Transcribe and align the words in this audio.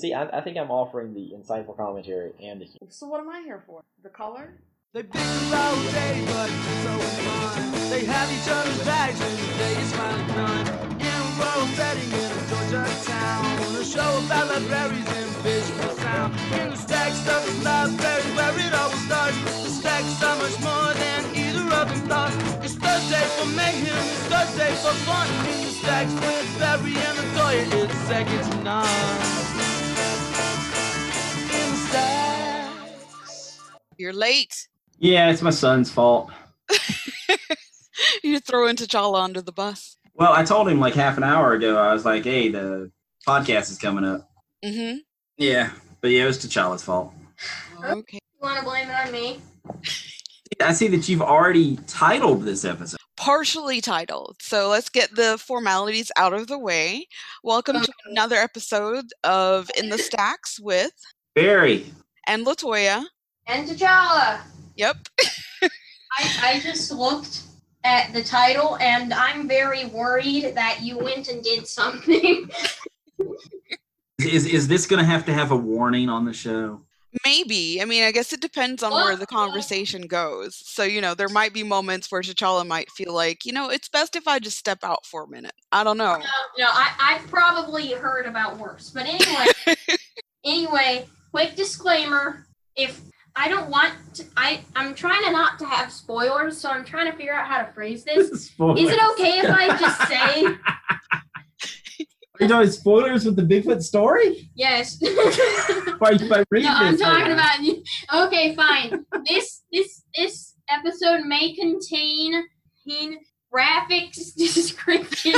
see, 0.00 0.14
I, 0.14 0.38
I 0.38 0.40
think 0.40 0.56
I'm 0.56 0.70
offering 0.70 1.14
the 1.14 1.32
insightful 1.36 1.76
commentary 1.76 2.32
and 2.42 2.60
the 2.60 2.64
humor. 2.64 2.88
So 2.88 3.06
what 3.06 3.20
am 3.20 3.28
I 3.28 3.42
here 3.42 3.62
for? 3.66 3.82
The 4.02 4.08
color? 4.08 4.54
They 4.92 5.02
bicker 5.02 5.54
all 5.54 5.76
day, 5.92 6.24
but 6.26 6.50
so 6.82 6.92
is 6.98 7.18
fun. 7.22 7.90
They 7.90 8.04
have 8.06 8.28
each 8.32 8.48
other's 8.50 8.84
backs 8.84 9.20
and 9.20 9.38
the 9.38 9.58
day 9.58 9.74
is 9.78 9.92
finally 9.94 10.26
done. 10.34 10.66
In 10.98 11.06
a 11.06 11.28
row 11.38 11.62
setting 11.78 12.10
in 12.10 12.30
a 12.32 12.40
Georgia 12.50 12.84
town. 13.04 13.76
A 13.76 13.84
show 13.84 14.10
about 14.26 14.48
libraries 14.50 15.06
and 15.06 15.30
visual 15.46 15.94
sound. 15.94 16.34
In 16.58 16.70
the 16.70 16.76
stack 16.76 17.12
stuff 17.12 17.46
is 17.46 17.62
library 17.62 18.30
where 18.34 18.58
it 18.58 18.74
all 18.74 18.90
starts. 19.06 19.38
The 19.62 19.70
stack's 19.70 20.18
so 20.18 20.30
much 20.42 20.58
more 20.58 20.92
than 20.94 21.20
either 21.36 21.66
of 21.70 21.86
them 21.86 22.08
thought. 22.08 22.34
It's 22.64 22.74
Thursday 22.74 23.24
for 23.38 23.46
mayhem, 23.54 23.94
it's 23.94 24.26
Thursday 24.26 24.74
for 24.82 24.94
fun. 25.06 25.28
In 25.50 25.66
the 25.66 25.70
stacks 25.70 26.14
with 26.14 26.58
Barry 26.58 26.94
and 26.98 27.16
Latoya, 27.18 27.84
it's 27.84 27.98
second 28.10 28.42
to 28.50 28.64
none. 28.64 29.49
You're 34.00 34.14
late. 34.14 34.66
Yeah, 34.98 35.30
it's 35.30 35.42
my 35.42 35.50
son's 35.50 35.90
fault. 35.90 36.30
you 38.22 38.40
throw 38.40 38.66
into 38.66 38.84
T'Challa 38.84 39.22
under 39.22 39.42
the 39.42 39.52
bus. 39.52 39.98
Well, 40.14 40.32
I 40.32 40.42
told 40.42 40.70
him 40.70 40.80
like 40.80 40.94
half 40.94 41.18
an 41.18 41.22
hour 41.22 41.52
ago. 41.52 41.76
I 41.76 41.92
was 41.92 42.06
like, 42.06 42.24
"Hey, 42.24 42.48
the 42.48 42.90
podcast 43.28 43.70
is 43.70 43.76
coming 43.76 44.06
up." 44.06 44.26
Mm-hmm. 44.64 45.00
Yeah, 45.36 45.72
but 46.00 46.12
yeah, 46.12 46.22
it 46.22 46.28
was 46.28 46.38
T'Challa's 46.38 46.82
fault. 46.82 47.12
Okay. 47.84 48.16
You 48.22 48.40
want 48.40 48.58
to 48.60 48.64
blame 48.64 48.88
it 48.88 48.94
on 48.94 49.12
me? 49.12 49.38
I 50.62 50.72
see 50.72 50.88
that 50.88 51.06
you've 51.06 51.20
already 51.20 51.76
titled 51.86 52.44
this 52.44 52.64
episode. 52.64 52.96
Partially 53.18 53.82
titled. 53.82 54.36
So 54.40 54.70
let's 54.70 54.88
get 54.88 55.14
the 55.14 55.36
formalities 55.36 56.10
out 56.16 56.32
of 56.32 56.46
the 56.46 56.58
way. 56.58 57.06
Welcome 57.44 57.82
to 57.82 57.92
another 58.06 58.36
episode 58.36 59.12
of 59.24 59.70
In 59.76 59.90
the 59.90 59.98
Stacks 59.98 60.58
with 60.58 60.92
Barry. 61.34 61.92
and 62.26 62.46
Latoya. 62.46 63.04
And 63.50 63.68
T'Challa. 63.68 64.40
Yep. 64.76 64.96
I, 65.62 66.38
I 66.42 66.60
just 66.60 66.92
looked 66.92 67.42
at 67.82 68.12
the 68.12 68.22
title 68.22 68.76
and 68.78 69.12
I'm 69.12 69.48
very 69.48 69.86
worried 69.86 70.54
that 70.54 70.80
you 70.82 70.98
went 70.98 71.28
and 71.28 71.42
did 71.42 71.66
something. 71.66 72.48
Is 74.20 74.44
is 74.44 74.68
this 74.68 74.86
going 74.86 75.00
to 75.00 75.10
have 75.10 75.24
to 75.24 75.32
have 75.32 75.50
a 75.50 75.56
warning 75.56 76.10
on 76.10 76.26
the 76.26 76.34
show? 76.34 76.82
Maybe. 77.24 77.80
I 77.80 77.86
mean, 77.86 78.04
I 78.04 78.12
guess 78.12 78.34
it 78.34 78.42
depends 78.42 78.82
on 78.82 78.92
where 78.92 79.16
the 79.16 79.26
conversation 79.26 80.02
goes. 80.02 80.60
So, 80.62 80.82
you 80.82 81.00
know, 81.00 81.14
there 81.14 81.30
might 81.30 81.54
be 81.54 81.62
moments 81.62 82.12
where 82.12 82.20
T'Challa 82.20 82.66
might 82.66 82.90
feel 82.90 83.14
like, 83.14 83.46
you 83.46 83.52
know, 83.52 83.70
it's 83.70 83.88
best 83.88 84.14
if 84.16 84.28
I 84.28 84.38
just 84.38 84.58
step 84.58 84.80
out 84.84 85.06
for 85.06 85.24
a 85.24 85.28
minute. 85.28 85.54
I 85.72 85.82
don't 85.84 85.96
know. 85.96 86.18
no, 86.18 86.24
no, 86.58 86.66
I, 86.66 86.92
I've 87.00 87.30
probably 87.30 87.92
heard 87.92 88.26
about 88.26 88.58
worse. 88.58 88.90
But 88.90 89.06
anyway, 89.06 89.46
anyway, 90.44 91.06
quick 91.32 91.56
disclaimer. 91.56 92.46
If 92.76 93.00
I 93.36 93.48
don't 93.48 93.70
want 93.70 93.94
to, 94.14 94.24
I, 94.36 94.60
I'm 94.76 94.94
trying 94.94 95.22
to 95.24 95.30
not 95.30 95.58
to 95.60 95.66
have 95.66 95.92
spoilers, 95.92 96.58
so 96.58 96.68
I'm 96.68 96.84
trying 96.84 97.10
to 97.10 97.16
figure 97.16 97.32
out 97.34 97.46
how 97.46 97.62
to 97.62 97.72
phrase 97.72 98.04
this. 98.04 98.28
Is 98.30 98.52
it 98.58 99.10
okay 99.12 99.38
if 99.38 99.50
I 99.50 99.76
just 99.78 100.08
say 100.08 100.44
Are 100.46 102.40
you 102.40 102.48
talking 102.48 102.70
spoilers 102.70 103.24
with 103.24 103.36
the 103.36 103.42
Bigfoot 103.42 103.82
story? 103.82 104.50
yes? 104.54 104.96
By, 106.00 106.16
by 106.28 106.44
reading 106.50 106.68
No, 106.70 106.76
I'm 106.76 106.92
this 106.92 107.00
talking 107.00 107.32
right 107.36 107.58
about. 108.10 108.26
Okay, 108.26 108.54
fine. 108.56 109.04
this 109.28 109.62
this 109.72 110.02
this 110.16 110.54
episode 110.68 111.24
may 111.26 111.54
contain 111.54 112.42
contain 112.84 113.18
graphic 113.52 114.12
description. 114.36 115.34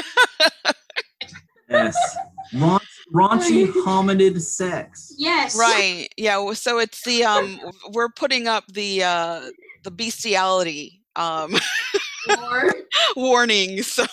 Yes. 1.69 1.97
Raunch, 2.55 2.83
raunchy 3.13 3.67
hominid 3.85 4.41
sex. 4.41 5.15
Yes. 5.19 5.57
Right. 5.57 6.09
Yeah. 6.17 6.53
So 6.55 6.79
it's 6.79 7.03
the 7.05 7.25
um 7.25 7.61
we're 7.93 8.09
putting 8.11 8.49
up 8.49 8.65
the 8.69 9.03
uh 9.05 9.51
the 9.83 9.91
bestiality 9.91 11.03
um 11.17 11.55
Or 12.41 12.73
warning. 13.17 13.83
So 13.83 14.07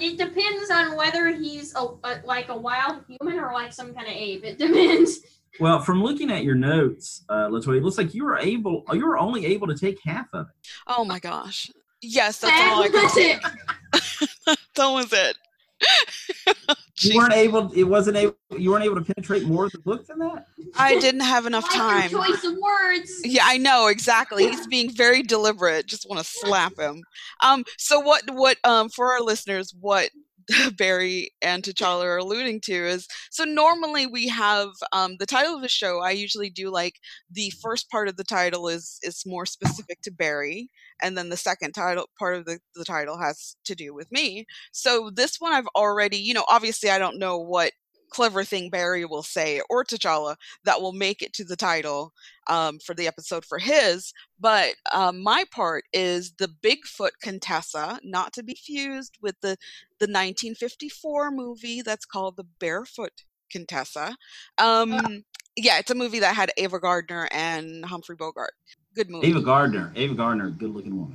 it 0.00 0.16
depends 0.16 0.70
on 0.70 0.96
whether 0.96 1.28
he's 1.28 1.74
a, 1.74 1.80
a 2.04 2.20
like 2.24 2.48
a 2.48 2.56
wild 2.56 3.02
human 3.08 3.38
or 3.38 3.52
like 3.52 3.72
some 3.72 3.92
kind 3.94 4.06
of 4.06 4.12
ape. 4.12 4.44
It 4.44 4.58
depends. 4.58 5.18
Well, 5.60 5.80
from 5.80 6.04
looking 6.04 6.30
at 6.30 6.44
your 6.44 6.54
notes, 6.54 7.24
uh, 7.28 7.48
Latoya, 7.48 7.78
it 7.78 7.82
looks 7.82 7.98
like 7.98 8.14
you 8.14 8.24
were 8.24 8.38
able, 8.38 8.84
you 8.92 9.04
were 9.04 9.18
only 9.18 9.44
able 9.46 9.66
to 9.66 9.74
take 9.74 9.98
half 10.04 10.26
of 10.32 10.46
it. 10.46 10.68
oh 10.86 11.04
my 11.04 11.18
gosh. 11.18 11.68
Yes, 12.00 12.38
that's 12.38 12.52
That 12.52 12.72
all 12.72 12.84
I 12.84 12.88
was 12.88 13.12
could 13.12 13.22
it. 13.24 14.58
That 14.76 14.86
was 14.86 15.12
it. 15.12 15.36
You 17.00 17.16
weren't 17.16 17.34
able. 17.34 17.72
It 17.72 17.84
wasn't 17.84 18.16
able. 18.16 18.36
You 18.56 18.70
weren't 18.70 18.84
able 18.84 18.96
to 18.96 19.14
penetrate 19.14 19.44
more 19.44 19.66
of 19.66 19.72
the 19.72 19.78
book 19.78 20.06
than 20.06 20.18
that. 20.18 20.46
I 20.76 20.98
didn't 20.98 21.20
have 21.20 21.46
enough 21.46 21.70
time. 21.72 22.10
your 22.10 22.24
choice 22.24 22.44
of 22.44 22.54
words. 22.58 23.20
Yeah, 23.24 23.42
I 23.44 23.58
know 23.58 23.86
exactly. 23.86 24.48
He's 24.48 24.66
being 24.66 24.90
very 24.90 25.22
deliberate. 25.22 25.86
Just 25.86 26.08
want 26.08 26.20
to 26.20 26.24
slap 26.24 26.78
him. 26.78 27.02
Um, 27.42 27.64
so 27.76 28.00
what? 28.00 28.22
What? 28.30 28.58
Um, 28.64 28.88
for 28.88 29.12
our 29.12 29.20
listeners, 29.20 29.74
what 29.78 30.10
Barry 30.76 31.30
and 31.42 31.62
T'Challa 31.62 32.04
are 32.04 32.16
alluding 32.18 32.60
to 32.62 32.72
is 32.72 33.06
so 33.30 33.44
normally 33.44 34.06
we 34.06 34.28
have 34.28 34.70
um, 34.92 35.16
the 35.18 35.26
title 35.26 35.54
of 35.54 35.62
the 35.62 35.68
show. 35.68 36.00
I 36.00 36.12
usually 36.12 36.50
do 36.50 36.70
like 36.70 36.94
the 37.30 37.52
first 37.62 37.90
part 37.90 38.08
of 38.08 38.16
the 38.16 38.24
title 38.24 38.68
is 38.68 38.98
is 39.02 39.24
more 39.26 39.46
specific 39.46 40.00
to 40.02 40.10
Barry, 40.10 40.70
and 41.02 41.16
then 41.16 41.28
the 41.28 41.36
second 41.36 41.72
title 41.72 42.08
part 42.18 42.36
of 42.36 42.44
the, 42.46 42.58
the 42.74 42.84
title 42.84 43.18
has 43.18 43.56
to 43.64 43.74
do 43.74 43.94
with 43.94 44.10
me. 44.10 44.46
So 44.72 45.10
this 45.14 45.36
one 45.38 45.52
I've 45.52 45.68
already, 45.76 46.16
you 46.18 46.34
know, 46.34 46.44
obviously 46.48 46.90
I 46.90 46.98
don't 46.98 47.18
know 47.18 47.38
what 47.38 47.72
clever 48.10 48.44
thing 48.44 48.70
Barry 48.70 49.04
will 49.04 49.22
say 49.22 49.60
or 49.68 49.84
T'Challa 49.84 50.36
that 50.64 50.80
will 50.80 50.92
make 50.92 51.22
it 51.22 51.32
to 51.34 51.44
the 51.44 51.56
title 51.56 52.12
um, 52.48 52.78
for 52.78 52.94
the 52.94 53.06
episode 53.06 53.44
for 53.44 53.58
his. 53.58 54.12
But 54.38 54.74
um, 54.92 55.22
my 55.22 55.44
part 55.50 55.84
is 55.92 56.32
the 56.38 56.48
Bigfoot 56.48 57.10
Contessa, 57.22 58.00
not 58.02 58.32
to 58.34 58.42
be 58.42 58.54
fused 58.54 59.18
with 59.20 59.36
the 59.40 59.56
the 59.98 60.06
1954 60.06 61.30
movie 61.30 61.82
that's 61.82 62.04
called 62.04 62.36
The 62.36 62.46
Barefoot 62.60 63.24
Contessa. 63.50 64.16
Um, 64.58 65.24
yeah, 65.56 65.78
it's 65.78 65.90
a 65.90 65.94
movie 65.94 66.20
that 66.20 66.36
had 66.36 66.52
Ava 66.56 66.78
Gardner 66.78 67.28
and 67.32 67.84
Humphrey 67.84 68.16
Bogart. 68.16 68.52
Good 68.94 69.10
movie. 69.10 69.26
Ava 69.28 69.40
Gardner. 69.40 69.92
Ava 69.96 70.14
Gardner, 70.14 70.50
good 70.50 70.72
looking 70.74 70.96
woman. 70.96 71.14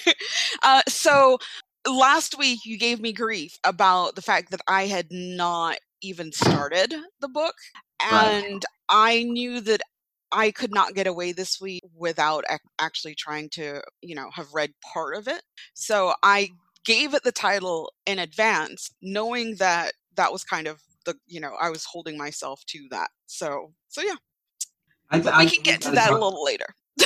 uh, 0.62 0.82
so 0.88 1.38
last 1.88 2.38
week 2.38 2.60
you 2.64 2.78
gave 2.78 3.00
me 3.00 3.12
grief 3.12 3.58
about 3.64 4.14
the 4.14 4.22
fact 4.22 4.50
that 4.50 4.60
I 4.68 4.86
had 4.86 5.06
not 5.10 5.78
even 6.02 6.32
started 6.32 6.94
the 7.20 7.28
book, 7.28 7.54
Right. 8.10 8.44
and 8.44 8.64
I 8.88 9.22
knew 9.22 9.60
that 9.60 9.80
I 10.32 10.50
could 10.50 10.72
not 10.72 10.94
get 10.94 11.06
away 11.06 11.32
this 11.32 11.60
week 11.60 11.82
without 11.94 12.44
ac- 12.50 12.60
actually 12.80 13.14
trying 13.14 13.50
to, 13.50 13.82
you 14.00 14.14
know, 14.14 14.30
have 14.32 14.52
read 14.54 14.72
part 14.92 15.16
of 15.16 15.28
it. 15.28 15.42
So 15.74 16.14
I 16.22 16.48
gave 16.84 17.14
it 17.14 17.22
the 17.22 17.32
title 17.32 17.92
in 18.06 18.18
advance, 18.18 18.90
knowing 19.02 19.56
that 19.56 19.92
that 20.16 20.32
was 20.32 20.42
kind 20.44 20.66
of 20.66 20.80
the, 21.04 21.14
you 21.26 21.40
know, 21.40 21.54
I 21.60 21.68
was 21.70 21.84
holding 21.84 22.16
myself 22.16 22.64
to 22.68 22.86
that. 22.90 23.10
So, 23.26 23.72
so 23.88 24.02
yeah, 24.02 24.14
I, 25.10 25.18
I- 25.20 25.44
we 25.44 25.50
can 25.50 25.62
get 25.62 25.80
to 25.82 25.90
that 25.92 26.10
a 26.10 26.14
little 26.14 26.42
later. 26.44 26.66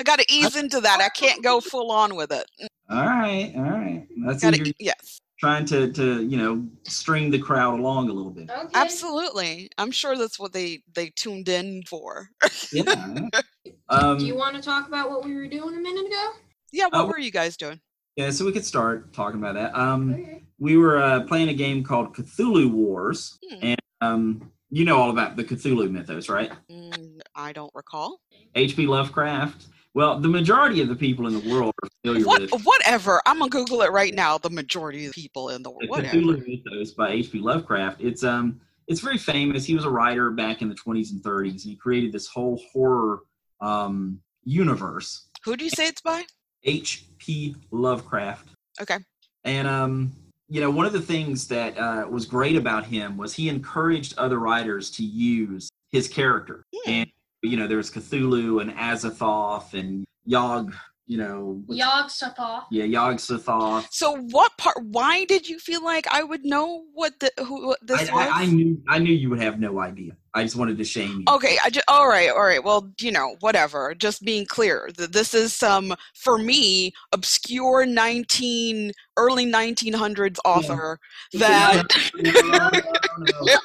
I 0.00 0.04
got 0.04 0.18
to 0.18 0.26
ease 0.32 0.56
into 0.56 0.80
that. 0.80 1.00
I 1.00 1.08
can't 1.10 1.42
go 1.42 1.60
full 1.60 1.90
on 1.92 2.14
with 2.16 2.32
it. 2.32 2.46
All 2.90 3.04
right, 3.06 3.52
all 3.56 3.62
right. 3.62 4.06
That's 4.26 4.42
Gotta, 4.42 4.74
yes. 4.78 5.20
Trying 5.42 5.64
to 5.64 5.90
to 5.92 6.22
you 6.22 6.36
know 6.36 6.64
string 6.84 7.28
the 7.30 7.38
crowd 7.38 7.80
along 7.80 8.08
a 8.08 8.12
little 8.12 8.30
bit. 8.30 8.48
Okay. 8.48 8.68
Absolutely. 8.74 9.68
I'm 9.76 9.90
sure 9.90 10.16
that's 10.16 10.38
what 10.38 10.52
they 10.52 10.82
they 10.94 11.10
tuned 11.16 11.48
in 11.48 11.82
for. 11.88 12.28
Yeah. 12.72 13.18
um, 13.88 14.18
Do 14.18 14.24
you 14.26 14.36
want 14.36 14.54
to 14.54 14.62
talk 14.62 14.86
about 14.86 15.10
what 15.10 15.24
we 15.24 15.34
were 15.34 15.48
doing 15.48 15.74
a 15.76 15.80
minute 15.80 16.06
ago? 16.06 16.30
yeah, 16.72 16.84
what 16.90 17.04
Uh, 17.04 17.06
were 17.08 17.18
you 17.18 17.32
guys 17.32 17.56
doing? 17.56 17.80
yeah. 18.14 18.30
So 18.30 18.44
we 18.44 18.52
could 18.52 18.64
start 18.64 19.12
talking 19.12 19.40
about 19.40 19.54
that. 19.54 19.74
Um, 19.76 20.14
Okay. 20.14 20.44
we 20.60 20.76
were 20.76 21.02
uh, 21.02 21.22
playing 21.24 21.48
a 21.48 21.54
game 21.54 21.82
called 21.82 22.14
Cthulhu 22.14 22.70
Wars, 22.70 23.38
Hmm. 23.50 23.58
and 23.62 23.80
um, 24.00 24.52
you 24.70 24.84
know 24.84 24.96
all 24.96 25.10
about 25.10 25.34
the 25.36 25.42
Cthulhu 25.42 25.90
mythos, 25.90 26.28
right? 26.28 26.52
Mm, 26.70 27.18
I 27.34 27.52
don't 27.52 27.72
recall. 27.74 28.20
H.P. 28.54 28.86
Lovecraft. 28.86 29.66
Well, 29.94 30.18
the 30.18 30.28
majority 30.28 30.80
of 30.80 30.88
the 30.88 30.96
people 30.96 31.26
in 31.26 31.34
the 31.34 31.52
world 31.52 31.74
are 31.82 31.88
familiar 32.02 32.26
What 32.26 32.40
with 32.40 32.62
whatever. 32.64 33.20
I'm 33.26 33.38
gonna 33.38 33.50
Google 33.50 33.82
it 33.82 33.92
right 33.92 34.14
now. 34.14 34.38
The 34.38 34.50
majority 34.50 35.06
of 35.06 35.12
the 35.12 35.20
people 35.20 35.50
in 35.50 35.62
the 35.62 35.70
world. 35.70 35.88
Whatever. 35.88 36.16
Cthulhu 36.16 36.46
Mythos 36.46 36.92
by 36.92 37.10
H.P. 37.10 37.40
Lovecraft. 37.40 38.00
It's 38.00 38.24
um 38.24 38.60
it's 38.88 39.00
very 39.00 39.18
famous. 39.18 39.64
He 39.64 39.74
was 39.74 39.84
a 39.84 39.90
writer 39.90 40.30
back 40.30 40.62
in 40.62 40.68
the 40.68 40.74
20s 40.74 41.12
and 41.12 41.22
30s, 41.22 41.50
and 41.50 41.60
he 41.60 41.76
created 41.76 42.12
this 42.12 42.26
whole 42.26 42.60
horror 42.72 43.20
um 43.60 44.20
universe. 44.44 45.28
Who 45.44 45.56
do 45.56 45.64
you 45.64 45.70
say 45.70 45.88
it's 45.88 46.00
by? 46.00 46.24
H.P. 46.64 47.56
Lovecraft. 47.70 48.48
Okay. 48.80 48.98
And 49.44 49.68
um 49.68 50.12
you 50.48 50.60
know, 50.60 50.70
one 50.70 50.84
of 50.84 50.92
the 50.92 51.00
things 51.00 51.48
that 51.48 51.78
uh, 51.78 52.06
was 52.10 52.26
great 52.26 52.56
about 52.56 52.84
him 52.84 53.16
was 53.16 53.32
he 53.32 53.48
encouraged 53.48 54.18
other 54.18 54.38
writers 54.38 54.90
to 54.90 55.02
use 55.02 55.70
his 55.90 56.08
character. 56.08 56.66
Hmm. 56.74 56.90
And 56.90 57.10
you 57.42 57.56
know, 57.56 57.66
there's 57.66 57.90
Cthulhu 57.90 58.60
and 58.60 58.70
Azathoth 58.72 59.74
and 59.74 60.04
Yog 60.24 60.74
you 61.06 61.18
know, 61.18 61.62
what's- 61.66 61.78
Yog 61.78 62.06
Sothoth. 62.06 62.64
yeah, 62.70 62.84
Yog 62.84 63.16
Sothoth. 63.16 63.86
So 63.90 64.16
what 64.16 64.56
part? 64.56 64.76
Why 64.82 65.24
did 65.24 65.48
you 65.48 65.58
feel 65.58 65.84
like 65.84 66.06
I 66.06 66.22
would 66.22 66.44
know 66.44 66.84
what 66.94 67.18
the 67.20 67.30
who 67.44 67.66
what 67.66 67.78
this 67.82 68.08
I, 68.08 68.14
was? 68.14 68.28
I, 68.28 68.42
I 68.42 68.46
knew 68.46 68.82
I 68.88 68.98
knew 68.98 69.12
you 69.12 69.28
would 69.30 69.40
have 69.40 69.58
no 69.58 69.80
idea. 69.80 70.16
I 70.34 70.42
just 70.44 70.56
wanted 70.56 70.78
to 70.78 70.84
shame 70.84 71.18
you. 71.18 71.34
Okay, 71.34 71.58
I 71.62 71.68
just 71.68 71.84
all 71.88 72.08
right, 72.08 72.30
all 72.30 72.42
right. 72.42 72.62
Well, 72.62 72.90
you 73.00 73.12
know, 73.12 73.36
whatever. 73.40 73.94
Just 73.94 74.24
being 74.24 74.46
clear 74.46 74.88
that 74.96 75.12
this 75.12 75.34
is 75.34 75.52
some 75.52 75.94
for 76.14 76.38
me 76.38 76.92
obscure 77.12 77.84
nineteen 77.84 78.92
early 79.18 79.44
nineteen 79.44 79.92
hundreds 79.92 80.40
author 80.44 80.98
that 81.34 81.82
No, 82.16 82.32
no, 82.32 82.70
no. 83.18 83.58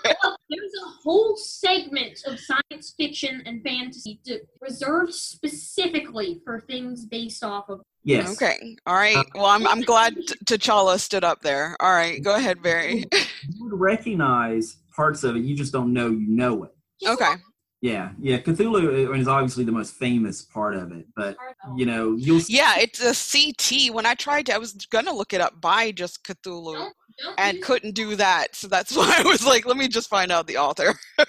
There's 0.50 0.74
a 0.86 0.90
whole 1.04 1.38
segment 1.38 2.20
of 2.26 2.38
science 2.40 2.94
fiction 2.98 3.44
and 3.46 3.64
fantasy 3.64 4.20
reserved 4.62 5.14
specifically 5.14 6.42
for 6.44 6.60
things 6.60 7.06
based 7.06 7.44
off 7.44 7.70
of. 7.70 7.82
Yes. 8.04 8.34
Okay, 8.34 8.76
all 8.86 8.96
right. 8.96 9.16
Uh, 9.16 9.24
well, 9.36 9.46
I'm 9.46 9.66
I'm 9.68 9.82
glad 9.84 10.16
T- 10.16 10.36
T'Challa 10.46 11.00
stood 11.00 11.24
up 11.24 11.42
there. 11.42 11.78
All 11.80 11.92
right, 11.92 12.22
go 12.22 12.36
ahead, 12.36 12.62
Barry. 12.62 13.06
You 13.14 13.70
would 13.70 13.80
recognize 13.80 14.78
parts 14.98 15.24
of 15.24 15.38
it. 15.38 15.44
You 15.44 15.56
just 15.56 15.72
don't 15.72 15.94
know 15.94 16.08
you 16.10 16.28
know 16.28 16.66
it. 16.66 16.72
Okay. 17.08 17.34
Yeah, 17.80 18.10
yeah. 18.20 18.40
Cthulhu 18.40 19.16
is 19.18 19.28
obviously 19.28 19.64
the 19.64 19.72
most 19.72 19.94
famous 19.94 20.42
part 20.42 20.76
of 20.76 20.92
it, 20.92 21.06
but 21.16 21.38
you 21.78 21.86
know 21.86 22.16
you'll 22.18 22.42
Yeah, 22.50 22.74
it's 22.80 23.00
a 23.00 23.14
CT. 23.14 23.94
When 23.94 24.06
I 24.08 24.16
tried 24.16 24.48
to, 24.48 24.56
I 24.56 24.58
was 24.58 24.74
gonna 24.90 25.14
look 25.14 25.32
it 25.32 25.42
up 25.42 25.62
by 25.62 25.92
just 25.92 26.24
Cthulhu 26.26 26.74
Don't, 26.74 26.94
don't 27.24 27.40
and 27.40 27.58
use- 27.58 27.66
couldn't 27.66 27.94
do 27.94 28.16
that. 28.16 28.56
So 28.56 28.68
that's 28.68 28.96
why 28.98 29.14
I 29.20 29.24
was 29.28 29.46
like, 29.46 29.66
let 29.68 29.78
me 29.78 29.88
just 29.88 30.10
find 30.10 30.32
out 30.32 30.48
the 30.48 30.58
author. 30.58 30.96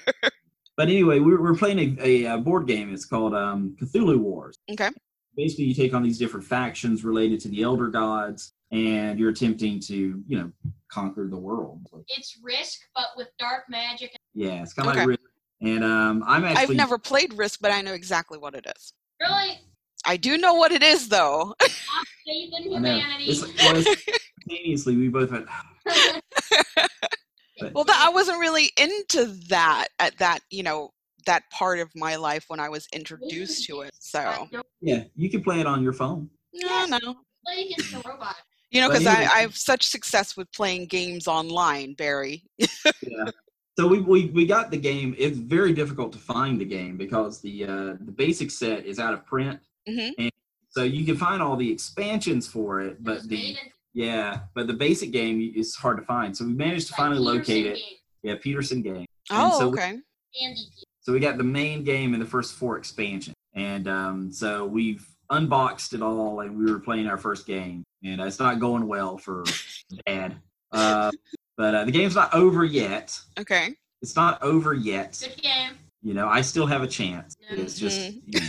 But 0.79 0.87
anyway, 0.87 1.19
we're, 1.19 1.43
we're 1.43 1.57
playing 1.57 1.81
a, 1.81 1.97
a, 2.01 2.27
uh 2.27 2.37
board 2.37 2.69
game. 2.69 2.95
It's 2.95 3.05
called 3.05 3.35
um, 3.35 3.77
Cthulhu 3.83 4.17
Wars. 4.19 4.57
Okay. 4.71 4.91
Basically, 5.39 5.67
you 5.67 5.75
take 5.75 5.95
on 5.95 6.03
these 6.03 6.19
different 6.19 6.45
factions 6.45 7.05
related 7.05 7.39
to 7.43 7.49
the 7.49 7.63
elder 7.63 7.87
gods, 7.87 8.55
and 8.73 9.21
you're 9.21 9.31
attempting 9.31 9.79
to, 9.79 9.95
you 10.27 10.37
know, 10.37 10.51
conquer 10.91 11.29
the 11.29 11.39
world. 11.39 11.87
It's 12.09 12.37
Risk, 12.43 12.81
but 12.97 13.07
with 13.17 13.29
dark 13.39 13.63
magic. 13.71 14.17
Yeah, 14.35 14.63
it's 14.65 14.73
kind 14.73 14.89
of 14.89 14.93
Okay. 14.97 15.01
like 15.03 15.09
Risk. 15.11 15.21
And 15.63 15.85
um, 15.85 16.25
I'm 16.27 16.45
actually 16.45 16.63
I've 16.63 16.77
never 16.77 16.99
played 16.99 17.35
Risk, 17.35 17.61
but 17.63 17.71
I 17.71 17.83
know 17.83 17.93
exactly 17.93 18.37
what 18.37 18.57
it 18.57 18.67
is. 18.77 18.93
Really, 19.21 19.61
I 20.05 20.17
do 20.17 20.39
know 20.39 20.55
what 20.55 20.73
it 20.73 20.83
is, 20.83 21.09
though. 21.09 21.55
saving 22.27 22.51
I 22.55 22.59
know. 22.67 22.73
humanity. 22.75 23.25
It's, 23.27 23.41
well, 23.43 23.77
it's, 23.77 24.05
simultaneously, 24.49 24.97
we 24.97 25.07
both 25.09 25.31
went. 25.31 25.47
But 27.61 27.75
Well, 27.75 27.83
that, 27.85 28.05
I 28.07 28.11
wasn't 28.11 28.39
really 28.39 28.71
into 28.77 29.25
that 29.49 29.89
at 29.99 30.17
that, 30.19 30.41
you 30.51 30.63
know, 30.63 30.91
that 31.29 31.45
part 31.51 31.79
of 31.79 31.91
my 31.95 32.17
life 32.17 32.47
when 32.49 32.59
I 32.59 32.69
was 32.69 32.89
introduced 32.93 33.65
to 33.67 33.83
it. 33.83 33.93
So, 34.01 34.49
yeah, 34.81 35.05
you 35.15 35.31
can 35.31 35.43
play 35.45 35.61
it 35.61 35.67
on 35.67 35.83
your 35.83 35.93
phone. 35.93 36.29
no, 36.55 36.87
no. 36.87 36.99
play 37.47 37.67
against 37.67 37.93
the 37.93 38.03
robot. 38.09 38.37
You 38.71 38.81
know, 38.81 38.89
because 38.89 39.07
I. 39.07 39.23
I 39.25 39.41
have 39.41 39.57
such 39.57 39.87
success 39.87 40.37
with 40.37 40.51
playing 40.53 40.87
games 40.87 41.29
online, 41.29 41.95
Barry. 41.95 42.45
Yeah. 42.59 42.67
So 43.79 43.87
we, 43.87 44.01
we 44.01 44.27
we 44.39 44.45
got 44.45 44.73
the 44.73 44.77
game. 44.77 45.15
It's 45.17 45.39
very 45.39 45.73
difficult 45.73 46.13
to 46.15 46.19
find 46.19 46.61
the 46.61 46.65
game 46.65 46.97
because 46.97 47.41
the 47.41 47.63
uh, 47.65 47.95
the 48.09 48.11
basic 48.11 48.51
set 48.51 48.85
is 48.85 48.99
out 48.99 49.15
of 49.15 49.25
print. 49.25 49.61
hmm 49.89 50.09
and 50.19 50.33
So 50.71 50.83
you 50.83 51.07
can 51.07 51.17
find 51.17 51.41
all 51.41 51.55
the 51.55 51.71
expansions 51.71 52.49
for 52.49 52.81
it, 52.81 53.05
but 53.05 53.29
the 53.29 53.57
yeah, 53.95 54.41
but 54.57 54.67
the 54.67 54.73
basic 54.75 55.13
game 55.13 55.53
is 55.55 55.77
hard 55.77 55.97
to 55.99 56.03
find. 56.03 56.37
So 56.37 56.45
we 56.45 56.55
managed 56.55 56.89
to 56.89 56.95
like 56.95 56.99
finally 56.99 57.21
Petersen 57.21 57.39
locate 57.39 57.67
it. 57.67 57.75
game, 57.77 57.97
Yeah, 58.25 58.35
Petersen 58.43 58.83
game. 58.83 59.07
Oh, 59.31 59.59
so 59.61 59.69
we- 59.69 59.79
okay. 59.79 59.93
Andy 60.43 60.67
So 61.09 61.15
we 61.15 61.21
got 61.21 61.39
the 61.39 61.43
main 61.43 61.85
game 61.85 62.13
and 62.13 62.21
the 62.23 62.27
first 62.27 62.53
four 62.57 62.77
expansions, 62.77 63.35
and 63.55 63.89
um, 63.89 64.31
so 64.31 64.67
we've 64.67 65.09
unboxed 65.31 65.95
it 65.95 66.03
all, 66.03 66.41
and 66.41 66.55
we 66.55 66.71
were 66.71 66.81
playing 66.81 67.07
our 67.07 67.17
first 67.17 67.47
game, 67.47 67.83
and 68.05 68.21
uh, 68.21 68.25
it's 68.25 68.39
not 68.39 68.61
going 68.61 68.87
well 68.87 69.17
for 69.17 69.43
Dad. 70.07 70.37
Uh, 70.71 71.11
but 71.57 71.75
uh, 71.75 71.85
the 71.87 71.93
game's 71.93 72.15
not 72.15 72.35
over 72.35 72.63
yet. 72.63 73.19
Okay. 73.39 73.75
It's 74.03 74.17
not 74.17 74.43
over 74.43 74.75
yet. 74.75 75.19
Good 75.27 75.43
game. 75.43 75.79
You 76.03 76.13
know, 76.13 76.29
I 76.29 76.43
still 76.43 76.67
have 76.67 76.83
a 76.83 76.87
chance. 76.87 77.35
Yeah. 77.41 77.57
It's 77.59 77.79
just 77.79 77.99
Mhm. 77.99 78.21
you 78.27 78.41
know, 78.41 78.47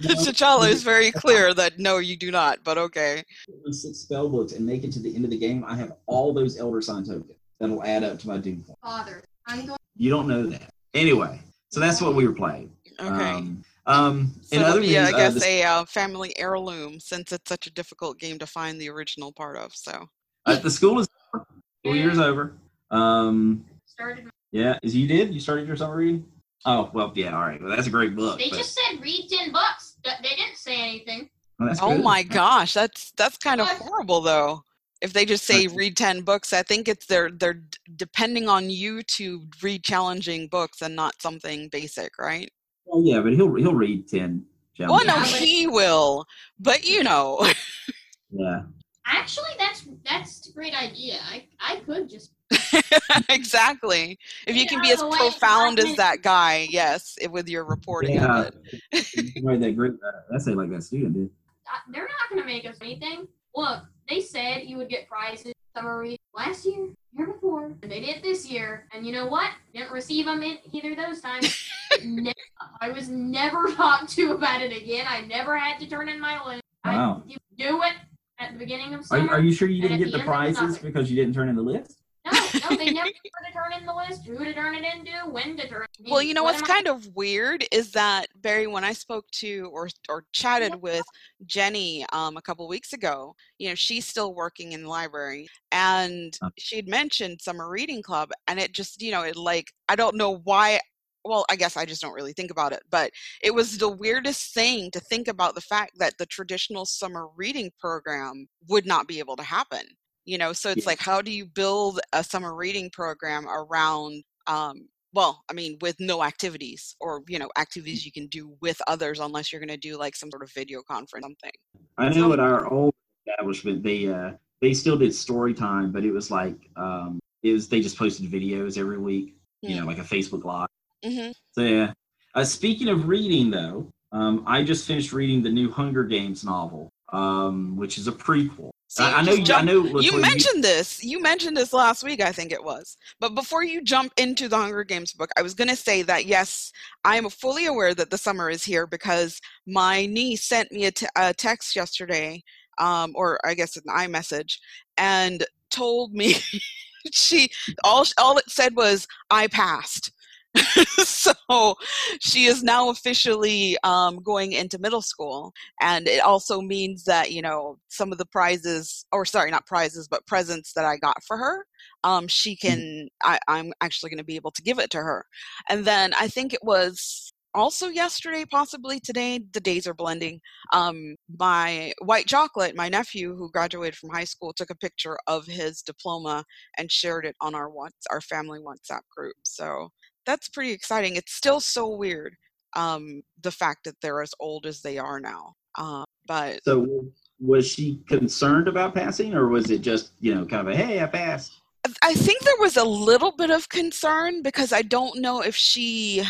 T'Challa 0.16 0.68
is 0.70 0.82
very 0.82 1.12
clear 1.12 1.54
that 1.54 1.78
no, 1.78 1.98
you 1.98 2.16
do 2.16 2.32
not, 2.32 2.64
but 2.64 2.78
okay. 2.78 3.22
those 3.64 3.80
six 3.80 3.98
spell 3.98 4.28
books 4.28 4.54
and 4.54 4.66
make 4.66 4.82
it 4.82 4.90
to 4.94 4.98
the 4.98 5.14
end 5.14 5.24
of 5.24 5.30
the 5.30 5.38
game. 5.38 5.64
I 5.68 5.76
have 5.76 5.92
all 6.06 6.32
those 6.32 6.58
Elder 6.58 6.82
Sign 6.82 7.04
tokens 7.04 7.30
that'll 7.60 7.84
add 7.84 8.02
up 8.02 8.18
to 8.18 8.26
my 8.26 8.38
Doom 8.38 8.64
point. 8.64 8.76
Father. 8.82 9.22
I'm 9.46 9.66
going. 9.66 9.78
You 9.96 10.10
don't 10.10 10.26
know 10.26 10.46
that. 10.46 10.71
Anyway, 10.94 11.40
so 11.70 11.80
that's 11.80 12.00
what 12.00 12.14
we 12.14 12.26
were 12.26 12.34
playing. 12.34 12.70
Okay. 13.00 13.08
Um, 13.08 13.64
um, 13.86 14.32
so 14.42 14.56
in 14.56 14.62
other 14.62 14.80
be, 14.80 14.88
news, 14.88 14.96
I 14.96 15.12
uh, 15.12 15.16
guess, 15.16 15.44
a 15.44 15.62
uh, 15.62 15.84
family 15.86 16.38
heirloom 16.38 17.00
since 17.00 17.32
it's 17.32 17.48
such 17.48 17.66
a 17.66 17.72
difficult 17.72 18.18
game 18.18 18.38
to 18.38 18.46
find 18.46 18.80
the 18.80 18.88
original 18.90 19.32
part 19.32 19.56
of. 19.56 19.74
So, 19.74 20.08
uh, 20.46 20.58
the 20.58 20.70
school 20.70 21.00
is 21.00 21.08
over. 21.34 21.46
School 21.84 21.96
year's 21.96 22.18
over. 22.18 22.54
Um, 22.90 23.64
Started. 23.86 24.28
yeah, 24.52 24.78
is 24.82 24.94
you 24.94 25.08
did? 25.08 25.34
You 25.34 25.40
started 25.40 25.66
your 25.66 25.76
summer 25.76 25.96
reading? 25.96 26.24
Oh 26.64 26.90
well, 26.92 27.12
yeah. 27.16 27.34
All 27.34 27.42
right. 27.42 27.60
Well, 27.60 27.74
that's 27.74 27.88
a 27.88 27.90
great 27.90 28.14
book. 28.14 28.38
They 28.38 28.50
but- 28.50 28.58
just 28.58 28.74
said 28.74 29.02
read 29.02 29.28
ten 29.28 29.50
books. 29.50 29.96
They 30.04 30.28
didn't 30.28 30.56
say 30.56 30.76
anything. 30.76 31.28
well, 31.58 31.68
that's 31.68 31.80
oh 31.82 31.96
good. 31.96 32.04
my 32.04 32.22
gosh, 32.22 32.74
that's 32.74 33.12
that's 33.16 33.36
kind 33.36 33.60
of 33.60 33.66
horrible, 33.68 34.20
though. 34.20 34.62
If 35.02 35.12
they 35.12 35.24
just 35.26 35.44
say 35.44 35.66
read 35.66 35.96
ten 35.96 36.22
books, 36.22 36.52
I 36.52 36.62
think 36.62 36.88
it's 36.88 37.06
they're 37.06 37.30
they're 37.30 37.60
depending 37.96 38.48
on 38.48 38.70
you 38.70 39.02
to 39.02 39.42
read 39.60 39.82
challenging 39.84 40.46
books 40.48 40.80
and 40.80 40.94
not 40.96 41.20
something 41.20 41.68
basic, 41.68 42.18
right? 42.18 42.50
Well, 42.86 43.02
yeah, 43.04 43.20
but 43.20 43.32
he'll 43.34 43.54
he'll 43.56 43.74
read 43.74 44.08
ten. 44.08 44.46
Well, 44.78 45.04
no, 45.04 45.14
books. 45.16 45.34
he 45.34 45.66
will, 45.66 46.24
but 46.58 46.88
you 46.88 47.02
know, 47.04 47.46
Yeah. 48.32 48.62
Actually, 49.04 49.50
that's 49.58 49.86
that's 50.08 50.48
a 50.48 50.52
great 50.52 50.74
idea. 50.80 51.18
I 51.28 51.46
I 51.60 51.76
could 51.80 52.08
just. 52.08 52.32
exactly. 53.28 54.18
If 54.46 54.56
you 54.56 54.62
Get 54.62 54.68
can 54.70 54.78
out 54.78 54.84
be 54.84 54.90
as 54.92 55.02
way, 55.02 55.18
profound 55.18 55.78
as 55.78 55.96
that 55.96 56.22
guy, 56.22 56.66
yes, 56.70 57.16
it, 57.20 57.30
with 57.30 57.48
your 57.48 57.64
reporting 57.64 58.14
Yeah. 58.14 58.42
of 58.42 58.54
it. 58.92 59.34
You 59.34 59.58
that 59.58 59.72
great 59.76 59.92
uh, 59.92 60.34
essay 60.34 60.52
like 60.52 60.70
that 60.70 60.82
student 60.82 61.14
did. 61.14 61.30
Uh, 61.66 61.78
they're 61.92 62.02
not 62.02 62.30
going 62.30 62.42
to 62.42 62.46
make 62.46 62.64
us 62.66 62.76
anything. 62.80 63.26
Look, 63.54 63.80
they 64.08 64.20
said 64.20 64.64
you 64.64 64.76
would 64.78 64.88
get 64.88 65.08
prizes 65.08 65.52
summary 65.76 66.18
last 66.34 66.64
year, 66.66 66.88
year 67.16 67.26
before, 67.26 67.72
and 67.82 67.90
they 67.90 68.00
did 68.00 68.22
this 68.22 68.50
year. 68.50 68.86
And 68.92 69.06
you 69.06 69.12
know 69.12 69.26
what? 69.26 69.50
Didn't 69.74 69.92
receive 69.92 70.26
them 70.26 70.42
in 70.42 70.58
either 70.72 70.94
those 70.94 71.20
times. 71.20 71.68
ne- 72.04 72.32
I 72.80 72.90
was 72.90 73.08
never 73.08 73.72
talked 73.74 74.10
to 74.10 74.32
about 74.32 74.62
it 74.62 74.72
again. 74.76 75.06
I 75.08 75.22
never 75.22 75.56
had 75.56 75.78
to 75.80 75.86
turn 75.88 76.08
in 76.08 76.20
my 76.20 76.44
list. 76.46 76.62
Wow. 76.84 77.22
I 77.26 77.36
do 77.58 77.82
it 77.82 77.92
at 78.38 78.52
the 78.52 78.58
beginning 78.58 78.94
of 78.94 79.00
Are, 79.00 79.04
summer. 79.04 79.22
you- 79.24 79.30
are 79.30 79.40
you 79.40 79.52
sure 79.52 79.68
you 79.68 79.82
didn't 79.82 79.98
get 79.98 80.04
the 80.06 80.10
the 80.12 80.18
end, 80.18 80.28
there 80.28 80.38
was 80.38 80.56
prizes 80.58 80.78
because 80.78 81.10
you 81.10 81.16
didn't 81.16 81.34
turn 81.34 81.48
in 81.48 81.56
the 81.56 81.62
list? 81.62 82.01
No, 82.24 82.30
no, 82.70 82.76
they 82.76 82.90
never 82.92 83.06
had 83.08 83.46
to 83.46 83.52
turn 83.52 83.72
in 83.78 83.84
the 83.86 83.94
list. 83.94 84.24
Who 84.26 84.44
to 84.44 84.52
turn 84.54 84.74
it 84.76 84.84
into? 84.84 85.10
When 85.30 85.56
to 85.56 85.68
turn. 85.68 85.82
it 85.98 86.04
in. 86.06 86.10
Well, 86.12 86.22
you 86.22 86.34
know 86.34 86.44
What 86.44 86.54
what's 86.54 86.68
am 86.68 86.70
I- 86.70 86.74
kind 86.74 86.88
of 86.88 87.06
weird 87.16 87.64
is 87.72 87.90
that 87.92 88.26
Barry, 88.36 88.66
when 88.66 88.84
I 88.84 88.92
spoke 88.92 89.28
to 89.32 89.68
or 89.72 89.88
or 90.08 90.24
chatted 90.32 90.76
with 90.76 91.04
Jenny 91.46 92.06
um, 92.12 92.36
a 92.36 92.42
couple 92.42 92.66
weeks 92.68 92.92
ago, 92.92 93.34
you 93.58 93.68
know, 93.68 93.74
she's 93.74 94.06
still 94.06 94.34
working 94.34 94.72
in 94.72 94.82
the 94.84 94.88
library, 94.88 95.48
and 95.72 96.38
she 96.58 96.76
had 96.76 96.88
mentioned 96.88 97.40
summer 97.40 97.68
reading 97.68 98.02
club, 98.02 98.30
and 98.46 98.60
it 98.60 98.72
just, 98.72 99.02
you 99.02 99.10
know, 99.10 99.22
it 99.22 99.36
like 99.36 99.72
I 99.88 99.96
don't 99.96 100.16
know 100.16 100.36
why. 100.44 100.80
Well, 101.24 101.44
I 101.48 101.54
guess 101.54 101.76
I 101.76 101.84
just 101.84 102.02
don't 102.02 102.14
really 102.14 102.32
think 102.32 102.50
about 102.50 102.72
it, 102.72 102.82
but 102.90 103.12
it 103.44 103.54
was 103.54 103.78
the 103.78 103.88
weirdest 103.88 104.54
thing 104.54 104.90
to 104.90 104.98
think 104.98 105.28
about 105.28 105.54
the 105.54 105.60
fact 105.60 105.92
that 105.98 106.18
the 106.18 106.26
traditional 106.26 106.84
summer 106.84 107.28
reading 107.36 107.70
program 107.78 108.48
would 108.68 108.86
not 108.86 109.06
be 109.06 109.20
able 109.20 109.36
to 109.36 109.44
happen. 109.44 109.82
You 110.24 110.38
know, 110.38 110.52
so 110.52 110.70
it's 110.70 110.84
Yeah. 110.84 110.90
like, 110.90 111.00
how 111.00 111.20
do 111.22 111.30
you 111.30 111.46
build 111.46 112.00
a 112.12 112.22
summer 112.22 112.54
reading 112.54 112.90
program 112.90 113.46
around 113.48 114.22
um, 114.46 114.88
well 115.14 115.42
i 115.50 115.52
mean 115.52 115.76
with 115.82 115.94
no 116.00 116.24
activities 116.24 116.96
or 116.98 117.22
you 117.28 117.38
know 117.38 117.50
activities 117.58 118.04
you 118.06 118.10
can 118.10 118.26
do 118.28 118.56
with 118.60 118.80
others 118.86 119.20
unless 119.20 119.52
you're 119.52 119.60
going 119.60 119.68
to 119.68 119.76
do 119.76 119.98
like 119.98 120.16
some 120.16 120.30
sort 120.30 120.42
of 120.42 120.50
video 120.52 120.80
conference 120.82 121.22
something 121.22 121.52
I 121.98 122.08
know 122.08 122.32
at 122.32 122.40
our 122.40 122.72
old 122.72 122.94
establishment 123.26 123.82
they 123.82 124.08
uh 124.08 124.32
they 124.60 124.74
still 124.74 124.96
did 124.96 125.14
story 125.14 125.54
time, 125.54 125.90
but 125.90 126.04
it 126.04 126.12
was 126.12 126.30
like 126.30 126.56
um 126.76 127.20
it 127.42 127.52
was 127.52 127.68
they 127.68 127.80
just 127.80 127.98
posted 127.98 128.30
videos 128.30 128.78
every 128.78 128.98
week, 128.98 129.34
you 129.60 129.76
know, 129.76 129.84
like 129.84 129.98
a 129.98 130.02
Facebook 130.02 130.44
live. 130.44 130.68
mm-hmm. 131.04 131.32
So 131.52 131.62
yeah. 131.62 131.92
Uh, 132.34 132.44
speaking 132.44 132.88
of 132.88 133.08
reading 133.08 133.50
though, 133.50 133.88
um 134.12 134.44
I 134.46 134.62
just 134.62 134.86
finished 134.86 135.12
reading 135.12 135.42
the 135.42 135.50
new 135.50 135.70
Hunger 135.70 136.04
Games 136.04 136.44
novel, 136.44 136.90
um, 137.12 137.76
which 137.76 137.98
is 137.98 138.08
a 138.08 138.12
prequel. 138.12 138.70
See, 138.92 139.02
I, 139.02 139.20
I 139.20 139.22
know 139.22 139.32
you 139.32 139.40
I 139.40 139.44
jump- 139.44 139.64
know 139.64 140.00
you 140.00 140.20
mentioned 140.20 140.62
this. 140.62 141.02
You 141.02 141.22
mentioned 141.22 141.56
this 141.56 141.72
last 141.72 142.04
week 142.04 142.20
i 142.20 142.30
think 142.30 142.52
it 142.52 142.62
was. 142.62 142.98
But 143.20 143.34
before 143.34 143.64
you 143.64 143.82
jump 143.82 144.12
into 144.18 144.48
the 144.48 144.58
hunger 144.58 144.84
games 144.84 145.14
book 145.14 145.30
i 145.38 145.40
was 145.40 145.54
going 145.54 145.68
to 145.68 145.76
say 145.76 146.02
that 146.02 146.26
yes 146.26 146.70
i 147.02 147.16
am 147.16 147.30
fully 147.30 147.64
aware 147.64 147.94
that 147.94 148.10
the 148.10 148.18
summer 148.18 148.50
is 148.50 148.62
here 148.62 148.86
because 148.86 149.40
my 149.66 150.04
niece 150.04 150.44
sent 150.44 150.70
me 150.70 150.84
a, 150.84 150.90
t- 150.90 151.06
a 151.16 151.32
text 151.32 151.74
yesterday 151.74 152.42
um, 152.76 153.12
or 153.14 153.38
i 153.46 153.54
guess 153.54 153.78
an 153.78 153.84
imessage 154.04 154.60
and 154.98 155.46
told 155.70 156.12
me 156.12 156.34
she 157.12 157.48
all 157.84 158.04
all 158.18 158.36
it 158.36 158.50
said 158.50 158.76
was 158.76 159.08
i 159.30 159.46
passed 159.46 160.12
so 161.04 161.74
she 162.20 162.44
is 162.44 162.62
now 162.62 162.90
officially 162.90 163.76
um, 163.84 164.22
going 164.22 164.52
into 164.52 164.78
middle 164.78 165.02
school 165.02 165.52
and 165.80 166.06
it 166.06 166.22
also 166.22 166.60
means 166.60 167.04
that 167.04 167.32
you 167.32 167.40
know 167.40 167.78
some 167.88 168.12
of 168.12 168.18
the 168.18 168.26
prizes 168.26 169.06
or 169.12 169.24
sorry 169.24 169.50
not 169.50 169.66
prizes 169.66 170.08
but 170.08 170.26
presents 170.26 170.72
that 170.74 170.84
i 170.84 170.96
got 170.96 171.22
for 171.24 171.36
her 171.36 171.64
um, 172.04 172.28
she 172.28 172.56
can 172.56 173.08
I, 173.22 173.38
i'm 173.48 173.72
actually 173.80 174.10
going 174.10 174.18
to 174.18 174.24
be 174.24 174.36
able 174.36 174.50
to 174.52 174.62
give 174.62 174.78
it 174.78 174.90
to 174.90 174.98
her. 174.98 175.24
And 175.68 175.84
then 175.84 176.12
i 176.18 176.28
think 176.28 176.52
it 176.52 176.62
was 176.62 177.32
also 177.54 177.88
yesterday 177.88 178.44
possibly 178.50 178.98
today 178.98 179.40
the 179.52 179.60
days 179.60 179.86
are 179.86 179.94
blending 179.94 180.40
um, 180.72 181.16
my 181.38 181.92
white 182.02 182.26
chocolate 182.26 182.74
my 182.74 182.88
nephew 182.88 183.36
who 183.36 183.50
graduated 183.50 183.94
from 183.94 184.08
high 184.10 184.24
school 184.24 184.52
took 184.54 184.70
a 184.70 184.74
picture 184.76 185.18
of 185.26 185.46
his 185.46 185.82
diploma 185.82 186.44
and 186.78 186.90
shared 186.90 187.26
it 187.26 187.36
on 187.40 187.54
our 187.54 187.70
our 188.10 188.20
family 188.20 188.58
whatsapp 188.58 189.02
group. 189.14 189.34
So 189.42 189.90
that's 190.26 190.48
pretty 190.48 190.72
exciting. 190.72 191.16
It's 191.16 191.34
still 191.34 191.60
so 191.60 191.88
weird, 191.88 192.36
um, 192.74 193.22
the 193.40 193.50
fact 193.50 193.84
that 193.84 193.96
they're 194.00 194.22
as 194.22 194.34
old 194.40 194.66
as 194.66 194.80
they 194.80 194.98
are 194.98 195.20
now. 195.20 195.54
Uh, 195.76 196.04
but 196.26 196.60
So 196.64 197.06
was 197.40 197.66
she 197.66 198.00
concerned 198.08 198.68
about 198.68 198.94
passing, 198.94 199.34
or 199.34 199.48
was 199.48 199.70
it 199.70 199.80
just 199.80 200.12
you 200.20 200.34
know 200.34 200.46
kind 200.46 200.68
of 200.68 200.74
a 200.74 200.76
hey, 200.76 201.02
I 201.02 201.06
passed? 201.06 201.52
I 202.00 202.14
think 202.14 202.42
there 202.42 202.54
was 202.60 202.76
a 202.76 202.84
little 202.84 203.32
bit 203.32 203.50
of 203.50 203.68
concern 203.68 204.42
because 204.42 204.72
I 204.72 204.82
don't 204.82 205.20
know 205.20 205.40
if 205.42 205.56
she, 205.56 206.22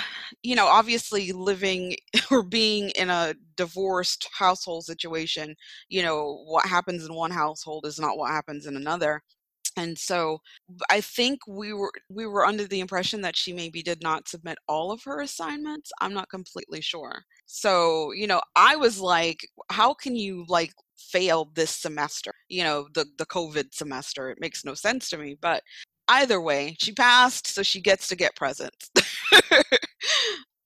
you 0.43 0.55
know, 0.55 0.67
obviously 0.67 1.31
living 1.33 1.97
or 2.31 2.43
being 2.43 2.89
in 2.91 3.11
a 3.11 3.35
divorced 3.57 4.29
household 4.33 4.87
situation, 4.87 5.55
you 5.91 6.03
know, 6.03 6.43
what 6.47 6.67
happens 6.67 7.05
in 7.05 7.15
one 7.15 7.31
household 7.31 7.85
is 7.87 7.99
not 7.99 8.17
what 8.17 8.31
happens 8.31 8.67
in 8.67 8.77
another. 8.77 9.23
And 9.77 9.99
so 9.99 10.39
I 10.91 11.01
think 11.01 11.41
we 11.47 11.73
were 11.73 11.93
we 12.09 12.27
were 12.27 12.45
under 12.47 12.67
the 12.67 12.81
impression 12.81 13.21
that 13.23 13.37
she 13.37 13.53
maybe 13.53 13.83
did 13.83 14.03
not 14.03 14.29
submit 14.29 14.59
all 14.69 14.91
of 14.91 15.03
her 15.05 15.21
assignments. 15.21 15.91
I'm 16.01 16.15
not 16.15 16.31
completely 16.31 16.81
sure. 16.81 17.23
So, 17.47 18.13
you 18.13 18.27
know, 18.27 18.41
I 18.57 18.77
was 18.77 19.01
like, 19.01 19.47
how 19.71 19.95
can 19.95 20.17
you 20.17 20.45
like 20.49 20.73
fail 20.99 21.51
this 21.55 21.71
semester? 21.71 22.33
You 22.49 22.65
know, 22.65 22.89
the 22.95 23.07
the 23.19 23.27
COVID 23.27 23.73
semester. 23.73 24.31
It 24.31 24.41
makes 24.41 24.65
no 24.65 24.75
sense 24.75 25.09
to 25.11 25.19
me, 25.19 25.37
but 25.41 25.63
either 26.09 26.41
way, 26.41 26.77
she 26.81 26.93
passed, 26.93 27.47
so 27.47 27.63
she 27.63 27.81
gets 27.81 28.09
to 28.09 28.17
get 28.17 28.37
presents. 28.37 28.91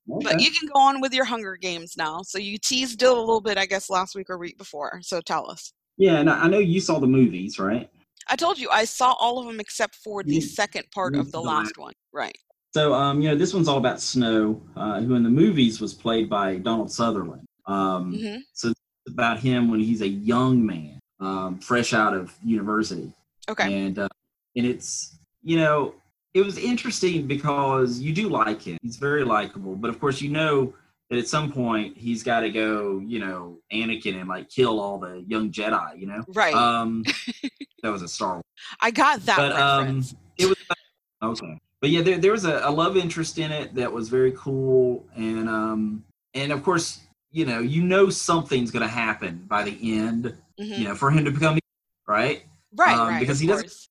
But 0.07 0.41
you 0.41 0.51
can 0.51 0.69
go 0.73 0.81
on 0.81 1.01
with 1.01 1.13
your 1.13 1.25
Hunger 1.25 1.57
Games 1.57 1.97
now. 1.97 2.23
So 2.23 2.39
you 2.39 2.59
teased 2.59 3.03
it 3.03 3.09
a 3.09 3.13
little 3.13 3.41
bit, 3.41 3.59
I 3.59 3.67
guess, 3.67 3.91
last 3.91 4.15
week 4.15 4.31
or 4.31 4.39
week 4.39 4.57
before. 4.57 5.01
So 5.03 5.21
tell 5.21 5.51
us. 5.51 5.73
Yeah, 5.97 6.19
and 6.19 6.31
I 6.31 6.43
I 6.43 6.49
know 6.49 6.59
you 6.59 6.81
saw 6.81 7.01
the 7.01 7.07
movies, 7.07 7.59
right? 7.59 7.91
I 8.29 8.37
told 8.37 8.59
you 8.59 8.69
I 8.71 8.85
saw 8.85 9.13
all 9.21 9.39
of 9.39 9.47
them 9.47 9.61
except 9.61 9.97
for 9.97 10.23
the 10.23 10.41
second 10.41 10.85
part 10.93 11.15
of 11.15 11.31
the 11.33 11.41
last 11.41 11.79
one. 11.79 11.93
Right. 12.13 12.37
So, 12.75 12.93
um, 12.93 13.23
you 13.23 13.31
know, 13.31 13.37
this 13.37 13.55
one's 13.55 13.69
all 13.69 13.79
about 13.79 14.01
Snow, 14.01 14.61
uh, 14.77 15.01
who 15.01 15.15
in 15.15 15.23
the 15.23 15.31
movies 15.31 15.81
was 15.81 15.95
played 15.95 16.29
by 16.29 16.57
Donald 16.57 16.91
Sutherland. 16.91 17.47
Um, 17.67 18.13
hmm 18.15 18.37
So 18.53 18.69
it's 18.69 18.81
about 19.09 19.39
him 19.39 19.71
when 19.71 19.81
he's 19.81 20.03
a 20.03 20.09
young 20.09 20.65
man, 20.65 20.99
um, 21.21 21.59
fresh 21.59 21.95
out 21.95 22.15
of 22.15 22.35
university, 22.45 23.13
Okay. 23.49 23.87
and 23.87 23.99
uh, 23.99 24.09
and 24.57 24.67
it's 24.67 25.17
you 25.43 25.57
know 25.57 25.95
it 26.35 26.45
was 26.45 26.59
interesting 26.59 27.27
because 27.27 27.99
you 27.99 28.13
do 28.13 28.29
like 28.29 28.61
him. 28.63 28.77
He's 28.83 28.97
very 28.97 29.25
likable, 29.25 29.75
but 29.75 29.89
of 29.89 29.99
course 29.99 30.21
you 30.21 30.29
know 30.31 30.75
that 31.11 31.19
at 31.19 31.29
some 31.29 31.53
point 31.53 31.97
he's 31.97 32.23
got 32.23 32.41
to 32.41 32.51
go, 32.51 32.99
you 32.99 33.19
know, 33.21 33.59
Anakin 33.73 34.19
and 34.21 34.29
like 34.29 34.49
kill 34.51 34.81
all 34.81 34.99
the 34.99 35.25
young 35.27 35.51
Jedi. 35.51 35.99
You 35.99 36.07
know, 36.09 36.25
Right. 36.29 36.55
um, 36.55 37.05
that 37.83 37.91
was 37.91 38.03
a 38.03 38.09
Star 38.09 38.35
Wars. 38.35 38.45
I 38.81 38.91
got 38.91 39.21
that 39.27 39.37
but 39.37 39.53
um, 39.53 40.05
it 40.39 40.47
was 40.47 40.57
okay. 41.23 41.59
But 41.81 41.91
yeah, 41.91 42.03
there 42.03 42.19
there 42.19 42.33
was 42.33 42.45
a, 42.45 42.61
a 42.65 42.71
love 42.71 42.97
interest 42.97 43.39
in 43.39 43.53
it 43.53 43.75
that 43.75 43.93
was 43.93 44.09
very 44.09 44.33
cool, 44.33 45.05
and 45.15 45.49
um, 45.49 46.05
and 46.35 46.51
of 46.51 46.63
course, 46.63 47.01
you 47.31 47.45
know, 47.45 47.61
you 47.61 47.83
know 47.83 48.09
something's 48.11 48.71
going 48.71 48.83
to 48.83 48.89
happen 48.93 49.45
by 49.47 49.63
the 49.63 49.79
end, 49.99 50.35
Mhm. 50.59 50.79
you 50.79 50.85
know, 50.85 50.95
for 50.95 51.11
him 51.11 51.25
to 51.27 51.31
become 51.31 51.59
right. 52.09 52.43
right. 52.75 52.97
um, 52.97 53.09
right. 53.09 53.21
because 53.21 53.39
he 53.39 53.47
doesn't- 53.47 53.67
course. 53.69 53.89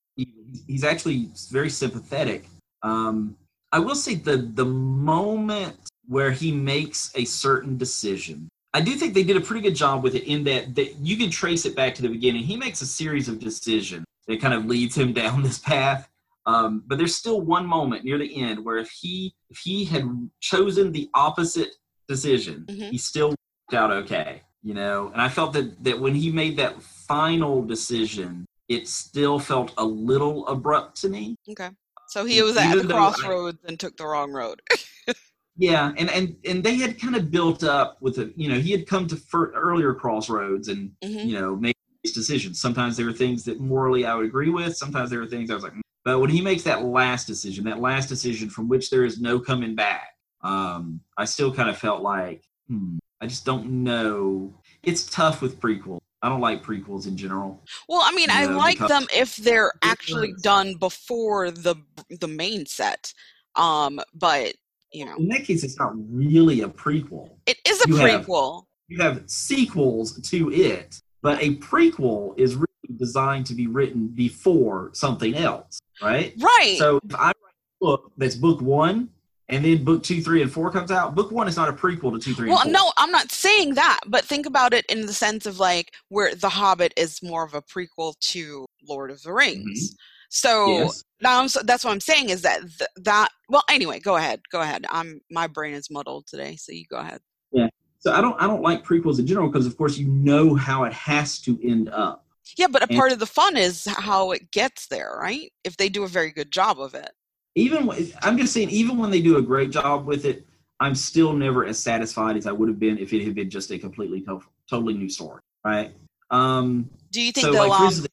He's 0.68 0.84
actually 0.86 1.30
very 1.52 1.70
sympathetic. 1.70 2.48
Um, 2.82 3.36
I 3.72 3.80
will 3.80 3.96
say 3.96 4.16
the 4.16 4.38
the 4.38 4.66
moment 4.66 5.76
where 6.08 6.32
he 6.32 6.52
makes 6.52 7.12
a 7.16 7.26
certain 7.26 7.78
decision. 7.78 8.50
I 8.74 8.82
do 8.82 8.92
think 8.96 9.14
they 9.14 9.24
did 9.24 9.38
a 9.38 9.42
pretty 9.42 9.62
good 9.62 9.76
job 9.76 10.04
with 10.04 10.16
it 10.16 10.24
in 10.26 10.44
that, 10.46 10.76
that 10.76 10.96
you 10.98 11.16
can 11.18 11.30
trace 11.30 11.66
it 11.66 11.76
back 11.76 11.96
to 11.96 12.02
the 12.02 12.10
beginning. 12.10 12.44
He 12.44 12.58
makes 12.58 12.82
a 12.82 12.86
series 12.86 13.28
of 13.30 13.40
decisions 13.40 14.06
that 14.28 14.42
kind 14.42 14.54
of 14.54 14.66
leads 14.66 14.96
him 14.98 15.14
down 15.22 15.44
this 15.44 15.60
path. 15.60 16.10
Um, 16.46 16.84
but 16.86 16.98
there's 16.98 17.16
still 17.16 17.42
one 17.42 17.66
moment 17.66 18.04
near 18.06 18.18
the 18.20 18.44
end 18.44 18.64
where 18.64 18.78
if 18.78 18.90
he 18.92 19.34
if 19.50 19.58
he 19.60 19.84
had 19.86 20.30
chosen 20.42 20.92
the 20.92 21.10
opposite 21.16 21.70
decision, 22.08 22.66
Mhm. 22.70 22.92
he 22.92 22.98
still 23.00 23.30
worked 23.30 23.74
out 23.74 23.92
okay. 23.92 24.42
You 24.62 24.74
know, 24.76 25.10
and 25.12 25.22
I 25.22 25.30
felt 25.30 25.54
that 25.54 25.84
that 25.84 26.00
when 26.00 26.14
he 26.14 26.32
made 26.32 26.58
that 26.58 26.82
final 26.84 27.64
decision, 27.64 28.46
it 28.68 28.88
still 28.88 29.40
felt 29.40 29.74
a 29.78 29.86
little 29.86 30.46
abrupt 30.48 31.02
to 31.02 31.10
me. 31.10 31.36
Okay. 31.50 31.70
So 32.10 32.26
he 32.26 32.42
was 32.44 32.58
at 32.58 32.66
even 32.74 32.88
the 32.88 32.94
though 32.94 33.00
I- 33.00 33.12
crossroads 33.12 33.60
and 33.68 33.80
took 33.80 33.96
the 33.98 34.06
wrong 34.06 34.32
road. 34.32 34.62
Yeah, 35.58 35.94
and 35.98 36.10
and 36.10 36.36
and 36.46 36.64
they 36.64 36.76
had 36.76 37.00
kind 37.00 37.16
of 37.16 37.32
built 37.32 37.64
up 37.64 38.02
with 38.02 38.18
a 38.18 38.32
you 38.36 38.50
know 38.50 38.60
he 38.60 38.72
had 38.72 38.88
come 38.88 39.08
to 39.08 39.22
earlier 39.34 39.94
crossroads 39.94 40.68
and 40.68 40.92
Mhm. 41.04 41.30
you 41.30 41.40
know 41.40 41.56
make 41.56 41.78
these 42.04 42.14
decisions. 42.14 42.60
Sometimes 42.60 42.98
there 42.98 43.06
were 43.06 43.14
things 43.14 43.46
that 43.46 43.60
morally 43.62 44.06
I 44.06 44.16
would 44.16 44.26
agree 44.26 44.50
with. 44.50 44.76
Sometimes 44.76 45.10
there 45.10 45.20
were 45.20 45.28
things 45.28 45.50
I 45.50 45.56
was 45.56 45.64
like, 45.64 45.74
"Mm." 45.74 45.82
but 46.04 46.20
when 46.20 46.30
he 46.30 46.42
makes 46.42 46.64
that 46.64 46.84
last 46.84 47.26
decision, 47.28 47.64
that 47.66 47.80
last 47.80 48.10
decision 48.10 48.50
from 48.50 48.68
which 48.68 48.90
there 48.90 49.06
is 49.06 49.22
no 49.22 49.40
coming 49.40 49.76
back, 49.76 50.10
um, 50.42 51.00
I 51.18 51.24
still 51.26 51.54
kind 51.54 51.70
of 51.70 51.78
felt 51.78 52.02
like 52.02 52.44
hmm, 52.68 52.98
I 53.22 53.28
just 53.28 53.46
don't 53.46 53.84
know. 53.84 54.54
It's 54.84 55.06
tough 55.06 55.42
with 55.42 55.60
prequels. 55.62 56.00
I 56.22 56.28
don't 56.30 56.42
like 56.42 56.64
prequels 56.64 57.08
in 57.08 57.16
general. 57.16 57.62
Well, 57.88 58.02
I 58.04 58.12
mean, 58.12 58.30
I 58.32 58.46
Yeah, 58.46 58.56
like 58.58 58.86
them 58.88 59.08
if 59.14 59.36
they're 59.38 59.74
actually 59.82 60.34
done 60.34 60.76
before 60.76 61.52
the 61.52 61.76
the 62.10 62.28
main 62.28 62.66
set. 62.66 63.14
Um, 63.56 64.00
but 64.14 64.56
you 64.96 65.06
know, 65.06 65.16
In 65.18 65.28
that 65.30 65.44
case, 65.44 65.64
it's 65.64 65.78
not 65.78 65.92
really 65.96 66.62
a 66.62 66.70
prequel. 66.70 67.32
it 67.46 67.58
is 67.68 67.84
a 67.86 67.90
You 67.90 67.96
have- 67.98 68.26
prequel. 68.26 68.64
you 68.88 69.02
have 69.02 69.24
sequels 69.28 70.20
to 70.30 70.52
it, 70.52 71.02
but 71.22 71.42
a 71.42 71.56
prequel 71.58 72.38
is 72.40 72.56
really 72.56 72.66
designed 72.98 73.46
to 73.48 73.54
be 73.56 73.68
written 73.68 74.08
before 74.08 74.92
something 74.94 75.36
else, 75.36 75.80
right? 76.02 76.34
Right. 76.40 76.78
So 76.78 77.00
if 77.04 77.16
I 77.16 77.28
write 77.28 77.36
a 77.36 77.86
book 77.86 78.12
that's 78.18 78.36
book 78.36 78.62
one, 78.62 79.10
and 79.50 79.64
then 79.64 79.84
book 79.84 80.02
two, 80.02 80.22
three, 80.24 80.42
and 80.42 80.52
four 80.52 80.72
comes 80.72 80.92
out, 80.92 81.14
book 81.14 81.32
one 81.32 81.48
is 81.48 81.56
not 81.56 81.70
a 81.70 81.74
prequel 81.74 82.14
to 82.14 82.20
two, 82.20 82.34
three, 82.34 82.50
well, 82.50 82.62
and 82.62 82.72
four. 82.72 82.86
no, 82.86 82.92
I'm 82.98 83.12
not 83.12 83.32
saying 83.32 83.76
that, 83.76 84.00
but 84.08 84.26
think 84.26 84.46
about 84.46 84.74
it 84.74 84.86
in 84.88 85.06
the 85.06 85.14
sense 85.14 85.46
of 85.46 85.60
like 85.60 85.94
where 86.10 86.34
The 86.34 86.50
Hobbit 86.50 86.94
is 86.98 87.22
more 87.22 87.44
of 87.44 87.54
a 87.54 87.62
prequel 87.62 88.18
to 88.32 88.66
Lord 88.88 89.12
of 89.12 89.22
the 89.22 89.30
mm-hmm. 89.30 89.38
Rings. 89.38 89.96
So. 90.36 90.68
Yes. 90.68 91.04
now 91.22 91.40
I'm, 91.40 91.48
so 91.48 91.62
that's 91.64 91.84
what 91.86 91.92
I'm 91.92 92.02
saying 92.02 92.30
is 92.30 92.42
that 92.42 92.60
th- 92.78 92.90
that 92.98 93.30
well 93.48 93.64
anyway 93.70 94.00
go 94.00 94.18
ahead 94.18 94.42
go 94.52 94.60
ahead 94.62 94.86
I'm 94.90 95.22
my 95.32 95.48
brain 95.48 95.74
is 95.74 95.90
muddled 95.90 96.28
today 96.28 96.58
so 96.58 96.74
you 96.74 96.84
go 96.90 96.98
ahead 96.98 97.22
yeah 97.54 97.70
So 98.00 98.12
I 98.12 98.20
don't 98.20 98.36
I 98.42 98.46
don't 98.46 98.62
like 98.62 98.84
prequels 98.84 99.18
in 99.20 99.26
general 99.26 99.48
because 99.50 99.66
of 99.66 99.78
course 99.78 99.98
you 99.98 100.08
know 100.10 100.54
how 100.56 100.84
it 100.84 100.92
has 100.94 101.40
to 101.46 101.52
end 101.72 101.88
up. 101.90 102.26
yeah 102.58 102.68
but 102.68 102.84
a 102.84 102.88
And- 102.90 102.98
part 103.00 103.12
of 103.14 103.20
the 103.20 103.26
fun 103.26 103.56
is 103.56 103.86
how 103.86 104.32
it 104.32 104.52
gets 104.52 104.88
there 104.88 105.12
right 105.28 105.52
if 105.64 105.78
they 105.78 105.88
do 105.90 106.04
a 106.04 106.08
very 106.08 106.32
good 106.32 106.52
job 106.52 106.80
of 106.82 106.94
it 106.96 107.12
Even 107.56 107.90
I'm 108.22 108.38
just 108.38 108.52
saying, 108.54 108.70
even 108.82 108.98
when 108.98 109.10
they 109.12 109.22
do 109.22 109.38
a 109.38 109.42
great 109.42 109.72
job 109.72 110.06
with 110.06 110.26
it, 110.26 110.46
I'm 110.82 110.96
still 110.96 111.32
never 111.32 111.66
as 111.66 111.80
satisfied 111.80 112.36
as 112.36 112.46
I 112.46 112.52
would 112.52 112.68
have 112.68 112.80
been 112.86 112.98
if 113.06 113.14
it 113.14 113.24
had 113.24 113.34
been 113.36 113.50
just 113.50 113.72
a 113.72 113.78
completely 113.80 114.20
to- 114.28 114.42
totally 114.70 114.96
new 114.96 115.08
story, 115.10 115.40
right? 115.64 115.90
Um, 116.30 116.90
do 117.12 117.22
you 117.22 117.32
think 117.32 117.46
so 117.46 117.54
they'll 117.54 117.70
like, 117.70 117.80
um, 117.80 118.06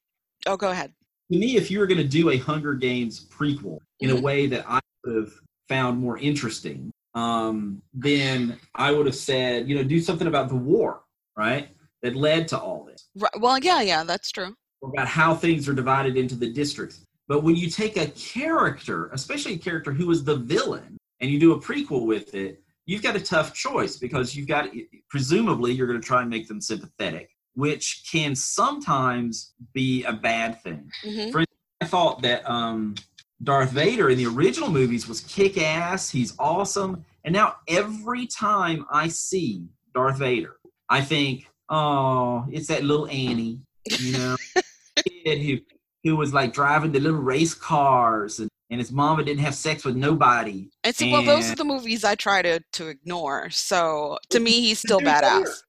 oh 0.47 0.57
go 0.57 0.71
ahead 0.71 0.93
to 1.33 1.39
me, 1.39 1.57
if 1.57 1.71
you 1.71 1.79
were 1.79 1.87
going 1.87 1.99
to 1.99 2.09
do 2.09 2.31
a 2.31 2.37
Hunger 2.37 2.75
Games 2.75 3.27
prequel 3.27 3.79
in 4.01 4.11
a 4.11 4.21
way 4.21 4.47
that 4.47 4.65
I 4.69 4.81
would 5.05 5.17
have 5.17 5.33
found 5.69 5.99
more 5.99 6.19
interesting, 6.19 6.91
um, 7.15 7.83
then 7.95 8.59
I 8.75 8.93
would 8.93 9.07
have 9.07 9.15
said, 9.15 9.69
you 9.69 9.75
know, 9.75 9.85
do 9.85 10.01
something 10.01 10.27
about 10.27 10.49
the 10.49 10.57
war, 10.57 11.03
right? 11.37 11.69
That 12.03 12.17
led 12.17 12.49
to 12.49 12.59
all 12.59 12.85
this, 12.85 13.09
right, 13.17 13.31
well 13.41 13.61
yeah 13.61 13.81
yeah 13.81 14.03
that's 14.03 14.33
true 14.33 14.57
or 14.83 14.91
about 14.91 15.07
how 15.07 15.35
things 15.35 15.69
are 15.69 15.73
divided 15.73 16.17
into 16.17 16.35
the 16.35 16.53
districts. 16.53 17.05
But 17.29 17.45
when 17.45 17.57
you 17.57 17.71
take 17.71 17.97
a 17.97 18.09
character, 18.09 19.09
especially 19.13 19.55
a 19.55 19.59
character 19.59 19.93
who 19.93 20.11
is 20.11 20.25
the 20.25 20.37
villain, 20.37 20.99
and 21.21 21.31
you 21.31 21.39
do 21.39 21.53
a 21.53 21.61
prequel 21.61 22.05
with 22.05 22.35
it, 22.35 22.61
you've 22.85 23.03
got 23.03 23.17
a 23.17 23.21
tough 23.21 23.55
choice 23.55 23.97
because 23.97 24.35
you've 24.35 24.49
got, 24.49 24.69
presumably, 25.09 25.73
you're 25.73 25.87
going 25.87 26.01
to 26.01 26.07
try 26.07 26.21
and 26.21 26.29
make 26.29 26.49
them 26.49 26.61
sympathetic, 26.61 27.31
which 27.55 28.05
can 28.11 28.35
sometimes 28.35 29.55
be 29.73 30.05
a 30.05 30.13
bad 30.13 30.63
thing. 30.63 30.91
hmm 31.03 31.43
I 31.81 31.85
thought 31.85 32.23
that 32.23 32.49
um, 32.49 32.95
Darth 33.43 33.71
Vader 33.71 34.09
in 34.09 34.17
the 34.17 34.27
original 34.27 34.71
movies 34.71 35.09
was 35.09 35.21
kick 35.23 35.59
ass. 35.59 36.09
He's 36.09 36.33
awesome. 36.39 37.05
And 37.25 37.33
now 37.33 37.57
every 37.67 38.29
time 38.29 38.87
I 38.89 39.09
see 39.09 39.65
Darth 39.93 40.19
Vader, 40.19 40.59
I 40.89 41.01
think, 41.01 41.49
oh, 41.69 42.47
it's 42.53 42.69
that 42.69 42.85
little 42.85 43.09
Annie, 43.09 43.59
you 43.85 44.13
know, 44.13 44.37
kid 45.25 45.41
who, 45.43 45.59
who 46.05 46.17
was 46.17 46.33
like 46.33 46.53
driving 46.53 46.93
the 46.93 47.01
little 47.01 47.19
race 47.19 47.55
cars 47.55 48.39
and, 48.39 48.49
and 48.71 48.79
his 48.81 48.93
mama 48.93 49.25
didn't 49.25 49.41
have 49.41 49.57
sex 49.57 49.85
with 49.85 49.97
nobody. 49.97 50.69
And 50.85 50.95
see, 50.95 51.11
well, 51.11 51.25
those 51.25 51.51
are 51.51 51.57
the 51.57 51.65
movies 51.65 52.05
I 52.05 52.15
try 52.15 52.43
to 52.43 52.61
to 52.75 52.89
ignore. 52.89 53.51
So 53.51 54.19
to 54.31 54.39
me, 54.39 54.61
he's 54.61 54.79
still 54.79 55.01
badass. 55.01 55.63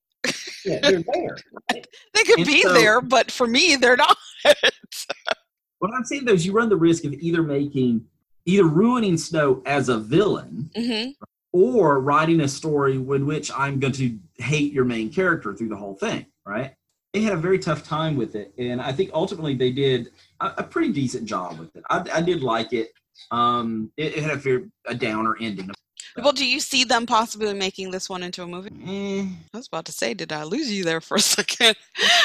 Yeah, 0.66 0.80
they're 0.82 1.04
there. 1.14 1.38
They 2.14 2.24
could 2.24 2.40
And 2.40 2.48
be 2.48 2.62
so- 2.62 2.74
there, 2.74 3.02
but 3.02 3.32
for 3.32 3.48
me, 3.48 3.76
they're 3.76 3.98
not. 3.98 4.18
What 5.80 5.92
I'm 5.94 6.06
saying 6.06 6.24
though 6.26 6.34
is 6.34 6.46
you 6.46 6.54
run 6.54 6.70
the 6.70 6.78
risk 6.78 7.04
of 7.04 7.12
either 7.14 7.44
making 7.44 8.06
either 8.46 8.64
ruining 8.64 9.18
Snow 9.18 9.62
as 9.66 9.90
a 9.90 9.98
villain 9.98 10.70
hmm 10.76 11.10
or 11.52 12.00
writing 12.00 12.40
a 12.42 12.48
story 12.48 12.96
in 12.96 13.26
which 13.28 13.52
I'm 13.56 13.80
going 13.80 13.94
to 13.94 14.18
hate 14.38 14.74
your 14.74 14.86
main 14.86 15.12
character 15.12 15.54
through 15.54 15.70
the 15.70 15.76
whole 15.76 15.94
thing, 15.96 16.26
right? 16.48 16.74
They 17.14 17.22
had 17.22 17.34
a 17.34 17.38
very 17.38 17.60
tough 17.60 17.84
time 17.84 18.16
with 18.16 18.36
it, 18.36 18.54
and 18.58 18.82
I 18.82 18.92
think 18.92 19.12
ultimately 19.14 19.54
they 19.54 19.72
did 19.72 20.10
a, 20.40 20.52
a 20.60 20.64
pretty 20.64 20.92
decent 20.92 21.26
job 21.26 21.60
with 21.60 21.76
it. 21.76 21.84
I, 21.92 22.04
I 22.12 22.22
did 22.22 22.42
like 22.42 22.74
it. 22.74 22.92
Um, 23.30 23.92
it, 23.98 24.16
it 24.18 24.24
had 24.24 24.32
a 24.32 24.36
very 24.38 24.72
a 24.88 24.96
downer 24.96 25.36
ending. 25.40 25.70
Well, 26.18 26.32
do 26.32 26.46
you 26.46 26.60
see 26.60 26.84
them 26.84 27.06
possibly 27.06 27.54
making 27.54 27.92
this 27.92 28.10
one 28.10 28.24
into 28.24 28.44
a 28.44 28.48
movie? 28.48 28.72
Eh, 28.86 29.26
I 29.54 29.58
was 29.58 29.68
about 29.68 29.86
to 29.86 29.92
say, 29.92 30.14
did 30.14 30.32
I 30.32 30.44
lose 30.44 30.72
you 30.72 30.84
there 30.84 31.02
for 31.02 31.16
a 31.16 31.20
second? 31.20 31.76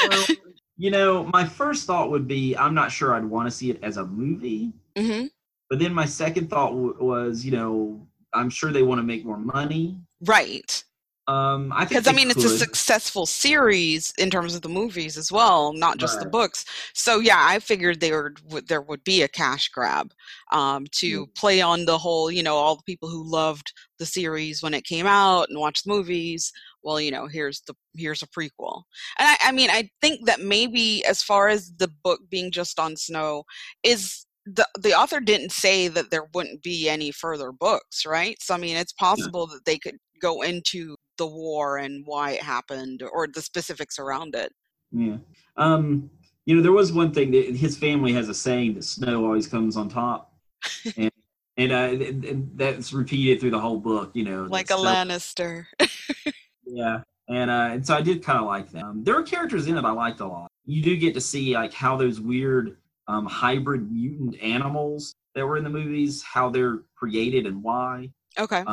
well, 0.07 0.25
you 0.77 0.91
know, 0.91 1.25
my 1.33 1.45
first 1.45 1.85
thought 1.87 2.11
would 2.11 2.27
be 2.27 2.55
I'm 2.55 2.73
not 2.73 2.91
sure 2.91 3.13
I'd 3.13 3.25
want 3.25 3.47
to 3.47 3.51
see 3.51 3.71
it 3.71 3.79
as 3.83 3.97
a 3.97 4.05
movie, 4.05 4.73
hmm 4.97 5.25
but 5.69 5.77
then 5.77 5.93
my 5.93 6.05
second 6.05 6.49
thought 6.49 6.71
w- 6.71 6.95
was, 6.99 7.45
you 7.45 7.51
know, 7.51 8.05
I'm 8.33 8.49
sure 8.49 8.71
they 8.71 8.81
want 8.81 8.97
to 8.99 9.03
make 9.03 9.23
more 9.23 9.37
money. 9.37 9.99
Right. 10.21 10.83
Um, 11.29 11.71
I 11.73 11.85
think 11.85 11.89
Because 11.89 12.07
I 12.07 12.11
mean, 12.13 12.29
it's 12.31 12.43
a 12.43 12.49
successful 12.49 13.25
series 13.25 14.13
in 14.17 14.29
terms 14.29 14.55
of 14.55 14.61
the 14.61 14.69
movies 14.69 15.17
as 15.17 15.31
well, 15.31 15.73
not 15.73 15.97
just 15.97 16.19
the 16.19 16.25
books. 16.25 16.65
So 16.93 17.19
yeah, 17.19 17.39
I 17.39 17.59
figured 17.59 17.99
there 17.99 18.33
would 18.49 18.67
there 18.67 18.81
would 18.81 19.03
be 19.03 19.21
a 19.21 19.27
cash 19.27 19.69
grab 19.69 20.11
um, 20.51 20.87
to 20.93 21.07
Yeah. 21.07 21.25
play 21.35 21.61
on 21.61 21.85
the 21.85 21.97
whole, 21.97 22.31
you 22.31 22.43
know, 22.43 22.55
all 22.55 22.75
the 22.75 22.83
people 22.83 23.09
who 23.09 23.23
loved 23.23 23.73
the 23.99 24.05
series 24.05 24.63
when 24.63 24.73
it 24.73 24.85
came 24.85 25.05
out 25.07 25.49
and 25.49 25.59
watched 25.59 25.85
the 25.85 25.91
movies. 25.91 26.51
Well, 26.83 26.99
you 27.01 27.11
know, 27.11 27.27
here's 27.27 27.61
the 27.61 27.73
here's 27.95 28.23
a 28.23 28.27
prequel, 28.27 28.83
and 29.19 29.27
I, 29.29 29.37
I 29.45 29.51
mean, 29.51 29.69
I 29.69 29.89
think 30.01 30.25
that 30.25 30.41
maybe 30.41 31.03
as 31.05 31.21
far 31.23 31.49
as 31.49 31.71
the 31.77 31.89
book 32.03 32.21
being 32.29 32.51
just 32.51 32.79
on 32.79 32.95
Snow 32.97 33.43
is. 33.83 34.25
The, 34.45 34.65
the 34.79 34.93
author 34.95 35.19
didn't 35.19 35.51
say 35.51 35.89
that 35.89 36.09
there 36.09 36.27
wouldn't 36.33 36.63
be 36.63 36.89
any 36.89 37.11
further 37.11 37.51
books, 37.51 38.03
right? 38.05 38.35
So 38.41 38.55
I 38.55 38.57
mean, 38.57 38.77
it's 38.77 38.93
possible 38.93 39.45
that 39.47 39.65
they 39.65 39.77
could 39.77 39.97
go 40.19 40.41
into 40.41 40.95
the 41.19 41.27
war 41.27 41.77
and 41.77 42.03
why 42.05 42.31
it 42.31 42.41
happened 42.41 43.03
or 43.03 43.27
the 43.27 43.41
specifics 43.41 43.99
around 43.99 44.33
it. 44.33 44.51
Yeah. 44.91 45.17
Um, 45.57 46.09
you 46.45 46.55
know, 46.55 46.63
there 46.63 46.71
was 46.71 46.91
one 46.91 47.13
thing 47.13 47.29
that 47.31 47.55
his 47.55 47.77
family 47.77 48.11
has 48.13 48.27
a 48.27 48.33
saying 48.33 48.73
that 48.73 48.83
snow 48.83 49.23
always 49.23 49.45
comes 49.45 49.77
on 49.77 49.87
top. 49.89 50.33
and 50.97 51.11
and, 51.57 51.71
uh, 51.73 51.89
th- 51.89 52.37
that's 52.55 52.93
repeated 52.93 53.41
through 53.41 53.51
the 53.51 53.59
whole 53.59 53.77
book, 53.77 54.11
you 54.13 54.23
know. 54.23 54.43
Like 54.49 54.71
a 54.71 54.77
snow- 54.77 54.85
Lannister. 54.85 55.65
Yeah. 56.71 57.01
And 57.27 57.49
uh, 57.49 57.69
and 57.71 57.85
so 57.85 57.95
I 57.95 58.01
did 58.01 58.23
kind 58.23 58.37
of 58.37 58.45
like 58.45 58.69
them. 58.69 58.85
Um, 58.85 59.03
there 59.03 59.15
were 59.15 59.23
characters 59.23 59.67
in 59.67 59.75
it 59.75 59.85
I 59.85 59.91
liked 59.91 60.19
a 60.19 60.25
lot. 60.27 60.51
You 60.65 60.83
do 60.83 60.95
get 60.97 61.15
to 61.15 61.21
see 61.21 61.55
like 61.55 61.73
how 61.73 61.97
those 61.97 62.19
weird 62.19 62.77
um, 63.07 63.25
hybrid 63.25 63.91
mutant 63.91 64.39
animals 64.39 65.15
that 65.33 65.45
were 65.45 65.57
in 65.57 65.63
the 65.63 65.69
movies, 65.69 66.21
how 66.21 66.49
they're 66.49 66.83
created 66.95 67.47
and 67.47 67.63
why, 67.63 68.11
okay. 68.37 68.63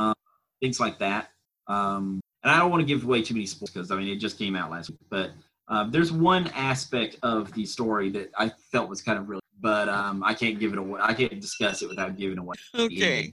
things 0.60 0.78
like 0.78 0.98
that. 0.98 1.30
Um, 1.68 2.20
and 2.46 2.54
I 2.54 2.58
don't 2.58 2.70
want 2.70 2.80
to 2.80 2.86
give 2.86 3.04
away 3.04 3.20
too 3.22 3.34
many 3.34 3.44
spoilers 3.44 3.70
because 3.72 3.90
I 3.90 3.96
mean 3.96 4.08
it 4.08 4.16
just 4.16 4.38
came 4.38 4.54
out 4.56 4.70
last 4.70 4.88
week. 4.90 5.00
But 5.10 5.30
uh, 5.68 5.84
there's 5.90 6.12
one 6.12 6.46
aspect 6.54 7.16
of 7.24 7.52
the 7.54 7.66
story 7.66 8.08
that 8.10 8.30
I 8.38 8.50
felt 8.70 8.88
was 8.88 9.02
kind 9.02 9.18
of 9.18 9.28
really, 9.28 9.42
but 9.60 9.88
um, 9.88 10.22
I 10.22 10.32
can't 10.32 10.58
give 10.60 10.72
it 10.72 10.78
away. 10.78 11.00
I 11.02 11.12
can't 11.12 11.40
discuss 11.40 11.82
it 11.82 11.88
without 11.88 12.16
giving 12.16 12.38
away. 12.38 12.54
Okay. 12.76 13.32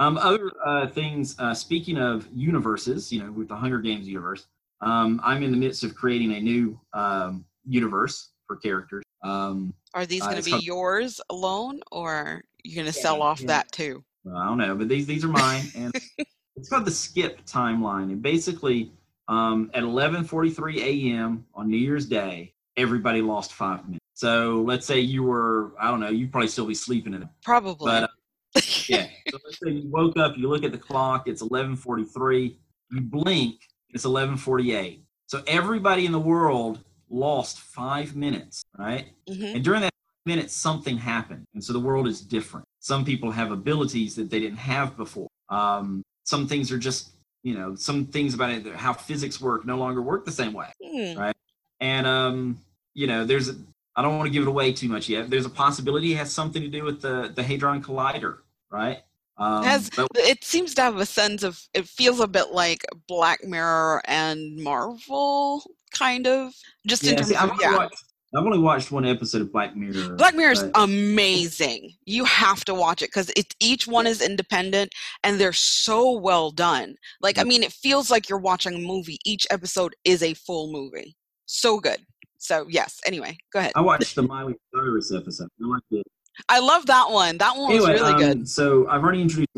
Um, 0.00 0.16
other 0.18 0.50
uh, 0.64 0.86
things. 0.88 1.38
Uh, 1.38 1.54
speaking 1.54 1.98
of 1.98 2.26
universes, 2.34 3.12
you 3.12 3.22
know, 3.22 3.30
with 3.30 3.48
the 3.48 3.54
Hunger 3.54 3.78
Games 3.80 4.08
universe, 4.08 4.46
um, 4.80 5.20
I'm 5.22 5.42
in 5.42 5.50
the 5.50 5.56
midst 5.58 5.84
of 5.84 5.94
creating 5.94 6.32
a 6.32 6.40
new 6.40 6.80
um, 6.94 7.44
universe 7.68 8.30
for 8.46 8.56
characters. 8.56 9.04
Um, 9.22 9.74
Are 9.94 10.06
these 10.06 10.22
Uh, 10.22 10.24
going 10.24 10.34
to 10.36 10.38
it's 10.38 10.46
be 10.46 10.52
called- 10.52 10.62
yours 10.64 11.20
alone 11.30 11.80
or 11.92 12.42
you're 12.64 12.82
going 12.82 12.90
to 12.90 12.98
Yeah, 12.98 13.02
sell 13.02 13.22
off 13.22 13.40
yeah. 13.42 13.46
that 13.48 13.70
too? 13.72 14.02
well, 14.24 14.36
I 14.36 14.46
don't 14.46 14.56
know, 14.58 14.74
but 14.74 14.88
these 14.88 15.06
these 15.06 15.22
are 15.24 15.28
mine, 15.28 15.64
and 15.76 15.92
it's 16.60 16.68
called 16.68 16.84
the 16.84 16.90
Skip 16.90 17.44
timeline. 17.46 18.12
And 18.12 18.22
basically, 18.22 18.92
um, 19.28 19.70
at 19.74 19.82
11:43 19.82 20.78
a.m. 20.78 21.46
on 21.54 21.70
New 21.70 21.78
Year's 21.78 22.06
Day, 22.06 22.52
everybody 22.76 23.22
lost 23.22 23.52
five 23.52 23.84
minutes. 23.86 24.04
So 24.14 24.62
let's 24.66 24.86
say 24.86 25.00
you 25.00 25.22
were, 25.22 25.72
I 25.80 25.90
don't 25.90 26.00
know, 26.00 26.10
you'd 26.10 26.30
probably 26.30 26.48
still 26.48 26.66
be 26.66 26.74
sleeping 26.74 27.14
in 27.14 27.22
it. 27.22 27.28
Probably. 27.42 27.90
But 27.90 28.02
uh, 28.04 28.08
yeah, 28.88 29.06
so 29.30 29.38
let's 29.44 29.58
say 29.62 29.70
you 29.70 29.90
woke 29.90 30.18
up, 30.18 30.36
you 30.36 30.48
look 30.48 30.64
at 30.64 30.72
the 30.72 30.78
clock, 30.78 31.28
it's 31.28 31.42
11:43. 31.42 32.56
You 32.90 33.00
blink, 33.00 33.60
it's 33.90 34.04
11:48. 34.04 35.00
So 35.28 35.42
everybody 35.46 36.04
in 36.04 36.12
the 36.12 36.20
world 36.20 36.80
lost 37.08 37.60
five 37.60 38.14
minutes, 38.14 38.62
right? 38.78 39.06
Mhm. 39.28 39.54
And 39.54 39.64
during 39.64 39.80
that 39.80 39.92
minute, 40.26 40.50
something 40.50 40.98
happened, 40.98 41.46
and 41.54 41.64
so 41.64 41.72
the 41.72 41.80
world 41.80 42.06
is 42.06 42.20
different. 42.20 42.66
Some 42.80 43.04
people 43.04 43.30
have 43.30 43.50
abilities 43.50 44.14
that 44.16 44.28
they 44.28 44.40
didn't 44.40 44.58
have 44.58 44.96
before. 44.96 45.28
Um, 45.48 46.02
some 46.30 46.46
things 46.46 46.70
are 46.70 46.78
just, 46.78 47.10
you 47.42 47.54
know, 47.54 47.74
some 47.74 48.06
things 48.06 48.34
about 48.34 48.50
it, 48.50 48.64
how 48.76 48.92
physics 48.92 49.40
work, 49.40 49.66
no 49.66 49.76
longer 49.76 50.00
work 50.00 50.24
the 50.24 50.30
same 50.42 50.52
way. 50.52 50.68
right? 51.16 51.36
And 51.80 52.06
um, 52.06 52.58
you 52.94 53.06
know, 53.08 53.24
there's 53.24 53.48
a, 53.48 53.56
I 53.96 54.02
don't 54.02 54.16
want 54.16 54.28
to 54.28 54.32
give 54.32 54.44
it 54.44 54.48
away 54.48 54.72
too 54.72 54.88
much 54.88 55.08
yet. 55.08 55.28
There's 55.28 55.46
a 55.46 55.50
possibility 55.50 56.12
it 56.12 56.18
has 56.18 56.32
something 56.32 56.62
to 56.62 56.68
do 56.68 56.84
with 56.84 57.02
the 57.02 57.32
the 57.34 57.42
Hadron 57.42 57.82
Collider, 57.82 58.38
right? 58.70 58.98
Um, 59.36 59.64
but- 59.96 60.06
It 60.16 60.44
seems 60.44 60.74
to 60.74 60.82
have 60.82 60.98
a 60.98 61.06
sense 61.06 61.42
of, 61.42 61.58
it 61.72 61.88
feels 61.88 62.20
a 62.20 62.28
bit 62.28 62.50
like 62.52 62.84
Black 63.08 63.42
Mirror 63.42 64.02
and 64.04 64.56
Marvel, 64.58 65.64
kind 65.92 66.26
of. 66.26 66.52
Just 66.86 67.04
in 67.04 67.10
yeah, 67.10 67.16
terms 67.16 67.28
see, 67.28 67.36
I've, 67.36 67.44
of, 67.44 67.50
only 67.52 67.64
yeah. 67.64 67.76
watched, 67.76 68.04
I've 68.34 68.44
only 68.44 68.58
watched 68.58 68.92
one 68.92 69.04
episode 69.04 69.42
of 69.42 69.52
Black 69.52 69.74
Mirror. 69.74 70.14
Black 70.14 70.36
Mirror 70.36 70.52
is 70.52 70.62
but- 70.62 70.82
amazing. 70.82 71.94
You 72.04 72.24
have 72.24 72.64
to 72.66 72.74
watch 72.74 73.02
it 73.02 73.08
because 73.08 73.32
each 73.58 73.88
one 73.88 74.06
is 74.06 74.22
independent 74.22 74.92
and 75.24 75.40
they're 75.40 75.52
so 75.52 76.12
well 76.12 76.50
done. 76.50 76.94
Like 77.20 77.38
I 77.38 77.44
mean, 77.44 77.62
it 77.62 77.72
feels 77.72 78.10
like 78.10 78.28
you're 78.28 78.38
watching 78.38 78.74
a 78.74 78.78
movie. 78.78 79.18
Each 79.24 79.46
episode 79.50 79.94
is 80.04 80.22
a 80.22 80.34
full 80.34 80.72
movie. 80.72 81.16
So 81.46 81.80
good. 81.80 81.98
So 82.38 82.66
yes. 82.68 83.00
Anyway, 83.04 83.36
go 83.52 83.58
ahead. 83.58 83.72
I 83.74 83.80
watched 83.80 84.14
the 84.14 84.22
Miley 84.22 84.54
Cyrus 84.72 85.12
episode. 85.12 85.48
I 85.62 85.66
liked 85.66 85.86
it. 85.90 86.06
I 86.48 86.60
love 86.60 86.86
that 86.86 87.10
one. 87.10 87.38
That 87.38 87.56
one 87.56 87.74
was 87.74 87.88
really 87.88 88.12
um, 88.12 88.18
good. 88.18 88.48
So 88.48 88.88
I've 88.88 89.02
already 89.02 89.22
introduced. 89.22 89.48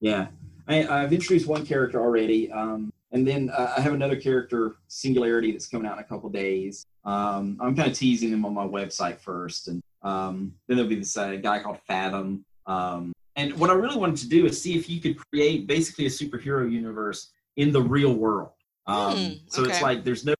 Yeah, 0.00 0.26
I, 0.68 0.86
I've 0.86 1.12
introduced 1.12 1.46
one 1.46 1.64
character 1.64 2.00
already, 2.00 2.50
um, 2.52 2.92
and 3.12 3.26
then 3.26 3.50
uh, 3.50 3.74
I 3.76 3.80
have 3.80 3.94
another 3.94 4.16
character, 4.16 4.76
Singularity, 4.88 5.52
that's 5.52 5.68
coming 5.68 5.86
out 5.86 5.94
in 5.98 6.04
a 6.04 6.06
couple 6.06 6.28
days. 6.28 6.84
Um, 7.04 7.56
I'm 7.60 7.74
kind 7.76 7.90
of 7.90 7.96
teasing 7.96 8.30
them 8.30 8.44
on 8.44 8.54
my 8.54 8.66
website 8.66 9.18
first, 9.20 9.68
and 9.68 9.80
um, 10.02 10.54
then 10.66 10.76
there'll 10.76 10.88
be 10.88 10.96
this 10.96 11.16
uh, 11.16 11.36
guy 11.36 11.60
called 11.62 11.78
Fathom. 11.86 12.44
Um, 12.66 13.12
and 13.36 13.52
what 13.58 13.70
I 13.70 13.74
really 13.74 13.96
wanted 13.96 14.16
to 14.18 14.28
do 14.28 14.46
is 14.46 14.60
see 14.60 14.76
if 14.76 14.88
you 14.88 15.00
could 15.00 15.16
create 15.30 15.66
basically 15.66 16.06
a 16.06 16.10
superhero 16.10 16.70
universe 16.70 17.30
in 17.56 17.72
the 17.72 17.82
real 17.82 18.14
world. 18.14 18.50
Um, 18.86 19.16
Hmm, 19.16 19.32
so 19.48 19.64
it's 19.64 19.80
like 19.82 20.04
there's 20.04 20.24
no 20.24 20.34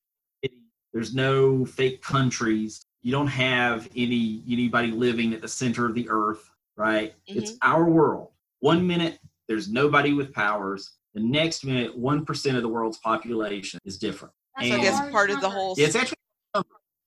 there's 0.93 1.15
no 1.15 1.65
fake 1.65 2.01
countries. 2.03 2.83
You 3.03 3.13
don't 3.13 3.27
have 3.27 3.89
any 3.95 4.43
anybody 4.49 4.91
living 4.91 5.35
at 5.35 5.41
the 5.43 5.49
center 5.49 5.87
of 5.87 5.95
the 5.95 6.09
earth, 6.09 6.51
right? 6.77 7.15
It's 7.27 7.53
Mm-hmm. 7.53 7.71
our 7.73 7.85
world. 7.89 8.31
One 8.61 8.87
minute 8.87 9.19
there's 9.47 9.71
nobody 9.71 10.13
with 10.15 10.33
powers. 10.33 10.93
The 11.17 11.23
next 11.23 11.65
minute, 11.65 11.97
one 11.97 12.27
percent 12.27 12.59
of 12.59 12.63
the 12.63 12.69
world's 12.69 12.99
population 12.99 13.81
is 13.87 13.97
different. 13.97 14.35
That's 14.55 14.69
I 14.71 14.71
a 14.71 14.75
and- 14.75 14.83
guess 14.83 15.11
part 15.11 15.31
of 15.31 15.41
the 15.41 15.49
whole 15.49 15.75
it's 15.79 15.97
actually 15.97 16.19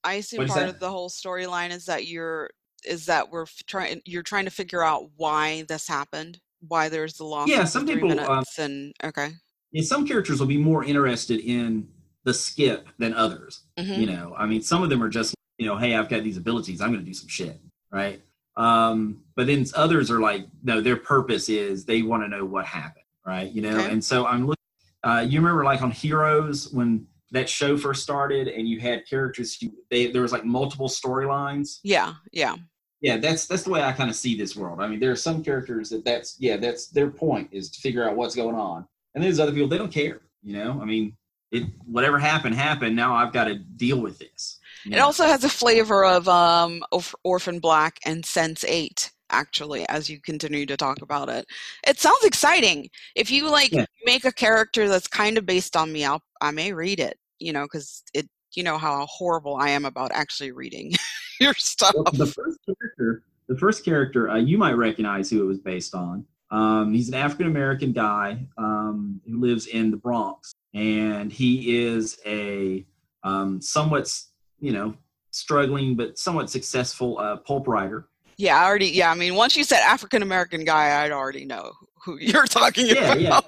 I 0.04 0.14
assume 0.16 0.48
part 0.48 0.60
that? 0.62 0.70
of 0.70 0.80
the 0.80 0.90
whole 0.90 1.10
storyline 1.10 1.70
is 1.70 1.86
that 1.86 2.08
you're 2.08 2.50
is 2.86 3.06
that 3.06 3.30
we're 3.30 3.46
trying 3.68 4.02
you're 4.06 4.24
trying 4.24 4.46
to 4.46 4.52
figure 4.52 4.84
out 4.84 5.12
why 5.18 5.64
this 5.68 5.88
happened, 5.88 6.40
why 6.68 6.90
there's 6.90 7.18
the 7.18 7.24
loss. 7.24 7.48
Yeah, 7.50 7.66
some 7.66 7.86
people, 7.86 8.10
um, 8.12 8.18
minutes 8.18 8.58
and 8.58 8.94
okay. 9.04 9.30
yeah, 9.72 9.84
some 9.84 10.08
characters 10.08 10.40
will 10.40 10.48
be 10.48 10.58
more 10.58 10.84
interested 10.84 11.40
in 11.42 11.88
the 12.24 12.34
skip 12.34 12.88
than 12.98 13.14
others. 13.14 13.62
Mhm. 13.78 13.98
You 14.00 14.06
know, 14.08 14.34
I 14.36 14.48
mean, 14.48 14.64
some 14.64 14.82
of 14.82 14.90
them 14.90 15.04
are 15.04 15.10
just 15.10 15.36
you 15.60 15.68
know, 15.68 15.78
hey, 15.78 15.96
I've 15.96 16.10
got 16.10 16.24
these 16.24 16.38
abilities, 16.38 16.82
I'm 16.82 16.88
going 16.94 17.02
to 17.02 17.06
do 17.06 17.14
some 17.14 17.28
shit, 17.28 17.60
right? 17.92 18.24
Um, 18.58 19.22
but 19.36 19.46
then 19.46 19.66
others 19.76 20.10
are 20.10 20.20
like, 20.22 20.48
no, 20.64 20.82
their 20.82 20.96
purpose 20.98 21.48
is 21.50 21.86
they 21.86 22.02
want 22.02 22.24
to 22.24 22.28
know 22.30 22.46
what 22.46 22.66
happened, 22.66 23.04
right? 23.30 23.50
You 23.52 23.62
know, 23.62 23.78
Okay. 23.80 23.92
and 23.92 24.04
so 24.04 24.26
I'm 24.26 24.42
looking. 24.48 24.56
Uh, 25.04 25.26
you 25.30 25.40
remember 25.40 25.64
like 25.64 25.82
on 25.82 25.92
Heroes 25.92 26.72
when 26.74 27.06
that 27.32 27.48
show 27.48 27.78
first 27.78 28.02
started, 28.04 28.48
and 28.48 28.68
you 28.68 28.80
had 28.80 29.08
characters. 29.08 29.56
Who, 29.62 29.68
they 29.92 30.08
there 30.12 30.24
was 30.24 30.32
like 30.32 30.44
multiple 30.46 30.90
storylines. 30.90 31.80
Yeah, 31.84 32.14
yeah. 32.32 32.56
Yeah, 33.02 33.16
that's 33.18 33.46
that's 33.46 33.64
the 33.64 33.70
way 33.70 33.82
I 33.82 33.94
kind 33.94 34.10
of 34.10 34.16
see 34.16 34.36
this 34.36 34.56
world. 34.58 34.82
I 34.82 34.88
mean, 34.88 35.00
there 35.00 35.12
are 35.12 35.16
some 35.30 35.44
characters 35.44 35.90
that 35.92 36.04
that's 36.04 36.36
yeah, 36.40 36.58
that's 36.58 36.88
their 36.88 37.10
point 37.10 37.48
is 37.54 37.70
to 37.72 37.80
figure 37.80 38.04
out 38.08 38.16
what's 38.18 38.36
going 38.36 38.56
on, 38.56 38.86
and 39.14 39.24
there's 39.24 39.40
other 39.40 39.54
people 39.54 39.70
they 39.70 39.78
don't 39.78 39.92
care. 39.94 40.22
You 40.44 40.54
know, 40.58 40.80
I 40.82 40.86
mean, 40.86 41.16
it 41.52 41.64
whatever 41.86 42.18
happened 42.20 42.56
happened. 42.56 42.96
Now 42.96 43.16
I've 43.16 43.32
got 43.32 43.46
to 43.46 43.56
deal 43.56 44.00
with 44.02 44.20
this. 44.20 44.60
you 44.84 44.92
It 44.94 44.96
know? 44.98 45.06
also 45.06 45.24
has 45.26 45.44
a 45.46 45.50
flavor 45.50 46.04
of 46.04 46.28
um 46.28 46.84
Orphan 47.24 47.60
Black 47.60 48.00
and 48.06 48.26
Sense 48.26 48.66
Eight. 48.68 49.12
Actually 49.32 49.88
as 49.90 50.10
you 50.10 50.20
continue 50.22 50.66
to 50.66 50.78
talk 50.78 51.02
about 51.02 51.30
it. 51.30 51.46
It 51.88 52.00
sounds 52.00 52.24
exciting. 52.24 52.90
If 53.16 53.32
you 53.32 53.50
like 53.50 53.72
Yeah. 53.72 53.86
make 54.06 54.26
a 54.26 54.32
character 54.32 54.88
that's 54.88 55.08
kind 55.08 55.38
of 55.38 55.46
based 55.46 55.76
on 55.76 55.92
me, 55.92 56.06
I'll 56.06 56.22
I 56.42 56.52
may 56.52 56.74
read 56.74 57.00
it, 57.00 57.18
you 57.40 57.54
know, 57.54 57.68
cuz 57.68 58.04
it 58.14 58.28
you 58.54 58.64
know 58.64 58.78
how 58.78 59.06
horrible 59.06 59.56
I 59.58 59.70
am 59.70 59.86
about 59.86 60.12
actually 60.14 60.52
reading 60.52 60.94
your 61.40 61.54
stuff. 61.56 61.94
Well, 61.96 62.06
the 62.14 62.26
first 62.26 62.60
character, 62.66 63.24
the 63.48 63.58
first 63.58 63.86
character, 63.86 64.30
uh, 64.30 64.38
you 64.38 64.58
might 64.58 64.74
recognize 64.74 65.30
who 65.30 65.42
it 65.44 65.46
was 65.46 65.60
based 65.60 65.96
on. 65.96 66.26
Um, 66.52 66.94
he's 66.94 67.10
an 67.10 67.14
African 67.14 67.48
American 67.48 67.92
guy 67.92 68.48
um, 68.58 69.22
who 69.26 69.40
lives 69.40 69.68
in 69.68 69.92
the 69.92 69.98
Bronx, 69.98 70.52
and 70.74 71.32
he 71.32 71.86
is 71.86 72.20
a 72.26 72.86
um, 73.24 73.62
somewhat, 73.62 74.12
you 74.60 74.72
know, 74.72 74.96
struggling 75.32 75.96
but 75.96 76.18
somewhat 76.18 76.50
successful 76.50 77.20
uh, 77.20 77.38
pulp 77.38 77.68
writer. 77.68 78.08
Yeah, 78.40 78.58
I 78.58 78.64
already 78.66 78.88
yeah, 78.88 79.12
I 79.12 79.16
mean 79.16 79.36
once 79.36 79.58
you 79.58 79.66
said 79.66 79.82
African 79.82 80.24
American 80.24 80.64
guy, 80.64 81.04
I'd 81.04 81.12
already 81.12 81.44
know 81.44 81.74
who 82.06 82.18
you're 82.22 82.46
talking 82.48 82.88
Yeah, 82.88 83.14
about. 83.14 83.20
yeah. 83.20 83.40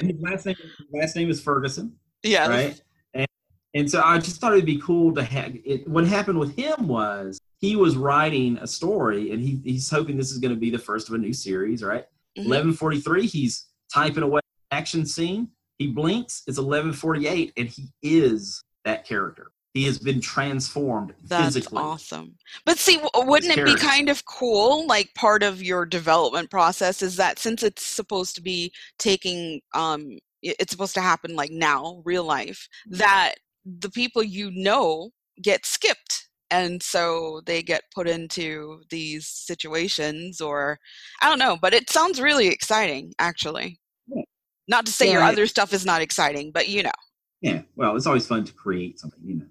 And 0.00 0.10
his 0.10 0.20
last 0.20 0.44
name, 0.44 0.56
his 0.56 0.86
last 0.92 1.16
name 1.16 1.30
is 1.30 1.40
Ferguson. 1.40 1.94
Yeah. 2.24 2.48
right? 2.48 2.80
And, 3.14 3.26
and 3.74 3.88
so 3.90 4.02
I 4.04 4.18
just 4.18 4.40
thought 4.40 4.52
it'd 4.54 4.66
be 4.66 4.80
cool 4.80 5.14
to 5.14 5.22
have 5.22 5.56
it. 5.64 5.86
What 5.88 6.04
happened 6.06 6.38
with 6.40 6.56
him 6.56 6.88
was 6.88 7.38
he 7.60 7.76
was 7.76 7.96
writing 7.96 8.58
a 8.60 8.66
story, 8.66 9.30
and 9.30 9.40
he, 9.40 9.60
he's 9.64 9.88
hoping 9.88 10.16
this 10.16 10.32
is 10.32 10.38
going 10.38 10.52
to 10.52 10.58
be 10.60 10.68
the 10.70 10.78
first 10.78 11.08
of 11.08 11.14
a 11.14 11.18
new 11.18 11.32
series, 11.32 11.82
right? 11.84 12.04
Mhm. 12.36 12.46
Eleven 12.46 12.72
forty 12.72 13.00
three, 13.00 13.26
he's 13.26 13.66
typing 13.94 14.24
away 14.24 14.40
action 14.72 15.06
scene. 15.06 15.48
He 15.78 15.86
blinks, 15.86 16.42
it's 16.48 16.58
eleven 16.58 16.92
forty 16.92 17.28
eight, 17.28 17.52
and 17.56 17.68
he 17.68 17.86
is 18.02 18.60
that 18.84 19.04
character. 19.06 19.52
He 19.76 19.84
has 19.84 19.98
been 19.98 20.22
transformed 20.22 21.12
That's 21.24 21.52
physically. 21.54 21.82
awesome. 21.82 22.38
But 22.64 22.78
see, 22.78 22.98
wouldn't 23.14 23.58
it 23.58 23.66
be 23.66 23.76
kind 23.76 24.08
of 24.08 24.24
cool? 24.24 24.86
Like 24.86 25.12
part 25.14 25.42
of 25.42 25.62
your 25.62 25.84
development 25.84 26.50
process 26.50 27.02
is 27.02 27.16
that 27.16 27.38
since 27.38 27.62
it's 27.62 27.84
supposed 27.84 28.34
to 28.36 28.42
be 28.42 28.72
taking, 28.98 29.60
um, 29.74 30.16
it's 30.40 30.72
supposed 30.72 30.94
to 30.94 31.02
happen 31.02 31.36
like 31.36 31.50
now, 31.50 32.00
real 32.06 32.24
life, 32.24 32.66
that 32.88 33.34
the 33.66 33.90
people 33.90 34.22
you 34.22 34.50
know 34.54 35.10
get 35.42 35.66
skipped. 35.66 36.26
And 36.50 36.82
so 36.82 37.42
they 37.44 37.62
get 37.62 37.82
put 37.94 38.08
into 38.08 38.80
these 38.88 39.28
situations, 39.28 40.40
or 40.40 40.78
I 41.20 41.28
don't 41.28 41.38
know, 41.38 41.58
but 41.60 41.74
it 41.74 41.90
sounds 41.90 42.18
really 42.18 42.46
exciting, 42.46 43.12
actually. 43.18 43.78
Yeah. 44.06 44.22
Not 44.68 44.86
to 44.86 44.92
say 44.92 45.12
your 45.12 45.20
Yeah, 45.20 45.28
other 45.28 45.46
stuff 45.46 45.74
is 45.74 45.84
not 45.84 46.00
exciting, 46.00 46.50
but 46.50 46.66
you 46.66 46.82
know. 46.82 46.98
Yeah, 47.42 47.60
well, 47.74 47.94
it's 47.94 48.06
always 48.06 48.26
fun 48.26 48.44
to 48.44 48.54
create 48.54 48.98
something, 48.98 49.20
you 49.22 49.34
know. 49.34 49.46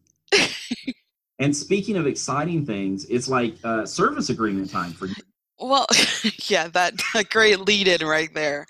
And 1.39 1.55
speaking 1.55 1.97
of 1.97 2.07
exciting 2.07 2.65
things, 2.65 3.05
it's 3.05 3.27
like 3.27 3.55
uh, 3.63 3.85
service 3.85 4.29
agreement 4.29 4.69
time 4.69 4.91
for 4.91 5.07
you. 5.07 5.15
Well, 5.59 5.87
yeah, 6.47 6.67
that 6.69 6.93
a 7.15 7.23
great 7.23 7.59
lead 7.59 7.87
in 7.87 8.05
right 8.05 8.33
there. 8.33 8.65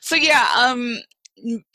So 0.00 0.16
yeah, 0.16 0.48
um 0.58 0.98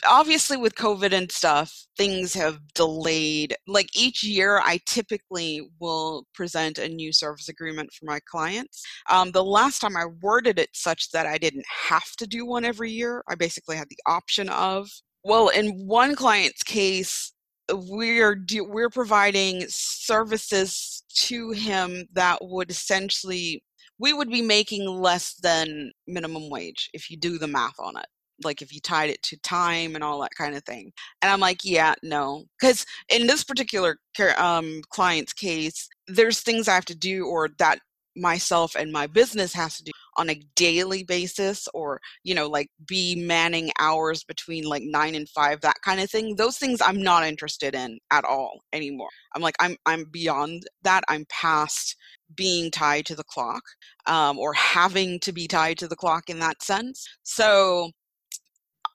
obviously 0.08 0.58
with 0.58 0.76
COVID 0.76 1.13
and 1.13 1.32
stuff, 1.32 1.86
things 1.97 2.34
have 2.34 2.60
delayed. 2.73 3.56
Like 3.67 3.89
each 3.95 4.23
year 4.23 4.60
I 4.63 4.80
typically 4.86 5.67
will 5.80 6.26
present 6.34 6.78
a 6.78 6.88
new 6.88 7.12
service 7.12 7.50
agreement 7.50 7.91
for 7.91 8.06
my 8.06 8.19
clients. 8.30 8.84
Um, 9.10 9.32
the 9.32 9.43
last 9.43 9.80
time 9.80 9.97
I 9.97 10.06
worded 10.21 10.60
it 10.60 10.69
such 10.73 11.12
that 11.12 11.26
I 11.26 11.38
didn't 11.38 11.65
have 11.89 12.15
to 12.17 12.28
do 12.28 12.45
one 12.45 12.65
every 12.65 12.91
year, 12.91 13.23
I 13.28 13.36
basically 13.36 13.78
had 13.78 13.89
the 13.89 14.00
option 14.06 14.50
of. 14.50 14.89
Well, 15.23 15.50
in 15.50 15.86
one 15.86 16.15
client's 16.15 16.63
case, 16.63 17.34
we're 17.72 18.44
we're 18.62 18.90
providing 18.90 19.66
services 19.68 21.04
to 21.14 21.52
him 21.52 22.06
that 22.14 22.40
would 22.42 22.72
essentially 22.72 23.64
we 24.00 24.14
would 24.14 24.30
be 24.30 24.42
making 24.42 24.88
less 24.88 25.36
than 25.42 25.92
minimum 26.08 26.50
wage 26.50 26.90
if 26.94 27.10
you 27.10 27.18
do 27.18 27.38
the 27.38 27.48
math 27.48 27.80
on 27.80 27.98
it 27.98 28.06
like 28.44 28.62
if 28.62 28.74
you 28.74 28.80
tied 28.80 29.10
it 29.10 29.22
to 29.24 29.40
time 29.40 29.96
and 29.96 30.04
all 30.04 30.22
that 30.22 30.36
kind 30.38 30.56
of 30.56 30.64
thing. 30.64 30.92
And 31.22 31.32
i'm 31.32 31.40
like 31.40 31.64
yeah 31.64 31.96
no. 32.04 32.46
Because 32.60 32.86
in 33.10 33.28
this 33.28 33.44
particular 33.44 33.98
um, 34.38 34.82
client's 34.90 35.34
case 35.34 35.88
there's 36.08 36.42
things 36.42 36.68
i 36.68 36.74
have 36.74 36.86
to 36.86 36.96
do 36.96 37.26
or 37.26 37.50
that 37.60 37.80
myself 38.18 38.76
and 38.76 38.92
my 38.92 39.08
business 39.08 39.54
has 39.54 39.78
to 39.78 39.84
do 39.84 39.92
on 40.18 40.30
a 40.30 40.42
daily 40.56 41.04
basis 41.04 41.68
or 41.74 42.00
you 42.24 42.34
know 42.34 42.48
like 42.48 42.70
be 42.88 43.16
manning 43.16 43.72
hours 43.80 44.24
between 44.24 44.64
like 44.64 44.84
9 44.84 45.16
and 45.16 45.30
5 45.30 45.62
that 45.62 45.82
kind 45.84 46.00
of 46.00 46.10
thing 46.10 46.36
those 46.36 46.58
things 46.58 46.82
i'm 46.82 47.02
not 47.02 47.24
interested 47.24 47.76
in 47.76 48.00
at 48.12 48.26
all 48.26 48.62
anymore. 48.74 49.10
I'm 49.36 49.42
like 49.42 49.56
i'm 49.60 49.78
i'm 49.86 50.06
beyond 50.06 50.64
that 50.84 51.04
i'm 51.08 51.26
past 51.30 51.96
being 52.36 52.72
tied 52.72 53.06
to 53.06 53.16
the 53.16 53.24
clock 53.24 53.64
um, 54.06 54.38
or 54.38 54.54
having 54.54 55.20
to 55.22 55.32
be 55.32 55.48
tied 55.48 55.78
to 55.78 55.88
the 55.88 55.96
clock 55.96 56.30
in 56.30 56.40
that 56.40 56.62
sense. 56.62 57.08
So 57.24 57.92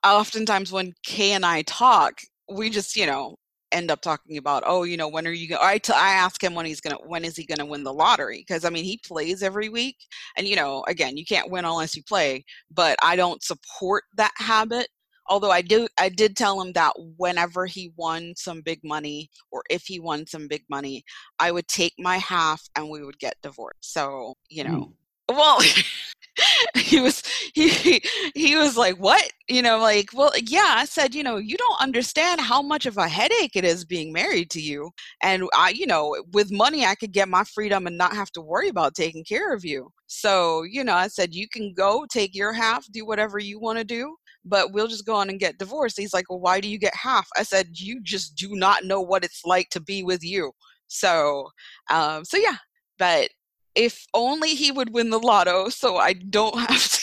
oftentimes 0.04 0.72
when 0.72 0.92
kay 1.04 1.32
and 1.32 1.46
i 1.46 1.62
talk 1.62 2.20
we 2.50 2.68
just 2.70 2.96
you 2.96 3.06
know 3.06 3.36
end 3.72 3.90
up 3.90 4.00
talking 4.00 4.36
about 4.36 4.62
oh 4.66 4.82
you 4.82 4.96
know 4.96 5.08
when 5.08 5.26
are 5.26 5.32
you 5.32 5.48
going 5.48 5.60
I, 5.62 5.78
t- 5.78 5.92
I 5.92 6.10
ask 6.10 6.42
him 6.42 6.54
when 6.54 6.66
he's 6.66 6.80
gonna 6.80 6.98
when 7.06 7.24
is 7.24 7.36
he 7.36 7.44
gonna 7.44 7.66
win 7.66 7.84
the 7.84 7.92
lottery? 7.92 8.44
Because 8.46 8.64
i 8.64 8.70
mean 8.70 8.84
he 8.84 9.00
plays 9.04 9.42
every 9.42 9.68
week 9.68 9.96
and 10.36 10.46
you 10.46 10.56
know 10.56 10.84
again 10.88 11.16
you 11.16 11.24
can't 11.24 11.50
win 11.50 11.64
unless 11.64 11.96
you 11.96 12.02
play 12.02 12.44
but 12.70 12.96
i 13.02 13.16
don't 13.16 13.42
support 13.42 14.04
that 14.16 14.32
habit 14.36 14.88
although 15.28 15.50
i 15.50 15.62
do 15.62 15.86
i 15.98 16.08
did 16.08 16.36
tell 16.36 16.60
him 16.60 16.72
that 16.72 16.92
whenever 17.16 17.66
he 17.66 17.92
won 17.96 18.32
some 18.36 18.60
big 18.60 18.80
money 18.84 19.30
or 19.50 19.62
if 19.70 19.82
he 19.86 20.00
won 20.00 20.26
some 20.26 20.48
big 20.48 20.62
money 20.68 21.02
i 21.38 21.50
would 21.50 21.66
take 21.68 21.94
my 21.98 22.18
half 22.18 22.62
and 22.76 22.88
we 22.88 23.04
would 23.04 23.18
get 23.18 23.34
divorced 23.42 23.92
so 23.92 24.34
you 24.48 24.64
know. 24.64 24.92
Hmm. 25.28 25.36
Well 25.36 25.58
he 26.76 27.00
was 27.00 27.22
he 27.54 28.00
he- 28.34 28.56
was 28.56 28.76
like 28.76 28.96
what? 28.96 29.30
You 29.48 29.60
know 29.62 29.78
like 29.78 30.10
well 30.14 30.32
yeah 30.46 30.74
i 30.76 30.84
said 30.86 31.14
you 31.14 31.22
know 31.22 31.36
you 31.36 31.56
don't 31.58 31.80
understand 31.82 32.40
how 32.40 32.62
much 32.62 32.86
of 32.86 32.96
a 32.96 33.08
headache 33.08 33.54
it 33.54 33.64
is 33.64 33.84
being 33.84 34.12
married 34.12 34.50
to 34.52 34.60
you 34.60 34.90
and 35.22 35.44
i 35.54 35.70
you 35.70 35.86
know 35.86 36.16
with 36.32 36.50
money 36.50 36.86
i 36.86 36.94
could 36.94 37.12
get 37.12 37.28
my 37.28 37.44
freedom 37.44 37.86
and 37.86 37.98
not 37.98 38.14
have 38.14 38.30
to 38.32 38.40
worry 38.40 38.68
about 38.68 38.94
taking 38.94 39.24
care 39.24 39.52
of 39.52 39.64
you. 39.64 39.90
So 40.06 40.62
you 40.62 40.84
know 40.84 40.94
i 40.94 41.08
said 41.08 41.34
you 41.34 41.48
can 41.48 41.74
go 41.74 42.06
take 42.10 42.34
your 42.34 42.52
half 42.52 42.86
do 42.92 43.04
whatever 43.04 43.38
you 43.38 43.58
want 43.60 43.78
to 43.78 43.84
do 43.84 44.16
but 44.44 44.72
we'll 44.72 44.88
just 44.88 45.06
go 45.06 45.14
on 45.14 45.28
and 45.30 45.38
get 45.38 45.58
divorced. 45.58 45.98
He's 45.98 46.14
like 46.14 46.30
well 46.30 46.40
why 46.40 46.60
do 46.60 46.68
you 46.68 46.78
get 46.78 46.94
half? 46.94 47.28
I 47.36 47.42
said 47.42 47.78
you 47.78 48.00
just 48.02 48.34
do 48.36 48.50
not 48.54 48.84
know 48.84 49.00
what 49.00 49.24
it's 49.24 49.42
like 49.44 49.68
to 49.70 49.80
be 49.80 50.02
with 50.02 50.22
you. 50.24 50.52
So 50.88 51.48
um 51.90 52.24
so 52.24 52.36
yeah 52.38 52.56
but 52.98 53.28
if 53.74 54.06
only 54.14 54.54
he 54.54 54.70
would 54.70 54.92
win 54.92 55.10
the 55.10 55.18
lotto 55.18 55.68
so 55.68 55.96
I 55.96 56.12
don't 56.14 56.58
have 56.58 56.88
to 56.88 56.98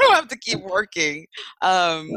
I 0.00 0.04
don't 0.04 0.14
have 0.14 0.28
to 0.28 0.38
keep 0.38 0.60
working. 0.60 1.26
Um 1.62 2.10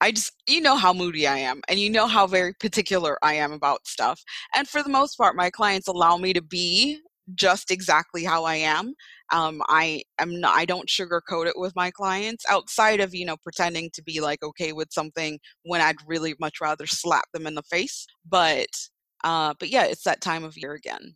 I 0.00 0.10
just 0.10 0.32
you 0.48 0.60
know 0.60 0.76
how 0.76 0.92
moody 0.92 1.26
I 1.26 1.38
am 1.38 1.60
and 1.68 1.78
you 1.78 1.88
know 1.90 2.06
how 2.06 2.26
very 2.26 2.54
particular 2.54 3.18
I 3.22 3.34
am 3.34 3.52
about 3.52 3.86
stuff. 3.86 4.20
And 4.54 4.68
for 4.68 4.82
the 4.82 4.88
most 4.90 5.16
part 5.16 5.36
my 5.36 5.50
clients 5.50 5.88
allow 5.88 6.16
me 6.16 6.32
to 6.32 6.42
be 6.42 6.98
just 7.36 7.70
exactly 7.70 8.24
how 8.24 8.44
I 8.44 8.56
am. 8.56 8.94
Um 9.32 9.62
I 9.68 10.02
am 10.18 10.40
not 10.40 10.56
I 10.56 10.64
don't 10.64 10.88
sugarcoat 10.88 11.46
it 11.46 11.54
with 11.56 11.74
my 11.76 11.90
clients 11.90 12.44
outside 12.50 13.00
of, 13.00 13.14
you 13.14 13.24
know, 13.24 13.36
pretending 13.42 13.90
to 13.94 14.02
be 14.02 14.20
like 14.20 14.42
okay 14.42 14.72
with 14.72 14.92
something 14.92 15.38
when 15.64 15.80
I'd 15.80 15.96
really 16.06 16.34
much 16.40 16.60
rather 16.60 16.86
slap 16.86 17.24
them 17.32 17.46
in 17.46 17.54
the 17.54 17.62
face. 17.62 18.06
But 18.28 18.68
uh 19.24 19.54
but 19.58 19.68
yeah, 19.68 19.84
it's 19.84 20.04
that 20.04 20.20
time 20.20 20.44
of 20.44 20.56
year 20.56 20.72
again. 20.72 21.14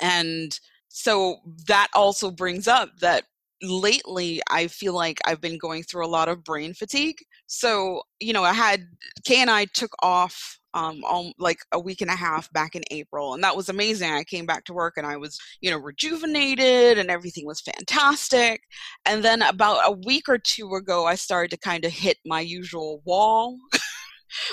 And 0.00 0.58
so 0.92 1.38
that 1.66 1.88
also 1.94 2.30
brings 2.30 2.68
up 2.68 2.90
that 3.00 3.24
lately 3.62 4.40
I 4.50 4.66
feel 4.66 4.92
like 4.92 5.20
I've 5.24 5.40
been 5.40 5.56
going 5.58 5.84
through 5.84 6.04
a 6.04 6.08
lot 6.08 6.28
of 6.28 6.44
brain 6.44 6.74
fatigue. 6.74 7.16
So, 7.46 8.02
you 8.20 8.32
know, 8.32 8.44
I 8.44 8.52
had 8.52 8.86
Kay 9.24 9.40
and 9.40 9.50
I 9.50 9.64
took 9.66 9.92
off 10.02 10.58
um 10.74 11.02
all, 11.04 11.32
like 11.38 11.58
a 11.72 11.78
week 11.78 12.00
and 12.00 12.10
a 12.10 12.16
half 12.16 12.50
back 12.52 12.74
in 12.74 12.82
April 12.90 13.34
and 13.34 13.42
that 13.42 13.56
was 13.56 13.68
amazing. 13.70 14.10
I 14.10 14.24
came 14.24 14.46
back 14.46 14.64
to 14.66 14.74
work 14.74 14.94
and 14.96 15.06
I 15.06 15.16
was, 15.16 15.38
you 15.62 15.70
know, 15.70 15.78
rejuvenated 15.78 16.98
and 16.98 17.10
everything 17.10 17.46
was 17.46 17.60
fantastic. 17.60 18.62
And 19.06 19.24
then 19.24 19.42
about 19.42 19.80
a 19.86 19.92
week 19.92 20.28
or 20.28 20.38
two 20.38 20.74
ago 20.74 21.06
I 21.06 21.14
started 21.14 21.50
to 21.52 21.58
kind 21.58 21.84
of 21.86 21.92
hit 21.92 22.18
my 22.26 22.40
usual 22.40 23.00
wall 23.06 23.56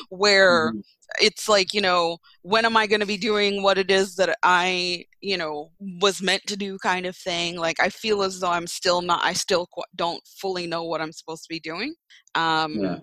where 0.10 0.72
Mhm. 0.74 0.82
it's 1.20 1.50
like 1.50 1.74
you 1.74 1.82
know 1.82 2.18
when 2.44 2.66
am 2.66 2.78
i 2.78 2.86
going 2.86 3.00
to 3.00 3.06
be 3.06 3.18
doing 3.18 3.64
what 3.64 3.78
it 3.78 3.90
is 3.90 4.16
that 4.16 4.36
i 4.44 5.04
you 5.22 5.38
know 5.38 5.72
was 6.02 6.22
meant 6.22 6.44
to 6.48 6.56
do 6.56 6.78
kind 6.80 7.06
of 7.06 7.16
thing 7.16 7.58
like 7.58 7.80
i 7.80 7.90
feel 7.90 8.22
as 8.22 8.40
though 8.40 8.52
i'm 8.52 8.68
still 8.68 9.02
not 9.02 9.24
i 9.24 9.34
still 9.34 9.68
qu- 9.74 9.82
don't 9.96 10.22
fully 10.40 10.68
know 10.68 10.84
what 10.84 11.02
i'm 11.02 11.12
supposed 11.12 11.44
to 11.44 11.50
be 11.50 11.60
doing 11.60 11.94
um 12.36 12.76
Yeah. 12.76 12.98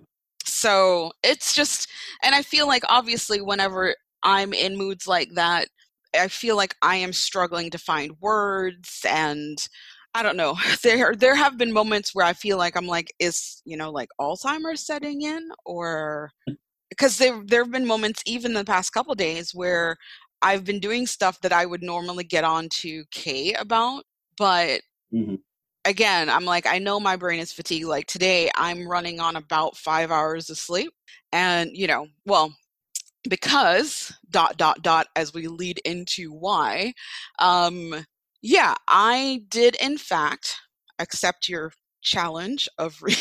so 0.45 1.11
it's 1.23 1.55
just 1.55 1.89
and 2.23 2.35
i 2.35 2.43
feel 2.43 2.67
like 2.67 2.85
obviously 2.89 3.41
whenever 3.41 3.95
i'm 4.23 4.53
in 4.53 4.77
moods 4.77 5.07
like 5.09 5.31
that 5.35 5.69
i 6.19 6.29
feel 6.29 6.57
like 6.57 6.75
i 6.83 6.97
am 6.97 7.13
struggling 7.13 7.71
to 7.71 7.79
find 7.79 8.13
words 8.21 9.05
and 9.09 9.59
i 10.15 10.23
don't 10.23 10.37
know 10.37 10.57
there 10.85 11.13
there 11.15 11.35
have 11.35 11.59
been 11.59 11.73
moments 11.73 12.15
where 12.15 12.25
i 12.27 12.33
feel 12.33 12.57
like 12.57 12.77
i'm 12.77 12.87
like 12.87 13.13
is 13.19 13.61
you 13.65 13.77
know 13.77 13.91
like 13.91 14.09
alzheimer's 14.21 14.87
setting 14.87 15.23
in 15.23 15.49
or 15.65 16.31
because 16.91 17.19
there 17.19 17.41
there 17.45 17.63
have 17.65 17.73
been 17.73 17.87
moments 17.87 18.23
even 18.27 18.55
the 18.55 18.65
past 18.65 18.93
couple 18.93 19.15
days 19.15 19.55
where 19.55 19.97
I've 20.43 20.65
been 20.65 20.81
doing 20.81 21.07
stuff 21.07 21.41
that 21.43 21.53
I 21.53 21.67
would 21.67 21.83
normally 21.83 22.25
get 22.25 22.45
on 22.45 22.69
to 22.81 23.05
Kay 23.11 23.55
about, 23.55 24.05
but 24.39 24.83
Mhm. 25.13 25.43
again, 25.85 26.29
I'm 26.29 26.45
like, 26.45 26.67
I 26.67 26.79
know 26.79 26.99
my 27.01 27.17
brain 27.17 27.41
is 27.41 27.53
fatigued. 27.53 27.87
Like 27.87 28.07
today, 28.07 28.51
I'm 28.55 28.87
running 28.89 29.21
on 29.21 29.37
about 29.37 29.77
five 29.77 30.11
hours 30.11 30.51
of 30.51 30.59
sleep. 30.59 30.93
And, 31.33 31.71
you 31.77 31.87
know, 31.87 32.07
well, 32.25 32.55
because 33.29 34.13
dot 34.31 34.57
dot 34.57 34.83
dot 34.83 35.09
as 35.17 35.35
we 35.35 35.49
lead 35.49 35.81
into 35.85 36.33
why 36.33 36.93
um 37.41 38.07
yeah 38.43 38.75
i 38.89 39.43
did 39.49 39.77
in 39.83 39.99
fact 39.99 40.57
accept 41.01 41.49
your 41.49 41.73
challenge 42.03 42.69
of 42.79 42.97
re- 43.03 43.15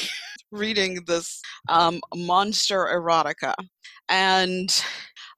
reading 0.56 1.00
this 1.06 1.42
um 1.70 2.00
monster 2.16 2.86
erotica 2.86 3.54
and 4.10 4.84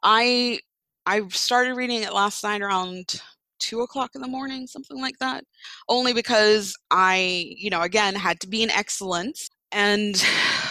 i 0.04 0.60
i 1.06 1.22
started 1.30 1.76
reading 1.76 2.04
it 2.04 2.14
last 2.14 2.44
night 2.44 2.62
around 2.62 3.22
two 3.60 3.82
o'clock 3.82 4.12
in 4.16 4.22
the 4.22 4.28
morning 4.28 4.68
something 4.68 5.02
like 5.02 5.18
that 5.20 5.44
only 5.90 6.14
because 6.14 6.76
i 6.92 7.46
you 7.58 7.70
know 7.70 7.82
again 7.82 8.14
had 8.14 8.40
to 8.40 8.48
be 8.48 8.64
in 8.64 8.70
excellence 8.72 9.50
and 9.72 10.24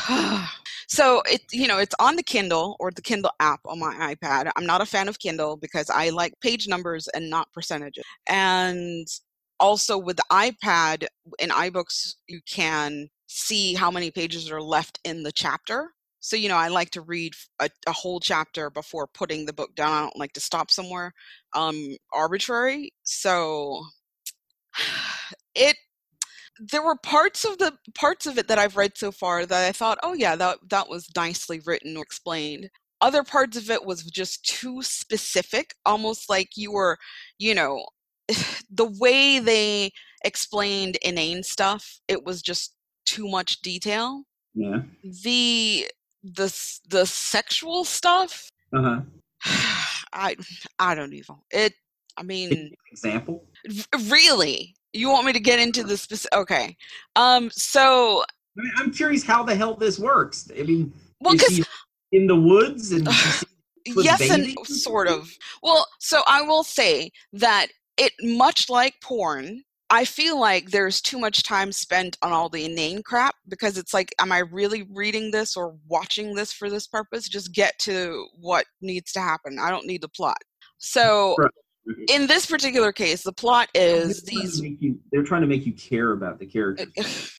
So 0.89 1.23
it 1.27 1.43
you 1.53 1.67
know 1.67 1.79
it's 1.79 1.95
on 1.99 2.17
the 2.17 2.23
Kindle 2.23 2.77
or 2.79 2.91
the 2.91 3.03
Kindle 3.03 3.33
app 3.41 3.61
on 3.67 3.79
my 3.79 4.15
iPad. 4.15 4.51
I'm 4.57 4.67
not 4.67 4.81
a 4.81 4.87
fan 4.87 5.09
of 5.09 5.19
Kindle 5.19 5.57
because 5.57 5.91
I 5.91 6.11
like 6.11 6.33
page 6.41 6.69
numbers 6.69 7.09
and 7.09 7.29
not 7.29 7.53
percentages. 7.53 8.05
And 8.29 9.07
also 9.59 9.99
with 9.99 10.17
the 10.17 10.25
iPad 10.31 11.07
in 11.39 11.51
iBooks 11.51 12.15
you 12.29 12.41
can 12.49 13.09
see 13.27 13.75
how 13.75 13.91
many 13.91 14.11
pages 14.11 14.51
are 14.51 14.63
left 14.63 14.99
in 15.05 15.23
the 15.23 15.33
chapter. 15.33 15.93
So 16.21 16.37
you 16.37 16.49
know 16.49 16.57
I 16.57 16.69
like 16.69 16.91
to 16.91 17.01
read 17.03 17.35
a, 17.61 17.69
a 17.87 17.93
whole 17.93 18.21
chapter 18.21 18.71
before 18.71 19.07
putting 19.07 19.47
the 19.47 19.53
book 19.53 19.75
down. 19.77 19.93
I 19.93 20.01
don't 20.03 20.19
like 20.19 20.33
to 20.35 20.41
stop 20.41 20.71
somewhere 20.71 21.13
um 21.55 21.97
arbitrary. 22.13 22.93
So 23.05 23.83
it 25.55 25.77
there 26.59 26.83
were 26.83 26.97
parts 26.97 27.45
of 27.45 27.59
the 27.59 27.73
parts 27.95 28.27
of 28.27 28.39
it 28.39 28.49
that 28.49 28.59
I've 28.59 28.77
read 28.77 28.97
so 28.97 29.13
far 29.13 29.45
that 29.47 29.69
I 29.69 29.73
thought, 29.73 29.99
oh 30.03 30.15
yeah, 30.15 30.37
that 30.37 30.59
that 30.71 30.89
was 30.89 31.09
nicely 31.17 31.61
written 31.67 31.97
or 31.97 32.03
explained. 32.03 32.71
Other 33.01 33.23
parts 33.25 33.57
of 33.57 33.71
it 33.71 33.85
was 33.85 34.05
just 34.05 34.45
too 34.45 34.83
specific, 34.83 35.75
almost 35.85 36.31
like 36.31 36.51
you 36.57 36.73
were, 36.73 36.97
you 37.39 37.55
know, 37.55 37.85
the 38.71 38.91
way 38.99 39.39
they 39.39 39.93
explained 40.25 40.97
inane 41.03 41.43
stuff, 41.43 42.01
it 42.09 42.25
was 42.25 42.43
just 42.43 42.75
too 43.07 43.29
much 43.29 43.63
detail. 43.63 44.25
Yeah. 44.55 44.83
The 45.03 45.87
the 46.23 46.79
the 46.89 47.07
sexual 47.07 47.85
stuff, 47.85 48.51
Uh 48.73 48.83
huh. 48.83 49.01
I 50.13 50.37
I 50.79 50.95
don't 50.95 51.15
even. 51.15 51.37
It 51.51 51.75
I 52.17 52.23
mean 52.23 52.75
Example. 52.93 53.45
really 54.11 54.75
you 54.93 55.11
want 55.11 55.27
me 55.27 55.33
to 55.33 55.41
get 55.41 55.59
into 55.59 55.83
the 55.85 55.97
specific 55.97 56.35
okay 56.35 56.77
um 57.17 57.51
so 57.53 58.25
I 58.59 58.63
mean, 58.63 58.73
I'm 58.79 58.91
curious 58.91 59.23
how 59.23 59.43
the 59.43 59.55
hell 59.55 59.75
this 59.75 59.99
works. 59.99 60.51
I 60.59 60.63
mean, 60.63 60.93
well 61.21 61.35
because 61.35 61.63
in 62.13 62.27
the 62.27 62.37
woods 62.37 62.93
and 62.93 63.07
she 63.13 63.31
sees 63.31 63.45
with 63.97 64.05
yes 64.05 64.31
and 64.31 64.67
sort 64.67 65.09
of 65.09 65.31
well 65.63 65.87
so 65.99 66.23
i 66.27 66.41
will 66.41 66.65
say 66.65 67.11
that 67.33 67.67
it 67.99 68.13
much 68.23 68.69
like 68.71 68.95
porn 69.03 69.63
i 69.91 70.05
feel 70.05 70.39
like 70.41 70.71
there's 70.71 71.01
too 71.01 71.19
much 71.19 71.43
time 71.43 71.71
spent 71.73 72.17
on 72.23 72.33
all 72.33 72.49
the 72.49 72.65
inane 72.65 73.03
crap 73.03 73.35
because 73.49 73.79
it's 73.79 73.95
like 73.95 74.15
am 74.21 74.33
i 74.33 74.39
really 74.39 74.87
reading 74.93 75.31
this 75.31 75.57
or 75.57 75.77
watching 75.89 76.35
this 76.35 76.53
for 76.53 76.69
this 76.71 76.87
purpose 76.87 77.29
just 77.29 77.53
get 77.53 77.79
to 77.79 78.27
what 78.39 78.67
needs 78.81 79.13
to 79.13 79.21
happen 79.21 79.59
i 79.61 79.71
don't 79.71 79.87
need 79.87 80.03
the 80.03 80.09
plot 80.09 80.39
so 80.79 81.37
Right. 81.39 81.51
in 82.09 82.27
this 82.27 82.47
particular 82.47 82.93
case 82.93 83.23
the 83.23 83.33
plot 83.33 83.69
is 83.75 84.23
They're 84.23 84.41
these 84.43 84.61
you- 84.61 85.01
they're 85.13 85.23
trying 85.23 85.43
to 85.43 85.47
make 85.47 85.65
you 85.67 85.73
care 85.73 86.13
about 86.13 86.39
the 86.39 86.47
uh, 86.47 86.51
characters. 86.51 87.36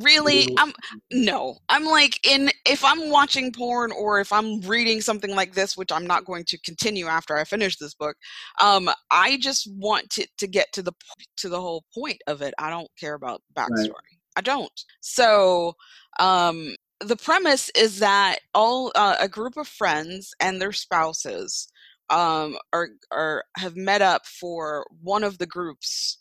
Really 0.00 0.48
i'm 0.58 0.72
no. 1.12 1.58
I'm 1.68 1.84
like 1.84 2.18
in 2.26 2.50
if 2.66 2.84
i'm 2.84 3.10
watching 3.10 3.52
porn 3.52 3.92
or 3.92 4.20
if 4.20 4.32
i'm 4.32 4.60
reading 4.62 5.00
something 5.00 5.34
like 5.34 5.54
this 5.54 5.76
which 5.76 5.92
i'm 5.92 6.06
not 6.06 6.24
going 6.24 6.44
to 6.46 6.58
continue 6.58 7.06
after 7.06 7.36
i 7.36 7.44
finish 7.44 7.76
this 7.76 7.94
book 7.94 8.16
um 8.60 8.90
i 9.10 9.36
just 9.38 9.68
want 9.76 10.10
to, 10.10 10.26
to 10.38 10.46
get 10.46 10.72
to 10.72 10.82
the 10.82 10.92
to 11.38 11.48
the 11.48 11.60
whole 11.60 11.84
point 11.94 12.20
of 12.26 12.42
it. 12.42 12.54
I 12.58 12.70
don't 12.70 12.90
care 12.98 13.14
about 13.14 13.42
backstory. 13.54 14.18
I 14.36 14.40
don't. 14.40 14.72
So 15.00 15.74
um 16.18 16.74
the 17.00 17.16
premise 17.16 17.68
is 17.76 17.98
that 17.98 18.38
all 18.54 18.92
uh, 18.94 19.16
a 19.20 19.28
group 19.28 19.56
of 19.56 19.66
friends 19.66 20.32
and 20.40 20.60
their 20.60 20.72
spouses 20.72 21.68
um 22.10 22.56
are 22.72 22.88
are 23.10 23.44
have 23.56 23.76
met 23.76 24.02
up 24.02 24.26
for 24.26 24.86
one 25.02 25.24
of 25.24 25.38
the 25.38 25.46
group's 25.46 26.18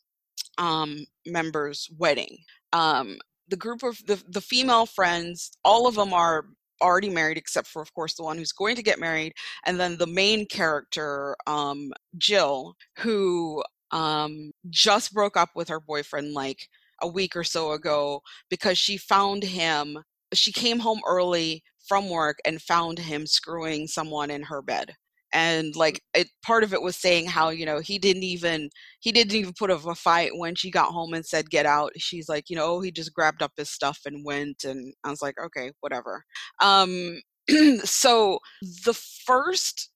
um 0.58 1.06
members 1.26 1.90
wedding. 1.98 2.38
Um 2.74 3.18
the 3.52 3.58
group 3.58 3.84
of 3.84 4.00
the, 4.08 4.22
the 4.30 4.42
female 4.42 4.88
friends 4.88 5.52
all 5.64 5.86
of 5.86 5.96
them 5.96 6.14
are 6.14 6.46
already 6.82 7.10
married 7.10 7.38
except 7.38 7.68
for 7.68 7.82
of 7.82 7.94
course 7.94 8.16
the 8.16 8.24
one 8.24 8.38
who's 8.38 8.54
going 8.54 8.76
to 8.76 8.82
get 8.82 9.00
married 9.00 9.34
and 9.66 9.80
then 9.80 9.98
the 9.98 10.08
main 10.08 10.48
character 10.48 11.36
um 11.46 11.92
jill 12.18 12.74
who 12.98 13.64
um 13.92 14.52
just 14.70 15.14
broke 15.14 15.38
up 15.38 15.50
with 15.54 15.70
her 15.70 15.80
boyfriend 15.80 16.34
like 16.34 16.68
a 17.04 17.08
week 17.08 17.36
or 17.36 17.44
so 17.44 17.74
ago 17.74 18.22
because 18.50 18.78
she 18.78 18.98
found 18.98 19.44
him 19.44 19.98
she 20.34 20.52
came 20.52 20.80
home 20.80 21.02
early 21.08 21.62
from 21.88 22.10
work 22.10 22.38
and 22.46 22.62
found 22.62 22.98
him 22.98 23.28
screwing 23.28 23.86
someone 23.86 24.32
in 24.32 24.42
her 24.44 24.62
bed 24.62 24.96
and 25.34 25.76
like 25.76 26.02
it 26.14 26.28
part 26.44 26.64
of 26.64 26.74
it 26.74 26.82
was 26.82 26.96
saying 26.98 27.28
how 27.28 27.50
you 27.50 27.66
know 27.66 27.80
he 27.80 28.00
didn't 28.00 28.24
even 28.24 28.70
he 29.00 29.12
didn't 29.12 29.34
even 29.34 29.54
put 29.58 29.72
up 29.72 29.86
a 29.86 29.96
fight 29.96 30.32
when 30.36 30.56
she 30.56 30.72
got 30.72 30.92
home 30.92 31.14
and 31.14 31.26
said 31.26 31.50
get 31.50 31.66
out. 31.66 31.92
She's 31.98 32.30
like 32.30 32.50
you 32.50 32.56
know 32.56 32.66
oh, 32.66 32.82
he 32.82 32.92
just 32.92 33.14
grabbed 33.14 33.42
up 33.42 33.54
his 33.58 33.70
stuff 33.70 34.00
and 34.06 34.26
went 34.26 34.64
and 34.64 34.94
i 35.04 35.10
was 35.10 35.22
like 35.22 35.36
okay 35.44 35.72
whatever. 35.82 36.24
Um 36.62 37.22
so 37.84 38.40
the 38.86 38.94
first 38.94 39.90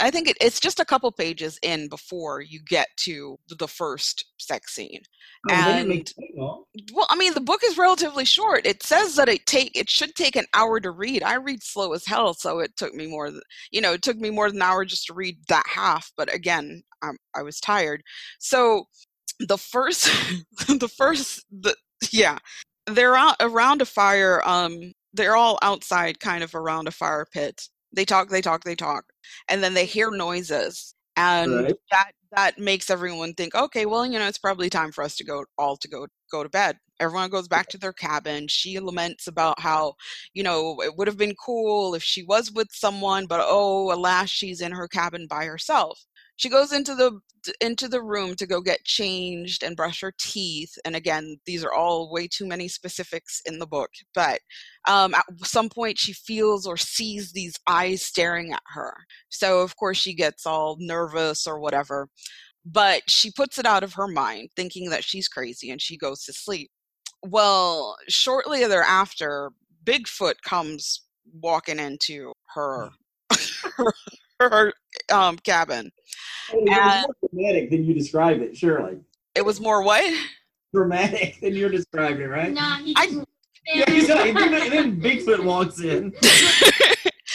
i 0.00 0.10
think 0.10 0.28
it, 0.28 0.36
it's 0.40 0.60
just 0.60 0.80
a 0.80 0.84
couple 0.84 1.10
pages 1.12 1.58
in 1.62 1.88
before 1.88 2.40
you 2.40 2.60
get 2.66 2.88
to 2.96 3.36
the 3.58 3.68
first 3.68 4.26
sex 4.38 4.74
scene 4.74 5.00
Oh, 5.50 5.52
and- 5.54 5.88
make 5.88 6.10
it 6.16 6.16
long. 6.36 6.64
well 6.94 7.06
i 7.10 7.16
mean 7.16 7.34
the 7.34 7.40
book 7.40 7.60
is 7.64 7.76
relatively 7.78 8.24
short. 8.24 8.66
It 8.66 8.82
says 8.82 9.14
that 9.16 9.28
it 9.28 9.44
take 9.46 9.76
it 9.78 9.90
should 9.90 10.14
take 10.14 10.36
an 10.36 10.46
hour 10.54 10.80
to 10.80 10.90
read. 10.90 11.22
I 11.22 11.34
read 11.36 11.62
slow 11.62 11.92
as 11.92 12.06
hell 12.06 12.32
so 12.34 12.60
it 12.60 12.76
took 12.76 12.94
me 12.94 13.06
more 13.06 13.30
than 13.30 13.42
you 13.70 13.80
know 13.82 13.92
it 13.92 14.02
took 14.02 14.16
me 14.16 14.30
more 14.30 14.48
than 14.48 14.56
an 14.58 14.62
hour 14.62 14.84
just 14.86 15.06
to 15.06 15.14
read 15.14 15.36
that 15.48 15.64
half 15.66 16.10
but 16.16 16.32
again 16.34 16.82
i 17.02 17.10
i 17.36 17.42
was 17.42 17.60
tired. 17.60 18.02
So 18.38 18.84
the 19.38 19.58
first 19.58 20.04
the 20.68 20.88
first 20.88 21.44
the 21.50 21.74
yeah 22.10 22.38
they're 22.86 23.16
out 23.16 23.36
around 23.40 23.82
a 23.82 23.86
fire 23.86 24.40
um 24.48 24.92
they're 25.12 25.36
all 25.36 25.58
outside 25.62 26.20
kind 26.20 26.42
of 26.42 26.54
around 26.54 26.88
a 26.88 26.90
fire 26.90 27.26
pit 27.32 27.68
they 27.94 28.04
talk 28.04 28.28
they 28.28 28.40
talk 28.42 28.64
they 28.64 28.74
talk 28.76 29.04
and 29.48 29.62
then 29.62 29.74
they 29.74 29.84
hear 29.86 30.10
noises 30.10 30.94
and 31.16 31.50
Right. 31.64 31.76
that 31.90 32.12
that 32.32 32.58
makes 32.58 32.90
everyone 32.90 33.32
think 33.34 33.54
okay 33.54 33.86
well 33.86 34.04
you 34.06 34.18
know 34.18 34.26
it's 34.26 34.38
probably 34.38 34.68
time 34.70 34.90
for 34.92 35.04
us 35.04 35.16
to 35.16 35.24
go 35.24 35.44
all 35.58 35.76
to 35.76 35.88
go 35.88 36.06
go 36.30 36.42
to 36.42 36.48
bed. 36.48 36.78
Everyone 37.00 37.30
goes 37.30 37.48
back 37.48 37.68
to 37.68 37.78
their 37.78 37.92
cabin 37.92 38.48
she 38.48 38.78
laments 38.80 39.26
about 39.28 39.60
how 39.60 39.94
you 40.32 40.42
know 40.42 40.80
it 40.82 40.96
would 40.96 41.08
have 41.08 41.18
been 41.18 41.34
cool 41.44 41.94
if 41.94 42.02
she 42.02 42.22
was 42.24 42.50
with 42.52 42.68
someone 42.72 43.26
but 43.26 43.40
oh 43.42 43.92
alas 43.92 44.30
she's 44.30 44.60
in 44.60 44.72
her 44.72 44.88
cabin 44.88 45.26
by 45.28 45.44
herself 45.44 46.04
she 46.36 46.48
goes 46.48 46.72
into 46.72 46.94
the 46.94 47.20
into 47.60 47.88
the 47.88 48.02
room 48.02 48.34
to 48.34 48.46
go 48.46 48.60
get 48.60 48.84
changed 48.84 49.62
and 49.62 49.76
brush 49.76 50.00
her 50.00 50.12
teeth 50.18 50.72
and 50.84 50.96
again 50.96 51.36
these 51.44 51.62
are 51.62 51.72
all 51.72 52.10
way 52.10 52.26
too 52.26 52.46
many 52.46 52.68
specifics 52.68 53.42
in 53.44 53.58
the 53.58 53.66
book 53.66 53.90
but 54.14 54.40
um, 54.86 55.14
at 55.14 55.24
some 55.42 55.68
point 55.68 55.98
she 55.98 56.12
feels 56.12 56.66
or 56.66 56.76
sees 56.76 57.32
these 57.32 57.54
eyes 57.66 58.02
staring 58.02 58.52
at 58.52 58.62
her. 58.66 58.94
So 59.28 59.60
of 59.60 59.76
course 59.76 59.96
she 59.96 60.14
gets 60.14 60.46
all 60.46 60.76
nervous 60.78 61.46
or 61.46 61.58
whatever 61.58 62.08
but 62.66 63.02
she 63.08 63.30
puts 63.30 63.58
it 63.58 63.66
out 63.66 63.82
of 63.82 63.92
her 63.94 64.08
mind 64.08 64.48
thinking 64.56 64.88
that 64.90 65.04
she's 65.04 65.28
crazy 65.28 65.70
and 65.70 65.82
she 65.82 65.98
goes 65.98 66.24
to 66.24 66.32
sleep. 66.32 66.70
Well 67.22 67.96
shortly 68.08 68.66
thereafter 68.66 69.50
bigfoot 69.84 70.34
comes 70.42 71.02
walking 71.40 71.78
into 71.78 72.32
her 72.54 72.90
her, 73.76 73.92
her 74.40 74.72
um, 75.12 75.36
cabin 75.38 75.90
It 76.52 76.62
was 76.62 77.06
more 77.06 77.30
dramatic 77.30 77.70
than 77.70 77.84
you 77.84 77.94
described 77.94 78.42
it, 78.42 78.56
surely. 78.56 78.98
it 79.34 79.44
was 79.44 79.60
more 79.60 79.82
what 79.82 80.04
Dramatic 80.72 81.40
than 81.40 81.54
you're 81.54 81.70
describing, 81.70 82.28
right? 82.28 82.52
Nah, 82.52 82.76
he 82.78 82.94
I- 82.96 83.06
just 83.06 83.26
Yeah, 83.72 83.90
he's 83.90 84.08
like, 84.08 84.34
and 84.34 84.72
then, 84.72 85.00
Bigfoot 85.00 85.42
walks 85.44 85.80
in. 85.80 86.12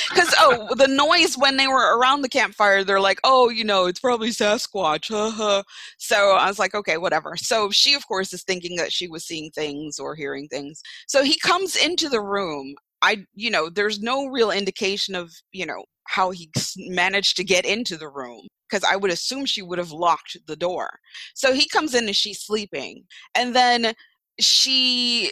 Because 0.09 0.33
oh, 0.39 0.73
the 0.75 0.87
noise 0.87 1.37
when 1.37 1.57
they 1.57 1.67
were 1.67 1.97
around 1.97 2.21
the 2.21 2.29
campfire, 2.29 2.83
they're 2.83 2.99
like, 2.99 3.19
"Oh, 3.23 3.49
you 3.49 3.63
know, 3.63 3.85
it's 3.85 3.99
probably 3.99 4.29
Sasquatch." 4.29 5.07
haha." 5.09 5.61
so 5.97 6.31
I 6.31 6.47
was 6.47 6.57
like, 6.57 6.73
"Okay, 6.73 6.97
whatever." 6.97 7.35
So 7.37 7.69
she, 7.69 7.93
of 7.93 8.07
course, 8.07 8.33
is 8.33 8.43
thinking 8.43 8.75
that 8.77 8.91
she 8.91 9.07
was 9.07 9.25
seeing 9.25 9.51
things 9.51 9.99
or 9.99 10.15
hearing 10.15 10.47
things. 10.47 10.81
So 11.07 11.23
he 11.23 11.37
comes 11.39 11.75
into 11.75 12.09
the 12.09 12.21
room. 12.21 12.75
I, 13.01 13.25
you 13.33 13.51
know, 13.51 13.69
there's 13.69 13.99
no 14.01 14.25
real 14.27 14.51
indication 14.51 15.15
of, 15.15 15.31
you 15.51 15.65
know, 15.65 15.83
how 16.07 16.31
he 16.31 16.49
managed 16.77 17.37
to 17.37 17.43
get 17.43 17.65
into 17.65 17.95
the 17.95 18.09
room 18.09 18.47
because 18.69 18.83
I 18.83 18.95
would 18.95 19.11
assume 19.11 19.45
she 19.45 19.61
would 19.61 19.79
have 19.79 19.91
locked 19.91 20.37
the 20.47 20.55
door. 20.55 20.99
So 21.33 21.53
he 21.53 21.67
comes 21.67 21.95
in 21.95 22.05
and 22.05 22.15
she's 22.15 22.41
sleeping, 22.41 23.03
and 23.35 23.55
then 23.55 23.93
she 24.39 25.31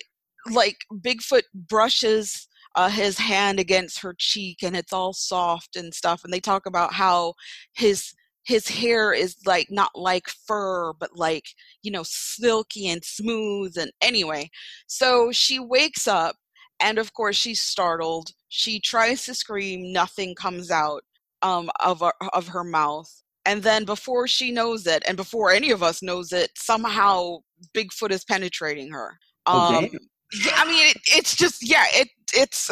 like 0.51 0.77
Bigfoot 0.93 1.43
brushes 1.53 2.47
uh, 2.75 2.89
his 2.89 3.17
hand 3.17 3.59
against 3.59 3.99
her 3.99 4.15
cheek 4.17 4.59
and 4.61 4.75
it's 4.75 4.93
all 4.93 5.11
soft 5.11 5.75
and 5.75 5.93
stuff 5.93 6.23
and 6.23 6.31
they 6.31 6.39
talk 6.39 6.65
about 6.65 6.93
how 6.93 7.33
his 7.73 8.13
his 8.45 8.67
hair 8.67 9.11
is 9.13 9.35
like 9.45 9.67
not 9.71 9.89
like 9.95 10.27
fur 10.45 10.93
but 10.93 11.09
like 11.15 11.45
you 11.81 11.91
know 11.91 12.03
silky 12.05 12.87
and 12.87 13.03
smooth 13.03 13.75
and 13.77 13.91
anyway 14.01 14.49
so 14.85 15.31
she 15.31 15.59
wakes 15.59 16.07
up 16.07 16.35
and 16.79 16.97
of 16.97 17.13
course 17.13 17.35
she's 17.35 17.61
startled. 17.61 18.31
She 18.49 18.79
tries 18.79 19.25
to 19.25 19.33
scream. 19.33 19.91
Nothing 19.91 20.35
comes 20.35 20.71
out 20.71 21.03
um, 21.41 21.69
of, 21.79 22.03
of 22.33 22.47
her 22.49 22.63
mouth 22.63 23.11
and 23.47 23.63
then 23.63 23.83
before 23.85 24.27
she 24.27 24.51
knows 24.51 24.85
it 24.85 25.03
and 25.07 25.17
before 25.17 25.51
any 25.51 25.71
of 25.71 25.81
us 25.81 26.03
knows 26.03 26.31
it 26.31 26.51
somehow 26.55 27.37
bigfoot 27.73 28.11
is 28.11 28.23
penetrating 28.25 28.91
her 28.91 29.17
Oh, 29.47 29.59
um, 29.59 29.85
damn. 29.85 29.99
yeah, 30.43 30.51
I 30.57 30.65
mean, 30.65 30.87
it, 30.89 30.97
it's 31.15 31.35
just 31.35 31.67
yeah, 31.67 31.85
it 31.93 32.09
it's 32.33 32.69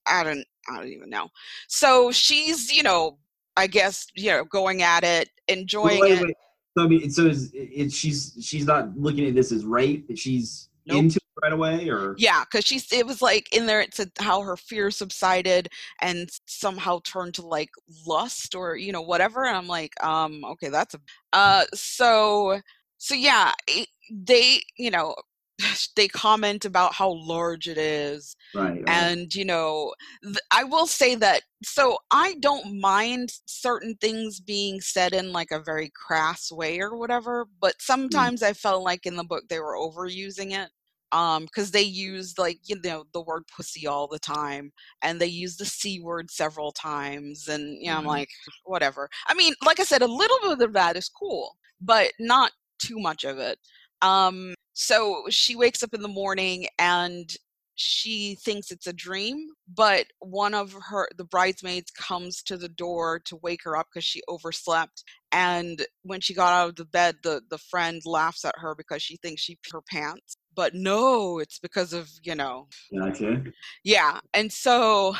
I 0.06 0.24
don't 0.24 0.44
I 0.68 0.78
don't 0.78 0.88
even 0.88 1.10
know. 1.10 1.28
So 1.68 2.10
she's 2.10 2.74
you 2.74 2.82
know 2.82 3.18
I 3.56 3.66
guess 3.66 4.06
you 4.14 4.30
know 4.30 4.44
going 4.44 4.82
at 4.82 5.04
it, 5.04 5.28
enjoying 5.48 6.00
Wait, 6.00 6.12
it. 6.12 6.22
wait. 6.22 6.34
So 6.76 6.84
I 6.84 6.88
mean, 6.88 7.10
so 7.10 7.26
is 7.26 7.50
it, 7.54 7.92
she's 7.92 8.36
she's 8.40 8.66
not 8.66 8.96
looking 8.96 9.26
at 9.26 9.34
this 9.34 9.52
as 9.52 9.64
rape. 9.64 10.10
She's 10.16 10.68
Nope. 10.86 11.04
into 11.04 11.16
it 11.16 11.22
right 11.42 11.52
away, 11.52 11.88
or 11.88 12.14
Yeah, 12.18 12.44
because 12.44 12.64
she's 12.64 12.90
it 12.92 13.06
was 13.06 13.22
like 13.22 13.52
in 13.54 13.66
there. 13.66 13.80
It 13.80 13.94
said 13.94 14.10
how 14.18 14.40
her 14.42 14.56
fear 14.56 14.90
subsided 14.90 15.68
and 16.00 16.28
somehow 16.46 17.00
turned 17.04 17.34
to 17.34 17.46
like 17.46 17.70
lust 18.06 18.54
or 18.54 18.76
you 18.76 18.92
know 18.92 19.02
whatever. 19.02 19.44
And 19.44 19.56
I'm 19.56 19.68
like, 19.68 19.92
um, 20.04 20.44
okay, 20.44 20.68
that's 20.68 20.94
a 20.94 21.00
uh. 21.32 21.64
So 21.74 22.60
so 22.98 23.14
yeah, 23.14 23.52
it, 23.68 23.88
they 24.10 24.60
you 24.78 24.90
know 24.90 25.14
they 25.96 26.08
comment 26.08 26.64
about 26.64 26.94
how 26.94 27.12
large 27.12 27.68
it 27.68 27.78
is 27.78 28.36
right? 28.54 28.70
right. 28.74 28.82
and 28.86 29.34
you 29.34 29.44
know 29.44 29.92
th- 30.22 30.36
i 30.52 30.62
will 30.64 30.86
say 30.86 31.14
that 31.14 31.42
so 31.64 31.96
i 32.10 32.34
don't 32.40 32.78
mind 32.78 33.32
certain 33.46 33.94
things 34.00 34.40
being 34.40 34.80
said 34.80 35.14
in 35.14 35.32
like 35.32 35.50
a 35.50 35.60
very 35.60 35.90
crass 35.94 36.52
way 36.52 36.80
or 36.80 36.96
whatever 36.96 37.46
but 37.60 37.74
sometimes 37.80 38.42
i 38.42 38.52
felt 38.52 38.82
like 38.82 39.06
in 39.06 39.16
the 39.16 39.24
book 39.24 39.44
they 39.48 39.58
were 39.58 39.76
overusing 39.76 40.52
it 40.52 40.70
um 41.12 41.44
because 41.44 41.70
they 41.70 41.82
use 41.82 42.38
like 42.38 42.58
you 42.64 42.76
know 42.84 43.04
the 43.12 43.20
word 43.20 43.42
pussy 43.54 43.86
all 43.86 44.06
the 44.08 44.18
time 44.18 44.72
and 45.02 45.20
they 45.20 45.26
use 45.26 45.56
the 45.56 45.64
c 45.66 46.00
word 46.00 46.30
several 46.30 46.72
times 46.72 47.48
and 47.48 47.78
you 47.82 47.90
know 47.90 47.98
i'm 47.98 48.04
Mhm. 48.04 48.08
like 48.08 48.28
whatever. 48.64 49.08
I 49.28 49.34
mean 49.34 49.54
like 49.64 49.80
i 49.80 49.84
said 49.84 50.02
a 50.02 50.06
little 50.06 50.38
bit 50.42 50.60
of 50.62 50.72
that 50.74 50.96
is 50.96 51.08
cool 51.08 51.56
but 51.80 52.12
not 52.18 52.52
too 52.78 52.98
much 52.98 53.24
of 53.24 53.38
it. 53.38 53.58
Um 54.02 54.54
so 54.74 55.24
she 55.30 55.56
wakes 55.56 55.82
up 55.82 55.94
in 55.94 56.02
the 56.02 56.08
morning 56.08 56.66
and 56.78 57.34
she 57.78 58.36
thinks 58.36 58.70
it's 58.70 58.86
a 58.86 58.92
dream 58.92 59.48
but 59.74 60.06
one 60.20 60.54
of 60.54 60.74
her 60.88 61.08
the 61.18 61.24
bridesmaids 61.24 61.90
comes 61.90 62.42
to 62.42 62.56
the 62.56 62.68
door 62.70 63.20
to 63.26 63.36
wake 63.42 63.60
her 63.64 63.76
up 63.76 63.86
because 63.92 64.04
she 64.04 64.22
overslept 64.28 65.04
and 65.32 65.84
when 66.02 66.20
she 66.20 66.32
got 66.34 66.52
out 66.54 66.70
of 66.70 66.76
the 66.76 66.84
bed 66.86 67.16
the 67.22 67.42
the 67.50 67.58
friend 67.58 68.00
laughs 68.06 68.44
at 68.46 68.54
her 68.56 68.74
because 68.74 69.02
she 69.02 69.16
thinks 69.18 69.42
she 69.42 69.58
her 69.72 69.82
pants 69.90 70.36
but 70.56 70.74
no 70.74 71.38
it's 71.38 71.58
because 71.58 71.92
of 71.92 72.10
you 72.22 72.34
know 72.34 72.66
Gotcha. 72.98 73.44
yeah 73.84 74.18
and 74.34 74.50
so 74.50 75.14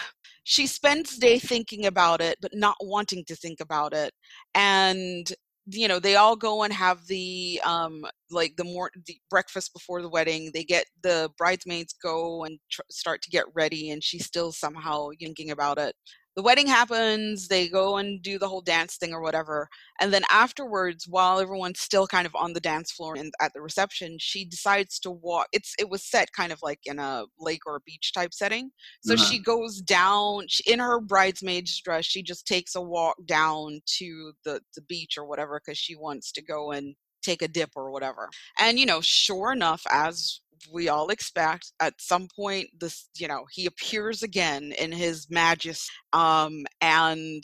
she 0.45 0.67
spends 0.67 1.19
day 1.19 1.39
thinking 1.39 1.87
about 1.87 2.21
it 2.21 2.39
but 2.41 2.55
not 2.55 2.77
wanting 2.81 3.25
to 3.27 3.37
think 3.37 3.61
about 3.61 3.93
it 3.93 4.13
and 4.55 5.33
you 5.67 5.89
know 5.89 5.99
they 5.99 6.17
all 6.17 6.37
go 6.37 6.63
and 6.63 6.73
have 6.73 7.07
the 7.09 7.61
um 7.65 8.05
like 8.31 8.55
the 8.57 8.65
more 8.65 8.91
the 9.07 9.19
breakfast 9.29 9.73
before 9.73 10.01
the 10.01 10.09
wedding 10.09 10.51
they 10.55 10.63
get 10.65 10.87
the 11.03 11.29
bridesmaids 11.37 11.95
go 12.03 12.45
and 12.45 12.59
tr- 12.71 12.83
start 12.91 13.21
to 13.23 13.31
get 13.31 13.45
ready 13.55 13.91
and 13.91 14.03
she's 14.03 14.25
still 14.25 14.53
somehow 14.53 15.09
thinking 15.21 15.51
about 15.51 15.79
it 15.79 15.95
the 16.37 16.43
wedding 16.43 16.67
happens 16.67 17.49
they 17.49 17.69
go 17.69 17.97
and 17.97 18.23
do 18.23 18.39
the 18.39 18.49
whole 18.49 18.61
dance 18.61 18.97
thing 18.97 19.13
or 19.13 19.21
whatever 19.23 19.69
and 20.01 20.13
then 20.13 20.23
afterwards 20.31 21.07
while 21.09 21.41
everyone's 21.41 21.81
still 21.81 22.07
kind 22.07 22.27
of 22.27 22.35
on 22.37 22.53
the 22.53 22.61
dance 22.61 22.93
floor 22.93 23.15
and 23.17 23.33
at 23.41 23.53
the 23.55 23.61
reception 23.61 24.17
she 24.21 24.45
decides 24.45 24.99
to 25.01 25.11
walk 25.11 25.47
it's 25.53 25.75
it 25.79 25.89
was 25.89 26.05
set 26.05 26.33
kind 26.33 26.53
of 26.53 26.59
like 26.63 26.81
in 26.85 26.99
a 26.99 27.25
lake 27.39 27.63
or 27.67 27.77
a 27.77 27.81
beach 27.87 28.13
type 28.15 28.33
setting 28.35 28.71
so 29.01 29.15
Uh-huh. 29.15 29.25
she 29.25 29.39
goes 29.39 29.81
down 29.81 30.45
she, 30.49 30.63
in 30.71 30.79
her 30.79 31.01
bridesmaid's 31.01 31.81
dress 31.81 32.05
she 32.05 32.23
just 32.23 32.47
takes 32.47 32.75
a 32.75 32.81
walk 32.83 33.17
down 33.27 33.81
to 33.87 34.33
the 34.45 34.61
the 34.75 34.83
beach 34.83 35.17
or 35.19 35.25
whatever 35.27 35.61
because 35.65 35.79
she 35.79 35.97
wants 35.97 36.33
to 36.33 36.43
go 36.43 36.71
and 36.73 36.95
take 37.27 37.43
a 37.43 37.49
dip 37.49 37.71
or 37.77 37.91
whatever 37.91 38.29
and 38.59 38.79
you 38.79 38.87
know 38.87 39.01
sure 39.03 39.53
enough 39.53 39.83
as 39.91 40.41
we 40.73 40.89
all 40.89 41.09
expect 41.09 41.73
at 41.81 41.95
some 41.99 42.29
point 42.35 42.69
this 42.81 43.09
you 43.19 43.29
know 43.29 43.45
he 43.53 43.67
appears 43.67 44.23
again 44.23 44.73
in 44.79 44.91
his 44.93 45.27
majesty 45.31 45.91
um 46.13 46.65
and 46.81 47.43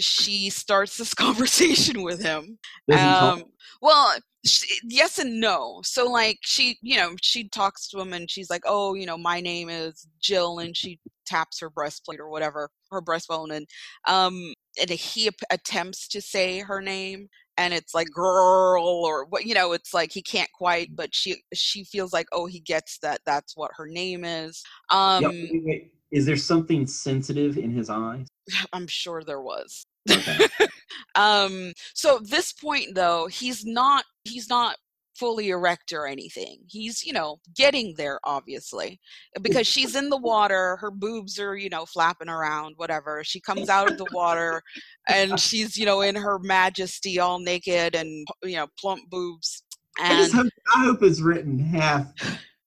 she 0.00 0.50
starts 0.50 0.96
this 0.96 1.14
conversation 1.26 2.02
with 2.02 2.22
him 2.22 2.58
Does 2.88 3.00
he 3.00 3.06
talk? 3.14 3.38
um 3.38 3.44
well 3.82 4.14
sh 4.46 4.64
yes 4.84 5.18
and 5.18 5.40
no 5.40 5.80
so 5.84 6.06
like 6.10 6.38
she 6.42 6.76
you 6.82 6.96
know 6.96 7.14
she 7.20 7.48
talks 7.48 7.88
to 7.88 8.00
him 8.00 8.12
and 8.12 8.30
she's 8.30 8.50
like 8.50 8.62
oh 8.66 8.94
you 8.94 9.06
know 9.06 9.16
my 9.16 9.40
name 9.40 9.68
is 9.68 10.06
jill 10.20 10.58
and 10.58 10.76
she 10.76 10.98
taps 11.26 11.60
her 11.60 11.70
breastplate 11.70 12.20
or 12.20 12.28
whatever 12.28 12.68
her 12.90 13.00
breastbone 13.00 13.54
and 13.54 13.66
um 14.06 14.52
and 14.80 14.90
he 14.90 15.30
attempts 15.50 16.08
to 16.08 16.20
say 16.20 16.58
her 16.60 16.82
name 16.82 17.28
and 17.56 17.72
it's 17.72 17.94
like 17.94 18.08
girl 18.10 18.84
or 18.84 19.26
what 19.26 19.46
you 19.46 19.54
know 19.54 19.72
it's 19.72 19.94
like 19.94 20.12
he 20.12 20.22
can't 20.22 20.50
quite 20.52 20.94
but 20.94 21.14
she 21.14 21.42
she 21.52 21.84
feels 21.84 22.12
like 22.12 22.26
oh 22.32 22.46
he 22.46 22.60
gets 22.60 22.98
that 22.98 23.20
that's 23.26 23.56
what 23.56 23.70
her 23.76 23.86
name 23.86 24.24
is 24.24 24.62
um 24.90 25.22
Yep, 25.22 25.32
wait, 25.32 25.62
wait. 25.64 25.90
Is 26.10 26.26
there 26.26 26.36
something 26.36 26.86
sensitive 26.86 27.58
in 27.58 27.70
his 27.70 27.90
eyes? 27.90 28.26
i'm 28.72 28.86
sure 28.86 29.22
there 29.22 29.42
was 29.42 29.86
Okay. 30.10 30.46
um 31.14 31.72
so 31.94 32.16
at 32.16 32.28
this 32.28 32.52
point 32.52 32.94
though 32.94 33.26
he's 33.26 33.64
not 33.64 34.04
he's 34.24 34.48
not 34.48 34.76
fully 35.18 35.50
erect 35.50 35.92
or 35.92 36.06
anything 36.06 36.58
he's 36.68 37.04
you 37.04 37.12
know 37.12 37.38
getting 37.54 37.94
there 37.96 38.18
obviously 38.24 38.98
uh, 39.36 39.40
because 39.40 39.66
she's 39.66 39.94
in 39.94 40.08
the 40.08 40.16
water 40.16 40.76
her 40.80 40.90
boobs 40.90 41.38
are 41.38 41.56
you 41.56 41.68
know 41.68 41.84
flapping 41.86 42.28
around 42.28 42.74
whatever 42.76 43.22
she 43.24 43.40
comes 43.40 43.68
out 43.68 43.90
of 43.90 43.96
the 43.98 44.06
water 44.12 44.62
and 45.08 45.38
she's 45.38 45.76
you 45.76 45.86
know 45.86 46.00
in 46.00 46.14
her 46.14 46.38
majesty 46.40 47.18
all 47.18 47.38
naked 47.38 47.94
and 47.94 48.26
you 48.42 48.56
know 48.56 48.66
plump 48.78 49.00
boobs 49.10 49.62
I 50.00 50.10
and 50.10 50.18
just 50.18 50.34
hope, 50.34 50.48
I 50.76 50.84
hope 50.84 51.02
it's 51.02 51.20
written 51.20 51.58
half 51.58 52.12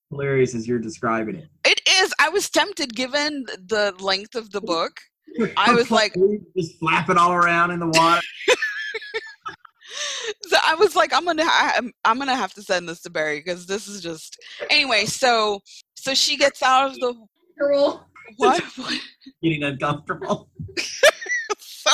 hilarious 0.09 0.55
as 0.55 0.65
you're 0.67 0.79
describing 0.79 1.35
it. 1.35 1.47
it 1.65 1.81
is 2.01 2.13
i 2.19 2.29
was 2.29 2.49
tempted 2.49 2.95
given 2.95 3.45
the 3.67 3.93
length 3.99 4.35
of 4.35 4.51
the 4.51 4.61
book 4.61 4.93
I 5.57 5.73
was 5.73 5.91
like- 5.91 6.13
just 6.57 6.79
flapping 6.79 7.17
all 7.17 7.33
around 7.33 7.71
in 7.71 7.79
the 7.79 7.87
water. 7.87 8.21
So 10.47 10.57
I 10.63 10.75
was 10.75 10.95
like, 10.95 11.13
I'm 11.13 11.25
gonna, 11.25 11.43
I'm, 11.45 11.91
I'm 12.05 12.17
gonna 12.17 12.35
have 12.35 12.53
to 12.53 12.61
send 12.61 12.87
this 12.87 13.01
to 13.01 13.09
Barry 13.09 13.39
because 13.39 13.65
this 13.65 13.87
is 13.87 14.01
just. 14.01 14.37
Anyway, 14.69 15.05
so, 15.05 15.61
so 15.95 16.13
she 16.13 16.37
gets 16.37 16.61
out 16.63 16.91
of 16.91 16.99
the 16.99 17.13
Girl. 17.57 18.05
what? 18.37 18.63
getting 19.41 19.63
uncomfortable. 19.63 20.49
so, 21.59 21.91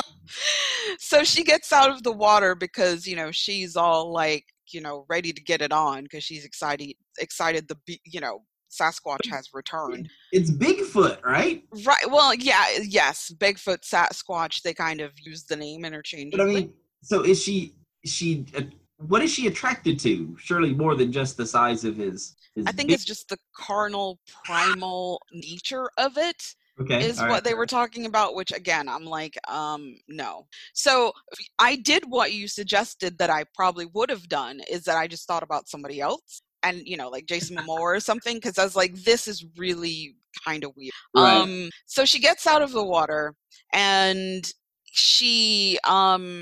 so 0.99 1.23
she 1.23 1.43
gets 1.43 1.71
out 1.71 1.91
of 1.91 2.03
the 2.03 2.11
water 2.11 2.55
because 2.55 3.07
you 3.07 3.15
know 3.15 3.31
she's 3.31 3.75
all 3.75 4.11
like, 4.11 4.45
you 4.71 4.81
know, 4.81 5.05
ready 5.09 5.31
to 5.31 5.41
get 5.41 5.61
it 5.61 5.71
on 5.71 6.03
because 6.03 6.23
she's 6.23 6.45
excited, 6.45 6.93
excited 7.19 7.67
the, 7.67 7.77
be- 7.85 8.01
you 8.05 8.19
know, 8.19 8.41
Sasquatch 8.73 9.29
has 9.29 9.49
returned. 9.53 10.09
It's 10.31 10.51
Bigfoot, 10.51 11.23
right? 11.23 11.63
Right. 11.85 12.09
Well, 12.09 12.33
yeah, 12.33 12.65
yes, 12.81 13.31
Bigfoot, 13.37 13.81
Sasquatch. 13.81 14.61
They 14.63 14.73
kind 14.73 15.01
of 15.01 15.11
use 15.23 15.43
the 15.43 15.55
name 15.55 15.85
interchangeably. 15.85 16.37
But 16.37 16.43
I 16.43 16.53
mean, 16.53 16.73
so 17.03 17.21
is 17.23 17.41
she? 17.41 17.75
She? 18.05 18.45
Uh, 18.55 18.61
what 18.97 19.21
is 19.21 19.31
she 19.31 19.47
attracted 19.47 19.99
to? 20.01 20.35
Surely 20.39 20.73
more 20.73 20.95
than 20.95 21.11
just 21.11 21.35
the 21.37 21.45
size 21.45 21.83
of 21.83 21.95
his. 21.97 22.35
his 22.55 22.65
I 22.67 22.71
think 22.71 22.91
it's 22.91 23.03
just 23.05 23.27
the 23.29 23.37
carnal, 23.55 24.19
primal 24.45 25.21
nature 25.33 25.89
of 25.97 26.17
it. 26.17 26.41
okay. 26.81 27.05
is 27.05 27.19
what 27.19 27.43
they 27.43 27.53
were 27.53 27.67
talking 27.67 28.07
about 28.07 28.33
which 28.33 28.51
again 28.51 28.89
i'm 28.89 29.05
like 29.05 29.37
um 29.47 29.95
no 30.07 30.47
so 30.73 31.11
i 31.59 31.75
did 31.75 32.03
what 32.07 32.33
you 32.33 32.47
suggested 32.47 33.15
that 33.19 33.29
i 33.29 33.43
probably 33.53 33.85
would 33.93 34.09
have 34.09 34.27
done 34.27 34.59
is 34.67 34.83
that 34.83 34.97
i 34.97 35.05
just 35.07 35.27
thought 35.27 35.43
about 35.43 35.69
somebody 35.69 36.01
else 36.01 36.41
and 36.63 36.81
you 36.87 36.97
know 36.97 37.09
like 37.09 37.27
jason 37.27 37.55
momoa 37.57 37.79
or 37.79 37.99
something 37.99 38.37
because 38.37 38.57
i 38.57 38.63
was 38.63 38.75
like 38.75 38.95
this 39.03 39.27
is 39.27 39.45
really 39.55 40.15
kind 40.47 40.63
of 40.63 40.71
weird 40.75 40.91
Right. 41.15 41.41
um 41.41 41.69
so 41.85 42.05
she 42.05 42.19
gets 42.19 42.47
out 42.47 42.63
of 42.63 42.71
the 42.71 42.83
water 42.83 43.35
and 43.71 44.43
she 44.85 45.77
um 45.87 46.41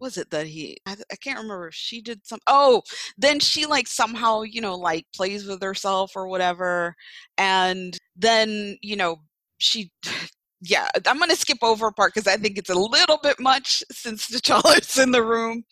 was 0.00 0.16
it 0.16 0.30
that 0.30 0.46
he 0.46 0.76
I, 0.86 0.96
I 1.12 1.16
can't 1.16 1.38
remember 1.38 1.68
if 1.68 1.74
she 1.74 2.00
did 2.00 2.26
some 2.26 2.40
oh 2.46 2.82
then 3.16 3.40
she 3.40 3.66
like 3.66 3.86
somehow 3.88 4.42
you 4.42 4.60
know 4.60 4.76
like 4.76 5.06
plays 5.14 5.46
with 5.46 5.62
herself 5.62 6.12
or 6.16 6.28
whatever 6.28 6.94
and 7.38 7.96
then 8.16 8.76
you 8.82 8.96
know 8.96 9.16
she 9.58 9.90
yeah 10.62 10.88
i'm 11.06 11.18
gonna 11.18 11.36
skip 11.36 11.58
over 11.62 11.88
a 11.88 11.92
part 11.92 12.14
because 12.14 12.26
i 12.26 12.36
think 12.36 12.56
it's 12.56 12.70
a 12.70 12.74
little 12.74 13.18
bit 13.22 13.38
much 13.38 13.82
since 13.92 14.26
T'Challa's 14.26 14.98
in 15.02 15.10
the 15.10 15.22
room 15.22 15.64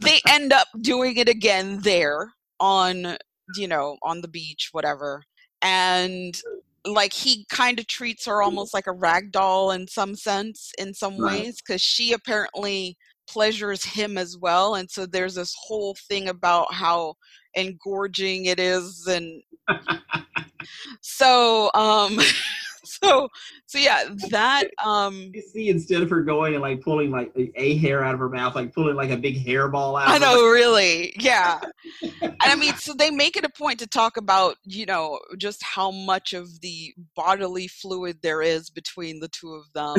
they 0.00 0.20
end 0.28 0.52
up 0.52 0.68
doing 0.82 1.16
it 1.16 1.28
again 1.28 1.80
there 1.80 2.32
on 2.60 3.16
you 3.56 3.68
know, 3.68 3.96
on 4.02 4.20
the 4.20 4.28
beach, 4.28 4.68
whatever. 4.72 5.24
And 5.60 6.40
like 6.86 7.12
he 7.12 7.44
kind 7.50 7.78
of 7.78 7.86
treats 7.86 8.26
her 8.26 8.42
almost 8.42 8.74
like 8.74 8.86
a 8.86 8.92
rag 8.92 9.30
doll 9.32 9.70
in 9.70 9.86
some 9.86 10.14
sense, 10.14 10.72
in 10.78 10.92
some 10.94 11.18
Right. 11.18 11.42
ways, 11.44 11.60
because 11.64 11.80
she 11.82 12.12
apparently 12.12 12.96
pleasures 13.28 13.84
him 13.84 14.18
as 14.18 14.36
well. 14.38 14.74
And 14.74 14.90
so 14.90 15.06
there's 15.06 15.34
this 15.34 15.54
whole 15.66 15.96
thing 16.08 16.28
about 16.28 16.72
how 16.74 17.14
engorging 17.56 18.46
it 18.46 18.58
is 18.58 19.06
and 19.06 19.42
so 21.02 21.70
um 21.74 22.18
so 23.02 23.28
so 23.66 23.78
yeah 23.78 24.04
that 24.30 24.68
um 24.84 25.30
You 25.34 25.42
see, 25.42 25.68
instead 25.68 26.02
of 26.02 26.10
her 26.10 26.22
going 26.22 26.54
and 26.54 26.62
like 26.62 26.80
pulling 26.80 27.10
like 27.10 27.32
a, 27.56 27.76
hair 27.76 28.04
out 28.04 28.14
of 28.14 28.20
her 28.20 28.28
mouth, 28.28 28.54
like 28.54 28.72
pulling 28.74 28.96
like 28.96 29.10
a 29.10 29.16
big 29.16 29.44
hairball 29.44 30.00
out. 30.00 30.08
I 30.08 30.16
of 30.16 30.22
her 30.22 30.34
know, 30.34 30.48
really. 30.48 31.14
Yeah. 31.18 31.60
and 32.22 32.36
I 32.40 32.54
mean, 32.54 32.74
so 32.74 32.92
they 32.92 33.10
make 33.10 33.36
it 33.36 33.44
a 33.44 33.48
point 33.48 33.78
to 33.80 33.86
talk 33.86 34.16
about, 34.16 34.56
you 34.64 34.86
know, 34.86 35.18
just 35.38 35.62
how 35.62 35.90
much 35.90 36.32
of 36.32 36.60
the 36.60 36.94
bodily 37.16 37.68
fluid 37.68 38.18
there 38.22 38.42
is 38.42 38.70
between 38.70 39.20
the 39.20 39.28
two 39.28 39.54
of 39.54 39.72
them. 39.72 39.96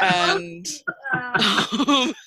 and 0.00 0.66
um, 1.12 2.14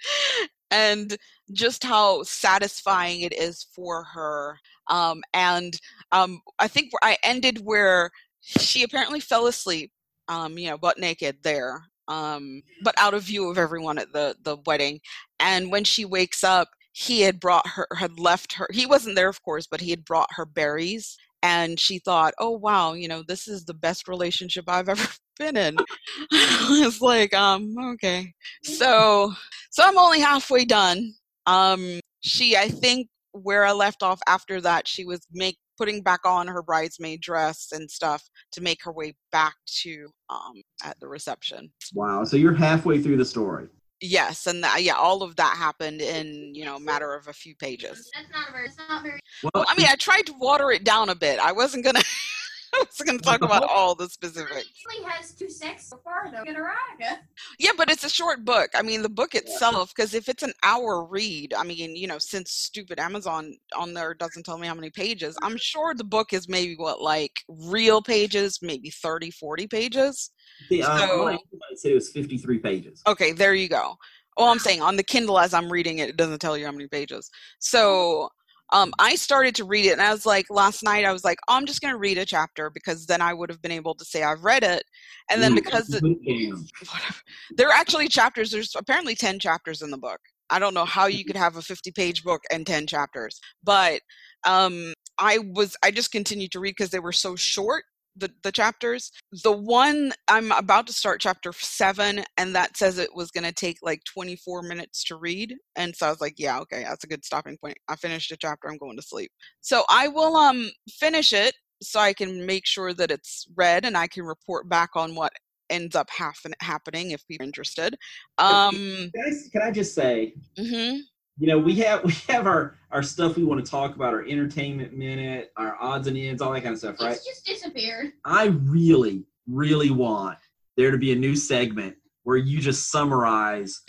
and 0.70 1.16
just 1.52 1.84
how 1.84 2.22
satisfying 2.22 3.20
it 3.20 3.32
is 3.32 3.66
for 3.74 4.04
her. 4.04 4.58
Um, 4.88 5.22
and 5.34 5.78
um, 6.12 6.40
I 6.58 6.68
think 6.68 6.90
I 7.02 7.16
ended 7.22 7.60
where 7.64 8.10
she 8.40 8.82
apparently 8.82 9.20
fell 9.20 9.46
asleep, 9.46 9.90
um, 10.28 10.58
you 10.58 10.68
know, 10.68 10.78
butt 10.78 10.98
naked 10.98 11.38
there, 11.42 11.82
um, 12.08 12.62
but 12.82 12.94
out 12.98 13.14
of 13.14 13.22
view 13.22 13.50
of 13.50 13.58
everyone 13.58 13.98
at 13.98 14.12
the 14.12 14.36
the 14.42 14.56
wedding. 14.66 15.00
And 15.40 15.70
when 15.70 15.84
she 15.84 16.04
wakes 16.04 16.42
up, 16.44 16.68
he 16.92 17.20
had 17.22 17.40
brought 17.40 17.66
her, 17.68 17.86
had 17.96 18.18
left 18.18 18.54
her. 18.54 18.66
He 18.72 18.86
wasn't 18.86 19.16
there, 19.16 19.28
of 19.28 19.42
course, 19.42 19.66
but 19.70 19.80
he 19.80 19.90
had 19.90 20.04
brought 20.04 20.30
her 20.34 20.46
berries. 20.46 21.16
And 21.42 21.78
she 21.78 22.00
thought, 22.00 22.34
"Oh 22.40 22.50
wow, 22.50 22.94
you 22.94 23.06
know, 23.08 23.22
this 23.26 23.46
is 23.48 23.64
the 23.64 23.74
best 23.74 24.08
relationship 24.08 24.64
I've 24.68 24.88
ever 24.88 25.06
been 25.38 25.56
in." 25.56 25.76
it's 26.32 27.00
like, 27.00 27.32
um, 27.34 27.74
okay, 27.94 28.32
so 28.64 29.32
so 29.70 29.84
I'm 29.84 29.98
only 29.98 30.20
halfway 30.20 30.64
done. 30.64 31.14
Um, 31.46 32.00
she, 32.20 32.56
I 32.56 32.68
think, 32.68 33.08
where 33.32 33.64
I 33.64 33.72
left 33.72 34.02
off 34.02 34.20
after 34.26 34.60
that, 34.62 34.88
she 34.88 35.04
was 35.04 35.20
make 35.32 35.58
putting 35.78 36.02
back 36.02 36.20
on 36.26 36.46
her 36.48 36.62
bridesmaid 36.62 37.20
dress 37.20 37.68
and 37.72 37.90
stuff 37.90 38.22
to 38.52 38.60
make 38.60 38.82
her 38.82 38.92
way 38.92 39.14
back 39.32 39.54
to 39.82 40.08
um 40.28 40.60
at 40.84 40.98
the 41.00 41.08
reception. 41.08 41.70
Wow. 41.94 42.24
So 42.24 42.36
you're 42.36 42.54
halfway 42.54 43.00
through 43.00 43.16
the 43.16 43.24
story. 43.24 43.68
Yes, 44.00 44.46
and 44.46 44.62
that, 44.62 44.84
yeah, 44.84 44.94
all 44.94 45.24
of 45.24 45.34
that 45.36 45.56
happened 45.56 46.00
in 46.00 46.54
you 46.54 46.64
know 46.64 46.76
a 46.76 46.80
matter 46.80 47.14
of 47.14 47.26
a 47.26 47.32
few 47.32 47.56
pages. 47.56 48.08
that's 48.14 48.30
not 48.32 48.52
very. 48.52 48.66
It's 48.66 48.78
not 48.78 49.02
very. 49.02 49.18
Well, 49.42 49.50
Well, 49.54 49.64
I 49.68 49.76
mean, 49.76 49.88
I 49.90 49.96
tried 49.96 50.22
to 50.26 50.34
water 50.38 50.70
it 50.70 50.84
down 50.84 51.08
a 51.08 51.16
bit. 51.16 51.40
I 51.40 51.50
wasn't 51.50 51.84
gonna, 51.84 52.02
I 52.74 52.84
wasn't 52.86 53.08
gonna 53.08 53.18
talk 53.18 53.42
about 53.42 53.64
all 53.64 53.94
the 53.94 54.08
specifics. 54.08 54.68
He 54.96 55.02
has 55.04 55.32
two 55.32 55.48
sex 55.48 55.88
so 55.88 55.98
far 56.04 56.30
though. 56.30 56.44
Get 56.44 56.56
erotica. 56.56 57.18
Yeah, 57.58 57.70
but 57.76 57.90
it's 57.90 58.04
a 58.04 58.10
short 58.10 58.44
book. 58.44 58.70
I 58.74 58.82
mean, 58.82 59.02
the 59.02 59.08
book 59.08 59.34
itself, 59.34 59.92
because 59.94 60.14
if 60.14 60.28
it's 60.28 60.42
an 60.42 60.52
hour 60.62 61.04
read, 61.04 61.54
I 61.54 61.64
mean, 61.64 61.96
you 61.96 62.06
know, 62.06 62.18
since 62.18 62.52
stupid 62.52 62.98
Amazon 62.98 63.56
on 63.76 63.94
there 63.94 64.14
doesn't 64.14 64.44
tell 64.44 64.58
me 64.58 64.66
how 64.66 64.74
many 64.74 64.90
pages, 64.90 65.36
I'm 65.42 65.56
sure 65.56 65.94
the 65.94 66.04
book 66.04 66.32
is 66.32 66.48
maybe 66.48 66.76
what, 66.76 67.00
like 67.00 67.32
real 67.48 68.02
pages, 68.02 68.58
maybe 68.62 68.90
30, 68.90 69.30
40 69.30 69.66
pages. 69.66 70.30
the, 70.68 70.82
uh, 70.82 70.98
so- 70.98 71.22
one 71.24 71.34
I 71.34 71.74
said 71.74 71.92
it 71.92 71.94
was 71.94 72.10
53 72.10 72.58
pages. 72.58 73.02
Okay, 73.06 73.32
there 73.32 73.54
you 73.54 73.68
go. 73.68 73.96
Well, 74.36 74.48
I'm 74.48 74.60
saying 74.60 74.82
on 74.82 74.96
the 74.96 75.02
Kindle 75.02 75.38
as 75.38 75.52
I'm 75.52 75.70
reading 75.70 75.98
it, 75.98 76.10
it 76.10 76.16
doesn't 76.16 76.38
tell 76.38 76.56
you 76.56 76.64
how 76.64 76.70
many 76.70 76.86
pages. 76.86 77.28
So 77.58 78.28
um, 78.70 78.92
I 78.98 79.14
started 79.14 79.54
to 79.56 79.64
read 79.64 79.86
it, 79.86 79.92
and 79.92 80.02
I 80.02 80.12
was 80.12 80.26
like, 80.26 80.46
last 80.50 80.82
night, 80.82 81.04
I 81.04 81.12
was 81.12 81.24
like, 81.24 81.38
oh, 81.48 81.54
I'm 81.54 81.66
just 81.66 81.80
going 81.80 81.92
to 81.92 81.98
read 81.98 82.18
a 82.18 82.24
chapter 82.24 82.70
because 82.70 83.06
then 83.06 83.22
I 83.22 83.32
would 83.32 83.50
have 83.50 83.62
been 83.62 83.72
able 83.72 83.94
to 83.94 84.04
say 84.04 84.22
I've 84.22 84.44
read 84.44 84.62
it. 84.62 84.82
And 85.30 85.42
then 85.42 85.54
because 85.54 85.92
it, 85.92 86.00
put 86.02 86.12
it 86.22 86.50
down. 86.50 86.66
whatever. 86.92 87.14
There 87.56 87.68
are 87.68 87.74
actually 87.74 88.08
chapters. 88.08 88.50
There's 88.50 88.74
apparently 88.76 89.14
10 89.14 89.38
chapters 89.38 89.80
in 89.80 89.90
the 89.90 89.98
book. 89.98 90.20
I 90.50 90.58
don't 90.58 90.74
know 90.74 90.84
how 90.84 91.06
you 91.06 91.24
could 91.24 91.36
have 91.44 91.56
a 91.56 91.62
50 91.62 91.92
page 91.92 92.24
book 92.24 92.42
and 92.50 92.66
10 92.66 92.86
chapters, 92.86 93.40
but 93.64 94.00
um, 94.46 94.92
I 95.18 95.38
was, 95.38 95.76
I 95.82 95.90
just 95.90 96.12
continued 96.12 96.52
to 96.52 96.60
read 96.60 96.74
because 96.76 96.90
they 96.90 97.00
were 97.00 97.12
so 97.12 97.36
short. 97.36 97.84
The, 98.18 98.30
the 98.42 98.52
chapters 98.52 99.10
the 99.44 99.52
one 99.52 100.12
i'm 100.28 100.52
about 100.52 100.86
to 100.88 100.92
start 100.92 101.20
chapter 101.20 101.52
seven 101.52 102.24
and 102.36 102.54
that 102.54 102.76
says 102.76 102.98
it 102.98 103.14
was 103.14 103.30
going 103.30 103.44
to 103.44 103.52
take 103.52 103.78
like 103.82 104.02
24 104.04 104.62
minutes 104.62 105.04
to 105.04 105.16
read 105.16 105.54
and 105.76 105.94
so 105.94 106.06
i 106.06 106.10
was 106.10 106.20
like 106.20 106.34
yeah 106.36 106.58
okay 106.60 106.84
that's 106.84 107.04
a 107.04 107.08
good 107.08 107.24
stopping 107.24 107.56
point 107.62 107.76
i 107.88 107.96
finished 107.96 108.32
a 108.32 108.36
chapter 108.36 108.68
i'm 108.68 108.78
going 108.78 108.96
to 108.96 109.02
sleep 109.02 109.30
so 109.60 109.84
i 109.88 110.08
will 110.08 110.36
um 110.36 110.68
finish 110.90 111.32
it 111.32 111.54
so 111.82 112.00
i 112.00 112.12
can 112.12 112.44
make 112.44 112.66
sure 112.66 112.92
that 112.92 113.10
it's 113.10 113.46
read 113.56 113.84
and 113.84 113.96
i 113.96 114.06
can 114.06 114.24
report 114.24 114.68
back 114.68 114.90
on 114.96 115.14
what 115.14 115.32
ends 115.70 115.94
up 115.94 116.10
happen- 116.10 116.54
happening 116.60 117.10
if 117.10 117.26
people 117.26 117.44
are 117.44 117.46
interested. 117.46 117.96
Um, 118.38 118.72
Can 118.74 119.12
I, 119.26 119.30
can 119.52 119.62
I 119.62 119.70
just 119.70 119.94
say, 119.94 120.34
mhm. 120.58 121.00
You 121.38 121.46
know, 121.46 121.58
we 121.58 121.76
have 121.76 122.04
we 122.04 122.12
have 122.28 122.46
our 122.46 122.74
our 122.90 123.02
stuff 123.02 123.36
we 123.36 123.44
want 123.44 123.64
to 123.64 123.70
talk 123.70 123.94
about, 123.94 124.14
our 124.14 124.24
entertainment 124.24 124.94
minute, 124.94 125.52
our 125.56 125.76
odds 125.80 126.06
and 126.08 126.16
ends, 126.16 126.42
all 126.42 126.52
that 126.52 126.62
kind 126.62 126.72
of 126.72 126.78
stuff, 126.78 127.00
right? 127.00 127.12
It's 127.12 127.26
just 127.26 127.44
disappeared. 127.46 128.12
I 128.24 128.46
really, 128.46 129.24
really 129.46 129.90
want 129.90 130.38
there 130.76 130.90
to 130.90 130.98
be 130.98 131.12
a 131.12 131.16
new 131.16 131.36
segment 131.36 131.96
where 132.24 132.36
you 132.36 132.60
just 132.60 132.90
summarize. 132.90 133.82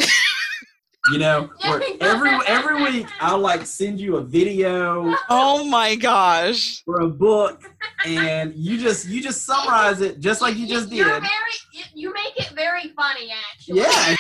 You 1.12 1.18
know, 1.18 1.50
where 1.62 1.82
every 2.02 2.32
every 2.46 2.84
week 2.84 3.08
I'll 3.22 3.40
like 3.40 3.66
send 3.66 4.00
you 4.00 4.18
a 4.18 4.22
video 4.22 5.16
Oh 5.30 5.64
my 5.66 5.96
gosh. 5.96 6.84
or 6.86 7.02
a 7.02 7.08
book, 7.08 7.64
and 8.06 8.54
you 8.54 8.78
just 8.78 9.08
you 9.08 9.24
just 9.24 9.46
summarize 9.46 10.02
it 10.02 10.20
just 10.20 10.42
like 10.42 10.56
you 10.58 10.68
just 10.68 10.92
You're 10.92 11.06
did. 11.06 11.22
very. 11.22 11.32
You, 11.72 11.84
you 11.96 12.14
make 12.14 12.38
it 12.38 12.52
very 12.54 12.90
funny, 12.98 13.32
actually. 13.54 13.80
Yeah. 13.80 14.16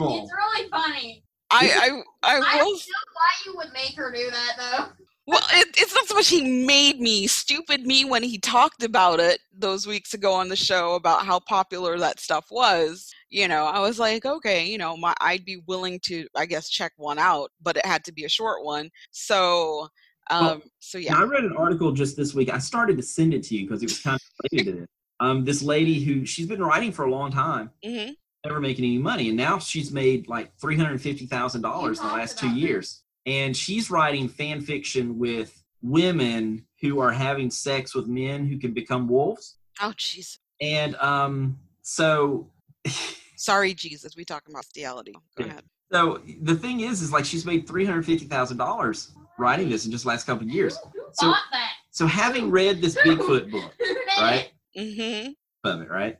It's 0.00 0.32
really 0.32 0.68
funny. 0.70 1.24
I 1.54 2.02
I 2.22 2.36
I 2.36 2.36
I 2.36 2.56
will 2.56 2.64
don't 2.64 2.72
know 2.72 3.12
why 3.12 3.30
you 3.46 3.56
would 3.56 3.72
make 3.72 3.96
her 3.96 4.10
do 4.10 4.30
that 4.30 4.52
though. 4.58 5.04
Well, 5.26 5.42
it, 5.54 5.68
it's 5.78 5.94
not 5.94 6.06
so 6.06 6.16
much 6.16 6.28
he 6.28 6.66
made 6.66 7.00
me 7.00 7.26
stupid 7.26 7.86
me 7.86 8.04
when 8.04 8.22
he 8.22 8.38
talked 8.38 8.82
about 8.82 9.20
it 9.20 9.40
those 9.56 9.86
weeks 9.86 10.12
ago 10.12 10.34
on 10.34 10.50
the 10.50 10.56
show 10.56 10.96
about 10.96 11.24
how 11.24 11.40
popular 11.40 11.98
that 11.98 12.20
stuff 12.20 12.46
was. 12.50 13.10
You 13.30 13.48
know, 13.48 13.64
I 13.64 13.80
was 13.80 13.98
like, 13.98 14.26
okay, 14.26 14.66
you 14.66 14.76
know, 14.76 14.98
my 14.98 15.14
I'd 15.20 15.46
be 15.46 15.62
willing 15.66 15.98
to, 16.04 16.26
I 16.36 16.44
guess, 16.44 16.68
check 16.68 16.92
one 16.96 17.18
out, 17.18 17.50
but 17.62 17.78
it 17.78 17.86
had 17.86 18.04
to 18.04 18.12
be 18.12 18.24
a 18.24 18.28
short 18.28 18.64
one. 18.64 18.90
So, 19.12 19.88
um, 20.30 20.62
so 20.78 20.98
yeah. 20.98 21.16
I 21.16 21.22
read 21.22 21.44
an 21.44 21.56
article 21.56 21.92
just 21.92 22.18
this 22.18 22.34
week. 22.34 22.52
I 22.52 22.58
started 22.58 22.98
to 22.98 23.02
send 23.02 23.32
it 23.32 23.42
to 23.44 23.56
you 23.56 23.66
because 23.66 23.82
it 23.82 23.86
was 23.86 24.00
kind 24.00 24.16
of 24.16 24.50
related 24.52 24.72
to 24.72 24.80
this. 24.80 24.88
Um, 25.20 25.44
this 25.44 25.62
lady 25.62 26.00
who 26.00 26.26
she's 26.26 26.46
been 26.46 26.62
writing 26.62 26.92
for 26.92 27.04
a 27.06 27.10
long 27.10 27.30
time, 27.30 27.70
hmm 27.82 28.10
never 28.44 28.60
making 28.60 28.84
any 28.84 28.98
money, 28.98 29.28
and 29.28 29.36
now 29.36 29.58
she's 29.58 29.90
made 29.92 30.28
like 30.28 30.52
three 30.60 30.76
hundred 30.76 31.00
fifty 31.00 31.26
thousand 31.26 31.62
dollars 31.62 32.00
in 32.00 32.06
the 32.06 32.12
last 32.12 32.38
two 32.38 32.46
about 32.46 32.54
this. 32.56 32.62
years. 32.64 33.02
And 33.26 33.56
she's 33.56 33.90
writing 33.90 34.28
fan 34.28 34.60
fiction 34.60 35.18
with 35.18 35.62
women 35.80 36.66
who 36.82 37.00
are 37.00 37.10
having 37.10 37.50
sex 37.50 37.94
with 37.94 38.06
men 38.06 38.46
who 38.46 38.58
can 38.58 38.74
become 38.74 39.08
wolves. 39.08 39.56
Oh, 39.80 39.94
jeez. 39.96 40.36
And 40.60 40.94
um, 40.96 41.58
so, 41.80 42.50
Sorry, 43.36 43.72
Jesus. 43.74 44.14
We 44.16 44.24
talking 44.26 44.52
about 44.54 44.64
bestiality. 44.64 45.12
Go 45.36 45.44
Yeah. 45.44 45.52
ahead. 45.52 45.64
so 45.92 46.20
the 46.42 46.54
thing 46.54 46.80
is, 46.80 47.00
is 47.02 47.12
like 47.12 47.24
she's 47.24 47.46
made 47.46 47.66
three 47.66 47.84
hundred 47.86 48.04
fifty 48.04 48.26
thousand 48.26 48.58
dollars 48.58 49.12
writing 49.38 49.68
this 49.70 49.86
in 49.86 49.90
just 49.90 50.04
the 50.04 50.08
last 50.08 50.26
couple 50.26 50.46
of 50.46 50.50
years. 50.52 50.76
Who, 50.78 50.88
who 51.00 51.06
So- 51.14 51.32
that? 51.52 51.70
So 51.90 52.06
having 52.08 52.50
read 52.50 52.82
this 52.82 52.96
Bigfoot 52.96 53.52
book, 53.52 53.72
Who 53.78 53.84
did 53.94 53.98
right? 54.18 54.50
hmm 54.76 55.28
of 55.62 55.80
it, 55.80 55.88
right? 55.88 56.18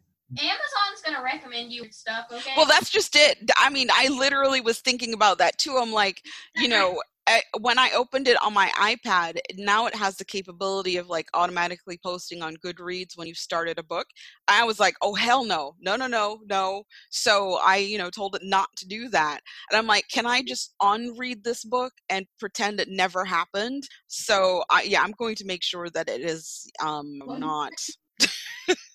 Gonna 1.04 1.22
recommend 1.22 1.72
you 1.72 1.90
stuff, 1.90 2.26
okay? 2.32 2.52
Well, 2.56 2.66
that's 2.66 2.90
just 2.90 3.14
it. 3.16 3.50
I 3.58 3.70
mean, 3.70 3.88
I 3.92 4.08
literally 4.08 4.60
was 4.60 4.80
thinking 4.80 5.12
about 5.12 5.38
that 5.38 5.58
too. 5.58 5.76
I'm 5.78 5.92
like, 5.92 6.22
you 6.56 6.68
know, 6.68 7.00
I, 7.26 7.42
when 7.60 7.78
I 7.78 7.90
opened 7.94 8.28
it 8.28 8.42
on 8.42 8.52
my 8.54 8.68
iPad, 8.76 9.38
now 9.56 9.86
it 9.86 9.94
has 9.94 10.16
the 10.16 10.24
capability 10.24 10.96
of 10.96 11.08
like 11.08 11.28
automatically 11.34 11.98
posting 12.02 12.42
on 12.42 12.56
Goodreads 12.56 13.16
when 13.16 13.26
you 13.26 13.34
started 13.34 13.78
a 13.78 13.82
book. 13.82 14.06
I 14.48 14.64
was 14.64 14.80
like, 14.80 14.94
oh 15.02 15.14
hell 15.14 15.44
no, 15.44 15.74
no, 15.80 15.96
no, 15.96 16.06
no, 16.06 16.40
no. 16.48 16.84
So 17.10 17.58
I, 17.62 17.76
you 17.76 17.98
know, 17.98 18.10
told 18.10 18.36
it 18.36 18.42
not 18.44 18.68
to 18.78 18.86
do 18.86 19.08
that. 19.10 19.40
And 19.70 19.78
I'm 19.78 19.86
like, 19.86 20.06
can 20.12 20.26
I 20.26 20.42
just 20.42 20.74
unread 20.80 21.44
this 21.44 21.64
book 21.64 21.92
and 22.08 22.26
pretend 22.38 22.80
it 22.80 22.88
never 22.88 23.24
happened? 23.24 23.84
So 24.06 24.64
I, 24.70 24.82
yeah, 24.82 25.02
I'm 25.02 25.14
going 25.18 25.36
to 25.36 25.46
make 25.46 25.62
sure 25.62 25.88
that 25.90 26.08
it 26.08 26.22
is 26.22 26.70
um, 26.82 27.20
not 27.26 27.72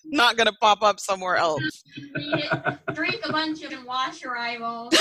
not 0.04 0.36
going 0.36 0.46
to 0.46 0.52
pop 0.60 0.82
up 0.82 0.98
somewhere 1.00 1.36
else. 1.36 1.82
Drink 2.94 3.20
a 3.24 3.32
bunch 3.32 3.62
of 3.62 3.72
and 3.72 3.84
wash 3.84 4.22
your 4.22 4.36
eyeballs. 4.36 4.94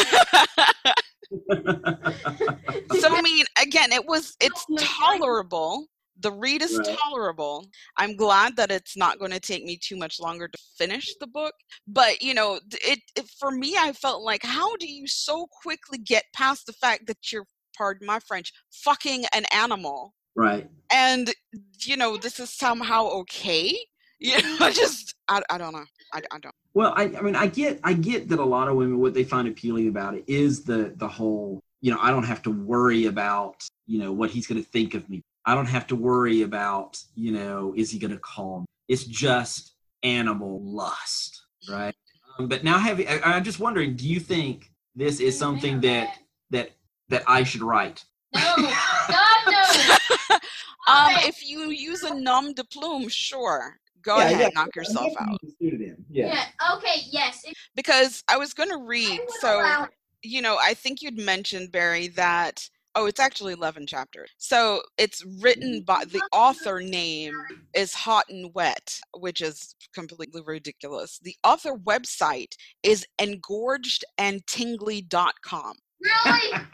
so 2.99 3.15
I 3.15 3.21
mean, 3.21 3.45
again, 3.61 3.91
it 3.91 4.05
was 4.05 4.35
it's 4.39 4.65
tolerable. 4.77 5.87
The 6.21 6.31
read 6.33 6.61
is 6.61 6.77
Right. 6.77 6.97
tolerable. 6.99 7.65
I'm 7.97 8.15
glad 8.17 8.57
that 8.57 8.71
it's 8.71 8.97
not 8.97 9.19
going 9.19 9.31
to 9.31 9.39
take 9.39 9.63
me 9.63 9.77
too 9.81 9.95
much 9.95 10.19
longer 10.19 10.49
to 10.49 10.57
finish 10.77 11.15
the 11.19 11.27
book. 11.27 11.53
But 11.87 12.21
you 12.21 12.33
know, 12.33 12.59
it, 12.71 12.99
it 13.15 13.29
for 13.39 13.51
me, 13.51 13.75
I 13.79 13.93
felt 13.93 14.21
like, 14.23 14.43
how 14.43 14.75
do 14.77 14.87
you 14.87 15.07
so 15.07 15.47
quickly 15.61 15.97
get 15.97 16.25
past 16.35 16.65
the 16.65 16.73
fact 16.73 17.07
that 17.07 17.31
you're, 17.31 17.45
pardon 17.77 18.05
my 18.05 18.19
French, 18.19 18.51
fucking 18.71 19.23
an 19.33 19.45
animal. 19.53 20.13
Right. 20.35 20.69
And, 20.91 21.33
you 21.79 21.95
know, 21.95 22.17
this 22.17 22.39
is 22.39 22.49
somehow 22.53 23.05
okay. 23.07 23.77
You 24.19 24.41
know, 24.43 24.57
I 24.59 24.71
just, 24.71 25.15
I, 25.27 25.41
I 25.49 25.57
don't 25.57 25.73
know. 25.73 25.85
I, 26.13 26.21
I 26.31 26.39
don't. 26.39 26.55
Well, 26.73 26.93
I, 26.95 27.03
I 27.03 27.21
mean, 27.21 27.35
I 27.35 27.47
get, 27.47 27.79
I 27.83 27.93
get 27.93 28.29
that 28.29 28.39
a 28.39 28.45
lot 28.45 28.67
of 28.67 28.75
women, 28.75 28.99
what 28.99 29.13
they 29.13 29.23
find 29.23 29.47
appealing 29.47 29.87
about 29.87 30.15
it 30.15 30.23
is 30.27 30.63
the, 30.63 30.93
the 30.95 31.07
whole, 31.07 31.59
you 31.81 31.91
know, 31.91 31.99
I 32.01 32.11
don't 32.11 32.23
have 32.23 32.41
to 32.43 32.51
worry 32.51 33.05
about, 33.05 33.63
you 33.87 33.99
know, 33.99 34.11
what 34.11 34.29
he's 34.29 34.47
going 34.47 34.61
to 34.61 34.69
think 34.69 34.93
of 34.93 35.09
me. 35.09 35.21
I 35.45 35.55
don't 35.55 35.67
have 35.67 35.87
to 35.87 35.95
worry 35.95 36.41
about, 36.41 37.01
you 37.15 37.31
know, 37.31 37.73
is 37.75 37.89
he 37.89 37.97
going 37.97 38.11
to 38.11 38.19
call 38.19 38.61
me? 38.61 38.65
It's 38.87 39.05
just 39.05 39.73
animal 40.03 40.61
lust, 40.63 41.43
right? 41.69 41.95
Um, 42.37 42.47
but 42.47 42.63
now, 42.63 42.77
have 42.77 42.99
I, 42.99 43.21
I'm 43.23 43.43
just 43.43 43.59
wondering, 43.59 43.95
do 43.95 44.07
you 44.07 44.19
think 44.19 44.71
this 44.95 45.19
is 45.19 45.37
something 45.37 45.79
that 45.81 46.17
that 46.49 46.71
that 47.09 47.23
I 47.27 47.43
should 47.43 47.61
write? 47.61 48.03
No, 48.35 48.55
God 48.57 49.39
no. 49.47 50.37
Um, 50.87 51.11
if 51.19 51.47
you 51.47 51.69
use 51.69 52.01
a 52.01 52.15
nom 52.15 52.53
de 52.53 52.63
plume, 52.63 53.09
sure. 53.09 53.77
Go 54.03 54.17
Yeah, 54.17 54.23
ahead, 54.25 54.39
yeah. 54.39 54.49
knock 54.55 54.75
yourself 54.75 55.13
out. 55.19 55.39
Yeah. 55.59 55.93
Yeah. 56.09 56.45
Okay. 56.75 57.01
Yes. 57.09 57.43
Because 57.75 58.23
I 58.27 58.37
was 58.37 58.53
going 58.53 58.69
to 58.69 58.77
read, 58.77 59.19
so 59.39 59.59
allow 59.59 59.87
you 60.21 60.41
know, 60.41 60.57
I 60.61 60.73
think 60.73 61.01
you'd 61.01 61.17
mentioned 61.17 61.71
Barry 61.71 62.09
that 62.09 62.67
oh, 62.95 63.05
it's 63.05 63.19
actually 63.19 63.53
eleven 63.53 63.85
chapters. 63.87 64.31
So 64.37 64.81
it's 64.97 65.23
written 65.41 65.81
by 65.83 66.03
the 66.05 66.21
author 66.33 66.81
name 66.81 67.33
is 67.73 67.93
Hot 67.93 68.25
and 68.29 68.53
Wet, 68.53 68.99
which 69.17 69.41
is 69.41 69.75
completely 69.93 70.41
ridiculous. 70.45 71.19
The 71.19 71.35
author 71.43 71.75
website 71.75 72.53
is 72.83 73.05
engorgedandtingly.com. 73.19 75.73
Really? 76.01 76.59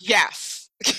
Yes. 0.00 0.70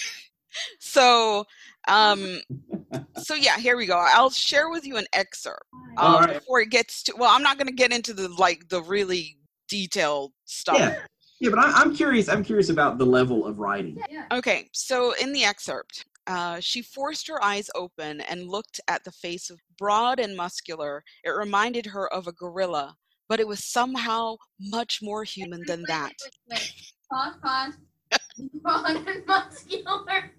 so 0.79 1.45
um 1.87 2.39
so 3.17 3.35
yeah, 3.35 3.57
here 3.57 3.77
we 3.77 3.85
go. 3.85 3.97
I'll 3.97 4.29
share 4.29 4.69
with 4.69 4.85
you 4.85 4.97
an 4.97 5.05
excerpt 5.13 5.63
um, 5.97 6.15
Alright. 6.15 6.33
before 6.39 6.61
it 6.61 6.69
gets 6.69 7.03
to 7.03 7.13
well, 7.17 7.29
I'm 7.31 7.43
not 7.43 7.57
going 7.57 7.67
to 7.67 7.73
get 7.73 7.91
into 7.91 8.13
the 8.13 8.29
like 8.29 8.67
the 8.69 8.81
really 8.81 9.37
detailed 9.67 10.31
stuff. 10.45 10.77
Yeah. 10.79 10.95
Yeah, 11.41 11.49
but 11.49 11.59
I, 11.59 11.71
I'm 11.73 11.93
curious. 11.93 12.29
I'm 12.29 12.43
curious 12.43 12.69
about 12.69 12.97
the 12.97 13.05
level 13.05 13.45
of 13.45 13.59
writing. 13.59 13.97
yeah. 14.09 14.25
Okay, 14.31 14.69
so 14.71 15.13
in 15.21 15.33
the 15.33 15.43
excerpt, 15.43 16.05
uh, 16.27 16.59
she 16.59 16.81
forced 16.81 17.27
her 17.27 17.43
eyes 17.43 17.69
open 17.75 18.21
and 18.21 18.47
looked 18.47 18.79
at 18.87 19.03
the 19.03 19.11
face 19.11 19.49
of 19.49 19.59
broad 19.77 20.19
and 20.19 20.35
muscular. 20.35 21.03
It 21.23 21.31
reminded 21.31 21.85
her 21.87 22.11
of 22.13 22.27
a 22.27 22.31
gorilla, 22.31 22.95
but 23.27 23.39
it 23.39 23.47
was 23.47 23.65
somehow 23.65 24.37
much 24.59 25.01
more 25.01 25.23
human 25.23 25.61
than 25.67 25.83
that. 25.87 26.13
wait, 26.21 26.31
wait, 26.49 26.59
wait. 26.59 26.83
Pause. 27.11 27.33
Pause. 27.43 27.73
Broad 28.61 29.07
and 29.07 29.25
muscular. 29.27 30.31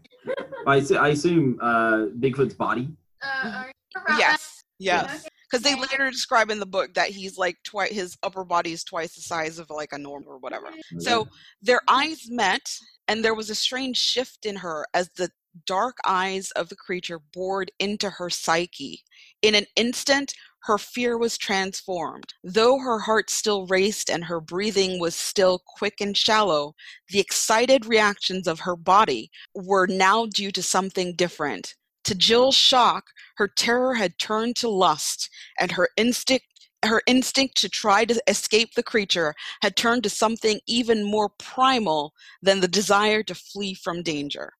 I, 0.67 0.81
assu- 0.81 0.99
I 0.99 1.09
assume 1.09 1.59
uh, 1.61 2.07
Bigfoot's 2.19 2.55
body. 2.55 2.89
Uh, 3.23 3.65
are 3.97 4.19
Yes, 4.19 4.63
yes. 4.79 5.27
Because 5.51 5.63
they 5.63 5.73
Okay. 5.73 5.83
later 5.83 6.11
describe 6.11 6.51
in 6.51 6.59
the 6.59 6.67
book 6.67 6.93
that 6.95 7.09
he's 7.09 7.39
like 7.39 7.57
twice 7.65 7.93
his 7.93 8.17
upper 8.23 8.45
body 8.45 8.73
is 8.73 8.83
twice 8.83 9.15
the 9.15 9.21
size 9.21 9.59
of 9.59 9.71
like 9.71 9.93
a 9.93 9.99
normal 9.99 10.33
or 10.33 10.39
whatever. 10.39 10.67
So 10.99 11.29
their 11.63 11.81
eyes 11.89 12.27
met, 12.29 12.69
and 13.09 13.25
there 13.25 13.35
was 13.35 13.49
a 13.49 13.55
strange 13.55 13.97
shift 13.97 14.45
in 14.45 14.57
her 14.57 14.87
as 14.93 15.09
the 15.17 15.31
dark 15.67 15.97
eyes 16.05 16.51
of 16.53 16.69
the 16.69 16.77
creature 16.77 17.21
bored 17.33 17.71
into 17.79 18.11
her 18.11 18.29
psyche. 18.29 19.03
In 19.41 19.55
an 19.55 19.67
instant, 19.77 20.35
her 20.67 20.79
fear 20.79 21.17
was 21.17 21.39
transformed. 21.39 22.35
Though 22.43 22.79
her 22.81 22.99
heart 22.99 23.31
still 23.31 23.67
raced 23.67 24.11
and 24.11 24.25
her 24.25 24.41
breathing 24.41 24.99
was 24.99 25.15
still 25.15 25.63
quick 25.65 26.01
and 26.01 26.17
shallow, 26.17 26.75
the 27.09 27.21
excited 27.21 27.87
reactions 27.87 28.49
of 28.49 28.61
her 28.61 28.75
body 28.75 29.31
were 29.55 29.87
now 29.87 30.27
due 30.27 30.51
to 30.51 30.63
something 30.65 31.15
different. 31.15 31.77
To 32.03 32.17
Jill's 32.17 32.57
shock, 32.57 33.05
her 33.37 33.47
terror 33.47 33.95
had 33.95 34.19
turned 34.19 34.57
to 34.57 34.69
lust, 34.69 35.31
and 35.61 35.71
her 35.73 35.89
instinct 35.97 36.47
her 36.85 37.03
instinct 37.07 37.57
to 37.57 37.69
try 37.69 38.05
to 38.05 38.21
escape 38.29 38.75
the 38.75 38.83
creature 38.83 39.35
had 39.63 39.77
turned 39.77 40.03
to 40.03 40.11
something 40.11 40.61
even 40.67 41.03
more 41.03 41.31
primal 41.39 42.13
than 42.43 42.61
the 42.61 42.69
desire 42.69 43.23
to 43.25 43.35
flee 43.35 43.75
from 43.75 44.03
danger. 44.03 44.53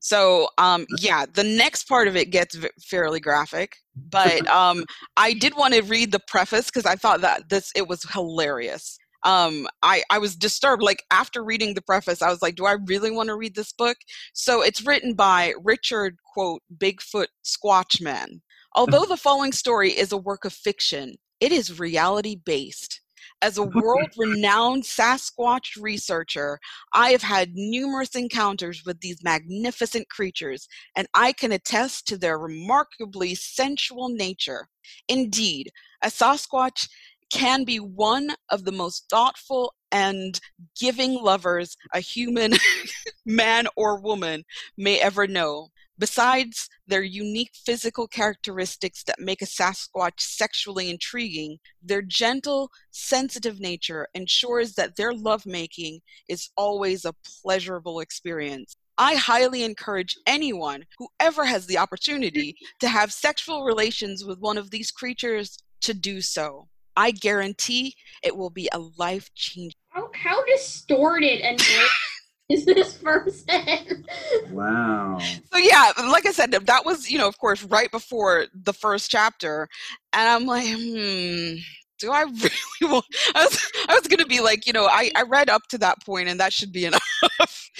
So, 0.00 0.48
um, 0.58 0.86
yeah, 0.98 1.26
the 1.32 1.44
next 1.44 1.88
part 1.88 2.08
of 2.08 2.16
it 2.16 2.30
gets 2.30 2.54
v- 2.54 2.68
fairly 2.80 3.20
graphic, 3.20 3.76
but 3.96 4.46
um, 4.48 4.84
I 5.16 5.32
did 5.32 5.56
want 5.56 5.74
to 5.74 5.82
read 5.82 6.12
the 6.12 6.20
preface 6.20 6.66
because 6.66 6.86
I 6.86 6.96
thought 6.96 7.20
that 7.22 7.48
this 7.48 7.72
it 7.74 7.88
was 7.88 8.02
hilarious. 8.04 8.98
Um, 9.24 9.66
I 9.82 10.02
I 10.10 10.18
was 10.18 10.36
disturbed. 10.36 10.82
Like 10.82 11.02
after 11.10 11.42
reading 11.42 11.74
the 11.74 11.82
preface, 11.82 12.22
I 12.22 12.30
was 12.30 12.42
like, 12.42 12.54
do 12.54 12.66
I 12.66 12.76
really 12.86 13.10
want 13.10 13.28
to 13.28 13.36
read 13.36 13.56
this 13.56 13.72
book? 13.72 13.96
So 14.32 14.62
it's 14.62 14.86
written 14.86 15.14
by 15.14 15.54
Richard 15.62 16.16
quote 16.32 16.62
Bigfoot 16.76 17.26
Squatchman. 17.44 18.40
Although 18.74 19.04
the 19.08 19.16
following 19.16 19.52
story 19.52 19.90
is 19.90 20.12
a 20.12 20.16
work 20.16 20.44
of 20.44 20.52
fiction, 20.52 21.16
it 21.40 21.52
is 21.52 21.80
reality 21.80 22.36
based. 22.36 23.00
As 23.40 23.56
a 23.56 23.62
world 23.62 24.10
renowned 24.16 24.82
Sasquatch 24.82 25.80
researcher, 25.80 26.58
I 26.92 27.10
have 27.10 27.22
had 27.22 27.54
numerous 27.54 28.16
encounters 28.16 28.82
with 28.84 29.00
these 29.00 29.22
magnificent 29.22 30.08
creatures, 30.08 30.66
and 30.96 31.06
I 31.14 31.32
can 31.32 31.52
attest 31.52 32.08
to 32.08 32.18
their 32.18 32.36
remarkably 32.36 33.36
sensual 33.36 34.08
nature. 34.08 34.68
Indeed, 35.08 35.70
a 36.02 36.08
Sasquatch 36.08 36.88
can 37.30 37.62
be 37.62 37.78
one 37.78 38.30
of 38.50 38.64
the 38.64 38.72
most 38.72 39.04
thoughtful 39.08 39.74
and 39.92 40.40
giving 40.78 41.14
lovers 41.14 41.76
a 41.94 42.00
human, 42.00 42.54
man 43.24 43.68
or 43.76 44.00
woman, 44.00 44.44
may 44.76 44.98
ever 44.98 45.28
know. 45.28 45.68
Besides 45.98 46.68
their 46.86 47.02
unique 47.02 47.50
physical 47.54 48.06
characteristics 48.06 49.02
that 49.04 49.18
make 49.18 49.42
a 49.42 49.46
Sasquatch 49.46 50.20
sexually 50.20 50.90
intriguing, 50.90 51.58
their 51.82 52.02
gentle, 52.02 52.70
sensitive 52.92 53.58
nature 53.58 54.06
ensures 54.14 54.74
that 54.74 54.94
their 54.96 55.12
lovemaking 55.12 56.00
is 56.28 56.50
always 56.56 57.04
a 57.04 57.14
pleasurable 57.42 57.98
experience. 57.98 58.76
I 58.96 59.14
highly 59.14 59.62
encourage 59.62 60.16
anyone 60.26 60.84
who 60.98 61.08
ever 61.20 61.44
has 61.44 61.66
the 61.66 61.78
opportunity 61.78 62.56
to 62.80 62.88
have 62.88 63.12
sexual 63.12 63.64
relations 63.64 64.24
with 64.24 64.38
one 64.38 64.58
of 64.58 64.70
these 64.70 64.90
creatures 64.90 65.58
to 65.82 65.94
do 65.94 66.20
so. 66.20 66.68
I 66.96 67.12
guarantee 67.12 67.94
it 68.24 68.36
will 68.36 68.50
be 68.50 68.68
a 68.72 68.80
life 68.98 69.32
changing. 69.34 69.78
How, 69.90 70.10
how 70.14 70.44
distorted 70.44 71.40
and 71.40 71.60
is 72.48 72.64
this 72.64 72.94
person? 72.94 74.04
Wow. 74.50 75.18
So 75.52 75.58
yeah, 75.58 75.92
like 76.10 76.26
I 76.26 76.32
said, 76.32 76.52
that 76.52 76.84
was 76.84 77.10
you 77.10 77.18
know 77.18 77.28
of 77.28 77.38
course 77.38 77.62
right 77.64 77.90
before 77.90 78.46
the 78.54 78.72
first 78.72 79.10
chapter, 79.10 79.68
and 80.12 80.28
I'm 80.28 80.46
like, 80.46 80.66
hmm, 80.66 81.56
do 81.98 82.10
I 82.12 82.22
really 82.22 82.92
want? 82.92 83.04
I 83.34 83.44
was 83.44 83.70
I 83.88 83.94
was 83.94 84.06
gonna 84.08 84.26
be 84.26 84.40
like, 84.40 84.66
you 84.66 84.72
know, 84.72 84.86
I 84.86 85.10
I 85.16 85.22
read 85.22 85.50
up 85.50 85.62
to 85.70 85.78
that 85.78 86.04
point, 86.04 86.28
and 86.28 86.40
that 86.40 86.52
should 86.52 86.72
be 86.72 86.84
enough, 86.90 87.70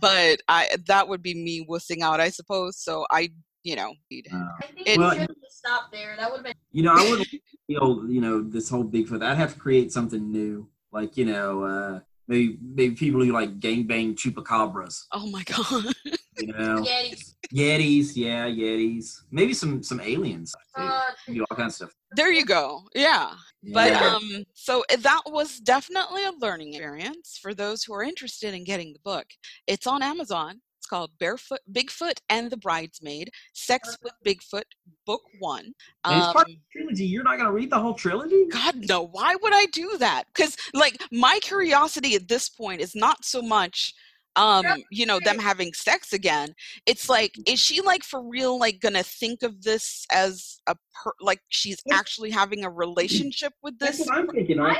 but 0.00 0.40
I 0.48 0.68
that 0.86 1.08
would 1.08 1.22
be 1.22 1.34
me 1.34 1.66
wussing 1.68 2.02
out, 2.02 2.20
I 2.20 2.28
suppose. 2.30 2.76
So 2.78 3.06
I, 3.10 3.30
you 3.62 3.76
know, 3.76 3.94
Wow. 4.32 4.48
I 4.60 4.66
think 4.66 4.88
It- 4.88 4.98
we 4.98 5.04
Well- 5.04 5.10
should 5.12 5.20
have 5.20 5.28
stopped 5.48 5.92
there. 5.92 6.16
That 6.18 6.30
would 6.30 6.38
have 6.38 6.44
been. 6.44 6.54
You 6.72 6.82
know, 6.82 6.92
I 6.94 7.08
would 7.10 7.26
feel, 7.68 8.04
you 8.10 8.20
know, 8.20 8.42
this 8.42 8.68
whole 8.68 8.84
Bigfoot. 8.84 9.22
I'd 9.22 9.36
have 9.36 9.54
to 9.54 9.60
create 9.60 9.92
something 9.92 10.30
new, 10.32 10.68
like 10.90 11.16
you 11.16 11.24
know, 11.24 11.62
uh, 11.64 12.00
maybe 12.28 12.58
maybe 12.62 12.94
people 12.94 13.24
who 13.24 13.32
like 13.32 13.58
gangbang 13.60 14.14
chupacabras. 14.14 15.04
oh 15.12 15.26
my 15.30 15.42
god, 15.44 15.92
You 16.38 16.46
know, 16.52 16.82
Yetis. 16.82 17.34
Yetis, 17.52 18.16
yeah, 18.16 18.46
Yetis. 18.46 19.20
Maybe 19.30 19.52
some 19.54 19.82
some 19.82 20.00
aliens. 20.00 20.54
Uh, 20.74 21.00
You 21.28 21.40
know, 21.40 21.46
all 21.50 21.56
kinds 21.56 21.74
of 21.80 21.88
stuff. 21.90 21.92
there 22.16 22.32
you 22.32 22.44
go, 22.44 22.82
yeah. 22.94 23.32
But 23.72 23.92
Yeah. 23.92 24.14
um, 24.16 24.44
so 24.54 24.82
that 24.98 25.22
was 25.26 25.58
definitely 25.58 26.24
a 26.24 26.32
learning 26.40 26.74
experience 26.74 27.38
for 27.40 27.52
those 27.54 27.84
who 27.84 27.92
are 27.94 28.02
interested 28.02 28.54
in 28.54 28.64
getting 28.64 28.92
the 28.92 28.98
book. 29.04 29.26
It's 29.66 29.86
on 29.86 30.02
Amazon. 30.02 30.60
It's 30.92 30.98
called 30.98 31.12
Barefoot, 31.18 31.60
Bigfoot 31.72 32.18
and 32.28 32.50
the 32.50 32.58
Bridesmaid: 32.58 33.30
Sex 33.54 33.96
with 34.02 34.12
Bigfoot, 34.26 34.64
Book 35.06 35.22
One. 35.38 35.72
And 36.04 36.18
it's 36.22 36.32
part 36.34 36.48
of 36.48 36.52
Um, 36.52 36.56
the 36.74 36.78
trilogy. 36.80 37.06
You're 37.06 37.22
not 37.22 37.36
going 37.38 37.46
to 37.46 37.52
read 37.52 37.70
the 37.70 37.80
whole 37.80 37.94
trilogy? 37.94 38.44
God 38.50 38.74
no! 38.86 39.00
Why 39.06 39.34
would 39.36 39.54
I 39.54 39.64
do 39.72 39.96
that? 40.00 40.24
Because 40.26 40.54
like 40.74 41.02
my 41.10 41.38
curiosity 41.40 42.14
at 42.14 42.28
this 42.28 42.50
point 42.50 42.82
is 42.82 42.94
not 42.94 43.24
so 43.24 43.40
much 43.40 43.94
um 44.36 44.64
you 44.90 45.04
know 45.04 45.20
them 45.26 45.38
having 45.38 45.74
sex 45.74 46.14
again 46.14 46.54
it's 46.86 47.10
like 47.10 47.34
is 47.46 47.60
she 47.60 47.82
like 47.82 48.02
for 48.02 48.26
real 48.26 48.58
like 48.58 48.80
gonna 48.80 49.02
think 49.02 49.42
of 49.42 49.60
this 49.62 50.06
as 50.10 50.58
a 50.66 50.74
per 50.94 51.12
like 51.20 51.40
she's 51.50 51.76
actually 51.92 52.30
having 52.30 52.64
a 52.64 52.70
relationship 52.84 53.52
with 53.62 53.78
this 53.78 53.88
That's 53.90 53.98
this 53.98 54.06
what 54.08 54.16
I'm 54.16 54.28
thinking. 54.28 54.58
I 54.58 54.68
want. 54.68 54.78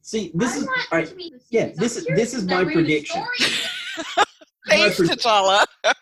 See, 0.00 0.30
this 0.34 0.54
I 0.54 0.56
is 0.56 0.66
want 0.66 0.86
all 0.92 1.04
to 1.04 1.14
be 1.16 1.34
yeah, 1.50 1.68
this 1.76 1.98
is- 1.98 2.06
this 2.16 2.32
is 2.32 2.44
my 2.46 2.64
prediction. 2.64 3.22
Story. 4.66 4.80
Thanks, 4.80 4.96
prediction. 4.96 5.18
T'Challa. 5.30 5.64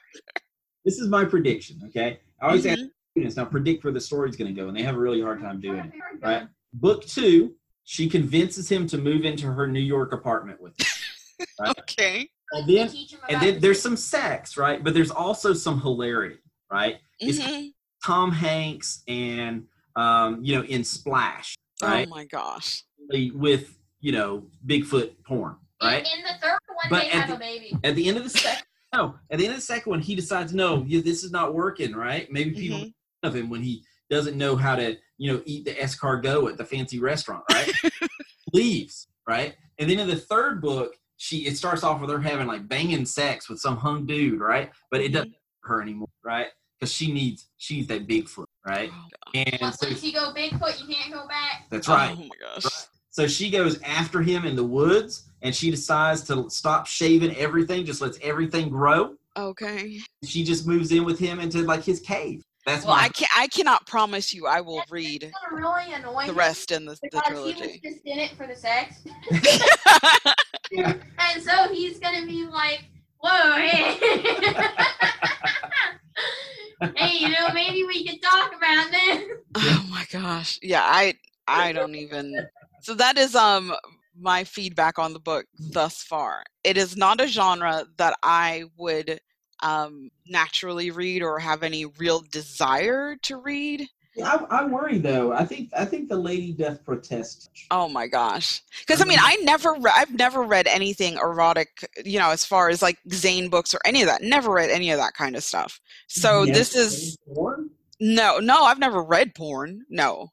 This 0.84 0.98
is 0.98 1.06
my 1.08 1.24
prediction. 1.24 1.80
Okay, 1.86 2.18
I 2.40 2.46
always 2.48 2.66
ask 2.66 2.80
Mhm. 2.80 2.90
students 3.12 3.36
now 3.36 3.44
predict 3.44 3.84
where 3.84 3.92
the 3.92 4.00
story's 4.00 4.34
going 4.34 4.52
to 4.52 4.60
go, 4.60 4.66
and 4.66 4.76
they 4.76 4.82
have 4.82 4.96
a 4.96 4.98
really 4.98 5.20
hard 5.22 5.40
time 5.40 5.60
doing 5.60 5.78
it. 5.78 5.92
Right? 6.20 6.48
Book 6.72 7.06
two, 7.06 7.54
she 7.84 8.08
convinces 8.08 8.68
him 8.68 8.88
to 8.88 8.98
move 8.98 9.24
into 9.24 9.46
her 9.46 9.68
New 9.68 9.78
York 9.80 10.12
apartment 10.12 10.60
with 10.60 10.74
her. 10.80 11.66
Okay. 11.78 12.28
And 12.52 12.68
then- 12.68 12.90
and 13.28 13.40
then 13.42 13.60
there's 13.60 13.80
some 13.80 13.96
sex, 13.96 14.56
right? 14.56 14.82
But 14.82 14.92
there's 14.94 15.10
also 15.12 15.52
some 15.54 15.80
hilarity, 15.80 16.38
right? 16.70 16.98
It's 17.20 17.38
Mhm. 17.38 17.72
Tom 18.04 18.32
Hanks 18.32 19.02
and 19.06 19.66
um, 19.94 20.42
you 20.44 20.56
know 20.56 20.64
in 20.64 20.82
Splash, 20.84 21.54
right? 21.82 22.06
Oh 22.08 22.10
my 22.10 22.24
gosh. 22.24 22.82
With 23.08 23.78
you 24.00 24.10
know 24.12 24.48
Bigfoot 24.66 25.22
porn, 25.24 25.56
right? 25.82 26.04
In, 26.12 26.22
the 26.22 26.34
third 26.40 26.58
one, 26.61 26.61
But 26.90 27.00
they 27.02 27.10
at 27.10 27.12
have 27.12 27.28
the- 27.28 27.36
a 27.36 27.38
baby. 27.38 27.76
At 27.84 27.94
the 27.96 28.08
end 28.08 28.16
of 28.18 28.24
the 28.24 28.30
second, 28.30 28.64
no, 28.94 29.14
at 29.30 29.38
the 29.38 29.44
end 29.46 29.54
of 29.54 29.60
the 29.60 29.66
second 29.66 29.90
one, 29.90 30.00
he 30.00 30.14
decides, 30.14 30.52
no, 30.54 30.84
yeah, 30.86 31.00
this 31.02 31.24
is 31.24 31.30
not 31.30 31.54
working, 31.54 31.94
right? 31.94 32.30
Maybe 32.30 32.50
people 32.52 32.78
Mhm. 32.78 32.92
of 33.22 33.34
him 33.36 33.48
when 33.50 33.62
he 33.62 33.84
doesn't 34.10 34.36
know 34.36 34.56
how 34.56 34.76
to, 34.76 34.96
you 35.18 35.32
know, 35.32 35.42
eat 35.46 35.64
the 35.64 35.74
escargot 35.74 36.50
at 36.50 36.58
the 36.58 36.64
fancy 36.64 36.98
restaurant, 36.98 37.44
right? 37.50 37.70
Leaves, 38.52 39.08
right? 39.26 39.54
And 39.78 39.88
then 39.88 39.98
in 39.98 40.08
the 40.08 40.16
third 40.16 40.60
book, 40.60 40.94
she 41.16 41.46
it 41.46 41.56
starts 41.56 41.84
off 41.84 42.00
with 42.00 42.10
her 42.10 42.20
having 42.20 42.46
like 42.46 42.68
banging 42.68 43.06
sex 43.06 43.48
with 43.48 43.60
some 43.60 43.76
hung 43.76 44.06
dude, 44.06 44.40
right? 44.40 44.70
But 44.90 45.00
it 45.00 45.10
doesn't 45.12 45.34
hurt 45.62 45.76
her 45.76 45.82
anymore, 45.82 46.08
right? 46.24 46.48
Because 46.78 46.92
she 46.92 47.12
needs 47.12 47.46
she 47.58 47.76
needs 47.76 47.88
that 47.88 48.08
Bigfoot, 48.08 48.46
right? 48.66 48.90
Oh, 48.92 49.30
And 49.34 49.58
Once 49.60 49.78
so 49.78 49.86
you 49.88 50.12
go 50.12 50.32
Bigfoot, 50.34 50.80
you 50.86 50.92
can't 50.94 51.12
go 51.12 51.26
back. 51.28 51.66
that's 51.70 51.88
right. 51.88 52.16
Oh 52.18 52.22
my 52.22 52.28
gosh. 52.40 52.64
Right. 52.64 52.88
So 53.10 53.26
she 53.28 53.50
goes 53.50 53.80
after 53.82 54.20
him 54.20 54.44
in 54.44 54.56
the 54.56 54.64
woods, 54.64 55.30
and 55.42 55.54
she 55.54 55.70
decides 55.70 56.22
to 56.24 56.48
stop 56.48 56.86
shaving 56.86 57.36
everything, 57.36 57.84
just 57.84 58.00
lets 58.00 58.18
everything 58.22 58.70
grow. 58.70 59.14
Okay. 59.36 59.98
She 60.24 60.44
just 60.44 60.66
moves 60.66 60.92
in 60.92 61.04
with 61.04 61.18
him 61.18 61.40
into 61.40 61.58
like 61.62 61.84
his 61.84 62.00
cave. 62.00 62.42
That's 62.64 62.84
Well, 62.84 62.94
my 62.94 63.02
I 63.04 63.08
can 63.08 63.28
I 63.36 63.48
cannot 63.48 63.86
promise 63.86 64.32
you 64.32 64.46
I 64.46 64.60
will 64.60 64.76
That's- 64.76 64.92
read 64.92 65.32
really 65.50 66.26
the 66.26 66.32
rest 66.32 66.70
in 66.70 66.84
the, 66.84 66.92
the 66.92 66.98
because 67.02 67.54
he 67.54 67.60
was 67.60 67.80
just 67.82 67.98
in 68.04 68.20
it 68.20 68.30
for 68.36 68.46
the 68.46 68.54
sex, 68.54 69.02
and 71.18 71.42
so 71.42 71.68
he's 71.72 71.98
gonna 71.98 72.24
be 72.24 72.46
like, 72.46 72.84
"Whoa, 73.18 73.56
hey, 73.56 73.98
hey, 76.96 77.18
you 77.18 77.30
know, 77.30 77.48
maybe 77.52 77.82
we 77.84 78.06
could 78.06 78.22
talk 78.22 78.54
about 78.56 78.92
this." 78.92 79.24
oh 79.56 79.84
my 79.90 80.06
gosh. 80.12 80.60
Yeah, 80.62 80.82
I 80.84 81.14
I 81.48 81.72
don't 81.72 81.96
even 81.96 82.46
So 82.80 82.94
that 82.94 83.18
is 83.18 83.34
um 83.34 83.74
my 84.18 84.44
feedback 84.44 84.98
on 84.98 85.12
the 85.12 85.20
book 85.20 85.46
thus 85.58 86.02
far. 86.02 86.44
It 86.64 86.76
is 86.76 86.96
not 86.96 87.20
a 87.20 87.26
genre 87.26 87.84
that 87.96 88.16
I 88.22 88.64
would 88.76 89.20
um 89.62 90.10
naturally 90.26 90.90
read 90.90 91.22
or 91.22 91.38
have 91.38 91.62
any 91.62 91.86
real 91.86 92.20
desire 92.32 93.16
to 93.22 93.36
read. 93.36 93.88
I, 94.22 94.44
I 94.50 94.64
worry 94.66 94.98
though. 94.98 95.32
I 95.32 95.44
think 95.46 95.70
I 95.76 95.84
think 95.86 96.08
the 96.10 96.16
Lady 96.16 96.52
Death 96.52 96.84
protest. 96.84 97.48
Oh 97.70 97.88
my 97.88 98.06
gosh. 98.06 98.60
Because 98.80 99.00
I 99.00 99.04
mean, 99.06 99.18
I 99.20 99.36
never, 99.36 99.72
re- 99.72 99.92
I've 99.94 100.12
never 100.12 100.42
read 100.42 100.66
anything 100.66 101.14
erotic, 101.14 101.88
you 102.04 102.18
know, 102.18 102.28
as 102.28 102.44
far 102.44 102.68
as 102.68 102.82
like 102.82 102.98
Zane 103.10 103.48
books 103.48 103.72
or 103.72 103.80
any 103.86 104.02
of 104.02 104.08
that. 104.08 104.20
Never 104.22 104.50
read 104.52 104.68
any 104.68 104.90
of 104.90 104.98
that 104.98 105.14
kind 105.14 105.34
of 105.34 105.42
stuff. 105.42 105.80
So 106.08 106.42
Yes, 106.42 106.56
this 106.56 106.76
is 106.76 107.18
porn? 107.32 107.70
no, 108.00 108.38
no. 108.38 108.64
I've 108.64 108.78
never 108.78 109.02
read 109.02 109.34
porn. 109.34 109.82
No. 109.88 110.28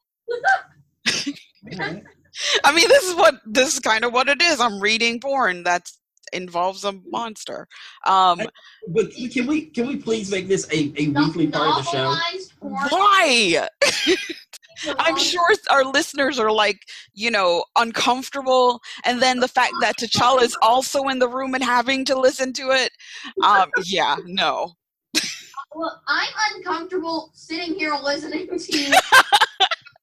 Alright. 2.30 2.60
I 2.64 2.74
mean, 2.74 2.88
this 2.88 3.04
is 3.04 3.14
what 3.14 3.36
this 3.44 3.74
is 3.74 3.80
kind 3.80 4.04
of 4.04 4.12
what 4.12 4.28
it 4.28 4.40
is. 4.42 4.60
I'm 4.60 4.80
reading 4.80 5.20
porn 5.20 5.62
that 5.64 5.90
involves 6.32 6.84
a 6.84 6.92
monster. 7.06 7.66
Um, 8.06 8.42
But 8.88 9.12
can 9.32 9.46
we 9.46 9.66
can 9.66 9.86
we 9.86 9.96
please 9.96 10.30
make 10.30 10.48
this 10.48 10.66
a, 10.70 10.92
a 10.96 11.08
weekly 11.08 11.48
part 11.48 11.78
of 11.78 11.84
the 11.84 11.90
show? 11.90 12.16
porn. 12.60 12.88
why? 12.90 13.68
I'm 14.98 15.18
sure 15.18 15.46
our 15.70 15.84
listeners 15.84 16.38
are 16.38 16.50
like, 16.50 16.80
you 17.12 17.30
know, 17.30 17.64
uncomfortable, 17.76 18.80
and 19.04 19.20
then 19.20 19.40
the 19.40 19.48
fact 19.48 19.74
that 19.82 19.98
T'Challa 19.98 20.42
is 20.42 20.56
also 20.62 21.08
in 21.08 21.18
the 21.18 21.28
room 21.28 21.54
and 21.54 21.62
having 21.62 22.04
to 22.06 22.18
listen 22.18 22.52
to 22.54 22.70
it. 22.70 22.90
Um, 23.44 23.70
yeah, 23.84 24.16
no. 24.26 24.72
Well, 25.72 26.02
I'm 26.08 26.32
uncomfortable 26.56 27.30
sitting 27.32 27.74
here 27.74 27.94
listening 27.94 28.48
to 28.48 29.00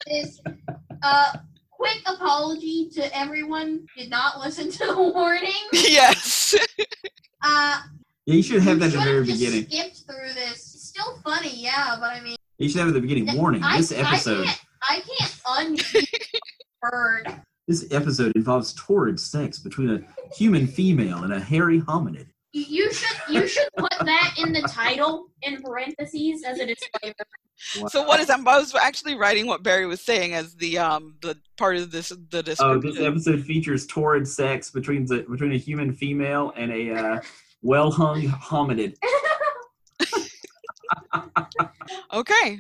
this. 0.08 0.40
Uh, 1.04 1.34
quick 1.78 2.02
apology 2.08 2.90
to 2.94 3.18
everyone. 3.18 3.86
Did 3.98 4.10
not 4.10 4.40
listen 4.40 4.70
to 4.72 4.86
the 4.88 4.96
warning. 4.98 5.52
yes. 5.72 6.56
Uh, 7.44 7.82
Yeah, 8.26 8.34
you 8.36 8.44
should 8.44 8.62
have 8.64 8.80
that 8.80 8.88
at 8.88 8.92
the 8.94 8.98
very 9.00 9.26
just 9.26 9.40
beginning. 9.40 9.70
Skipped 9.70 10.04
through 10.08 10.34
this. 10.34 10.74
It's 10.76 10.88
still 10.90 11.18
funny, 11.24 11.52
yeah, 11.56 11.96
but 12.00 12.10
I 12.16 12.22
mean, 12.22 12.36
You 12.58 12.68
should 12.70 12.80
have 12.80 12.88
at 12.90 12.94
the 12.96 13.02
beginning. 13.02 13.36
Warning: 13.38 13.64
I, 13.64 13.78
This 13.78 13.92
I 13.92 13.98
episode, 13.98 14.46
can't, 14.46 14.62
I 14.84 15.02
can't 15.02 15.78
unmute 15.80 16.40
bird. 16.82 17.42
this 17.68 17.86
episode 17.92 18.32
involves 18.36 18.74
torrid 18.74 19.20
sex 19.20 19.60
between 19.60 19.90
a 19.92 20.34
human 20.36 20.68
female 20.68 21.24
and 21.24 21.34
a 21.34 21.40
hairy 21.40 21.82
hominid. 21.82 22.28
You, 22.54 22.64
you 22.68 22.94
should 22.94 23.18
you 23.30 23.48
should 23.48 23.68
put 23.78 23.92
that 24.00 24.34
in 24.40 24.52
the 24.54 24.62
title 24.62 25.28
in 25.44 25.62
parentheses 25.62 26.44
as 26.46 26.60
a 26.60 26.66
disclaimer. 26.66 27.14
So 27.58 28.04
what 28.04 28.20
is 28.20 28.28
that? 28.28 28.40
I 28.40 28.60
was 28.60 28.76
actually 28.76 29.16
writing 29.16 29.48
what 29.48 29.64
Barry 29.64 29.88
was 29.88 30.02
saying 30.02 30.34
as 30.34 30.56
the 30.56 30.78
um 30.78 31.16
the 31.22 31.38
part 31.58 31.78
of 31.78 31.92
this 31.92 32.10
the 32.10 32.44
description. 32.44 32.78
Oh, 32.78 32.80
this 32.80 33.00
episode 33.00 33.44
features 33.44 33.88
torrid 33.88 34.28
sex 34.28 34.70
between 34.70 35.06
the 35.06 35.26
between 35.30 35.52
a 35.52 35.58
human 35.58 35.94
female 35.94 36.54
and 36.56 36.72
a 36.72 36.94
uh, 36.94 37.20
well-hung 37.62 38.24
hominid. 38.24 38.96
okay. 42.14 42.60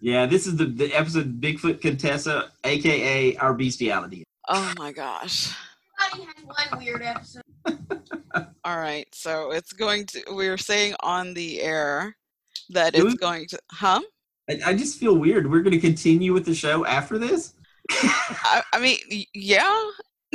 Yeah, 0.00 0.26
this 0.26 0.46
is 0.46 0.56
the, 0.56 0.66
the 0.66 0.92
episode 0.92 1.40
Bigfoot 1.40 1.80
Contessa, 1.80 2.50
aka 2.64 3.36
our 3.36 3.54
bestiality. 3.54 4.24
Oh 4.48 4.72
my 4.78 4.92
gosh. 4.92 5.54
everybody 6.12 6.32
has 6.36 6.70
one 6.70 6.78
weird 6.78 7.02
episode. 7.02 7.42
All 8.64 8.78
right. 8.78 9.08
So 9.12 9.52
it's 9.52 9.72
going 9.72 10.06
to. 10.06 10.22
We're 10.30 10.58
saying 10.58 10.94
on 11.00 11.34
the 11.34 11.62
air 11.62 12.16
that 12.70 12.94
Do 12.94 13.06
it's 13.06 13.14
we- 13.14 13.18
going 13.18 13.46
to. 13.48 13.58
Huh? 13.70 14.00
I, 14.48 14.60
I 14.66 14.74
just 14.74 14.98
feel 14.98 15.16
weird. 15.16 15.50
We're 15.50 15.62
going 15.62 15.72
to 15.72 15.80
continue 15.80 16.32
with 16.32 16.44
the 16.44 16.54
show 16.54 16.84
after 16.86 17.18
this. 17.18 17.54
I, 17.90 18.62
I 18.72 18.78
mean, 18.80 19.24
yeah. 19.34 19.90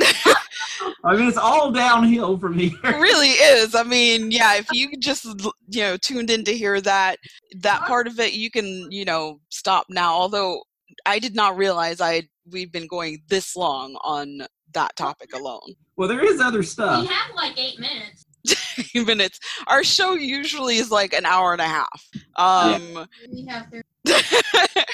I 1.04 1.16
mean, 1.16 1.28
it's 1.28 1.36
all 1.36 1.70
downhill 1.70 2.38
from 2.38 2.54
here. 2.58 2.70
It 2.84 2.96
really 2.96 3.28
is. 3.30 3.74
I 3.74 3.82
mean, 3.82 4.30
yeah, 4.30 4.56
if 4.56 4.66
you 4.72 4.90
just 4.98 5.24
you 5.68 5.82
know 5.82 5.96
tuned 5.96 6.30
in 6.30 6.44
to 6.44 6.56
hear 6.56 6.80
that 6.80 7.18
that 7.60 7.82
part 7.82 8.06
of 8.06 8.18
it, 8.18 8.32
you 8.32 8.50
can 8.50 8.90
you 8.90 9.04
know 9.04 9.40
stop 9.50 9.86
now. 9.88 10.14
Although 10.14 10.62
I 11.06 11.18
did 11.18 11.34
not 11.34 11.56
realize 11.56 12.00
I 12.00 12.22
we've 12.50 12.72
been 12.72 12.86
going 12.86 13.22
this 13.28 13.54
long 13.54 13.96
on 14.02 14.46
that 14.74 14.96
topic 14.96 15.34
alone. 15.34 15.74
Well, 15.96 16.08
there 16.08 16.24
is 16.24 16.40
other 16.40 16.62
stuff. 16.62 17.02
We 17.02 17.06
have 17.08 17.34
like 17.36 17.58
eight 17.58 17.78
minutes. 17.78 18.21
Even 18.94 19.20
it's 19.20 19.38
our 19.66 19.84
show 19.84 20.14
usually 20.14 20.76
is 20.76 20.90
like 20.90 21.12
an 21.12 21.26
hour 21.26 21.52
and 21.52 21.60
a 21.60 21.64
half. 21.64 22.08
Um, 22.36 23.06
We 23.30 23.46
have 23.46 23.70
to. 23.70 23.82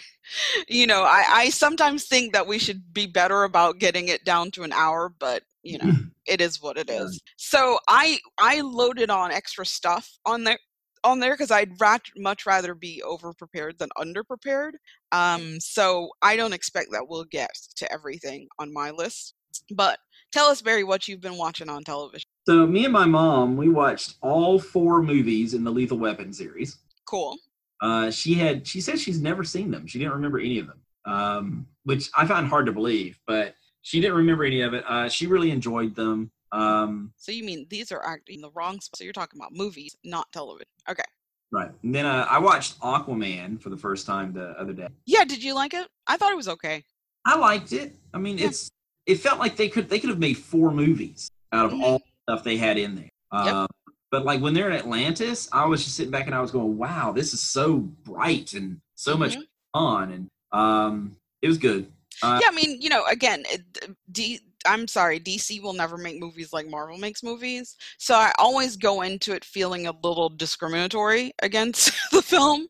you 0.68 0.86
know, 0.86 1.02
I, 1.02 1.24
I 1.28 1.50
sometimes 1.50 2.04
think 2.04 2.32
that 2.32 2.46
we 2.46 2.58
should 2.58 2.92
be 2.92 3.06
better 3.06 3.44
about 3.44 3.78
getting 3.78 4.08
it 4.08 4.24
down 4.24 4.50
to 4.52 4.62
an 4.62 4.72
hour, 4.72 5.12
but 5.18 5.42
you 5.62 5.78
know, 5.78 5.92
it 6.26 6.40
is 6.40 6.62
what 6.62 6.76
it 6.76 6.90
is. 6.90 7.20
So 7.36 7.78
I 7.88 8.18
I 8.38 8.60
loaded 8.60 9.10
on 9.10 9.30
extra 9.30 9.64
stuff 9.64 10.10
on 10.26 10.44
there 10.44 10.58
on 11.04 11.20
there 11.20 11.34
because 11.34 11.50
I'd 11.50 11.80
rat- 11.80 12.02
much 12.16 12.46
rather 12.46 12.74
be 12.74 13.02
over 13.02 13.32
prepared 13.32 13.78
than 13.78 13.88
under 13.96 14.24
prepared. 14.24 14.76
Um, 15.12 15.60
so 15.60 16.10
I 16.22 16.36
don't 16.36 16.52
expect 16.52 16.88
that 16.92 17.06
we'll 17.08 17.24
get 17.24 17.50
to 17.76 17.90
everything 17.92 18.48
on 18.58 18.72
my 18.72 18.90
list. 18.90 19.34
But 19.74 19.98
tell 20.32 20.46
us, 20.46 20.62
Barry, 20.62 20.84
what 20.84 21.08
you've 21.08 21.20
been 21.20 21.38
watching 21.38 21.68
on 21.68 21.84
television. 21.84 22.28
So, 22.48 22.66
me 22.66 22.84
and 22.84 22.92
my 22.94 23.04
mom, 23.04 23.58
we 23.58 23.68
watched 23.68 24.14
all 24.22 24.58
four 24.58 25.02
movies 25.02 25.52
in 25.52 25.64
the 25.64 25.70
Lethal 25.70 25.98
Weapon 25.98 26.32
series. 26.32 26.78
Cool. 27.04 27.36
Uh, 27.82 28.10
she 28.10 28.32
had, 28.32 28.66
she 28.66 28.80
said 28.80 28.98
she's 28.98 29.20
never 29.20 29.44
seen 29.44 29.70
them. 29.70 29.86
She 29.86 29.98
didn't 29.98 30.14
remember 30.14 30.38
any 30.38 30.58
of 30.58 30.66
them, 30.66 30.80
um, 31.04 31.66
which 31.84 32.08
I 32.16 32.26
found 32.26 32.48
hard 32.48 32.64
to 32.64 32.72
believe. 32.72 33.20
But 33.26 33.54
she 33.82 34.00
didn't 34.00 34.16
remember 34.16 34.44
any 34.44 34.62
of 34.62 34.72
it. 34.72 34.82
Uh, 34.88 35.10
she 35.10 35.26
really 35.26 35.50
enjoyed 35.50 35.94
them. 35.94 36.30
Um, 36.50 37.12
So 37.18 37.32
you 37.32 37.44
mean 37.44 37.66
these 37.68 37.92
are 37.92 38.02
acting 38.02 38.36
in 38.36 38.40
the 38.40 38.50
wrong 38.54 38.80
spot? 38.80 38.96
So 38.96 39.04
you're 39.04 39.12
talking 39.12 39.38
about 39.38 39.52
movies, 39.52 39.94
not 40.02 40.32
television. 40.32 40.68
Okay. 40.88 41.02
right. 41.52 41.70
And 41.82 41.94
then 41.94 42.06
uh, 42.06 42.26
I 42.30 42.38
watched 42.38 42.80
Aquaman 42.80 43.60
for 43.60 43.68
the 43.68 43.76
first 43.76 44.06
time 44.06 44.32
the 44.32 44.58
other 44.58 44.72
day. 44.72 44.88
Yeah. 45.04 45.24
Did 45.26 45.44
you 45.44 45.52
like 45.54 45.74
it? 45.74 45.86
I 46.06 46.16
thought 46.16 46.32
it 46.32 46.36
was 46.36 46.48
okay. 46.48 46.82
I 47.26 47.36
liked 47.36 47.74
it. 47.74 47.94
I 48.14 48.16
mean, 48.18 48.38
Yeah. 48.38 48.46
it's 48.46 48.70
it 49.04 49.16
felt 49.16 49.38
like 49.38 49.56
they 49.56 49.68
could 49.68 49.90
they 49.90 49.98
could 50.00 50.08
have 50.08 50.18
made 50.18 50.38
four 50.38 50.70
movies 50.70 51.30
out 51.52 51.66
of 51.66 51.72
Mhm. 51.72 51.82
all 51.82 52.02
stuff 52.28 52.44
they 52.44 52.56
had 52.56 52.78
in 52.78 52.94
there. 52.94 53.08
Yep. 53.44 53.54
Uh, 53.54 53.66
but 54.10 54.24
like 54.24 54.40
when 54.40 54.54
they're 54.54 54.70
in 54.70 54.76
Atlantis, 54.76 55.48
I 55.52 55.66
was 55.66 55.84
just 55.84 55.96
sitting 55.96 56.10
back 56.10 56.26
and 56.26 56.34
I 56.34 56.40
was 56.40 56.50
going, 56.50 56.76
"Wow, 56.78 57.12
this 57.12 57.34
is 57.34 57.42
so 57.42 57.78
bright 57.78 58.52
and 58.54 58.80
so 58.94 59.16
much 59.16 59.36
Mhm. 59.36 59.42
fun," 59.74 60.12
and 60.12 60.28
um, 60.52 61.16
it 61.42 61.48
was 61.48 61.58
good. 61.58 61.90
Uh, 62.22 62.38
yeah, 62.42 62.48
I 62.48 62.54
mean, 62.54 62.80
you 62.80 62.88
know, 62.88 63.04
again, 63.06 63.44
it- 63.48 63.94
D. 64.12 64.40
I'm 64.66 64.88
sorry, 64.88 65.20
DC 65.20 65.60
will 65.62 65.72
never 65.72 65.96
make 65.96 66.18
movies 66.18 66.52
like 66.52 66.68
Marvel 66.68 66.98
makes 66.98 67.22
movies. 67.22 67.76
So 67.98 68.14
I 68.16 68.32
always 68.38 68.76
go 68.76 69.02
into 69.02 69.32
it 69.32 69.44
feeling 69.44 69.86
a 69.86 69.92
little 70.02 70.28
discriminatory 70.30 71.32
against 71.42 71.92
the 72.12 72.20
film. 72.22 72.66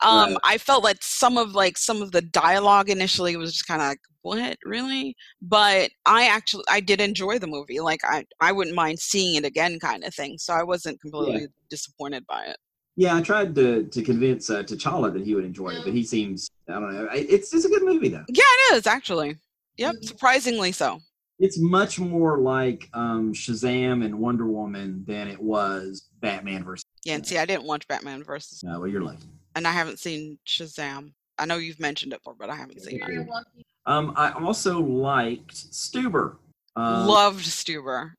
Um, 0.00 0.30
Right. 0.30 0.36
I 0.44 0.58
felt 0.58 0.84
like 0.84 0.98
some 1.02 1.36
of 1.36 1.52
like 1.54 1.76
some 1.76 2.02
of 2.02 2.12
the 2.12 2.22
dialogue 2.22 2.88
initially 2.88 3.36
was 3.36 3.52
just 3.52 3.66
kind 3.66 3.82
of 3.82 3.88
like, 3.88 4.00
what 4.24 4.56
really? 4.64 5.14
But 5.42 5.90
I 6.06 6.26
actually 6.26 6.64
I 6.68 6.80
did 6.80 7.00
enjoy 7.00 7.38
the 7.38 7.46
movie. 7.46 7.78
Like 7.80 8.00
I 8.04 8.24
I 8.40 8.52
wouldn't 8.52 8.74
mind 8.74 8.98
seeing 8.98 9.36
it 9.36 9.44
again, 9.44 9.78
kind 9.78 10.02
of 10.02 10.14
thing. 10.14 10.38
So 10.38 10.52
I 10.54 10.62
wasn't 10.62 11.00
completely 11.00 11.46
disappointed 11.70 12.26
by 12.26 12.44
it. 12.46 12.56
Yeah, 12.96 13.16
I 13.16 13.22
tried 13.22 13.54
to 13.56 13.84
to 13.84 14.02
convince 14.02 14.50
uh, 14.50 14.62
T'Challa 14.62 15.12
that 15.12 15.24
he 15.24 15.34
would 15.34 15.44
enjoy 15.44 15.70
it, 15.70 15.84
but 15.84 15.92
he 15.92 16.02
seems 16.04 16.48
I 16.68 16.74
don't 16.74 16.92
know. 16.94 17.08
It's 17.12 17.52
it's 17.54 17.64
a 17.64 17.68
good 17.68 17.82
movie 17.84 18.08
though. 18.08 18.24
Yeah, 18.28 18.44
it 18.70 18.76
is 18.76 18.86
actually. 18.86 19.36
Yep, 19.76 19.96
surprisingly 20.02 20.72
so. 20.72 21.00
It's 21.40 21.58
much 21.58 21.98
more 21.98 22.38
like 22.38 22.88
um, 22.94 23.32
Shazam 23.34 24.04
and 24.04 24.20
Wonder 24.20 24.46
Woman 24.46 25.04
than 25.06 25.26
it 25.26 25.40
was 25.42 26.08
Batman 26.20 26.62
versus. 26.64 26.84
Yeah, 27.04 27.16
and 27.16 27.26
see, 27.26 27.38
I 27.38 27.44
didn't 27.44 27.64
watch 27.64 27.86
Batman 27.88 28.22
versus, 28.22 28.62
No, 28.62 28.78
well, 28.78 28.88
you're 28.88 29.02
lucky. 29.02 29.26
and 29.56 29.66
I 29.66 29.72
haven't 29.72 29.98
seen 29.98 30.38
Shazam. 30.46 31.12
I 31.38 31.46
know 31.46 31.56
you've 31.56 31.80
mentioned 31.80 32.12
it 32.12 32.20
before, 32.20 32.34
but 32.38 32.50
I 32.50 32.56
haven't 32.56 32.80
seen 32.80 33.00
it. 33.02 33.28
Um, 33.86 34.14
I 34.16 34.32
also 34.32 34.80
liked 34.80 35.54
Stuber. 35.54 36.36
Um, 36.76 37.06
Loved 37.06 37.44
Stuber. 37.44 38.12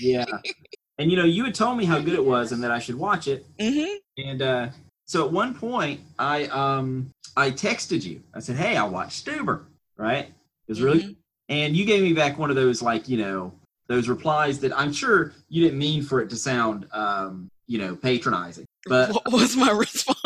yeah, 0.00 0.24
and 0.98 1.10
you 1.10 1.16
know, 1.16 1.24
you 1.24 1.44
had 1.44 1.54
told 1.54 1.76
me 1.78 1.84
how 1.84 1.98
good 2.00 2.14
it 2.14 2.24
was 2.24 2.52
and 2.52 2.62
that 2.64 2.70
I 2.70 2.78
should 2.78 2.96
watch 2.96 3.28
it. 3.28 3.46
Mm-hmm. 3.58 4.28
And 4.28 4.42
uh, 4.42 4.68
so 5.06 5.24
at 5.26 5.32
one 5.32 5.54
point, 5.54 6.00
I 6.18 6.44
um 6.46 7.10
I 7.36 7.50
texted 7.50 8.04
you. 8.04 8.22
I 8.34 8.40
said, 8.40 8.56
"Hey, 8.56 8.76
I 8.76 8.84
watched 8.84 9.24
Stuber." 9.24 9.64
Right? 9.96 10.26
It 10.26 10.34
was 10.68 10.80
really, 10.82 11.02
Mhm. 11.02 11.16
and 11.48 11.76
you 11.76 11.84
gave 11.84 12.02
me 12.02 12.12
back 12.12 12.38
one 12.38 12.50
of 12.50 12.56
those 12.56 12.82
like 12.82 13.08
you 13.08 13.18
know 13.18 13.52
those 13.88 14.08
replies 14.08 14.58
that 14.60 14.76
I'm 14.78 14.92
sure 14.92 15.32
you 15.48 15.62
didn't 15.62 15.78
mean 15.78 16.02
for 16.02 16.20
it 16.20 16.30
to 16.30 16.36
sound 16.36 16.86
um 16.92 17.48
you 17.66 17.78
know 17.78 17.94
patronizing, 17.94 18.64
but 18.86 19.10
what 19.12 19.32
was 19.32 19.56
my 19.56 19.70
response? 19.86 20.16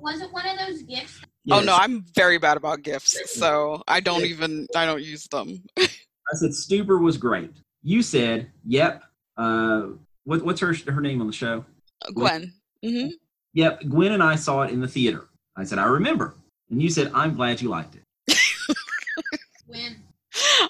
Was 0.00 0.20
it 0.20 0.32
one 0.32 0.46
of 0.48 0.58
those 0.58 0.82
gifts? 0.82 1.20
Oh 1.50 1.60
no, 1.60 1.74
I'm 1.74 2.04
very 2.14 2.38
bad 2.38 2.56
about 2.56 2.82
gifts, 2.82 3.18
so 3.38 3.82
I 3.88 4.00
don't 4.00 4.24
even 4.24 4.66
I 4.76 4.86
don't 4.86 5.02
use 5.02 5.26
them. 5.28 5.62
I 5.78 6.34
said 6.34 6.50
Stuber 6.50 7.00
was 7.00 7.16
great. 7.16 7.50
You 7.82 8.02
said, 8.02 8.50
"Yep." 8.66 9.02
Uh, 9.36 9.88
what, 10.24 10.44
what's 10.44 10.60
her 10.60 10.74
her 10.88 11.00
name 11.00 11.20
on 11.20 11.26
the 11.26 11.32
show? 11.32 11.64
Gwen. 12.14 12.52
hmm 12.84 13.08
Yep, 13.54 13.88
Gwen 13.88 14.12
and 14.12 14.22
I 14.22 14.34
saw 14.34 14.62
it 14.62 14.70
in 14.70 14.80
the 14.80 14.88
theater. 14.88 15.28
I 15.56 15.64
said, 15.64 15.78
"I 15.78 15.86
remember," 15.86 16.34
and 16.70 16.82
you 16.82 16.90
said, 16.90 17.10
"I'm 17.14 17.34
glad 17.34 17.62
you 17.62 17.68
liked 17.68 17.94
it." 17.96 18.02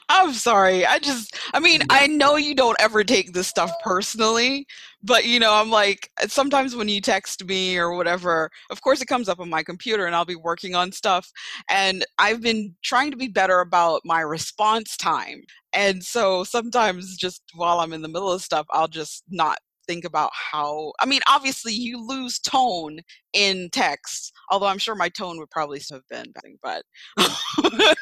I'm 0.08 0.32
sorry. 0.32 0.84
I 0.86 0.98
just 0.98 1.36
I 1.54 1.60
mean, 1.60 1.82
I 1.90 2.06
know 2.06 2.36
you 2.36 2.54
don't 2.54 2.76
ever 2.80 3.04
take 3.04 3.32
this 3.32 3.48
stuff 3.48 3.70
personally, 3.82 4.66
but 5.02 5.24
you 5.24 5.38
know, 5.40 5.54
I'm 5.54 5.70
like 5.70 6.10
sometimes 6.26 6.74
when 6.76 6.88
you 6.88 7.00
text 7.00 7.44
me 7.44 7.76
or 7.78 7.94
whatever, 7.94 8.50
of 8.70 8.80
course 8.82 9.00
it 9.00 9.06
comes 9.06 9.28
up 9.28 9.40
on 9.40 9.48
my 9.48 9.62
computer 9.62 10.06
and 10.06 10.14
I'll 10.14 10.24
be 10.24 10.36
working 10.36 10.74
on 10.74 10.92
stuff 10.92 11.30
and 11.70 12.04
I've 12.18 12.40
been 12.42 12.74
trying 12.82 13.10
to 13.10 13.16
be 13.16 13.28
better 13.28 13.60
about 13.60 14.02
my 14.04 14.20
response 14.20 14.96
time. 14.96 15.42
And 15.72 16.02
so 16.02 16.44
sometimes 16.44 17.16
just 17.16 17.42
while 17.54 17.80
I'm 17.80 17.92
in 17.92 18.02
the 18.02 18.08
middle 18.08 18.32
of 18.32 18.42
stuff, 18.42 18.66
I'll 18.70 18.88
just 18.88 19.24
not 19.30 19.58
think 19.86 20.04
about 20.04 20.30
how 20.34 20.92
I 21.00 21.06
mean, 21.06 21.20
obviously 21.28 21.72
you 21.72 22.04
lose 22.06 22.38
tone 22.38 23.00
in 23.32 23.68
text, 23.72 24.32
although 24.50 24.66
I'm 24.66 24.78
sure 24.78 24.94
my 24.94 25.08
tone 25.08 25.38
would 25.38 25.50
probably 25.50 25.80
have 25.90 26.02
been 26.10 26.32
but 26.62 26.82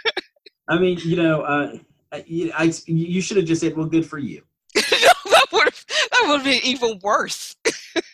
I 0.69 0.79
mean, 0.79 0.99
you 1.05 1.17
know, 1.17 1.43
uh, 1.43 1.79
I, 2.13 2.25
I 2.57 2.73
you 2.87 3.21
should 3.21 3.37
have 3.37 3.47
just 3.47 3.61
said, 3.61 3.77
"Well, 3.77 3.87
good 3.87 4.07
for 4.07 4.19
you." 4.19 4.43
no, 4.77 4.83
that 4.83 5.47
would 5.53 5.65
have 5.65 5.85
that 5.89 6.25
would 6.27 6.37
have 6.41 6.45
been 6.45 6.61
even 6.65 6.99
worse. 7.03 7.57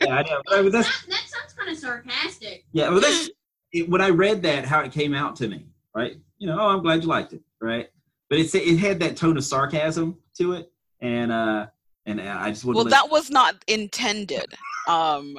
Yeah, 0.01 0.17
I 0.17 0.23
know. 0.23 0.41
But 0.47 0.59
I- 0.59 0.63
that's 0.69 0.73
that, 0.89 1.07
that 1.09 1.23
sounds 1.27 1.53
kind 1.57 1.71
of 1.71 1.79
sarcastic. 1.79 2.65
yeah. 2.73 2.89
Well, 2.89 3.01
that's 3.01 3.31
it, 3.73 3.89
when 3.89 4.01
I 4.01 4.11
read 4.11 4.43
that 4.43 4.65
how 4.65 4.81
it 4.81 4.93
came 4.93 5.15
out 5.15 5.37
to 5.37 5.49
me, 5.49 5.67
right? 5.95 6.17
You 6.39 6.47
know, 6.49 6.59
oh, 6.61 6.69
I'm 6.69 6.83
glad 6.83 7.03
you 7.03 7.09
liked 7.09 7.33
it, 7.33 7.43
right? 7.61 7.89
But 8.29 8.39
it's 8.39 8.55
it 8.55 8.79
had 8.79 9.01
that 9.01 9.17
tone 9.17 9.37
of 9.37 9.45
sarcasm 9.45 10.19
to 10.39 10.53
it, 10.55 10.71
and 11.01 11.33
uh, 11.33 11.67
and 12.07 12.21
I 12.21 12.51
just 12.51 12.65
wouldn't. 12.65 12.77
Well, 12.77 12.85
let- 12.85 12.91
that 13.03 13.11
was 13.11 13.31
not 13.31 13.57
intended. 13.69 14.47
Um, 14.89 15.39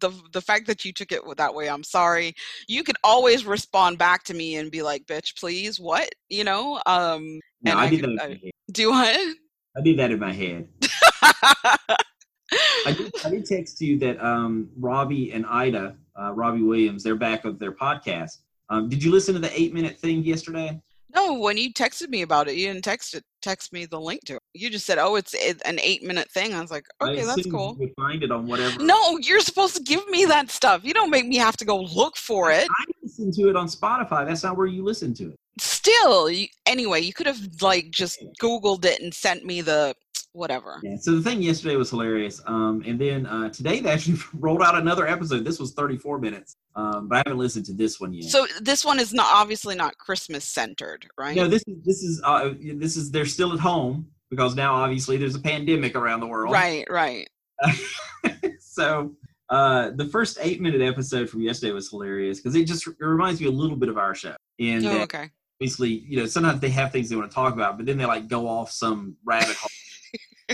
the 0.00 0.10
the 0.32 0.40
fact 0.40 0.66
that 0.68 0.84
you 0.84 0.92
took 0.92 1.10
it 1.12 1.20
that 1.36 1.54
way, 1.54 1.68
I'm 1.68 1.82
sorry. 1.82 2.34
You 2.68 2.84
could 2.84 2.96
always 3.02 3.44
respond 3.44 3.98
back 3.98 4.22
to 4.24 4.34
me 4.34 4.56
and 4.56 4.70
be 4.70 4.82
like, 4.82 5.06
"Bitch, 5.06 5.38
please, 5.38 5.80
what?" 5.80 6.08
You 6.28 6.44
know. 6.44 6.80
Um, 6.86 7.40
no, 7.62 7.72
and 7.72 7.80
I, 7.80 7.84
I 7.86 7.90
did 7.90 8.00
could- 8.02 8.18
that. 8.18 8.30
In 8.30 8.32
I- 8.32 8.34
my 8.34 8.40
head. 8.44 8.50
do 8.72 8.90
what? 8.90 9.36
I 9.76 9.80
did 9.82 9.98
that 9.98 10.10
in 10.10 10.18
my 10.20 10.32
head. 10.32 10.68
I 12.86 12.92
did, 12.96 13.12
I 13.24 13.30
did 13.30 13.44
text 13.44 13.80
you 13.80 13.98
that 13.98 14.22
um, 14.24 14.70
Robbie 14.78 15.32
and 15.32 15.44
Ayda, 15.44 15.96
uh, 16.18 16.32
Robbie 16.32 16.62
Williams, 16.62 17.02
they're 17.02 17.16
back 17.16 17.44
of 17.44 17.58
their 17.58 17.72
podcast. 17.72 18.38
Um, 18.70 18.88
did 18.88 19.02
you 19.02 19.10
listen 19.10 19.34
to 19.34 19.40
the 19.40 19.60
eight 19.60 19.74
minute 19.74 19.98
thing 19.98 20.22
yesterday? 20.22 20.80
No, 21.16 21.34
when 21.34 21.56
you 21.56 21.72
texted 21.72 22.08
me 22.08 22.22
about 22.22 22.48
it, 22.48 22.56
you 22.56 22.66
didn't 22.68 22.84
text 22.84 23.14
it. 23.14 23.24
Text 23.42 23.72
me 23.72 23.86
the 23.86 24.00
link 24.00 24.22
to 24.24 24.34
it. 24.34 24.42
You 24.54 24.70
just 24.70 24.86
said, 24.86 24.98
"Oh, 24.98 25.14
it's 25.16 25.34
an 25.34 25.78
eight 25.82 26.02
minute 26.02 26.30
thing." 26.30 26.52
I 26.52 26.60
was 26.60 26.70
like, 26.70 26.86
"Okay, 27.00 27.24
that's 27.24 27.46
cool." 27.46 27.76
You 27.80 27.90
find 27.96 28.22
it 28.22 28.30
on 28.30 28.46
whatever. 28.46 28.82
No, 28.82 29.18
you're 29.18 29.40
supposed 29.40 29.76
to 29.76 29.82
give 29.82 30.06
me 30.08 30.24
that 30.26 30.50
stuff. 30.50 30.84
You 30.84 30.92
don't 30.94 31.10
make 31.10 31.26
me 31.26 31.36
have 31.36 31.56
to 31.58 31.64
go 31.64 31.80
look 31.80 32.16
for 32.16 32.50
it. 32.50 32.68
I 32.68 32.84
listen 33.02 33.32
to 33.32 33.48
it 33.48 33.56
on 33.56 33.66
Spotify. 33.66 34.26
That's 34.26 34.42
not 34.42 34.56
where 34.56 34.66
you 34.66 34.82
listen 34.82 35.14
to 35.14 35.30
it. 35.30 35.36
Still, 35.86 36.28
you, 36.28 36.48
anyway, 36.66 37.00
you 37.00 37.12
could 37.12 37.26
have 37.26 37.38
like 37.60 37.90
just 37.90 38.18
Googled 38.42 38.84
it 38.84 39.00
and 39.00 39.14
sent 39.14 39.44
me 39.44 39.60
the 39.60 39.94
whatever. 40.32 40.80
Yeah. 40.82 40.96
So 41.00 41.12
the 41.12 41.22
thing 41.22 41.40
yesterday 41.40 41.76
was 41.76 41.90
hilarious. 41.90 42.42
Um, 42.46 42.82
and 42.84 42.98
then 43.00 43.24
uh, 43.24 43.50
today 43.50 43.78
they 43.78 43.90
actually 43.90 44.18
rolled 44.34 44.62
out 44.62 44.74
another 44.74 45.06
episode. 45.06 45.44
This 45.44 45.60
was 45.60 45.74
34 45.74 46.18
minutes. 46.18 46.56
Um, 46.74 47.06
but 47.08 47.16
I 47.16 47.18
haven't 47.18 47.38
listened 47.38 47.66
to 47.66 47.72
this 47.72 48.00
one 48.00 48.12
yet. 48.12 48.30
So 48.30 48.48
this 48.60 48.84
one 48.84 48.98
is 48.98 49.14
not 49.14 49.28
obviously 49.32 49.76
not 49.76 49.96
Christmas 49.98 50.44
centered, 50.44 51.06
right? 51.16 51.36
no, 51.36 51.46
this 51.46 51.62
is 51.68 51.76
this 51.84 52.02
is 52.02 52.20
uh, 52.24 52.54
this 52.74 52.96
is 52.96 53.12
they're 53.12 53.24
still 53.24 53.52
at 53.52 53.60
home 53.60 54.08
because 54.28 54.56
now 54.56 54.74
obviously 54.74 55.16
there's 55.16 55.36
a 55.36 55.40
pandemic 55.40 55.94
around 55.94 56.18
the 56.18 56.26
world. 56.26 56.52
right, 56.52 56.84
right. 56.90 57.28
so 58.60 59.14
uh, 59.50 59.90
the 59.90 60.06
first 60.06 60.38
eight 60.40 60.60
minute 60.60 60.80
episode 60.80 61.30
from 61.30 61.42
yesterday 61.42 61.72
was 61.72 61.88
hilarious 61.88 62.40
because 62.40 62.56
it 62.56 62.64
just 62.64 62.86
it 62.88 62.96
reminds 62.98 63.40
me 63.40 63.46
a 63.46 63.50
little 63.50 63.76
bit 63.76 63.88
of 63.88 63.96
our 63.96 64.14
show. 64.14 64.34
And 64.58 64.84
Oh, 64.84 65.02
okay. 65.02 65.30
Basically, 65.58 65.90
you 65.90 66.18
know, 66.18 66.26
sometimes 66.26 66.60
they 66.60 66.70
have 66.70 66.92
things 66.92 67.08
they 67.08 67.16
want 67.16 67.30
to 67.30 67.34
talk 67.34 67.54
about, 67.54 67.76
but 67.76 67.86
then 67.86 67.98
they 67.98 68.06
like 68.06 68.28
go 68.28 68.48
off 68.48 68.70
some 68.70 69.16
rabbit 69.24 69.56
hole. 69.56 69.70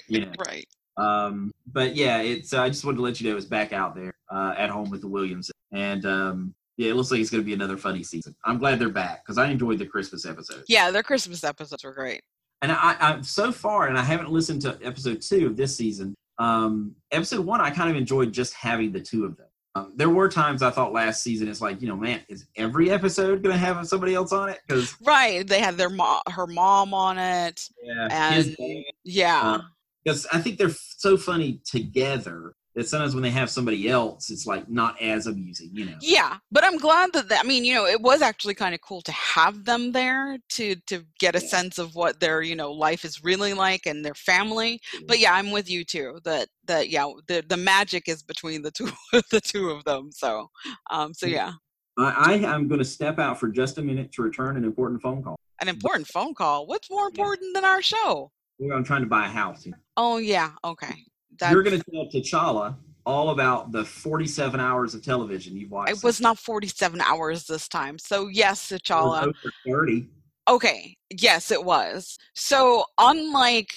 you 0.09 0.21
know. 0.21 0.33
Right. 0.47 0.67
Um, 0.97 1.53
but 1.73 1.97
yeah, 1.97 2.21
it's. 2.21 2.53
Uh, 2.53 2.63
I 2.63 2.69
just 2.69 2.85
wanted 2.85 2.97
to 2.97 3.03
let 3.03 3.21
you 3.21 3.31
know 3.31 3.37
it's 3.37 3.47
back 3.47 3.73
out 3.73 3.95
there 3.95 4.15
uh, 4.31 4.55
at 4.57 4.71
home 4.71 4.91
with 4.91 5.01
the 5.01 5.09
Williams, 5.09 5.51
and 5.73 6.05
um, 6.05 6.55
yeah, 6.77 6.91
it 6.91 6.95
looks 6.95 7.11
like 7.11 7.21
it's 7.21 7.31
going 7.31 7.43
to 7.43 7.47
be 7.47 7.55
another 7.55 7.77
funny 7.77 8.03
season. 8.03 8.35
I'm 8.45 8.59
glad 8.59 8.79
they're 8.79 8.89
back 8.89 9.25
because 9.25 9.39
I 9.39 9.49
enjoyed 9.49 9.79
the 9.79 9.87
Christmas 9.87 10.27
episodes. 10.27 10.65
Yeah, 10.69 10.91
their 10.91 11.03
Christmas 11.03 11.45
episodes 11.45 11.85
were 11.85 11.95
great. 11.95 12.23
And 12.61 12.71
I, 12.71 12.97
I 13.01 13.21
so 13.23 13.53
far, 13.53 13.89
and 13.89 13.99
I 13.99 14.03
haven't 14.03 14.31
listened 14.31 14.63
to 14.63 14.79
episode 14.83 15.23
two 15.23 15.47
of 15.47 15.57
this 15.57 15.77
season. 15.77 16.15
Um, 16.39 16.95
episode 17.11 17.45
one, 17.45 17.61
I 17.61 17.71
kind 17.71 17.91
of 17.91 17.97
enjoyed 17.97 18.33
just 18.33 18.55
having 18.55 18.93
the 18.93 19.01
two 19.01 19.25
of 19.25 19.37
them. 19.37 19.47
Um, 19.75 19.93
there 19.97 20.11
were 20.11 20.29
times 20.29 20.63
I 20.63 20.71
thought 20.71 20.93
last 20.93 21.23
season, 21.23 21.49
it's 21.49 21.63
like, 21.63 21.81
you 21.81 21.89
know, 21.89 21.97
man, 21.97 22.21
is 22.29 22.47
every 22.57 22.91
episode 22.91 23.43
going 23.43 23.55
to 23.55 23.59
have 23.59 23.87
somebody 23.89 24.15
else 24.15 24.31
on 24.33 24.51
it? 24.51 24.61
Because 24.67 24.95
Right. 25.01 25.47
They 25.47 25.61
had 25.61 25.77
their 25.77 25.89
mom, 25.89 26.21
her 26.29 26.47
mom 26.47 26.93
on 26.93 27.17
it. 27.19 27.69
yeah, 27.83 28.09
And 28.11 28.57
yeah. 29.05 29.59
because 30.05 30.27
I 30.31 30.41
think 30.41 30.59
they're 30.59 30.69
f- 30.69 30.95
so 30.99 31.17
funny 31.17 31.61
together 31.65 32.55
that 32.75 32.89
sometimes 32.89 33.15
when 33.15 33.23
they 33.23 33.31
have 33.31 33.51
somebody 33.51 33.89
else, 33.89 34.31
it's 34.31 34.47
like 34.47 34.69
not 34.69 35.01
as 35.01 35.27
amusing, 35.27 35.71
you 35.73 35.85
know. 35.85 35.97
Yeah, 36.01 36.39
but 36.51 36.65
I'm 36.65 36.79
glad 36.79 37.13
that, 37.13 37.29
that 37.29 37.45
I 37.45 37.47
mean, 37.47 37.65
you 37.65 37.75
know, 37.75 37.87
it 37.87 38.01
was 38.01 38.23
actually 38.23 38.55
kind 38.55 38.75
of 38.75 38.81
cool 38.81 39.03
to 39.03 39.13
have 39.13 39.65
them 39.65 39.93
there 39.93 40.39
to 40.51 40.75
to 40.87 41.05
get 41.21 41.37
a 41.37 41.41
Yeah. 41.41 41.49
sense 41.49 41.79
of 41.79 41.95
what 41.95 42.21
their, 42.21 42.41
you 42.43 42.57
know, 42.57 42.73
life 42.73 43.05
is 43.05 43.23
really 43.23 43.53
like 43.53 43.87
and 43.87 44.05
their 44.05 44.15
family. 44.15 44.81
But 45.07 45.19
yeah, 45.19 45.35
I'm 45.35 45.51
with 45.51 45.69
you 45.71 45.85
too. 45.85 46.19
That 46.25 46.49
that 46.67 46.89
yeah, 46.89 47.07
the 47.29 47.45
the 47.47 47.57
magic 47.59 48.09
is 48.09 48.23
between 48.23 48.63
the 48.63 48.71
two 48.71 48.89
the 49.31 49.41
two 49.41 49.71
of 49.71 49.85
them. 49.85 50.11
So, 50.11 50.49
um 50.91 51.13
so 51.13 51.27
Yeah. 51.27 51.53
yeah. 51.99 52.05
I, 52.05 52.33
I 52.33 52.55
am 52.55 52.69
going 52.69 52.79
to 52.79 52.87
step 52.87 53.19
out 53.19 53.39
for 53.39 53.49
just 53.49 53.77
a 53.77 53.83
minute 53.83 54.13
to 54.13 54.23
return 54.23 54.57
an 54.57 54.65
important 54.65 55.03
phone 55.03 55.23
call. 55.23 55.37
An 55.61 55.69
important 55.69 56.09
phone 56.09 56.33
call. 56.33 56.67
What's 56.67 56.91
more 56.91 57.09
important 57.09 57.55
than 57.55 57.67
our 57.67 57.83
show? 57.83 58.33
I'm 58.73 58.83
trying 58.83 59.03
to 59.03 59.09
buy 59.09 59.27
a 59.27 59.29
house. 59.29 59.67
Oh 59.97 60.17
yeah, 60.17 60.53
okay. 60.65 61.05
That 61.39 61.53
You're 61.53 61.63
going 61.63 61.81
to 61.81 61.91
tell 61.91 62.07
T'Challa 62.07 62.77
all 63.05 63.31
about 63.31 63.73
the 63.73 63.85
47 63.85 64.61
hours 64.61 64.95
of 64.95 65.03
television 65.03 65.57
you've 65.57 65.71
watched. 65.71 65.91
it 65.91 66.05
was 66.05 66.21
not 66.21 66.39
47 66.39 67.01
hours 67.01 67.47
this 67.47 67.69
time. 67.69 67.99
So 67.99 68.29
yes, 68.29 68.69
T'Challa. 68.69 69.23
over 69.23 69.33
30. 69.67 70.09
Okay, 70.49 70.97
yes, 71.11 71.51
it 71.51 71.65
was. 71.65 72.19
So, 72.35 72.85
unlike 72.99 73.69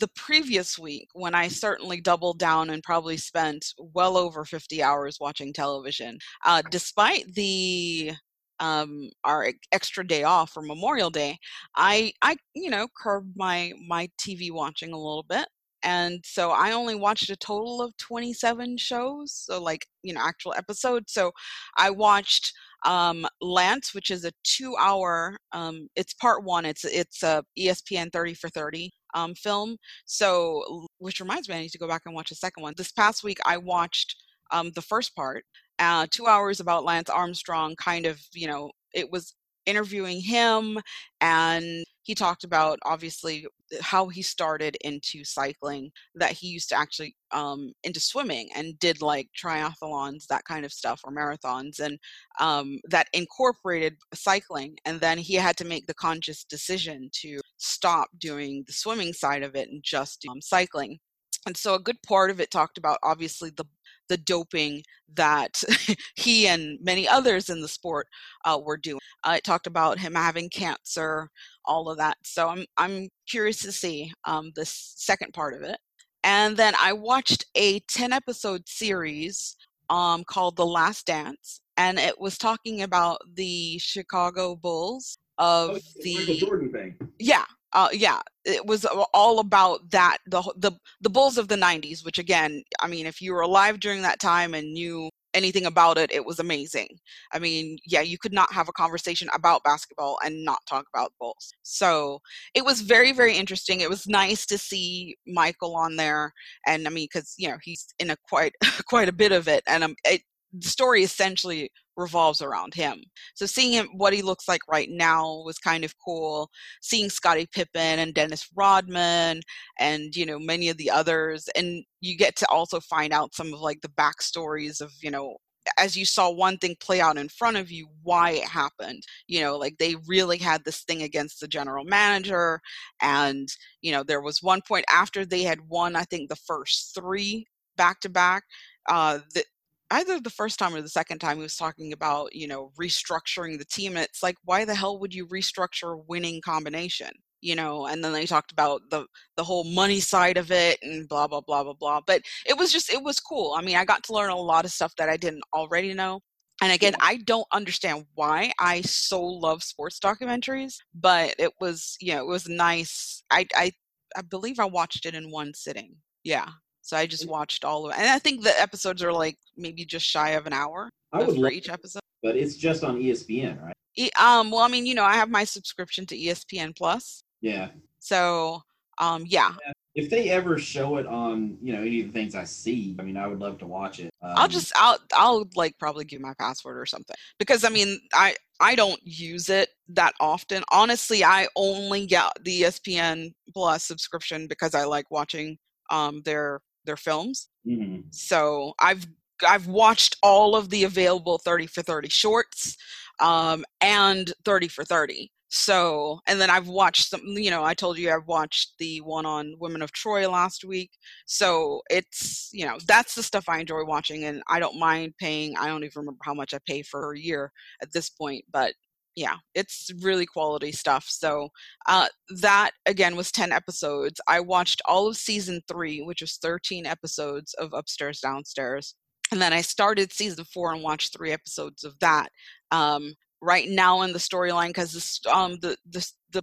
the 0.00 0.08
previous 0.16 0.78
week, 0.78 1.08
when 1.12 1.34
I 1.34 1.48
certainly 1.48 2.00
doubled 2.00 2.38
down 2.38 2.70
and 2.70 2.82
probably 2.82 3.18
spent 3.18 3.66
well 3.78 4.16
over 4.16 4.44
50 4.44 4.82
hours 4.82 5.18
watching 5.20 5.52
television, 5.52 6.18
uh, 6.44 6.62
despite 6.70 7.32
the 7.34 8.12
um 8.60 9.10
our 9.24 9.48
extra 9.72 10.06
day 10.06 10.22
off 10.22 10.52
for 10.52 10.62
memorial 10.62 11.10
day 11.10 11.36
i 11.74 12.12
i 12.22 12.36
you 12.54 12.70
know 12.70 12.86
curbed 12.96 13.32
my 13.34 13.72
my 13.84 14.08
tv 14.16 14.52
watching 14.52 14.92
a 14.92 14.96
little 14.96 15.24
bit 15.28 15.48
and 15.84 16.20
so 16.24 16.50
I 16.50 16.72
only 16.72 16.94
watched 16.94 17.30
a 17.30 17.36
total 17.36 17.82
of 17.82 17.96
27 17.98 18.78
shows, 18.78 19.32
so 19.32 19.62
like 19.62 19.86
you 20.02 20.14
know 20.14 20.20
actual 20.22 20.54
episodes. 20.56 21.12
So 21.12 21.32
I 21.76 21.90
watched 21.90 22.52
um, 22.86 23.26
Lance, 23.40 23.94
which 23.94 24.10
is 24.10 24.24
a 24.24 24.32
two-hour. 24.44 25.36
Um, 25.52 25.88
it's 25.96 26.14
part 26.14 26.44
one. 26.44 26.64
It's 26.64 26.84
it's 26.84 27.22
a 27.22 27.44
ESPN 27.58 28.12
30 28.12 28.34
for 28.34 28.48
30 28.48 28.90
um, 29.14 29.34
film. 29.34 29.76
So 30.06 30.86
which 30.98 31.20
reminds 31.20 31.48
me, 31.48 31.56
I 31.56 31.60
need 31.60 31.70
to 31.70 31.78
go 31.78 31.88
back 31.88 32.02
and 32.06 32.14
watch 32.14 32.30
the 32.30 32.36
second 32.36 32.62
one. 32.62 32.74
This 32.76 32.92
past 32.92 33.22
week, 33.22 33.38
I 33.44 33.58
watched 33.58 34.16
um, 34.52 34.70
the 34.74 34.82
first 34.82 35.14
part, 35.14 35.44
uh, 35.78 36.06
two 36.10 36.26
hours 36.26 36.60
about 36.60 36.84
Lance 36.84 37.10
Armstrong. 37.10 37.76
Kind 37.76 38.06
of, 38.06 38.20
you 38.32 38.46
know, 38.46 38.70
it 38.94 39.10
was 39.10 39.34
interviewing 39.66 40.20
him 40.20 40.78
and 41.20 41.84
he 42.02 42.14
talked 42.14 42.44
about 42.44 42.78
obviously 42.84 43.46
how 43.80 44.08
he 44.08 44.20
started 44.20 44.76
into 44.82 45.24
cycling 45.24 45.90
that 46.14 46.32
he 46.32 46.48
used 46.48 46.68
to 46.68 46.78
actually 46.78 47.16
um, 47.32 47.72
into 47.82 47.98
swimming 47.98 48.50
and 48.54 48.78
did 48.78 49.00
like 49.00 49.28
triathlons 49.36 50.26
that 50.28 50.44
kind 50.44 50.64
of 50.64 50.72
stuff 50.72 51.00
or 51.04 51.12
marathons 51.12 51.80
and 51.80 51.98
um, 52.40 52.78
that 52.90 53.08
incorporated 53.14 53.96
cycling 54.12 54.76
and 54.84 55.00
then 55.00 55.16
he 55.16 55.34
had 55.34 55.56
to 55.56 55.64
make 55.64 55.86
the 55.86 55.94
conscious 55.94 56.44
decision 56.44 57.08
to 57.12 57.40
stop 57.64 58.08
doing 58.18 58.64
the 58.66 58.72
swimming 58.72 59.12
side 59.12 59.42
of 59.42 59.54
it 59.54 59.68
and 59.68 59.82
just 59.82 60.24
um, 60.30 60.40
cycling. 60.40 60.98
And 61.46 61.56
so 61.56 61.74
a 61.74 61.80
good 61.80 62.02
part 62.06 62.30
of 62.30 62.40
it 62.40 62.50
talked 62.50 62.78
about 62.78 62.98
obviously 63.02 63.50
the 63.50 63.64
the 64.08 64.16
doping 64.16 64.82
that 65.14 65.62
he 66.16 66.46
and 66.48 66.78
many 66.82 67.06
others 67.08 67.48
in 67.48 67.60
the 67.60 67.68
sport 67.68 68.06
uh, 68.44 68.58
were 68.62 68.76
doing. 68.76 69.00
Uh, 69.24 69.34
it 69.36 69.44
talked 69.44 69.66
about 69.66 69.98
him 69.98 70.14
having 70.14 70.48
cancer, 70.50 71.28
all 71.64 71.88
of 71.88 71.98
that. 71.98 72.16
So 72.24 72.48
I'm 72.48 72.64
I'm 72.76 73.08
curious 73.28 73.60
to 73.62 73.72
see 73.72 74.12
um, 74.24 74.52
this 74.56 74.94
second 74.96 75.32
part 75.32 75.54
of 75.54 75.62
it. 75.62 75.78
And 76.24 76.56
then 76.56 76.74
I 76.80 76.92
watched 76.94 77.44
a 77.54 77.80
10 77.80 78.12
episode 78.12 78.62
series 78.66 79.56
um, 79.90 80.24
called 80.24 80.56
The 80.56 80.64
Last 80.66 81.06
Dance, 81.06 81.60
and 81.76 81.98
it 81.98 82.18
was 82.18 82.38
talking 82.38 82.82
about 82.82 83.18
the 83.34 83.78
Chicago 83.78 84.56
Bulls 84.56 85.18
of 85.36 85.70
Oh, 85.70 85.78
the 86.02 86.16
Michael 86.16 86.34
Jordan 86.36 86.72
thing. 86.72 86.96
yeah 87.18 87.44
uh, 87.74 87.88
yeah 87.92 88.20
it 88.44 88.64
was 88.64 88.84
all 89.12 89.38
about 89.38 89.90
that 89.90 90.18
the 90.26 90.42
the 90.56 90.72
the 91.00 91.10
bulls 91.10 91.38
of 91.38 91.48
the 91.48 91.56
90s 91.56 92.04
which 92.04 92.18
again 92.18 92.62
i 92.80 92.86
mean 92.86 93.06
if 93.06 93.20
you 93.20 93.32
were 93.32 93.40
alive 93.40 93.80
during 93.80 94.02
that 94.02 94.20
time 94.20 94.54
and 94.54 94.72
knew 94.72 95.08
anything 95.34 95.66
about 95.66 95.98
it 95.98 96.12
it 96.12 96.24
was 96.24 96.38
amazing. 96.38 96.88
I 97.32 97.38
mean 97.38 97.76
yeah 97.84 98.00
you 98.00 98.16
could 98.18 98.32
not 98.32 98.52
have 98.52 98.68
a 98.68 98.72
conversation 98.72 99.28
about 99.34 99.64
basketball 99.64 100.18
and 100.24 100.44
not 100.44 100.60
talk 100.66 100.86
about 100.94 101.12
bulls. 101.20 101.52
So 101.62 102.20
it 102.54 102.64
was 102.64 102.80
very 102.80 103.12
very 103.12 103.36
interesting. 103.36 103.80
It 103.80 103.90
was 103.90 104.06
nice 104.06 104.46
to 104.46 104.56
see 104.58 105.16
michael 105.26 105.76
on 105.76 105.96
there 105.96 106.32
and 106.66 106.86
i 106.86 106.90
mean 106.90 107.08
because 107.12 107.34
you 107.36 107.48
know 107.48 107.56
he's 107.62 107.86
in 107.98 108.10
a 108.10 108.16
quite 108.28 108.54
quite 108.88 109.08
a 109.08 109.12
bit 109.12 109.32
of 109.32 109.48
it 109.48 109.62
and 109.66 109.82
um, 109.84 109.96
it, 110.04 110.22
the 110.58 110.68
story 110.68 111.02
essentially 111.02 111.70
revolves 111.96 112.42
around 112.42 112.74
him. 112.74 113.02
So 113.34 113.46
seeing 113.46 113.72
him 113.72 113.88
what 113.94 114.12
he 114.12 114.22
looks 114.22 114.48
like 114.48 114.60
right 114.68 114.88
now 114.90 115.42
was 115.44 115.58
kind 115.58 115.84
of 115.84 115.94
cool. 116.04 116.50
Seeing 116.82 117.10
Scottie 117.10 117.48
Pippen 117.52 117.98
and 117.98 118.14
Dennis 118.14 118.48
Rodman 118.56 119.42
and 119.78 120.14
you 120.14 120.26
know 120.26 120.38
many 120.38 120.68
of 120.68 120.76
the 120.76 120.90
others 120.90 121.48
and 121.56 121.84
you 122.00 122.16
get 122.16 122.36
to 122.36 122.46
also 122.50 122.80
find 122.80 123.12
out 123.12 123.34
some 123.34 123.52
of 123.52 123.60
like 123.60 123.80
the 123.80 123.88
backstories 123.88 124.80
of 124.80 124.92
you 125.02 125.10
know 125.10 125.36
as 125.78 125.96
you 125.96 126.04
saw 126.04 126.30
one 126.30 126.58
thing 126.58 126.76
play 126.80 127.00
out 127.00 127.16
in 127.16 127.28
front 127.28 127.56
of 127.56 127.70
you 127.70 127.86
why 128.02 128.32
it 128.32 128.44
happened 128.44 129.02
you 129.26 129.40
know 129.40 129.56
like 129.56 129.76
they 129.78 129.96
really 130.06 130.36
had 130.38 130.62
this 130.64 130.82
thing 130.82 131.02
against 131.02 131.40
the 131.40 131.48
general 131.48 131.84
manager 131.84 132.60
and 133.00 133.48
you 133.80 133.90
know 133.90 134.02
there 134.02 134.20
was 134.20 134.42
one 134.42 134.60
point 134.66 134.84
after 134.90 135.24
they 135.24 135.42
had 135.42 135.58
won 135.68 135.96
i 135.96 136.02
think 136.04 136.28
the 136.28 136.36
first 136.36 136.94
three 136.94 137.46
back 137.76 138.00
to 138.00 138.08
back 138.08 138.42
uh 138.90 139.18
the, 139.34 139.42
either 139.90 140.20
the 140.20 140.30
first 140.30 140.58
time 140.58 140.74
or 140.74 140.82
the 140.82 140.88
second 140.88 141.18
time 141.18 141.36
he 141.36 141.42
was 141.42 141.56
talking 141.56 141.92
about 141.92 142.34
you 142.34 142.46
know 142.46 142.72
restructuring 142.80 143.58
the 143.58 143.64
team 143.64 143.92
and 143.96 144.04
it's 144.04 144.22
like 144.22 144.36
why 144.44 144.64
the 144.64 144.74
hell 144.74 144.98
would 144.98 145.14
you 145.14 145.26
restructure 145.26 145.94
a 145.94 146.02
winning 146.08 146.40
combination? 146.42 147.10
You 147.40 147.56
know 147.56 147.86
and 147.86 148.02
then 148.02 148.12
they 148.12 148.26
talked 148.26 148.52
about 148.52 148.80
the 148.90 149.06
the 149.36 149.44
whole 149.44 149.64
money 149.64 150.00
side 150.00 150.38
of 150.38 150.50
it 150.50 150.78
and 150.82 151.08
blah 151.08 151.26
blah 151.26 151.42
blah 151.42 151.62
blah 151.64 151.74
blah 151.74 152.00
but 152.06 152.22
it 152.46 152.56
was 152.58 152.72
just 152.72 152.92
it 152.92 153.02
was 153.02 153.20
cool. 153.20 153.54
I 153.56 153.62
mean 153.62 153.76
i 153.76 153.84
got 153.84 154.02
to 154.04 154.14
learn 154.14 154.30
a 154.30 154.36
lot 154.36 154.64
of 154.64 154.72
stuff 154.72 154.94
that 154.96 155.08
i 155.08 155.16
didn't 155.16 155.44
already 155.52 155.92
know 155.94 156.20
and 156.62 156.72
again 156.72 156.94
i 157.00 157.16
don't 157.18 157.46
understand 157.52 158.06
why 158.14 158.52
i 158.60 158.80
so 158.82 159.22
love 159.22 159.62
sports 159.62 159.98
documentaries 159.98 160.74
but 160.94 161.34
it 161.38 161.52
was 161.60 161.96
you 162.00 162.14
know 162.14 162.20
it 162.22 162.28
was 162.28 162.48
nice. 162.48 163.22
I 163.30 163.46
i 163.56 163.72
i 164.16 164.22
believe 164.22 164.58
i 164.58 164.64
watched 164.64 165.06
it 165.06 165.14
in 165.14 165.30
one 165.30 165.52
sitting. 165.54 165.96
Yeah 166.24 166.48
so 166.84 166.98
I 166.98 167.06
just 167.06 167.26
watched 167.26 167.64
all 167.64 167.86
of 167.86 167.92
it. 167.92 167.98
And 167.98 168.08
I 168.10 168.18
think 168.18 168.42
the 168.42 168.60
episodes 168.60 169.02
are 169.02 169.12
like 169.12 169.38
maybe 169.56 169.86
just 169.86 170.04
shy 170.04 170.30
of 170.30 170.46
an 170.46 170.52
hour 170.52 170.90
I 171.14 171.22
would 171.22 171.34
for 171.36 171.50
each 171.50 171.70
episode. 171.70 172.00
but 172.22 172.36
it's 172.36 172.56
just 172.56 172.84
on 172.84 172.98
ESPN, 173.00 173.62
right? 173.62 173.72
E- 173.96 174.10
um, 174.20 174.50
well, 174.50 174.60
I 174.60 174.68
mean, 174.68 174.84
you 174.84 174.94
know, 174.94 175.04
I 175.04 175.14
have 175.14 175.30
my 175.30 175.44
subscription 175.44 176.04
to 176.06 176.16
ESPN 176.16 176.76
Plus. 176.76 177.22
Yeah. 177.40 177.68
So, 178.00 178.60
um, 178.98 179.24
yeah, 179.26 179.52
If 179.94 180.10
they 180.10 180.28
ever 180.28 180.58
show 180.58 180.98
it 180.98 181.06
on, 181.06 181.56
you 181.62 181.72
know, 181.72 181.80
any 181.80 182.00
of 182.00 182.08
the 182.08 182.12
things 182.12 182.34
I 182.34 182.44
see, 182.44 182.94
I 182.98 183.02
mean, 183.02 183.16
I 183.16 183.26
would 183.28 183.38
love 183.38 183.58
to 183.60 183.66
watch 183.66 184.00
it. 184.00 184.10
Um, 184.22 184.32
I'll 184.36 184.48
just, 184.48 184.72
I'll, 184.76 184.98
I'll 185.14 185.48
like 185.56 185.78
probably 185.78 186.04
give 186.04 186.20
my 186.20 186.34
password 186.38 186.76
or 186.78 186.84
something 186.84 187.16
because 187.38 187.64
I 187.64 187.70
mean, 187.70 187.98
I, 188.12 188.34
I 188.60 188.74
don't 188.74 189.00
use 189.04 189.48
it 189.48 189.70
that 189.88 190.12
often. 190.20 190.62
Honestly, 190.70 191.24
I 191.24 191.46
only 191.56 192.06
get 192.06 192.30
the 192.42 192.62
ESPN 192.62 193.32
Plus 193.54 193.84
subscription 193.84 194.46
because 194.48 194.74
I 194.74 194.84
like 194.84 195.10
watching 195.10 195.56
um 195.90 196.20
their 196.24 196.60
their 196.84 196.96
films. 196.96 197.48
mhm. 197.66 198.04
So 198.10 198.74
I've 198.80 199.06
I've 199.46 199.66
watched 199.66 200.16
all 200.22 200.54
of 200.56 200.70
the 200.70 200.84
available 200.84 201.38
30 201.38 201.66
for 201.66 201.82
30 201.82 202.08
shorts 202.08 202.76
um, 203.20 203.64
and 203.80 204.32
30 204.44 204.68
for 204.68 204.84
30. 204.84 205.30
So, 205.48 206.20
and 206.26 206.40
then 206.40 206.50
I've 206.50 206.66
watched 206.68 207.08
some, 207.10 207.20
you 207.26 207.50
know, 207.50 207.62
I 207.64 207.74
told 207.74 207.98
you 207.98 208.10
I've 208.10 208.26
watched 208.26 208.72
the 208.78 209.00
one 209.02 209.24
on 209.26 209.54
Women 209.60 209.82
of 209.82 209.92
Troy 209.92 210.28
last 210.28 210.64
week. 210.64 210.90
So 211.26 211.82
it's, 211.90 212.50
you 212.52 212.66
know, 212.66 212.78
that's 212.86 213.14
the 213.14 213.22
stuff 213.22 213.44
I 213.48 213.58
enjoy 213.60 213.84
watching 213.84 214.24
and 214.24 214.42
I 214.48 214.58
don't 214.58 214.78
mind 214.80 215.14
paying. 215.20 215.56
I 215.56 215.66
don't 215.68 215.84
even 215.84 216.00
remember 216.00 216.20
how 216.24 216.34
much 216.34 216.54
I 216.54 216.58
pay 216.66 216.82
for 216.82 217.12
a 217.12 217.18
year 217.18 217.52
at 217.82 217.92
this 217.92 218.10
point, 218.10 218.44
but 218.50 218.74
yeah, 219.16 219.36
it's 219.54 219.90
really 220.00 220.26
quality 220.26 220.72
stuff. 220.72 221.06
So 221.08 221.50
uh, 221.86 222.08
that 222.40 222.72
again 222.86 223.16
was 223.16 223.30
10 223.30 223.52
episodes. 223.52 224.20
I 224.28 224.40
watched 224.40 224.82
all 224.86 225.08
of 225.08 225.16
season 225.16 225.60
three, 225.68 226.00
which 226.00 226.20
was 226.20 226.36
13 226.36 226.86
episodes 226.86 227.54
of 227.54 227.72
Upstairs 227.72 228.20
Downstairs. 228.20 228.94
And 229.30 229.40
then 229.40 229.52
I 229.52 229.62
started 229.62 230.12
season 230.12 230.44
four 230.52 230.72
and 230.72 230.82
watched 230.82 231.16
three 231.16 231.32
episodes 231.32 231.84
of 231.84 231.98
that. 232.00 232.28
Um, 232.70 233.14
right 233.40 233.68
now 233.68 234.02
in 234.02 234.12
the 234.12 234.18
storyline, 234.18 234.68
because 234.68 235.20
um, 235.30 235.58
the, 235.60 235.76
the, 235.88 236.10
the, 236.32 236.42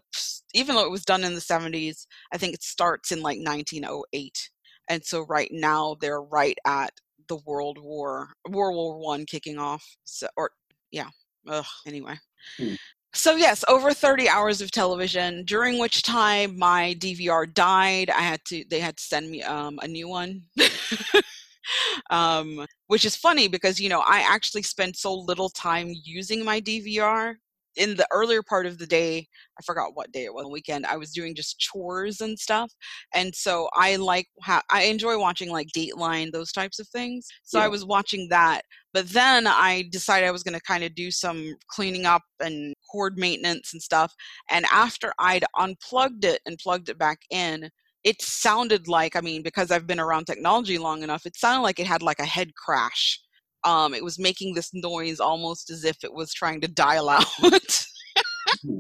even 0.54 0.76
though 0.76 0.86
it 0.86 0.92
was 0.92 1.04
done 1.04 1.24
in 1.24 1.34
the 1.34 1.42
70s, 1.42 2.06
I 2.32 2.38
think 2.38 2.54
it 2.54 2.64
starts 2.64 3.12
in 3.12 3.22
like 3.22 3.40
1908. 3.40 4.50
And 4.90 5.04
so 5.04 5.22
right 5.22 5.50
now 5.52 5.96
they're 6.00 6.22
right 6.22 6.58
at 6.66 6.92
the 7.28 7.40
World 7.46 7.78
War, 7.82 8.30
World 8.50 8.76
War 8.76 9.00
One 9.00 9.26
kicking 9.26 9.58
off. 9.58 9.84
So, 10.04 10.28
or 10.38 10.52
yeah, 10.92 11.10
ugh, 11.48 11.66
anyway. 11.88 12.18
Hmm. 12.58 12.74
So 13.14 13.36
yes, 13.36 13.66
over 13.68 13.94
30 13.94 14.30
hours 14.30 14.62
of 14.62 14.72
television, 14.72 15.44
during 15.44 15.80
which 15.80 16.02
time 16.02 16.58
my 16.58 16.96
DVR 16.98 17.54
died. 17.54 18.10
I 18.10 18.22
had 18.22 18.40
to 18.46 18.64
they 18.70 18.80
had 18.80 18.98
to 18.98 19.04
send 19.04 19.30
me 19.30 19.44
um, 19.44 19.80
a 19.82 19.88
new 19.88 20.08
one. 20.08 20.44
um, 22.10 22.66
which 22.88 23.06
is 23.06 23.16
funny 23.16 23.48
because 23.48 23.80
you 23.80 23.90
know 23.90 24.02
I 24.06 24.22
actually 24.22 24.64
spent 24.64 24.98
so 24.98 25.14
little 25.14 25.50
time 25.50 25.94
using 26.04 26.44
my 26.46 26.62
DVR. 26.62 27.36
In 27.76 27.96
the 27.96 28.08
earlier 28.12 28.44
part 28.44 28.66
of 28.66 28.78
the 28.78 28.88
day, 28.88 29.28
I 29.60 29.64
forgot 29.64 29.96
what 29.96 30.12
day 30.12 30.26
it 30.26 30.34
was. 30.34 30.46
Weekend, 30.50 30.86
I 30.86 30.98
was 30.98 31.12
doing 31.12 31.36
just 31.36 31.60
chores 31.60 32.22
and 32.22 32.38
stuff, 32.38 32.72
and 33.14 33.34
so 33.34 33.70
I 33.74 33.96
like 33.96 34.28
ha- 34.44 34.64
I 34.72 34.84
enjoy 34.84 35.18
watching 35.18 35.50
like 35.52 35.68
Dateline, 35.76 36.32
those 36.32 36.52
types 36.52 36.80
of 36.80 36.88
things. 36.90 37.28
So 37.44 37.60
I 37.60 37.68
was 37.68 37.86
watching 37.86 38.28
that, 38.30 38.64
but 38.94 39.10
then 39.10 39.48
I 39.48 39.86
decided 39.92 40.28
I 40.28 40.32
was 40.32 40.44
going 40.44 40.58
to 40.58 40.66
kind 40.66 40.84
of 40.84 40.96
do 40.96 41.12
some 41.12 41.56
cleaning 41.68 42.06
up 42.06 42.24
and 42.42 42.74
cord 42.92 43.18
maintenance 43.18 43.74
and 43.74 43.82
stuff. 43.82 44.14
And 44.50 44.66
after 44.72 45.14
I'd 45.20 45.46
unplugged 45.58 46.26
it 46.26 46.42
and 46.46 46.58
plugged 46.58 46.90
it 46.90 46.98
back 46.98 47.20
in, 47.30 47.70
it 48.04 48.22
sounded 48.22 48.88
like, 48.88 49.16
I 49.16 49.22
mean, 49.22 49.44
because 49.44 49.72
I've 49.72 49.88
been 49.88 50.00
around 50.00 50.26
technology 50.26 50.78
long 50.78 51.04
enough, 51.04 51.26
it 51.26 51.38
sounded 51.38 51.62
like 51.62 51.80
it 51.80 51.88
had 51.88 52.02
like 52.02 52.20
a 52.20 52.26
head 52.26 52.54
crash. 52.56 53.20
Um, 53.64 53.94
it 53.94 54.04
was 54.04 54.20
making 54.20 54.54
this 54.54 54.72
noise 54.74 55.20
almost 55.20 55.70
as 55.70 55.86
if 55.86 56.04
it 56.04 56.14
was 56.14 56.34
trying 56.34 56.62
to 56.62 56.68
dial 56.68 57.10
out. 57.10 57.26
Hmm. 57.38 58.80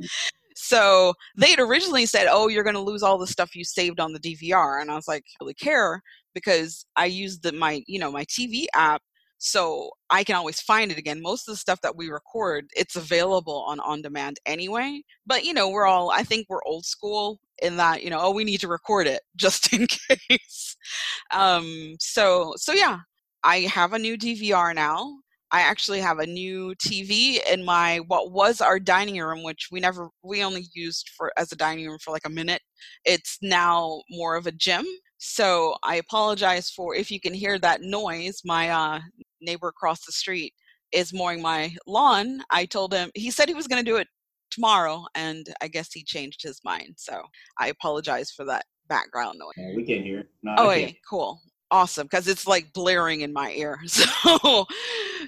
so 0.55 1.13
they 1.37 1.49
had 1.49 1.59
originally 1.59 2.05
said, 2.05 2.27
"Oh, 2.29 2.47
you're 2.47 2.63
going 2.63 2.75
to 2.75 2.81
lose 2.81 3.03
all 3.03 3.17
the 3.17 3.27
stuff 3.27 3.55
you 3.55 3.63
saved 3.63 3.99
on 3.99 4.13
the 4.13 4.19
DVR," 4.19 4.81
and 4.81 4.91
I 4.91 4.95
was 4.95 5.07
like, 5.07 5.23
"I 5.23 5.43
really 5.43 5.53
care 5.55 6.01
because 6.33 6.85
I 6.95 7.05
used 7.05 7.43
the 7.43 7.51
my 7.51 7.83
you 7.87 7.99
know 7.99 8.11
my 8.11 8.25
TV 8.25 8.65
app 8.75 9.01
so 9.43 9.89
I 10.11 10.23
can 10.23 10.35
always 10.35 10.61
find 10.61 10.91
it 10.91 10.99
again. 10.99 11.19
Most 11.19 11.47
of 11.47 11.53
the 11.53 11.57
stuff 11.57 11.81
that 11.81 11.97
we 11.97 12.09
record, 12.09 12.69
it's 12.75 12.95
available 12.95 13.65
on 13.67 13.79
on 13.79 14.03
demand 14.03 14.39
anyway. 14.45 15.01
But 15.25 15.45
you 15.45 15.53
know, 15.53 15.67
we're 15.69 15.87
all 15.87 16.11
I 16.11 16.21
think 16.21 16.45
we're 16.47 16.63
old 16.63 16.85
school 16.85 17.39
in 17.63 17.75
that 17.77 18.03
you 18.03 18.11
know, 18.11 18.19
oh, 18.21 18.31
we 18.31 18.43
need 18.43 18.59
to 18.59 18.67
record 18.67 19.07
it 19.07 19.21
just 19.35 19.73
in 19.73 19.87
case. 19.87 20.77
Um, 21.33 21.95
so 21.99 22.53
so 22.57 22.71
yeah, 22.73 22.99
I 23.43 23.61
have 23.61 23.93
a 23.93 23.99
new 23.99 24.17
DVR 24.17 24.73
now. 24.75 25.17
I 25.53 25.61
actually 25.61 25.99
have 25.99 26.19
a 26.19 26.25
new 26.25 26.73
TV 26.75 27.39
in 27.51 27.65
my 27.65 27.99
what 28.07 28.31
was 28.31 28.61
our 28.61 28.79
dining 28.79 29.19
room, 29.19 29.43
which 29.43 29.67
we 29.71 29.79
never 29.81 30.09
we 30.23 30.43
only 30.43 30.65
used 30.73 31.09
for 31.17 31.31
as 31.37 31.51
a 31.51 31.57
dining 31.57 31.87
room 31.87 31.97
for 31.99 32.11
like 32.11 32.25
a 32.25 32.29
minute. 32.29 32.61
It's 33.03 33.37
now 33.41 34.01
more 34.09 34.35
of 34.37 34.47
a 34.47 34.51
gym. 34.51 34.85
So 35.17 35.75
I 35.83 35.95
apologize 35.95 36.69
for 36.69 36.95
if 36.95 37.11
you 37.11 37.19
can 37.19 37.33
hear 37.33 37.59
that 37.59 37.81
noise. 37.81 38.41
My 38.45 38.69
uh, 38.69 38.99
neighbor 39.41 39.67
across 39.67 40.05
the 40.05 40.11
street 40.13 40.53
is 40.93 41.13
mowing 41.13 41.41
my 41.41 41.75
lawn. 41.85 42.41
I 42.49 42.65
told 42.65 42.93
him 42.93 43.11
he 43.13 43.29
said 43.31 43.49
he 43.49 43.55
was 43.55 43.67
going 43.67 43.83
to 43.83 43.91
do 43.91 43.97
it 43.97 44.07
tomorrow, 44.51 45.05
and 45.15 45.47
I 45.61 45.67
guess 45.67 45.91
he 45.93 46.03
changed 46.03 46.41
his 46.43 46.61
mind. 46.63 46.93
So 46.97 47.21
I 47.59 47.67
apologize 47.67 48.31
for 48.31 48.45
that 48.45 48.65
background 48.87 49.39
noise. 49.39 49.75
We 49.75 49.83
can't 49.85 50.03
hear. 50.03 50.27
No, 50.43 50.55
Oh, 50.57 50.67
wait, 50.69 50.97
cool, 51.09 51.39
awesome, 51.71 52.05
because 52.05 52.27
it's 52.27 52.45
like 52.45 52.71
blaring 52.73 53.21
in 53.21 53.33
my 53.33 53.51
ear. 53.53 53.79
So, 53.87 54.65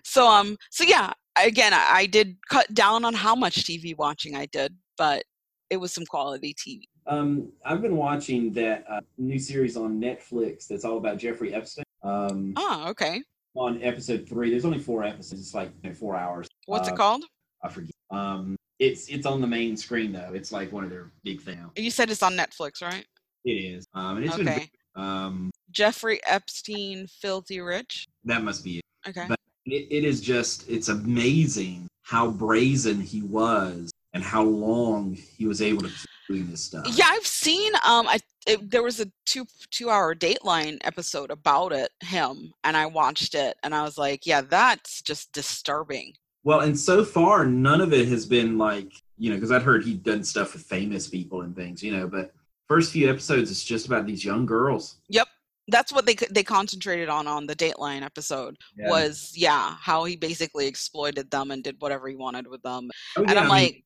so 0.03 0.27
um, 0.27 0.57
so 0.69 0.83
yeah. 0.83 1.11
Again, 1.43 1.73
I, 1.73 1.87
I 1.91 2.05
did 2.05 2.37
cut 2.47 2.71
down 2.75 3.03
on 3.05 3.13
how 3.15 3.33
much 3.35 3.63
TV 3.63 3.97
watching 3.97 4.35
I 4.35 4.45
did, 4.47 4.75
but 4.99 5.23
it 5.71 5.77
was 5.77 5.91
some 5.91 6.05
quality 6.05 6.53
TV. 6.53 6.83
Um, 7.07 7.51
I've 7.65 7.81
been 7.81 7.97
watching 7.97 8.53
that 8.53 8.85
uh, 8.87 9.01
new 9.17 9.39
series 9.39 9.75
on 9.75 9.99
Netflix 9.99 10.67
that's 10.67 10.85
all 10.85 10.97
about 10.97 11.17
Jeffrey 11.17 11.51
Epstein. 11.53 11.83
Um, 12.03 12.53
Oh, 12.55 12.85
okay. 12.89 13.23
on 13.55 13.81
episode 13.81 14.29
three, 14.29 14.51
there's 14.51 14.63
only 14.65 14.77
four 14.79 15.03
episodes. 15.03 15.41
It's 15.41 15.53
like 15.55 15.71
you 15.81 15.89
know, 15.89 15.95
four 15.95 16.15
hours. 16.15 16.47
What's 16.67 16.87
Uh, 16.87 16.93
it 16.93 16.97
called? 16.97 17.23
I 17.63 17.69
forget. 17.69 17.91
Um, 18.11 18.55
it's 18.79 19.07
it's 19.09 19.25
on 19.25 19.41
the 19.41 19.47
main 19.47 19.75
screen 19.75 20.11
though. 20.11 20.31
It's 20.35 20.51
like 20.51 20.71
one 20.71 20.83
of 20.83 20.91
their 20.91 21.11
big 21.23 21.41
things. 21.41 21.71
You 21.75 21.89
said 21.89 22.11
it's 22.11 22.21
on 22.23 22.33
Netflix, 22.35 22.81
right? 22.83 23.05
It 23.45 23.51
is. 23.51 23.87
Um, 23.95 24.17
and 24.17 24.25
it's 24.27 24.37
been. 24.37 24.67
Um, 24.95 25.51
Jeffrey 25.71 26.19
Epstein, 26.25 27.07
Filthy 27.07 27.59
Rich. 27.61 28.07
that 28.25 28.43
must 28.43 28.63
be 28.63 28.77
it. 28.77 28.83
Okay. 29.07 29.25
But 29.27 29.39
it, 29.65 29.87
it 29.89 30.03
is 30.03 30.21
just 30.21 30.69
it's 30.69 30.89
amazing 30.89 31.87
how 32.03 32.29
brazen 32.29 33.01
he 33.01 33.21
was 33.21 33.91
and 34.13 34.23
how 34.23 34.43
long 34.43 35.13
he 35.13 35.45
was 35.45 35.61
able 35.61 35.81
to 35.81 35.87
keep 35.87 36.09
doing 36.27 36.49
this 36.49 36.61
stuff. 36.61 36.85
Yeah, 36.87 37.07
I've 37.07 37.25
seen. 37.25 37.73
Um, 37.75 38.07
I 38.07 38.19
it, 38.45 38.69
there 38.69 38.83
was 38.83 38.99
a 38.99 39.07
two 39.25 39.45
two 39.71 39.89
hour 39.89 40.13
Dateline 40.13 40.77
episode 40.83 41.31
about 41.31 41.71
it, 41.71 41.89
him, 42.01 42.53
and 42.63 42.77
I 42.77 42.85
watched 42.85 43.35
it, 43.35 43.57
and 43.63 43.73
I 43.73 43.83
was 43.83 43.97
like, 43.97 44.25
yeah, 44.25 44.41
that's 44.41 45.01
just 45.01 45.31
disturbing. 45.31 46.13
Well, 46.43 46.59
and 46.59 46.77
so 46.77 47.05
far, 47.05 47.45
none 47.45 47.79
of 47.79 47.93
it 47.93 48.07
has 48.09 48.25
been 48.25 48.57
like, 48.57 48.91
you 49.17 49.29
know, 49.29 49.37
because 49.37 49.51
I'd 49.51 49.61
heard 49.61 49.85
he'd 49.85 50.03
done 50.03 50.23
stuff 50.23 50.53
with 50.53 50.63
famous 50.63 51.07
people 51.07 51.41
and 51.41 51.55
things, 51.55 51.81
you 51.81 51.95
know, 51.95 52.05
but 52.05 52.33
first 52.67 52.91
few 52.91 53.09
episodes, 53.09 53.51
it's 53.51 53.63
just 53.63 53.85
about 53.87 54.05
these 54.05 54.23
young 54.23 54.45
girls. 54.45 54.97
Yep, 55.09 55.27
that's 55.67 55.93
what 55.93 56.05
they 56.05 56.15
they 56.31 56.43
concentrated 56.43 57.09
on 57.09 57.27
on 57.27 57.45
the 57.45 57.55
Dateline 57.55 58.03
episode 58.03 58.57
was 58.77 59.31
yeah 59.35 59.75
how 59.79 60.03
he 60.03 60.15
basically 60.15 60.67
exploited 60.67 61.31
them 61.31 61.51
and 61.51 61.63
did 61.63 61.77
whatever 61.79 62.07
he 62.07 62.15
wanted 62.15 62.47
with 62.47 62.61
them, 62.63 62.89
Oh, 63.17 63.21
and 63.21 63.31
yeah, 63.31 63.39
I'm 63.39 63.45
I 63.45 63.49
like, 63.49 63.83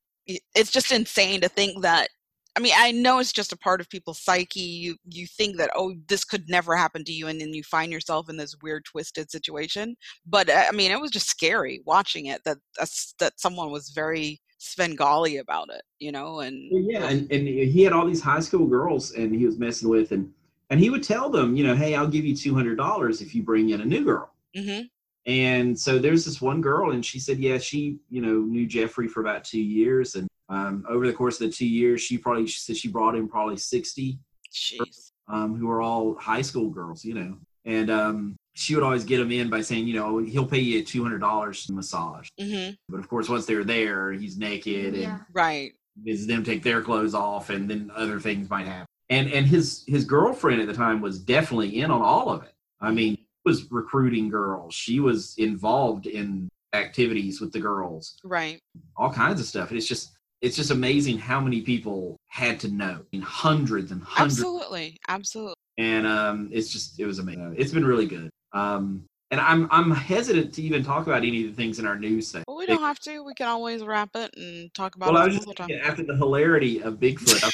it's 0.56 0.72
just 0.72 0.92
insane 0.92 1.42
to 1.42 1.50
think 1.50 1.82
that. 1.82 2.10
I 2.56 2.60
mean, 2.60 2.74
I 2.76 2.92
know 2.92 3.20
it's 3.20 3.32
just 3.32 3.54
a 3.54 3.58
part 3.58 3.82
of 3.82 3.90
people's 3.90 4.24
psyche. 4.24 4.60
You 4.60 4.96
you 5.06 5.28
think 5.28 5.58
that 5.58 5.70
oh, 5.76 5.94
this 6.10 6.24
could 6.24 6.50
never 6.50 6.76
happen 6.76 7.04
to 7.04 7.14
you, 7.14 7.28
and 7.28 7.40
then 7.40 7.54
you 7.54 7.62
find 7.62 7.92
yourself 7.92 8.30
in 8.30 8.38
this 8.38 8.56
weird, 8.64 8.84
twisted 8.86 9.30
situation. 9.30 9.96
But 10.26 10.50
I 10.52 10.72
mean, 10.72 10.90
it 10.90 11.00
was 11.00 11.12
just 11.12 11.30
scary 11.30 11.82
watching 11.86 12.26
it. 12.26 12.42
That 12.46 12.58
that's, 12.76 13.14
that 13.20 13.40
someone 13.40 13.70
was 13.70 13.90
very 13.90 14.42
Svengali 14.58 15.38
about 15.38 15.70
it, 15.70 15.84
you 16.00 16.12
know, 16.12 16.40
and 16.40 16.70
yeah, 16.90 17.08
and, 17.10 17.32
and 17.32 17.48
he 17.48 17.84
had 17.84 17.94
all 17.94 18.06
these 18.06 18.22
high 18.22 18.40
school 18.40 18.68
girls 18.68 19.12
and 19.12 19.34
he 19.34 19.46
was 19.46 19.58
messing 19.58 19.90
with, 19.90 20.12
and 20.12 20.32
and 20.70 20.80
he 20.80 20.90
would 20.90 21.04
tell 21.04 21.30
them, 21.30 21.56
you 21.56 21.66
know, 21.66 21.76
hey, 21.76 21.96
I'll 21.96 22.08
give 22.08 22.26
you 22.26 22.36
two 22.36 22.54
hundred 22.54 22.76
dollars 22.78 23.22
if 23.22 23.34
you 23.36 23.44
bring 23.44 23.70
in 23.70 23.82
a 23.82 23.86
new 23.86 24.04
girl. 24.04 24.32
hmm 24.56 24.82
And 25.26 25.78
so 25.78 26.00
there's 26.00 26.26
this 26.26 26.42
one 26.42 26.62
girl, 26.62 26.92
and 26.92 27.06
she 27.06 27.20
said, 27.20 27.40
yeah, 27.40 27.58
she, 27.58 28.00
you 28.10 28.22
know, 28.22 28.40
knew 28.42 28.66
Jeffrey 28.66 29.08
for 29.08 29.22
about 29.22 29.44
two 29.44 29.62
years, 29.62 30.16
and 30.16 30.28
um, 30.50 30.86
over 30.90 31.06
the 31.06 31.14
course 31.14 31.42
of 31.42 31.48
the 31.48 31.54
two 31.54 31.68
years, 31.68 32.02
she 32.02 32.18
probably 32.18 32.48
she 32.48 32.60
said 32.60 32.78
she 32.78 32.88
brought 32.88 33.16
in 33.16 33.28
probably 33.28 33.58
sixty 33.58 34.18
jeez, 34.52 35.12
um, 35.28 35.56
who 35.56 35.68
were 35.68 35.82
all 35.82 36.16
high 36.16 36.42
school 36.42 36.70
girls, 36.70 37.04
you 37.04 37.14
know. 37.14 37.38
And 37.66 37.90
um, 37.92 38.37
she 38.58 38.74
would 38.76 38.84
always 38.84 39.04
get 39.04 39.18
them 39.18 39.32
in 39.32 39.50
by 39.50 39.62
saying, 39.62 39.88
you 39.88 39.94
know, 39.94 40.18
he'll 40.18 40.46
pay 40.46 40.60
you 40.60 40.84
two 40.84 41.04
hundred 41.04 41.20
dollars 41.20 41.66
to 41.68 41.74
massage. 41.74 42.28
hmm 42.40 42.70
But 42.90 43.00
of 43.00 43.08
course, 43.08 43.30
once 43.30 43.46
they're 43.46 43.64
there, 43.64 44.12
he's 44.14 44.38
naked, 44.38 44.96
Yeah. 44.96 45.12
and 45.16 45.22
right, 45.34 45.72
is 46.06 46.28
them 46.28 46.44
take 46.44 46.64
their 46.64 46.82
clothes 46.82 47.14
off, 47.14 47.50
and 47.50 47.70
then 47.70 47.92
other 47.96 48.20
things 48.20 48.50
might 48.50 48.66
happen. 48.66 48.86
And 49.10 49.32
and 49.32 49.46
his 49.46 49.84
his 49.88 50.04
girlfriend 50.06 50.62
at 50.62 50.68
the 50.68 50.74
time 50.74 51.02
was 51.02 51.20
definitely 51.20 51.80
in 51.82 51.92
on 51.92 52.02
all 52.02 52.30
of 52.30 52.44
it. 52.44 52.54
I 52.82 52.92
mean, 52.92 53.16
he 53.16 53.26
was 53.46 53.72
recruiting 53.72 54.28
girls. 54.30 54.74
She 54.74 55.00
was 55.00 55.36
involved 55.38 56.06
in 56.08 56.50
activities 56.74 57.40
with 57.42 57.52
the 57.54 57.60
girls, 57.60 58.18
right. 58.24 58.60
all 58.98 59.12
kinds 59.12 59.40
of 59.40 59.46
stuff. 59.48 59.70
And 59.70 59.78
it's 59.78 59.88
just 59.88 60.12
it's 60.42 60.56
just 60.56 60.70
amazing 60.72 61.18
how 61.18 61.40
many 61.40 61.62
people 61.62 62.18
had 62.28 62.60
to 62.60 62.68
know. 62.68 63.00
I 63.02 63.06
mean, 63.12 63.22
hundreds 63.22 63.92
and 63.92 64.04
hundreds 64.04 64.40
Absolutely, 64.40 64.98
absolutely. 65.08 65.56
and 65.80 66.06
um, 66.06 66.50
it's 66.52 66.70
just 66.72 67.00
it 67.00 67.06
was 67.06 67.20
amazing. 67.20 67.56
It's 67.58 67.72
been 67.72 67.86
really 67.86 68.06
good. 68.06 68.30
Um, 68.58 69.06
and 69.30 69.42
I'm 69.42 69.68
I'm 69.72 69.92
hesitant 69.92 70.54
to 70.54 70.62
even 70.62 70.84
talk 70.84 71.06
about 71.06 71.24
any 71.24 71.44
of 71.44 71.50
the 71.50 71.62
things 71.62 71.80
in 71.80 71.86
our 71.86 72.00
news 72.00 72.30
section. 72.30 72.46
Well, 72.48 72.58
we 72.58 72.66
don't 72.66 72.82
have 72.82 73.00
to. 73.02 73.24
We 73.24 73.34
can 73.34 73.48
always 73.48 73.84
wrap 73.84 74.16
it 74.16 74.34
and 74.38 74.74
talk 74.74 74.96
about 74.96 75.14
Well, 75.14 75.22
I 75.22 75.26
was 75.26 75.36
just 75.36 75.48
thinking, 75.48 75.80
after 75.84 76.04
the 76.04 76.16
hilarity 76.16 76.82
of 76.82 76.96
Bigfoot, 76.96 77.44
I'm 77.44 77.52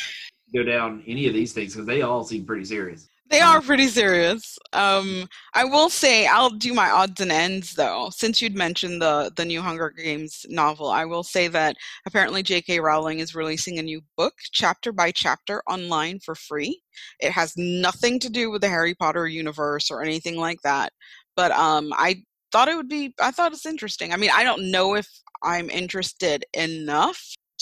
go 0.53 0.63
down 0.63 1.03
any 1.07 1.27
of 1.27 1.33
these 1.33 1.51
things 1.51 1.73
because 1.73 1.87
they 1.87 2.03
all 2.03 2.23
seem 2.23 2.45
pretty 2.45 2.65
serious. 2.65 3.09
They 3.29 3.39
Uh, 3.41 3.47
are 3.47 3.61
pretty 3.61 3.87
serious. 3.87 4.57
Um, 4.73 5.27
I 5.53 5.63
will 5.65 5.89
say 5.89 6.27
I'll 6.27 6.49
do 6.49 6.73
my 6.73 6.89
odds 6.89 7.19
and 7.21 7.31
ends 7.31 7.73
though. 7.73 8.09
Since 8.11 8.41
you'd 8.41 8.55
mentioned 8.55 9.01
the 9.01 9.31
the 9.35 9.45
new 9.45 9.61
Hunger 9.61 9.89
Games 9.89 10.45
novel, 10.49 10.89
I 10.89 11.05
will 11.05 11.23
say 11.23 11.47
that 11.47 11.75
apparently 12.05 12.43
J.K. 12.43 12.79
Rowling 12.79 13.19
is 13.19 13.33
releasing 13.35 13.79
a 13.79 13.83
new 13.83 14.01
book, 14.17 14.35
chapter 14.51 14.91
by 14.91 15.11
chapter, 15.11 15.63
online 15.67 16.19
for 16.19 16.35
free. 16.35 16.81
It 17.19 17.31
has 17.31 17.53
nothing 17.57 18.19
to 18.19 18.29
do 18.29 18.51
with 18.51 18.61
the 18.61 18.69
Harry 18.69 18.93
Potter 18.95 19.27
universe 19.27 19.89
or 19.89 20.01
anything 20.03 20.37
like 20.37 20.61
that. 20.63 20.93
But 21.35 21.51
um, 21.53 21.91
I 21.95 22.23
thought 22.51 22.67
it 22.67 22.75
would 22.75 22.89
be. 22.89 23.13
I 23.19 23.31
thought 23.31 23.53
it's 23.53 23.65
interesting. 23.65 24.13
I 24.13 24.17
mean, 24.17 24.31
I 24.33 24.43
don't 24.43 24.69
know 24.69 24.95
if 24.95 25.07
I'm 25.43 25.69
interested 25.69 26.45
enough 26.53 27.19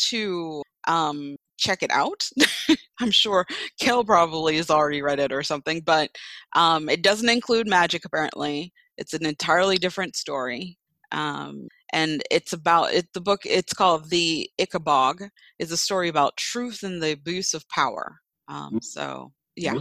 to 0.09 0.63
um 0.87 1.35
check 1.61 1.83
it 1.83 1.91
out. 1.91 2.27
I'm 2.99 3.11
sure 3.11 3.45
Kel 3.79 4.03
probably 4.03 4.57
has 4.57 4.69
already 4.69 5.01
read 5.01 5.19
it 5.19 5.31
or 5.31 5.43
something, 5.43 5.81
but 5.85 6.09
um, 6.53 6.89
it 6.89 7.01
doesn't 7.03 7.29
include 7.29 7.67
magic 7.67 8.03
apparently. 8.05 8.73
It's 8.97 9.13
an 9.13 9.25
entirely 9.25 9.77
different 9.77 10.15
story. 10.15 10.77
Um, 11.13 11.67
and 11.93 12.21
it's 12.31 12.53
about 12.53 12.93
it 12.93 13.07
the 13.13 13.19
book 13.19 13.41
it's 13.43 13.73
called 13.73 14.09
the 14.09 14.49
Ickabog 14.61 15.27
is 15.59 15.71
a 15.71 15.77
story 15.77 16.07
about 16.07 16.37
truth 16.37 16.83
and 16.83 17.01
the 17.03 17.11
abuse 17.11 17.53
of 17.53 17.67
power 17.67 18.19
um, 18.47 18.75
Mm. 18.75 18.83
so 18.83 19.31
yeah 19.57 19.75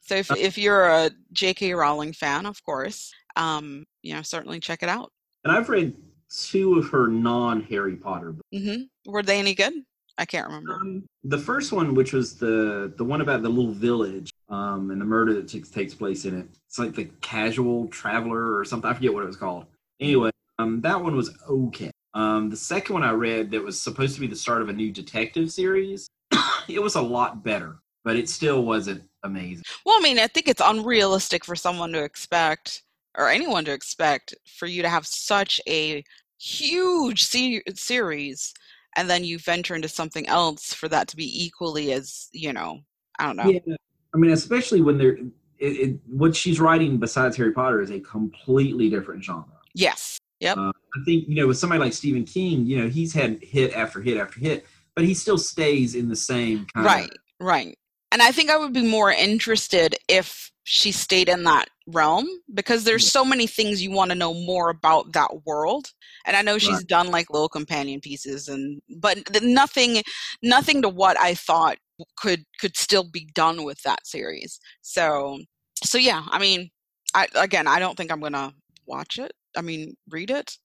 so 0.00 0.14
if, 0.14 0.30
if 0.36 0.56
you're 0.56 0.84
a 0.86 1.10
jk 1.34 1.76
rowling 1.76 2.12
fan 2.12 2.46
of 2.46 2.62
course 2.64 3.12
um, 3.34 3.84
you 4.02 4.14
know 4.14 4.22
certainly 4.22 4.60
check 4.60 4.84
it 4.84 4.88
out 4.88 5.10
And 5.44 5.52
I've 5.52 5.68
read 5.68 5.92
two 6.30 6.78
of 6.78 6.88
her 6.90 7.08
non 7.08 7.62
Harry 7.64 7.96
Potter 7.96 8.30
books. 8.30 8.46
hmm 8.56 8.82
were 9.12 9.24
they 9.24 9.40
any 9.40 9.54
good 9.56 9.74
i 10.18 10.24
can't 10.24 10.46
remember 10.46 10.74
Um, 10.74 11.04
the 11.24 11.38
first 11.38 11.72
one, 11.72 11.94
which 11.94 12.12
was 12.12 12.34
the 12.34 12.92
the 12.96 13.04
one 13.04 13.20
about 13.20 13.42
the 13.42 13.48
little 13.48 13.72
village 13.72 14.30
um, 14.48 14.90
and 14.90 15.00
the 15.00 15.04
murder 15.04 15.34
that 15.34 15.48
takes 15.48 15.68
takes 15.70 15.94
place 15.94 16.24
in 16.24 16.38
it. 16.38 16.46
It's 16.68 16.78
like 16.78 16.94
the 16.94 17.06
casual 17.20 17.88
traveler 17.88 18.56
or 18.56 18.64
something. 18.64 18.88
I 18.88 18.94
forget 18.94 19.12
what 19.12 19.24
it 19.24 19.26
was 19.26 19.36
called. 19.36 19.66
Anyway, 20.00 20.30
um, 20.58 20.80
that 20.82 21.02
one 21.02 21.16
was 21.16 21.36
okay. 21.48 21.90
Um, 22.14 22.48
the 22.48 22.56
second 22.56 22.94
one 22.94 23.02
I 23.02 23.10
read 23.10 23.50
that 23.50 23.62
was 23.62 23.80
supposed 23.80 24.14
to 24.14 24.20
be 24.20 24.26
the 24.28 24.36
start 24.36 24.62
of 24.62 24.68
a 24.68 24.72
new 24.72 24.92
detective 24.92 25.50
series. 25.50 26.08
it 26.68 26.80
was 26.80 26.94
a 26.94 27.02
lot 27.02 27.42
better, 27.42 27.78
but 28.04 28.14
it 28.16 28.28
still 28.28 28.62
wasn't 28.62 29.02
amazing. 29.24 29.64
Well, 29.84 29.98
I 29.98 30.02
mean, 30.02 30.18
I 30.18 30.28
think 30.28 30.46
it's 30.48 30.62
unrealistic 30.64 31.44
for 31.44 31.56
someone 31.56 31.92
to 31.92 32.04
expect, 32.04 32.82
or 33.18 33.28
anyone 33.28 33.64
to 33.64 33.72
expect, 33.72 34.34
for 34.58 34.66
you 34.66 34.82
to 34.82 34.88
have 34.88 35.06
such 35.06 35.60
a 35.68 36.04
huge 36.38 37.24
se- 37.24 37.62
series 37.74 38.54
and 38.96 39.08
then 39.08 39.24
you 39.24 39.38
venture 39.38 39.74
into 39.74 39.88
something 39.88 40.26
else 40.28 40.72
for 40.72 40.88
that 40.88 41.08
to 41.08 41.16
be 41.16 41.44
equally 41.44 41.92
as, 41.92 42.28
you 42.32 42.52
know, 42.52 42.80
I 43.18 43.26
don't 43.26 43.36
know. 43.36 43.48
Yeah, 43.48 43.76
I 44.14 44.18
mean, 44.18 44.32
especially 44.32 44.80
when 44.80 44.98
they're 44.98 45.18
it, 45.58 45.66
it, 45.66 46.00
what 46.06 46.36
she's 46.36 46.60
writing 46.60 46.98
besides 46.98 47.36
Harry 47.36 47.52
Potter 47.52 47.80
is 47.80 47.90
a 47.90 48.00
completely 48.00 48.90
different 48.90 49.24
genre. 49.24 49.46
Yes. 49.74 50.18
Yep. 50.40 50.58
Uh, 50.58 50.70
I 50.70 51.04
think 51.06 51.28
you 51.28 51.36
know 51.36 51.46
with 51.46 51.56
somebody 51.58 51.80
like 51.80 51.94
Stephen 51.94 52.24
King, 52.24 52.66
you 52.66 52.78
know 52.78 52.88
he's 52.88 53.14
had 53.14 53.42
hit 53.42 53.72
after 53.74 54.02
hit 54.02 54.18
after 54.18 54.38
hit, 54.38 54.66
but 54.94 55.04
he 55.04 55.14
still 55.14 55.38
stays 55.38 55.94
in 55.94 56.08
the 56.08 56.16
same 56.16 56.66
kind 56.74 56.84
right. 56.86 57.10
of 57.10 57.16
Right. 57.40 57.78
And 58.12 58.22
I 58.22 58.32
think 58.32 58.50
I 58.50 58.56
would 58.56 58.72
be 58.72 58.86
more 58.86 59.10
interested 59.10 59.96
if 60.08 60.50
she 60.68 60.90
stayed 60.90 61.28
in 61.28 61.44
that 61.44 61.66
realm 61.86 62.26
because 62.54 62.82
there's 62.82 63.06
so 63.12 63.24
many 63.24 63.46
things 63.46 63.80
you 63.80 63.92
want 63.92 64.10
to 64.10 64.16
know 64.16 64.34
more 64.34 64.68
about 64.70 65.12
that 65.12 65.30
world 65.46 65.86
and 66.26 66.36
i 66.36 66.42
know 66.42 66.58
she's 66.58 66.78
Right. 66.78 66.86
done 66.88 67.10
like 67.12 67.30
little 67.30 67.48
companion 67.48 68.00
pieces 68.00 68.48
and 68.48 68.82
but 68.98 69.18
nothing 69.42 70.02
nothing 70.42 70.82
to 70.82 70.88
what 70.88 71.16
i 71.20 71.34
thought 71.34 71.78
could 72.16 72.42
could 72.60 72.76
still 72.76 73.04
be 73.04 73.28
done 73.32 73.62
with 73.62 73.80
that 73.82 74.04
series 74.04 74.58
so 74.82 75.38
so 75.84 75.98
yeah 75.98 76.24
i 76.30 76.38
mean 76.40 76.68
i 77.14 77.28
again 77.36 77.68
i 77.68 77.78
don't 77.78 77.96
think 77.96 78.10
i'm 78.10 78.20
gonna 78.20 78.52
watch 78.86 79.20
it 79.20 79.32
i 79.56 79.60
mean 79.62 79.94
read 80.10 80.30
it 80.32 80.58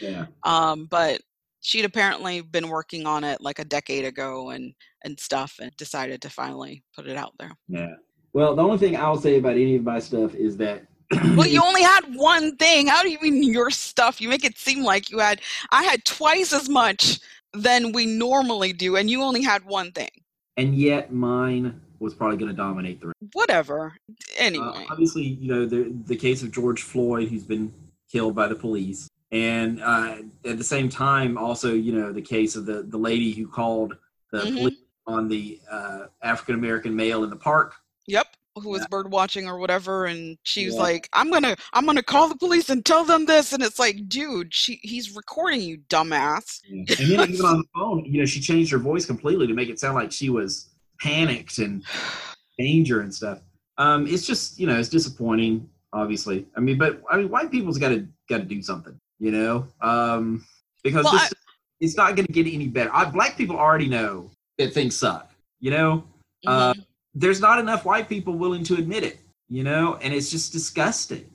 Yeah. 0.00 0.26
um 0.42 0.88
but 0.90 1.20
she'd 1.60 1.84
apparently 1.84 2.40
been 2.40 2.68
working 2.68 3.06
on 3.06 3.22
it 3.22 3.40
like 3.40 3.60
a 3.60 3.64
decade 3.64 4.04
ago 4.04 4.50
and 4.50 4.74
and 5.04 5.18
stuff 5.20 5.54
and 5.60 5.70
decided 5.76 6.20
to 6.22 6.28
finally 6.28 6.82
put 6.96 7.06
it 7.06 7.16
out 7.16 7.34
there 7.38 7.52
Yeah. 7.68 7.94
Well, 8.36 8.54
the 8.54 8.62
only 8.62 8.76
thing 8.76 8.94
I'll 8.98 9.16
say 9.16 9.38
about 9.38 9.52
any 9.54 9.76
of 9.76 9.82
my 9.82 9.98
stuff 9.98 10.34
is 10.34 10.58
that. 10.58 10.84
well 11.36 11.46
you 11.46 11.62
only 11.64 11.82
had 11.82 12.02
one 12.16 12.56
thing 12.56 12.88
how 12.88 13.00
do 13.00 13.08
you 13.08 13.18
mean 13.20 13.40
your 13.40 13.70
stuff 13.70 14.20
you 14.20 14.28
make 14.28 14.44
it 14.44 14.58
seem 14.58 14.82
like 14.82 15.08
you 15.08 15.20
had 15.20 15.40
i 15.70 15.84
had 15.84 16.04
twice 16.04 16.52
as 16.52 16.68
much 16.68 17.20
than 17.52 17.92
we 17.92 18.04
normally 18.04 18.72
do 18.72 18.96
and 18.96 19.08
you 19.08 19.22
only 19.22 19.40
had 19.40 19.64
one 19.66 19.92
thing 19.92 20.08
and 20.56 20.74
yet 20.74 21.12
mine 21.12 21.80
was 22.00 22.12
probably 22.12 22.36
going 22.36 22.50
to 22.50 22.56
dominate 22.56 23.00
the. 23.00 23.12
whatever 23.34 23.92
Uh, 24.10 24.14
anyway 24.36 24.84
obviously, 24.90 25.22
you 25.22 25.48
know 25.48 25.64
the 25.64 25.94
the 26.06 26.16
case 26.16 26.42
of 26.42 26.50
George 26.50 26.82
Floyd, 26.82 27.28
who's 27.28 27.44
been 27.44 27.72
killed 28.10 28.34
by 28.34 28.48
the 28.48 28.56
police, 28.56 29.08
and 29.30 29.80
uh, 29.80 30.16
at 30.44 30.58
the 30.58 30.64
same 30.64 30.88
time, 30.88 31.38
also 31.38 31.72
you 31.72 31.92
know 31.92 32.12
the 32.12 32.20
case 32.36 32.56
of 32.56 32.66
the 32.66 32.82
the 32.82 32.98
lady 32.98 33.30
who 33.30 33.46
called 33.46 33.96
the 34.32 34.38
Mhm. 34.38 34.56
police 34.56 34.78
on 35.06 35.28
the 35.28 35.60
uh, 35.70 36.06
African 36.20 36.56
American 36.56 36.96
male 36.96 37.22
in 37.22 37.30
the 37.30 37.36
park. 37.36 37.74
Yep 38.06 38.26
who 38.54 38.70
was 38.70 38.86
bird 38.86 39.10
watching 39.10 39.46
or 39.46 39.58
whatever 39.58 40.06
and 40.06 40.38
she 40.42 40.64
was 40.64 40.74
Yeah. 40.76 40.80
like 40.82 41.08
i'm 41.12 41.30
gonna 41.30 41.54
i'm 41.74 41.84
gonna 41.84 42.02
call 42.02 42.28
the 42.28 42.36
police 42.36 42.70
and 42.70 42.84
tell 42.86 43.04
them 43.04 43.26
this 43.26 43.52
and 43.52 43.62
it's 43.62 43.78
like 43.78 44.08
dude 44.08 44.54
she 44.54 44.80
he's 44.82 45.14
recording 45.14 45.60
you 45.60 45.78
dumbass 45.90 46.60
And 46.70 46.86
then 46.88 47.20
even 47.28 47.44
on 47.44 47.58
the 47.58 47.64
phone, 47.74 48.04
you 48.06 48.18
know, 48.20 48.26
she 48.26 48.40
changed 48.40 48.72
her 48.72 48.78
voice 48.78 49.04
completely 49.06 49.46
to 49.46 49.54
make 49.54 49.68
it 49.68 49.78
sound 49.78 49.94
like 49.94 50.10
she 50.10 50.30
was 50.30 50.70
panicked 51.00 51.58
and 51.58 51.84
danger 52.58 53.02
and 53.02 53.14
stuff. 53.14 53.40
Um, 53.78 54.06
it's 54.06 54.26
just 54.26 54.58
you 54.58 54.66
know 54.66 54.78
it's 54.78 54.88
disappointing, 54.88 55.68
obviously. 55.92 56.46
I 56.56 56.60
mean, 56.60 56.78
but 56.78 57.02
I 57.10 57.18
mean, 57.18 57.28
white 57.28 57.50
people's 57.50 57.76
got 57.78 57.90
to 57.90 58.06
got 58.28 58.38
to 58.38 58.44
do 58.44 58.62
something, 58.62 58.98
you 59.18 59.30
know, 59.32 59.66
um, 59.82 60.44
because 60.82 61.04
Well, 61.04 61.12
this, 61.12 61.32
it's 61.80 61.96
not 61.96 62.16
going 62.16 62.26
to 62.26 62.32
get 62.32 62.46
any 62.46 62.68
better. 62.68 62.90
I, 62.94 63.04
black 63.04 63.36
people 63.36 63.56
already 63.56 63.88
know 63.88 64.30
that 64.58 64.72
things 64.72 64.96
suck, 64.96 65.30
you 65.60 65.70
know. 65.70 66.04
Uh, 66.46 66.72
Mhm. 66.72 66.84
There's 67.16 67.40
not 67.40 67.58
enough 67.58 67.84
white 67.84 68.08
people 68.08 68.34
willing 68.34 68.62
to 68.64 68.74
admit 68.74 69.02
it, 69.02 69.18
you 69.48 69.64
know, 69.64 69.98
and 70.02 70.12
it's 70.12 70.30
just 70.30 70.52
disgusting. 70.52 71.28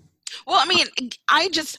Well, 0.45 0.59
I 0.59 0.65
mean, 0.65 0.85
I 1.27 1.49
just 1.49 1.77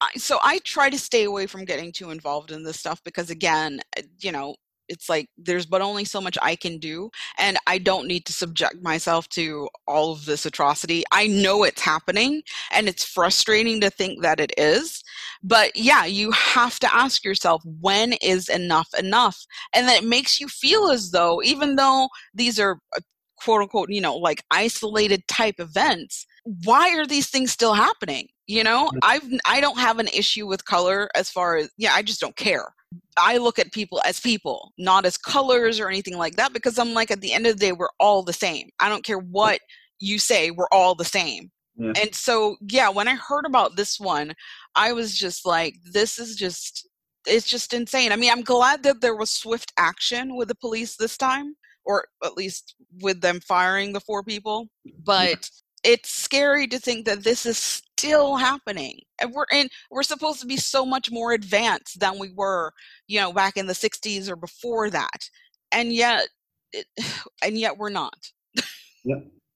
I, 0.00 0.10
so 0.16 0.38
I 0.42 0.58
try 0.60 0.90
to 0.90 0.98
stay 0.98 1.24
away 1.24 1.46
from 1.46 1.64
getting 1.64 1.92
too 1.92 2.10
involved 2.10 2.50
in 2.50 2.64
this 2.64 2.80
stuff 2.80 3.02
because 3.04 3.30
again, 3.30 3.80
uh, 3.98 4.02
you 4.20 4.32
know, 4.32 4.56
it's 4.88 5.08
like 5.08 5.28
there's 5.36 5.66
but 5.66 5.82
only 5.82 6.04
so 6.04 6.20
much 6.20 6.38
I 6.40 6.54
can 6.54 6.78
do 6.78 7.10
and 7.38 7.56
I 7.66 7.78
don't 7.78 8.06
need 8.06 8.24
to 8.26 8.32
subject 8.32 8.76
myself 8.82 9.28
to 9.30 9.68
all 9.86 10.12
of 10.12 10.24
this 10.24 10.46
atrocity. 10.46 11.02
I 11.12 11.26
know 11.26 11.64
it's 11.64 11.82
happening 11.82 12.42
and 12.70 12.88
it's 12.88 13.04
frustrating 13.04 13.80
to 13.80 13.90
think 13.90 14.22
that 14.22 14.40
it 14.40 14.52
is. 14.56 15.02
But 15.42 15.76
yeah, 15.76 16.04
you 16.04 16.30
have 16.30 16.78
to 16.80 16.94
ask 16.94 17.24
yourself 17.24 17.62
when 17.80 18.14
is 18.22 18.48
enough 18.48 18.88
enough? 18.98 19.44
And 19.74 19.88
that 19.88 20.04
makes 20.04 20.40
you 20.40 20.48
feel 20.48 20.88
as 20.88 21.10
though 21.10 21.42
even 21.42 21.76
though 21.76 22.08
these 22.32 22.60
are 22.60 22.78
uh, 22.96 23.00
quote 23.36 23.62
unquote, 23.62 23.90
you 23.90 24.00
know, 24.00 24.16
like 24.16 24.42
isolated 24.50 25.26
type 25.28 25.56
events, 25.58 26.26
why 26.64 26.96
are 26.96 27.06
these 27.06 27.28
things 27.28 27.52
still 27.52 27.74
happening? 27.74 28.28
You 28.46 28.62
know, 28.62 28.90
I've 29.02 29.24
I 29.46 29.60
don't 29.60 29.78
have 29.78 29.98
an 29.98 30.08
issue 30.08 30.46
with 30.46 30.64
color 30.64 31.08
as 31.14 31.30
far 31.30 31.56
as 31.56 31.70
yeah, 31.76 31.94
I 31.94 32.02
just 32.02 32.20
don't 32.20 32.36
care. 32.36 32.72
I 33.16 33.38
look 33.38 33.58
at 33.58 33.72
people 33.72 34.00
as 34.06 34.20
people, 34.20 34.72
not 34.78 35.04
as 35.04 35.18
colors 35.18 35.80
or 35.80 35.88
anything 35.88 36.16
like 36.16 36.36
that, 36.36 36.52
because 36.52 36.78
I'm 36.78 36.94
like 36.94 37.10
at 37.10 37.20
the 37.20 37.32
end 37.32 37.46
of 37.46 37.54
the 37.54 37.66
day, 37.66 37.72
we're 37.72 37.88
all 37.98 38.22
the 38.22 38.32
same. 38.32 38.70
I 38.78 38.88
don't 38.88 39.04
care 39.04 39.18
what 39.18 39.60
you 39.98 40.18
say, 40.18 40.50
we're 40.50 40.68
all 40.70 40.94
the 40.94 41.04
same. 41.04 41.50
Yeah. 41.76 41.92
And 42.00 42.14
so 42.14 42.56
yeah, 42.70 42.88
when 42.88 43.08
I 43.08 43.16
heard 43.16 43.44
about 43.46 43.76
this 43.76 43.98
one, 43.98 44.32
I 44.76 44.92
was 44.92 45.14
just 45.14 45.44
like, 45.44 45.74
this 45.84 46.18
is 46.18 46.36
just 46.36 46.88
it's 47.26 47.48
just 47.48 47.74
insane. 47.74 48.12
I 48.12 48.16
mean, 48.16 48.30
I'm 48.30 48.42
glad 48.42 48.82
that 48.84 49.00
there 49.00 49.16
was 49.16 49.30
swift 49.30 49.72
action 49.76 50.36
with 50.36 50.48
the 50.48 50.54
police 50.54 50.96
this 50.96 51.16
time, 51.16 51.56
or 51.86 52.06
at 52.24 52.36
least 52.36 52.74
with 53.00 53.20
them 53.20 53.40
firing 53.40 53.92
the 53.92 54.00
four 54.00 54.22
people. 54.22 54.68
But 55.04 55.48
it's 55.84 56.10
scary 56.10 56.66
to 56.66 56.78
think 56.78 57.06
that 57.06 57.22
this 57.22 57.46
is 57.46 57.56
still 57.56 58.36
happening. 58.36 59.00
And 59.20 59.32
we're 59.32 59.46
in 59.52 59.68
we're 59.90 60.02
supposed 60.02 60.40
to 60.40 60.46
be 60.46 60.56
so 60.56 60.84
much 60.84 61.10
more 61.10 61.32
advanced 61.32 62.00
than 62.00 62.18
we 62.18 62.32
were, 62.34 62.72
you 63.06 63.20
know, 63.20 63.32
back 63.32 63.56
in 63.56 63.66
the 63.66 63.72
60s 63.72 64.28
or 64.28 64.36
before 64.36 64.90
that. 64.90 65.30
And 65.72 65.92
yet 65.92 66.28
it, 66.72 66.86
and 67.42 67.56
yet 67.56 67.78
we're 67.78 67.88
not. 67.90 68.18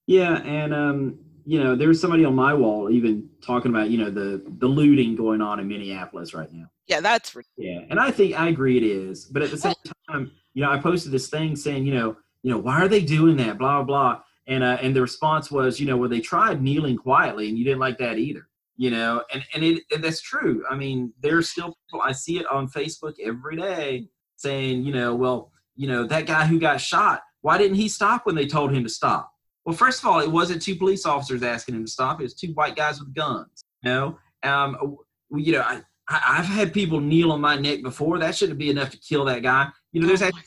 Yeah, 0.07 0.41
and 0.41 0.73
um, 0.73 1.19
you 1.45 1.61
know, 1.63 1.75
there's 1.75 1.99
somebody 1.99 2.25
on 2.25 2.35
my 2.35 2.53
wall 2.53 2.89
even 2.89 3.29
talking 3.41 3.71
about 3.71 3.89
you 3.89 3.97
know 3.97 4.09
the 4.09 4.41
the 4.59 4.67
looting 4.67 5.15
going 5.15 5.41
on 5.41 5.59
in 5.59 5.67
Minneapolis 5.67 6.33
right 6.33 6.51
now. 6.51 6.65
Yeah, 6.87 7.01
that's 7.01 7.35
rid- 7.35 7.45
Yeah, 7.57 7.81
and 7.89 7.99
I 7.99 8.11
think 8.11 8.39
I 8.39 8.49
agree 8.49 8.77
it 8.77 8.83
is, 8.83 9.25
but 9.25 9.41
at 9.41 9.51
the 9.51 9.57
same 9.57 9.73
time, 10.09 10.31
you 10.53 10.63
know, 10.63 10.71
I 10.71 10.77
posted 10.77 11.11
this 11.11 11.29
thing 11.29 11.55
saying, 11.55 11.85
you 11.85 11.93
know, 11.93 12.17
you 12.43 12.51
know, 12.51 12.57
why 12.57 12.81
are 12.81 12.87
they 12.87 13.01
doing 13.01 13.37
that? 13.37 13.57
Blah 13.57 13.83
blah 13.83 14.13
blah, 14.13 14.23
and 14.47 14.63
uh, 14.63 14.77
and 14.81 14.95
the 14.95 15.01
response 15.01 15.51
was, 15.51 15.79
you 15.79 15.85
know, 15.85 15.97
well 15.97 16.09
they 16.09 16.19
tried 16.19 16.61
kneeling 16.61 16.97
quietly, 16.97 17.49
and 17.49 17.57
you 17.57 17.63
didn't 17.63 17.79
like 17.79 17.97
that 17.99 18.17
either. 18.17 18.47
You 18.77 18.91
know, 18.91 19.23
and 19.31 19.43
and 19.53 19.63
it 19.63 19.83
and 19.91 20.03
that's 20.03 20.21
true. 20.21 20.63
I 20.69 20.75
mean, 20.75 21.13
there's 21.21 21.49
still 21.49 21.75
people 21.87 22.01
I 22.01 22.13
see 22.13 22.39
it 22.39 22.47
on 22.51 22.67
Facebook 22.67 23.13
every 23.23 23.57
day 23.57 24.07
saying, 24.37 24.83
you 24.83 24.93
know, 24.93 25.13
well, 25.15 25.51
you 25.75 25.87
know, 25.87 26.05
that 26.07 26.25
guy 26.25 26.45
who 26.45 26.59
got 26.59 26.81
shot, 26.81 27.21
why 27.41 27.57
didn't 27.57 27.77
he 27.77 27.87
stop 27.87 28.25
when 28.25 28.35
they 28.35 28.47
told 28.47 28.73
him 28.73 28.83
to 28.83 28.89
stop? 28.89 29.31
Well, 29.65 29.75
first 29.75 30.01
of 30.01 30.09
all, 30.09 30.19
it 30.19 30.31
wasn't 30.31 30.61
two 30.61 30.75
police 30.75 31.05
officers 31.05 31.43
asking 31.43 31.75
him 31.75 31.85
to 31.85 31.91
stop; 31.91 32.19
it 32.19 32.23
was 32.23 32.33
two 32.33 32.53
white 32.53 32.75
guys 32.75 32.99
with 32.99 33.13
guns. 33.13 33.63
You 33.83 33.91
know, 33.91 34.19
um, 34.43 34.97
you 35.31 35.53
know, 35.53 35.61
I, 35.61 35.81
I've 36.07 36.45
had 36.45 36.73
people 36.73 36.99
kneel 36.99 37.31
on 37.31 37.41
my 37.41 37.55
neck 37.55 37.83
before. 37.83 38.17
That 38.17 38.35
shouldn't 38.35 38.59
be 38.59 38.69
enough 38.69 38.89
to 38.89 38.97
kill 38.97 39.25
that 39.25 39.43
guy. 39.43 39.69
You 39.91 40.01
know, 40.01 40.07
there's 40.07 40.21
oh 40.21 40.27
actually, 40.27 40.43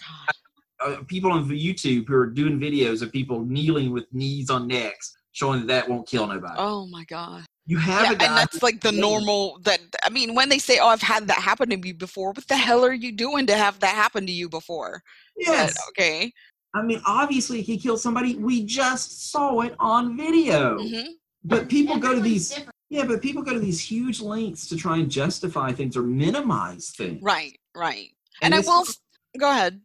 uh, 0.84 1.02
people 1.06 1.32
on 1.32 1.48
YouTube 1.48 2.08
who 2.08 2.14
are 2.14 2.26
doing 2.26 2.58
videos 2.58 3.02
of 3.02 3.12
people 3.12 3.44
kneeling 3.44 3.92
with 3.92 4.06
knees 4.12 4.50
on 4.50 4.66
necks, 4.66 5.14
showing 5.32 5.60
that 5.60 5.66
that 5.68 5.88
won't 5.88 6.06
kill 6.08 6.26
nobody. 6.26 6.54
Oh 6.58 6.86
my 6.86 7.04
god. 7.04 7.44
you 7.66 7.78
have 7.78 8.02
Yeah, 8.04 8.12
a 8.12 8.16
guy 8.16 8.26
and 8.26 8.36
that's 8.36 8.62
like 8.62 8.80
the 8.82 8.92
Yeah. 8.92 9.00
normal 9.00 9.58
that 9.62 9.80
I 10.02 10.10
mean 10.10 10.34
when 10.34 10.48
they 10.50 10.58
say 10.58 10.78
oh 10.80 10.88
I've 10.88 11.00
had 11.02 11.26
that 11.28 11.38
happen 11.38 11.70
to 11.70 11.76
me 11.76 11.92
before 11.92 12.32
what 12.32 12.46
the 12.48 12.56
hell 12.56 12.84
are 12.84 12.92
you 12.92 13.10
doing 13.12 13.46
to 13.46 13.56
have 13.56 13.80
that 13.80 13.94
happen 13.94 14.26
to 14.26 14.32
you 14.32 14.48
before? 14.48 15.02
But, 15.36 15.46
Yes, 15.46 15.74
okay. 15.90 16.32
I 16.74 16.82
mean 16.82 17.00
obviously 17.06 17.62
he 17.62 17.78
killed 17.78 18.00
somebody. 18.00 18.36
We 18.36 18.64
just 18.64 19.30
saw 19.30 19.60
it 19.60 19.74
on 19.78 20.16
video. 20.16 20.78
hmm 20.78 21.12
But 21.44 21.68
people 21.68 21.96
go 21.98 22.14
to 22.14 22.20
these 22.20 22.48
different. 22.50 22.70
yeah, 22.90 23.04
but 23.04 23.22
people 23.22 23.42
go 23.42 23.52
to 23.54 23.60
these 23.60 23.80
huge 23.80 24.20
lengths 24.20 24.68
to 24.68 24.76
try 24.76 24.98
and 24.98 25.10
justify 25.10 25.72
things 25.72 25.96
or 25.96 26.02
minimize 26.02 26.90
things. 26.90 27.20
Right, 27.22 27.58
right. 27.74 28.10
And, 28.42 28.54
I 28.54 28.60
will 28.60 28.82
s- 28.82 28.98
go 29.38 29.50
ahead. 29.50 29.80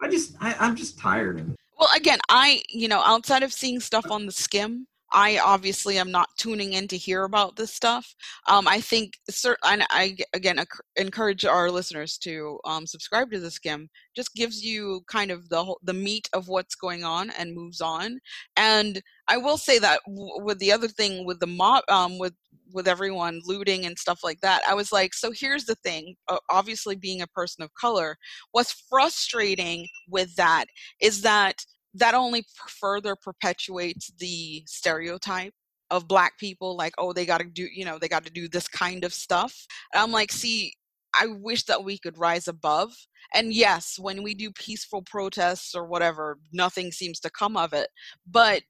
I 0.00 0.08
just 0.10 0.34
I, 0.40 0.54
I'm 0.58 0.76
just 0.76 0.98
tired 0.98 1.40
of 1.40 1.50
it. 1.50 1.56
Well, 1.78 1.88
again, 1.96 2.18
I, 2.28 2.62
you 2.68 2.86
know, 2.86 3.00
outside 3.00 3.42
of 3.42 3.52
seeing 3.52 3.80
stuff 3.80 4.10
on 4.10 4.26
the 4.26 4.32
Skimm, 4.32 4.84
I 5.12 5.38
obviously 5.38 5.98
am 5.98 6.10
not 6.10 6.28
tuning 6.38 6.72
in 6.72 6.88
to 6.88 6.96
hear 6.96 7.24
about 7.24 7.56
this 7.56 7.72
stuff. 7.72 8.14
Um, 8.48 8.66
I 8.66 8.80
think, 8.80 9.18
and 9.64 9.84
I 9.90 10.16
again 10.32 10.56
enc- 10.58 10.80
encourage 10.96 11.44
our 11.44 11.70
listeners 11.70 12.18
to 12.18 12.58
um, 12.64 12.86
subscribe 12.86 13.30
to 13.32 13.40
the 13.40 13.48
Skimm. 13.48 13.88
Just 14.16 14.34
gives 14.34 14.62
you 14.62 15.02
kind 15.08 15.30
of 15.30 15.48
the 15.48 15.74
the 15.82 15.94
meat 15.94 16.28
of 16.32 16.48
what's 16.48 16.74
going 16.74 17.04
on 17.04 17.30
and 17.30 17.54
moves 17.54 17.80
on. 17.80 18.18
And 18.56 19.00
I 19.28 19.36
will 19.36 19.56
say 19.58 19.78
that 19.78 20.00
w- 20.06 20.42
with 20.44 20.58
the 20.58 20.72
other 20.72 20.88
thing 20.88 21.26
with 21.26 21.40
the 21.40 21.46
mob, 21.46 21.84
um, 21.88 22.18
with 22.18 22.34
with 22.72 22.88
everyone 22.88 23.40
looting 23.44 23.84
and 23.84 23.98
stuff 23.98 24.20
like 24.24 24.40
that, 24.40 24.62
I 24.68 24.74
was 24.74 24.92
like, 24.92 25.14
so 25.14 25.30
here's 25.34 25.64
the 25.64 25.74
thing. 25.76 26.16
Obviously, 26.50 26.96
being 26.96 27.20
a 27.20 27.26
person 27.26 27.62
of 27.62 27.74
color, 27.74 28.16
what's 28.52 28.84
frustrating 28.88 29.86
with 30.08 30.34
that 30.36 30.66
is 31.00 31.22
that 31.22 31.64
that 31.94 32.14
only 32.14 32.44
further 32.68 33.16
perpetuates 33.16 34.10
the 34.18 34.62
stereotype 34.66 35.54
of 35.90 36.08
black 36.08 36.38
people 36.38 36.74
like 36.76 36.94
oh 36.96 37.12
they 37.12 37.26
got 37.26 37.38
to 37.38 37.44
do 37.44 37.68
you 37.72 37.84
know 37.84 37.98
they 37.98 38.08
got 38.08 38.24
to 38.24 38.32
do 38.32 38.48
this 38.48 38.68
kind 38.68 39.04
of 39.04 39.12
stuff. 39.12 39.66
And 39.92 40.02
i'm 40.02 40.12
like 40.12 40.32
see 40.32 40.72
i 41.14 41.26
wish 41.26 41.64
that 41.64 41.84
we 41.84 41.98
could 41.98 42.18
rise 42.18 42.48
above. 42.48 42.92
And 43.34 43.52
yes 43.52 43.98
when 43.98 44.22
we 44.22 44.34
do 44.34 44.50
peaceful 44.52 45.02
protests 45.02 45.74
or 45.74 45.86
whatever 45.86 46.38
nothing 46.52 46.92
seems 46.92 47.20
to 47.20 47.30
come 47.30 47.56
of 47.56 47.72
it 47.72 47.88
but 48.26 48.62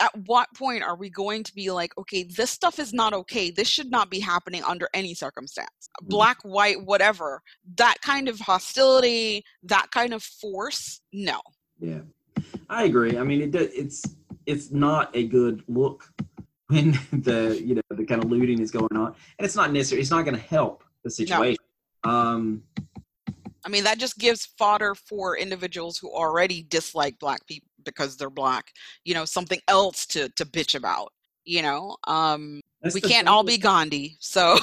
at 0.00 0.12
what 0.26 0.48
point 0.56 0.82
are 0.82 0.96
we 0.96 1.10
going 1.10 1.42
to 1.42 1.52
be 1.54 1.70
like 1.70 1.92
okay 1.98 2.22
this 2.22 2.50
stuff 2.50 2.78
is 2.78 2.92
not 2.92 3.12
okay. 3.12 3.50
This 3.50 3.68
should 3.68 3.90
not 3.90 4.10
be 4.10 4.20
happening 4.20 4.62
under 4.62 4.88
any 4.94 5.14
circumstance. 5.14 5.68
Mm-hmm. 6.02 6.08
Black 6.08 6.38
white 6.42 6.84
whatever 6.84 7.42
that 7.76 7.96
kind 8.02 8.28
of 8.28 8.38
hostility 8.38 9.42
that 9.64 9.86
kind 9.92 10.12
of 10.12 10.22
force 10.22 11.00
no. 11.12 11.40
Yeah, 11.80 12.00
I 12.68 12.84
agree. 12.84 13.16
I 13.18 13.22
mean, 13.24 13.40
it 13.42 13.50
do- 13.50 13.70
it's 13.74 14.02
it's 14.46 14.70
not 14.70 15.14
a 15.14 15.26
good 15.26 15.62
look 15.68 16.04
when 16.68 16.92
the 17.12 17.60
you 17.62 17.74
know 17.76 17.82
the 17.90 18.04
kind 18.04 18.22
of 18.22 18.30
looting 18.30 18.60
is 18.60 18.70
going 18.70 18.96
on, 18.96 19.06
and 19.38 19.44
it's 19.44 19.56
not 19.56 19.72
necessary. 19.72 20.00
It's 20.00 20.10
not 20.10 20.24
going 20.24 20.36
to 20.36 20.42
help 20.42 20.84
the 21.04 21.10
situation. 21.10 21.62
Um, 22.04 22.62
I 23.64 23.68
mean, 23.70 23.84
that 23.84 23.98
just 23.98 24.18
gives 24.18 24.46
fodder 24.58 24.94
for 24.94 25.36
individuals 25.36 25.98
who 25.98 26.10
already 26.10 26.62
dislike 26.62 27.18
black 27.18 27.46
people 27.46 27.68
because 27.84 28.16
they're 28.16 28.30
black. 28.30 28.72
You 29.04 29.14
know, 29.14 29.24
something 29.24 29.60
else 29.68 30.06
to 30.06 30.28
to 30.30 30.44
bitch 30.44 30.74
about. 30.74 31.12
You 31.44 31.62
know, 31.62 31.96
um, 32.06 32.60
we 32.92 33.00
can't 33.00 33.26
thing 33.26 33.28
all 33.28 33.42
be 33.42 33.56
Gandhi. 33.58 34.16
So 34.20 34.58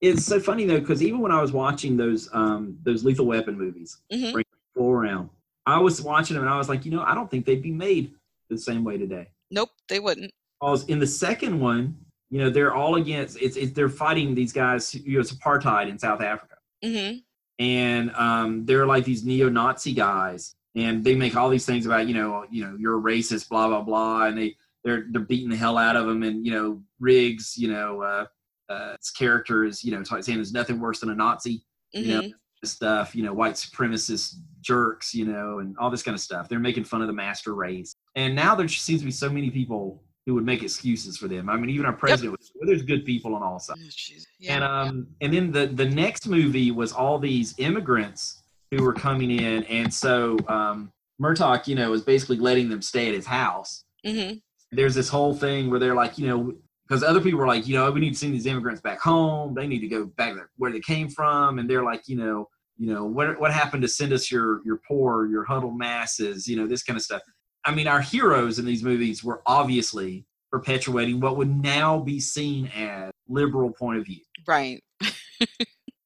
It's 0.00 0.24
so 0.24 0.40
funny 0.40 0.64
though 0.64 0.80
because 0.80 1.02
even 1.02 1.20
when 1.20 1.30
I 1.30 1.40
was 1.40 1.52
watching 1.52 1.96
those 1.96 2.28
um 2.32 2.76
those 2.82 3.04
Lethal 3.04 3.26
Weapon 3.26 3.56
movies, 3.58 3.98
Mhm. 4.12 4.42
full 4.74 4.90
around, 4.90 5.28
I 5.70 5.78
was 5.78 6.00
watching 6.02 6.34
them 6.34 6.44
and 6.44 6.52
I 6.52 6.58
was 6.58 6.68
like, 6.68 6.84
you 6.84 6.90
know, 6.90 7.02
I 7.02 7.14
don't 7.14 7.30
think 7.30 7.46
they'd 7.46 7.62
be 7.62 7.72
made 7.72 8.14
the 8.48 8.58
same 8.58 8.84
way 8.84 8.98
today. 8.98 9.28
nope, 9.50 9.70
they 9.88 10.00
wouldn't. 10.00 10.32
Because 10.60 10.84
in 10.86 10.98
the 10.98 11.06
second 11.06 11.58
one, 11.58 11.96
you 12.30 12.38
know, 12.38 12.50
they're 12.50 12.74
all 12.74 12.96
against 12.96 13.40
it's, 13.40 13.56
it's 13.56 13.72
they're 13.72 13.88
fighting 13.88 14.34
these 14.34 14.52
guys. 14.52 14.94
You 14.94 15.14
know, 15.14 15.20
it's 15.20 15.32
apartheid 15.32 15.88
in 15.88 15.98
South 15.98 16.20
Africa, 16.20 16.56
hmm 16.84 17.18
and 17.58 18.10
um, 18.14 18.64
they're 18.64 18.86
like 18.86 19.04
these 19.04 19.22
neo-Nazi 19.24 19.92
guys, 19.92 20.54
and 20.74 21.04
they 21.04 21.14
make 21.14 21.36
all 21.36 21.50
these 21.50 21.66
things 21.66 21.84
about 21.86 22.08
you 22.08 22.14
know, 22.14 22.46
you 22.50 22.64
know, 22.64 22.76
you're 22.78 22.98
a 22.98 23.02
racist, 23.02 23.48
blah 23.48 23.68
blah 23.68 23.82
blah, 23.82 24.26
and 24.26 24.38
they 24.38 24.56
they're 24.84 25.06
they're 25.10 25.22
beating 25.22 25.50
the 25.50 25.56
hell 25.56 25.76
out 25.76 25.96
of 25.96 26.06
them, 26.06 26.22
and 26.22 26.46
you 26.46 26.52
know, 26.52 26.82
Riggs, 27.00 27.56
you 27.58 27.68
know, 27.68 28.02
uh, 28.02 28.26
uh, 28.70 28.96
his 28.98 29.10
character 29.10 29.64
is 29.64 29.84
you 29.84 29.92
know 29.92 30.02
saying 30.04 30.38
there's 30.38 30.52
nothing 30.52 30.78
worse 30.80 31.00
than 31.00 31.10
a 31.10 31.14
Nazi 31.14 31.62
hmm 31.94 32.02
you 32.02 32.08
know 32.08 32.22
stuff 32.66 33.14
you 33.14 33.22
know 33.22 33.32
white 33.32 33.54
supremacist 33.54 34.34
jerks 34.60 35.14
you 35.14 35.24
know 35.24 35.60
and 35.60 35.76
all 35.78 35.90
this 35.90 36.02
kind 36.02 36.14
of 36.14 36.20
stuff. 36.20 36.48
They're 36.48 36.58
making 36.58 36.84
fun 36.84 37.00
of 37.00 37.06
the 37.06 37.12
master 37.12 37.54
race. 37.54 37.94
And 38.16 38.34
now 38.34 38.54
there 38.54 38.66
just 38.66 38.84
seems 38.84 39.00
to 39.00 39.06
be 39.06 39.12
so 39.12 39.30
many 39.30 39.50
people 39.50 40.02
who 40.26 40.34
would 40.34 40.44
make 40.44 40.62
excuses 40.62 41.16
for 41.16 41.28
them. 41.28 41.48
I 41.48 41.56
mean 41.56 41.70
even 41.70 41.86
our 41.86 41.92
president 41.92 42.36
was 42.38 42.52
well, 42.54 42.66
there's 42.66 42.82
good 42.82 43.04
people 43.04 43.34
on 43.34 43.42
all 43.42 43.58
sides. 43.58 44.20
Oh. 44.20 44.24
Yeah. 44.38 44.54
and 44.54 44.64
um 44.64 45.06
and 45.20 45.32
then 45.32 45.50
the 45.50 45.66
the 45.66 45.88
next 45.88 46.26
movie 46.28 46.70
was 46.70 46.92
all 46.92 47.18
these 47.18 47.54
immigrants 47.58 48.42
who 48.70 48.82
were 48.82 48.94
coming 48.94 49.30
in. 49.30 49.64
And 49.64 49.92
so 49.92 50.36
um 50.48 50.92
murtaugh 51.20 51.66
you 51.66 51.74
know 51.74 51.90
was 51.90 52.02
basically 52.02 52.38
letting 52.38 52.68
them 52.68 52.82
stay 52.82 53.08
at 53.08 53.14
his 53.14 53.26
house. 53.26 53.84
Hmm 54.06 54.32
there's 54.72 54.94
this 54.94 55.08
whole 55.08 55.34
thing 55.34 55.70
where 55.70 55.78
they're 55.78 55.94
like, 55.94 56.18
you 56.18 56.28
know, 56.28 56.54
because 56.90 57.04
other 57.04 57.20
people 57.20 57.38
were 57.38 57.46
like, 57.46 57.68
you 57.68 57.76
know, 57.76 57.88
we 57.92 58.00
need 58.00 58.14
to 58.14 58.18
send 58.18 58.34
these 58.34 58.46
immigrants 58.46 58.80
back 58.80 59.00
home. 59.00 59.54
They 59.54 59.68
need 59.68 59.78
to 59.78 59.86
go 59.86 60.06
back 60.06 60.34
where 60.56 60.72
they 60.72 60.80
came 60.80 61.08
from, 61.08 61.60
and 61.60 61.70
they're 61.70 61.84
like, 61.84 62.08
you 62.08 62.16
know, 62.16 62.48
you 62.78 62.92
know, 62.92 63.04
what 63.04 63.38
what 63.40 63.52
happened 63.52 63.82
to 63.82 63.88
send 63.88 64.12
us 64.12 64.30
your 64.30 64.60
your 64.64 64.80
poor, 64.88 65.26
your 65.26 65.44
huddled 65.44 65.78
masses, 65.78 66.48
you 66.48 66.56
know, 66.56 66.66
this 66.66 66.82
kind 66.82 66.96
of 66.96 67.02
stuff. 67.02 67.22
I 67.64 67.72
mean, 67.72 67.86
our 67.86 68.00
heroes 68.00 68.58
in 68.58 68.64
these 68.64 68.82
movies 68.82 69.22
were 69.22 69.40
obviously 69.46 70.26
perpetuating 70.50 71.20
what 71.20 71.36
would 71.36 71.62
now 71.62 72.00
be 72.00 72.18
seen 72.18 72.66
as 72.74 73.12
liberal 73.28 73.70
point 73.70 73.98
of 73.98 74.06
view. 74.06 74.22
Right. 74.48 74.82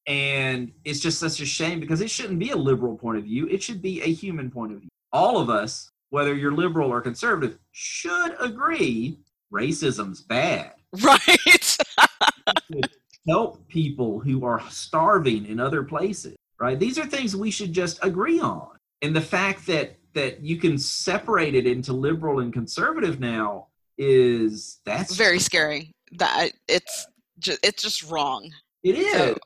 And 0.07 0.71
it's 0.85 1.01
just 1.01 1.19
such 1.19 1.41
a 1.41 1.47
shame 1.47 1.81
because 1.81 2.03
it 2.03 2.11
shouldn't 2.11 2.39
be 2.39 2.51
a 2.51 2.57
liberal 2.57 2.95
point 2.99 3.17
of 3.17 3.25
view. 3.25 3.49
It 3.49 3.63
should 3.63 3.81
be 3.81 4.03
a 4.03 4.13
human 4.13 4.51
point 4.51 4.73
of 4.73 4.81
view. 4.81 4.91
All 5.15 5.39
of 5.39 5.49
us, 5.49 5.91
whether 6.11 6.35
you're 6.35 6.53
liberal 6.53 6.91
or 6.91 7.01
conservative, 7.01 7.59
should 7.73 8.37
agree 8.39 9.17
racism's 9.55 10.21
bad. 10.21 10.73
Right. 11.03 11.77
Help 13.27 13.67
people 13.69 14.21
who 14.21 14.45
are 14.45 14.61
starving 14.69 15.47
in 15.47 15.59
other 15.59 15.83
places, 15.83 16.37
right? 16.61 16.79
These 16.79 16.99
are 16.99 17.07
things 17.07 17.35
we 17.35 17.51
should 17.51 17.73
just 17.73 17.99
agree 18.03 18.39
on. 18.39 18.69
And 19.03 19.17
the 19.17 19.21
fact 19.21 19.67
that 19.67 19.97
that 20.13 20.41
you 20.43 20.59
can 20.59 20.79
separate 20.79 21.55
it 21.55 21.67
into 21.67 21.93
liberal 21.93 22.39
and 22.41 22.53
conservative 22.53 23.19
now 23.19 23.69
is 23.99 24.81
that's 24.85 25.17
Very 25.17 25.39
scary. 25.39 25.91
That 26.13 26.53
it's 26.69 27.07
just 27.39 27.61
it's 27.65 27.83
just 27.83 28.03
wrong. 28.11 28.51
it 28.83 28.97
is. 28.99 29.13
So- 29.13 29.37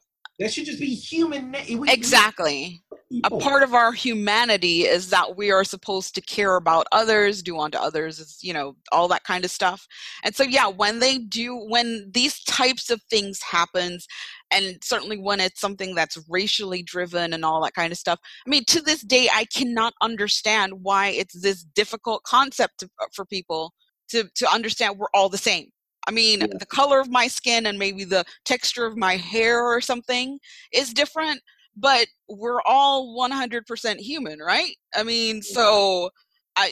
that 0.40 0.52
should 0.52 0.66
just 0.66 0.78
be 0.78 0.94
human. 0.94 1.51
na- 1.51 1.59
Exactly. 1.89 2.80
A 3.24 3.30
part 3.30 3.62
of 3.62 3.72
our 3.74 3.93
humanity 3.93 4.82
is 4.82 5.10
that 5.10 5.36
we 5.36 5.51
are 5.51 5.64
supposed 5.64 6.14
to 6.14 6.20
care 6.20 6.56
about 6.56 6.86
others 6.93 7.43
do 7.43 7.59
unto 7.59 7.78
others 7.78 8.39
you 8.43 8.52
know 8.52 8.76
all 8.93 9.09
that 9.09 9.24
kind 9.24 9.44
of 9.44 9.51
stuff. 9.51 9.86
And 10.24 10.35
so 10.35 10.43
yeah 10.44 10.66
when 10.68 10.98
they 10.98 11.18
do 11.18 11.56
when 11.56 12.10
these 12.12 12.43
types 12.44 12.90
of 12.90 13.02
things 13.10 13.40
happens 13.43 14.06
and 14.51 14.76
certainly 14.82 15.18
when 15.18 15.40
it's 15.40 15.60
something 15.60 15.94
that's 15.94 16.18
racially 16.28 16.82
driven 16.82 17.32
and 17.32 17.44
all 17.44 17.62
that 17.62 17.74
kind 17.74 17.93
of 17.93 17.98
stuff 17.98 18.18
i 18.47 18.51
mean 18.51 18.64
to 18.66 18.80
this 18.80 19.02
day 19.02 19.28
i 19.35 19.44
cannot 19.47 19.94
understand 20.02 20.72
why 20.82 21.09
it's 21.09 21.40
this 21.40 21.62
difficult 21.62 22.22
concept 22.24 22.78
to, 22.80 22.86
uh, 23.02 23.06
for 23.14 23.24
people 23.24 23.72
to 24.09 24.24
to 24.35 24.51
understand 24.52 24.98
we're 24.98 25.06
all 25.14 25.28
the 25.28 25.39
same. 25.39 25.70
I 26.06 26.10
mean 26.10 26.40
Yeah. 26.40 26.47
the 26.59 26.66
color 26.66 27.01
of 27.01 27.10
my 27.10 27.28
skin 27.28 27.66
and 27.66 27.78
maybe 27.78 28.05
the 28.05 28.24
texture 28.44 28.86
of 28.86 28.97
my 28.97 29.16
hair 29.16 29.62
or 29.64 29.80
something 29.80 30.39
is 30.72 30.93
different 30.94 31.40
but 31.81 32.07
we're 32.29 32.61
all 32.63 33.17
100% 33.17 33.97
human 33.99 34.39
right 34.39 34.77
i 34.95 35.03
mean 35.03 35.43
so 35.43 36.11
i 36.57 36.71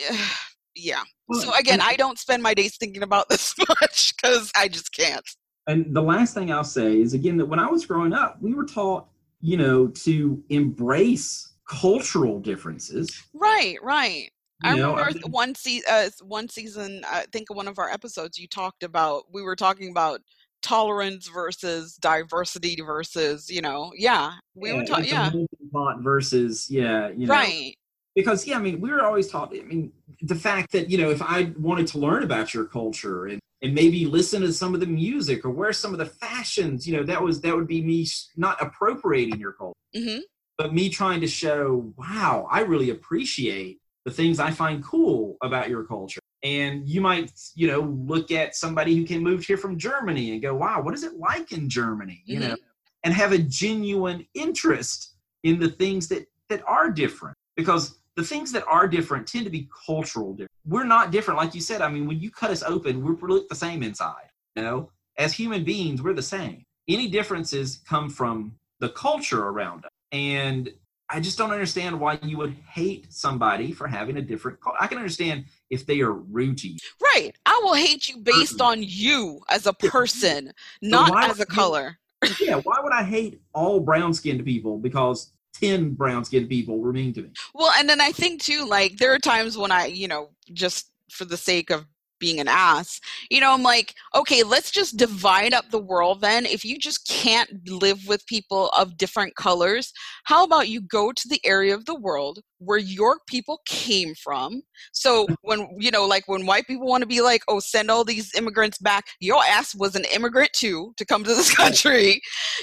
yeah 0.74 1.02
so 1.32 1.52
again 1.54 1.80
i 1.80 1.96
don't 1.96 2.18
spend 2.18 2.42
my 2.42 2.52
days 2.52 2.76
thinking 2.76 3.02
about 3.02 3.28
this 3.28 3.54
much 3.80 4.14
because 4.16 4.50
i 4.56 4.68
just 4.68 4.92
can't 4.92 5.24
and 5.66 5.94
the 5.94 6.02
last 6.02 6.34
thing 6.34 6.52
I'll 6.52 6.64
say 6.64 7.00
is 7.00 7.14
again 7.14 7.36
that 7.38 7.46
when 7.46 7.58
I 7.58 7.66
was 7.66 7.84
growing 7.84 8.12
up, 8.12 8.38
we 8.40 8.54
were 8.54 8.64
taught, 8.64 9.08
you 9.40 9.56
know, 9.56 9.88
to 9.88 10.42
embrace 10.48 11.54
cultural 11.68 12.38
differences. 12.40 13.20
right 13.34 13.76
right 13.82 14.30
You 14.64 14.70
I 14.70 14.76
know, 14.76 14.96
remember 14.96 15.18
I 15.24 15.28
one 15.28 15.54
se- 15.54 15.82
uh, 15.88 16.10
one 16.22 16.48
season. 16.48 17.02
I 17.06 17.26
think 17.32 17.52
one 17.52 17.68
of 17.68 17.78
our 17.78 17.90
episodes 17.90 18.38
you 18.38 18.46
talked 18.46 18.82
about. 18.82 19.24
We 19.32 19.42
were 19.42 19.56
talking 19.56 19.90
about 19.90 20.20
tolerance 20.62 21.28
versus 21.28 21.96
diversity 21.96 22.76
versus 22.84 23.50
you 23.50 23.60
know 23.60 23.92
yeah 23.96 24.32
we 24.54 24.72
were 24.72 24.80
yeah, 24.80 24.84
talking 24.84 25.04
yeah 25.06 25.30
pot 25.72 26.00
versus 26.00 26.70
yeah, 26.70 27.08
you 27.10 27.26
know, 27.26 27.34
right 27.34 27.76
because 28.14 28.46
yeah, 28.46 28.56
I 28.56 28.60
mean, 28.60 28.80
we 28.80 28.90
were 28.90 29.04
always 29.04 29.28
taught. 29.28 29.54
I 29.54 29.62
mean, 29.62 29.92
the 30.22 30.34
fact 30.34 30.72
that 30.72 30.90
you 30.90 30.98
know, 30.98 31.10
if 31.10 31.22
I 31.22 31.52
wanted 31.58 31.86
to 31.88 31.98
learn 31.98 32.22
about 32.22 32.54
your 32.54 32.64
culture 32.64 33.26
and 33.26 33.38
and 33.62 33.74
maybe 33.74 34.06
listen 34.06 34.42
to 34.42 34.52
some 34.52 34.74
of 34.74 34.80
the 34.80 34.86
music 34.86 35.44
or 35.44 35.50
wear 35.50 35.72
some 35.72 35.92
of 35.92 35.98
the 35.98 36.06
fashions, 36.06 36.86
you 36.86 36.96
know, 36.96 37.04
that 37.04 37.22
was 37.22 37.40
that 37.42 37.54
would 37.54 37.68
be 37.68 37.82
me 37.82 38.06
not 38.36 38.60
appropriating 38.60 39.38
your 39.38 39.52
culture. 39.52 39.78
hmm 39.94 40.18
but 40.58 40.72
me 40.72 40.88
trying 40.88 41.20
to 41.20 41.26
show, 41.26 41.92
wow, 41.98 42.48
I 42.50 42.60
really 42.60 42.88
appreciate 42.88 43.78
the 44.06 44.10
things 44.10 44.40
I 44.40 44.52
find 44.52 44.82
cool 44.82 45.36
about 45.42 45.68
your 45.68 45.84
culture. 45.84 46.20
And 46.42 46.88
you 46.88 47.00
might, 47.00 47.32
you 47.54 47.66
know, 47.66 47.80
look 47.80 48.30
at 48.30 48.54
somebody 48.54 48.94
who 48.94 49.04
can 49.04 49.22
move 49.22 49.44
here 49.44 49.56
from 49.56 49.78
Germany 49.78 50.32
and 50.32 50.42
go, 50.42 50.54
wow, 50.54 50.80
what 50.80 50.94
is 50.94 51.02
it 51.02 51.16
like 51.16 51.52
in 51.52 51.68
Germany? 51.68 52.22
You 52.24 52.40
know, 52.40 52.46
mm-hmm. 52.48 53.04
and 53.04 53.14
have 53.14 53.32
a 53.32 53.38
genuine 53.38 54.26
interest 54.34 55.14
in 55.42 55.58
the 55.58 55.68
things 55.68 56.08
that 56.08 56.26
that 56.48 56.62
are 56.66 56.90
different 56.90 57.36
because 57.56 57.98
the 58.16 58.22
things 58.22 58.52
that 58.52 58.64
are 58.66 58.88
different 58.88 59.26
tend 59.26 59.44
to 59.44 59.50
be 59.50 59.68
cultural 59.86 60.32
different. 60.32 60.50
We're 60.66 60.84
not 60.84 61.10
different, 61.10 61.38
like 61.38 61.54
you 61.54 61.60
said. 61.60 61.82
I 61.82 61.88
mean, 61.88 62.06
when 62.06 62.20
you 62.20 62.30
cut 62.30 62.50
us 62.50 62.62
open, 62.62 63.02
we're 63.02 63.14
we 63.14 63.28
look 63.28 63.48
the 63.48 63.54
same 63.54 63.82
inside. 63.82 64.30
You 64.56 64.62
know, 64.62 64.90
as 65.18 65.32
human 65.32 65.64
beings, 65.64 66.02
we're 66.02 66.14
the 66.14 66.22
same. 66.22 66.64
Any 66.88 67.08
differences 67.08 67.80
come 67.88 68.08
from 68.08 68.54
the 68.80 68.88
culture 68.90 69.44
around 69.44 69.84
us. 69.84 69.90
And 70.12 70.70
I 71.08 71.20
just 71.20 71.38
don't 71.38 71.52
understand 71.52 71.98
why 71.98 72.18
you 72.22 72.36
would 72.38 72.56
hate 72.68 73.12
somebody 73.12 73.72
for 73.72 73.86
having 73.86 74.16
a 74.16 74.22
different 74.22 74.60
culture. 74.60 74.78
I 74.80 74.86
can 74.86 74.98
understand 74.98 75.44
if 75.70 75.86
they 75.86 76.00
are 76.00 76.12
rude 76.12 76.58
to 76.58 76.68
you. 76.68 76.78
right 77.14 77.32
i 77.46 77.60
will 77.64 77.74
hate 77.74 78.08
you 78.08 78.18
based 78.18 78.60
on 78.60 78.82
you 78.82 79.40
as 79.50 79.66
a 79.66 79.72
person 79.72 80.52
not 80.82 81.10
why 81.10 81.28
as 81.28 81.40
a 81.40 81.46
color 81.46 81.98
yeah, 82.40 82.56
why 82.56 82.78
would 82.82 82.92
I 82.92 83.02
hate 83.02 83.40
all 83.52 83.80
brown 83.80 84.14
skinned 84.14 84.44
people 84.44 84.78
because 84.78 85.32
10 85.60 85.90
brown 85.90 86.24
skinned 86.24 86.48
people 86.48 86.78
were 86.78 86.92
mean 86.92 87.12
to 87.14 87.22
me? 87.22 87.30
Well, 87.54 87.72
and 87.78 87.88
then 87.88 88.00
I 88.00 88.12
think 88.12 88.42
too, 88.42 88.66
like 88.66 88.96
there 88.96 89.12
are 89.12 89.18
times 89.18 89.56
when 89.56 89.72
I, 89.72 89.86
you 89.86 90.08
know, 90.08 90.30
just 90.52 90.90
for 91.10 91.24
the 91.24 91.36
sake 91.36 91.70
of 91.70 91.86
being 92.18 92.40
an 92.40 92.48
ass, 92.48 93.00
you 93.30 93.40
know, 93.40 93.52
I'm 93.52 93.62
like, 93.62 93.94
okay, 94.14 94.42
let's 94.42 94.70
just 94.70 94.96
divide 94.96 95.54
up 95.54 95.70
the 95.70 95.78
world 95.78 96.20
then. 96.20 96.46
If 96.46 96.64
you 96.64 96.78
just 96.78 97.06
can't 97.08 97.50
live 97.68 98.06
with 98.06 98.26
people 98.26 98.68
of 98.70 98.96
different 98.96 99.36
colors, 99.36 99.92
how 100.24 100.44
about 100.44 100.68
you 100.68 100.80
go 100.80 101.12
to 101.12 101.28
the 101.28 101.40
area 101.44 101.74
of 101.74 101.84
the 101.84 101.98
world 101.98 102.40
where 102.58 102.78
your 102.78 103.18
people 103.28 103.60
came 103.66 104.14
from? 104.14 104.62
So 104.92 105.26
when, 105.42 105.68
you 105.78 105.90
know, 105.90 106.06
like 106.06 106.28
when 106.28 106.46
white 106.46 106.66
people 106.66 106.86
want 106.86 107.02
to 107.02 107.06
be 107.06 107.20
like, 107.20 107.42
oh, 107.48 107.60
send 107.60 107.90
all 107.90 108.04
these 108.04 108.34
immigrants 108.34 108.78
back, 108.78 109.04
your 109.20 109.42
ass 109.44 109.74
was 109.74 109.94
an 109.94 110.04
immigrant 110.14 110.52
too 110.52 110.92
to 110.96 111.04
come 111.04 111.24
to 111.24 111.34
this 111.34 111.54
country. 111.54 112.20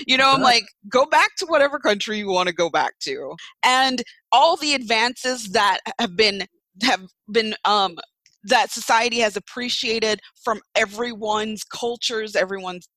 You 0.07 0.17
know, 0.17 0.31
I'm 0.31 0.41
like, 0.41 0.65
go 0.89 1.05
back 1.05 1.35
to 1.37 1.45
whatever 1.45 1.79
country 1.79 2.17
you 2.17 2.29
want 2.29 2.47
to 2.47 2.53
go 2.55 2.69
back 2.69 2.93
to. 3.01 3.35
And 3.63 4.03
all 4.31 4.57
the 4.57 4.73
advances 4.73 5.49
that 5.49 5.79
have 5.99 6.15
been 6.17 6.45
have 6.81 7.01
been 7.31 7.53
um 7.65 7.97
that 8.43 8.71
society 8.71 9.19
has 9.19 9.35
appreciated 9.35 10.19
from 10.43 10.59
everyone's 10.75 11.63
cultures 11.63 12.35
everyone's 12.35 12.87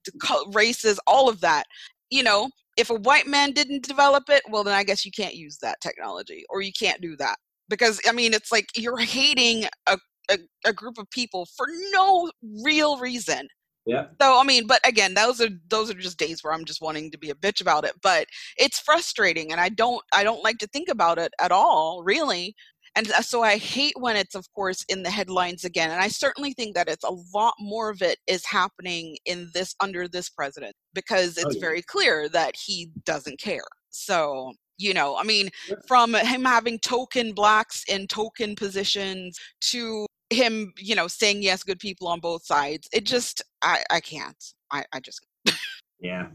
races 0.52 0.98
all 1.06 1.28
of 1.28 1.40
that 1.40 1.64
you 2.10 2.22
know 2.22 2.48
if 2.76 2.90
a 2.90 2.94
white 2.94 3.26
man 3.26 3.52
didn't 3.52 3.86
develop 3.86 4.24
it 4.28 4.42
well 4.50 4.64
then 4.64 4.74
i 4.74 4.82
guess 4.82 5.04
you 5.04 5.10
can't 5.10 5.34
use 5.34 5.58
that 5.62 5.80
technology 5.80 6.44
or 6.48 6.60
you 6.60 6.72
can't 6.78 7.00
do 7.00 7.16
that 7.16 7.36
because 7.68 8.00
I 8.08 8.12
mean 8.12 8.34
it's 8.34 8.52
like 8.52 8.66
you're 8.76 8.98
hating 8.98 9.64
a, 9.86 9.98
a, 10.30 10.38
a 10.64 10.72
group 10.72 10.98
of 10.98 11.10
people 11.10 11.46
for 11.56 11.66
no 11.92 12.30
real 12.62 12.98
reason. 12.98 13.48
Yeah. 13.86 14.06
So 14.20 14.38
I 14.38 14.42
mean, 14.42 14.66
but 14.66 14.80
again, 14.84 15.14
those 15.14 15.40
are 15.40 15.48
those 15.68 15.90
are 15.90 15.94
just 15.94 16.18
days 16.18 16.42
where 16.42 16.52
I'm 16.52 16.64
just 16.64 16.82
wanting 16.82 17.10
to 17.12 17.18
be 17.18 17.30
a 17.30 17.36
bitch 17.36 17.60
about 17.60 17.84
it. 17.84 17.92
But 18.02 18.26
it's 18.56 18.80
frustrating, 18.80 19.52
and 19.52 19.60
I 19.60 19.68
don't 19.68 20.02
I 20.12 20.24
don't 20.24 20.42
like 20.42 20.58
to 20.58 20.66
think 20.66 20.88
about 20.88 21.18
it 21.18 21.32
at 21.40 21.52
all, 21.52 22.02
really. 22.04 22.56
And 22.96 23.10
uh, 23.12 23.22
so 23.22 23.42
I 23.42 23.58
hate 23.58 23.94
when 23.96 24.16
it's, 24.16 24.34
of 24.34 24.50
course, 24.54 24.84
in 24.88 25.02
the 25.02 25.10
headlines 25.10 25.64
again. 25.64 25.90
And 25.90 26.00
I 26.00 26.08
certainly 26.08 26.52
think 26.52 26.74
that 26.74 26.88
it's 26.88 27.04
a 27.04 27.14
lot 27.34 27.54
more 27.60 27.90
of 27.90 28.02
it 28.02 28.18
is 28.26 28.44
happening 28.44 29.16
in 29.26 29.50
this 29.54 29.74
under 29.80 30.08
this 30.08 30.28
president 30.28 30.74
because 30.94 31.38
it's 31.38 31.54
yeah. 31.54 31.60
very 31.60 31.82
clear 31.82 32.28
that 32.30 32.54
he 32.56 32.90
doesn't 33.04 33.38
care. 33.38 33.64
So 33.90 34.52
you 34.78 34.92
know, 34.92 35.16
I 35.16 35.22
mean, 35.22 35.48
from 35.86 36.14
him 36.14 36.44
having 36.44 36.78
token 36.80 37.32
blacks 37.32 37.82
in 37.88 38.06
token 38.06 38.54
positions 38.54 39.38
to 39.62 40.06
him, 40.30 40.72
you 40.78 40.94
know, 40.94 41.08
saying 41.08 41.42
yes, 41.42 41.62
good 41.62 41.78
people 41.78 42.08
on 42.08 42.20
both 42.20 42.44
sides. 42.44 42.88
It 42.92 43.04
just, 43.04 43.42
I, 43.62 43.82
I 43.90 44.00
can't. 44.00 44.42
I, 44.72 44.84
I 44.92 45.00
just. 45.00 45.20
Yeah. 45.98 46.26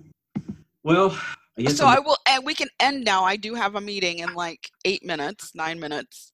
Well, 0.82 1.16
I 1.56 1.66
So 1.66 1.86
I'm- 1.86 1.98
I 1.98 2.00
will, 2.00 2.18
and 2.28 2.44
we 2.44 2.56
can 2.56 2.68
end 2.80 3.06
now. 3.06 3.24
I 3.24 3.36
do 3.36 3.54
have 3.54 3.76
a 3.76 3.82
meeting 3.82 4.18
in 4.20 4.34
like 4.34 4.68
eight 4.86 5.06
minutes, 5.06 5.54
nine 5.54 5.80
minutes. 5.80 6.31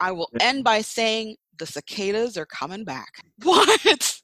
I 0.00 0.12
will 0.12 0.30
end 0.40 0.64
by 0.64 0.80
saying 0.80 1.36
the 1.58 1.66
cicadas 1.66 2.36
are 2.36 2.46
coming 2.46 2.84
back. 2.84 3.12
What? 3.42 4.20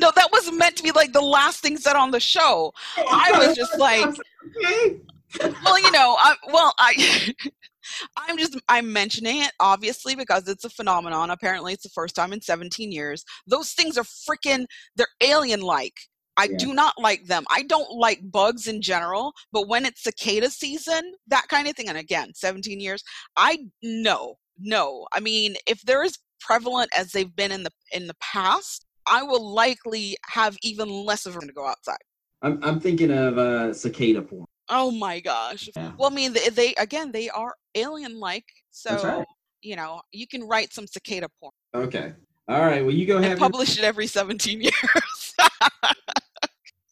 No, 0.00 0.12
that 0.14 0.28
was 0.30 0.52
meant 0.52 0.76
to 0.76 0.82
be 0.84 0.92
like 0.92 1.12
the 1.12 1.20
last 1.20 1.60
thing 1.60 1.76
said 1.76 1.96
on 1.96 2.12
the 2.12 2.20
show. 2.20 2.72
I 2.96 3.32
was 3.34 3.56
just 3.56 3.76
like, 3.76 4.06
well, 5.64 5.80
you 5.80 5.90
know, 5.90 6.16
I, 6.20 6.36
well, 6.52 6.72
I, 6.78 7.32
I'm 8.16 8.38
just, 8.38 8.56
I'm 8.68 8.92
mentioning 8.92 9.42
it 9.42 9.50
obviously 9.58 10.14
because 10.14 10.46
it's 10.46 10.64
a 10.64 10.70
phenomenon. 10.70 11.30
Apparently, 11.30 11.72
it's 11.72 11.82
the 11.82 11.88
first 11.88 12.14
time 12.14 12.32
in 12.32 12.40
17 12.40 12.92
years. 12.92 13.24
Those 13.48 13.72
things 13.72 13.98
are 13.98 14.04
freaking, 14.04 14.66
they're 14.94 15.08
alien-like. 15.20 15.98
I 16.36 16.44
Yeah. 16.44 16.56
do 16.58 16.72
not 16.72 16.94
like 16.96 17.26
them. 17.26 17.44
I 17.50 17.62
don't 17.64 17.90
like 17.90 18.20
bugs 18.30 18.68
in 18.68 18.80
general, 18.80 19.32
but 19.52 19.66
when 19.68 19.84
it's 19.84 20.04
cicada 20.04 20.50
season, 20.50 21.12
that 21.26 21.48
kind 21.48 21.66
of 21.66 21.74
thing, 21.74 21.88
and 21.88 21.98
again, 21.98 22.32
17 22.34 22.78
years, 22.80 23.02
I 23.36 23.58
no, 23.82 24.36
no. 24.60 25.06
I 25.12 25.20
mean, 25.20 25.56
if 25.66 25.80
they're 25.82 26.02
as 26.02 26.18
prevalent 26.40 26.90
as 26.96 27.12
they've 27.12 27.34
been 27.34 27.52
in 27.52 27.62
the 27.62 27.70
in 27.92 28.06
the 28.06 28.16
past, 28.20 28.86
I 29.06 29.22
will 29.22 29.52
likely 29.54 30.16
have 30.26 30.56
even 30.62 30.88
less 30.88 31.26
of 31.26 31.36
a 31.36 31.40
to 31.40 31.52
go 31.52 31.66
outside. 31.66 31.98
I'm 32.42 32.58
I'm 32.62 32.80
thinking 32.80 33.10
of 33.10 33.38
uh, 33.38 33.72
cicada 33.74 34.22
porn. 34.22 34.46
Oh 34.68 34.90
my 34.90 35.20
gosh. 35.20 35.68
Yeah. 35.74 35.92
Well, 35.98 36.10
I 36.10 36.14
mean, 36.14 36.32
they, 36.32 36.48
they 36.48 36.74
again, 36.78 37.10
they 37.12 37.28
are 37.30 37.54
alien-like, 37.74 38.44
so 38.70 38.96
right. 39.02 39.26
you 39.62 39.74
know, 39.76 40.00
you 40.12 40.26
can 40.28 40.46
write 40.46 40.72
some 40.72 40.86
cicada 40.86 41.28
porn 41.40 41.52
Okay. 41.74 42.12
All 42.48 42.60
right. 42.60 42.82
Well, 42.84 42.94
you 42.94 43.06
go 43.06 43.14
ahead. 43.18 43.32
and 43.32 43.32
have. 43.32 43.38
your- 43.40 43.50
publish 43.50 43.78
it 43.78 43.84
every 43.84 44.06
17 44.06 44.60
years. 44.70 45.34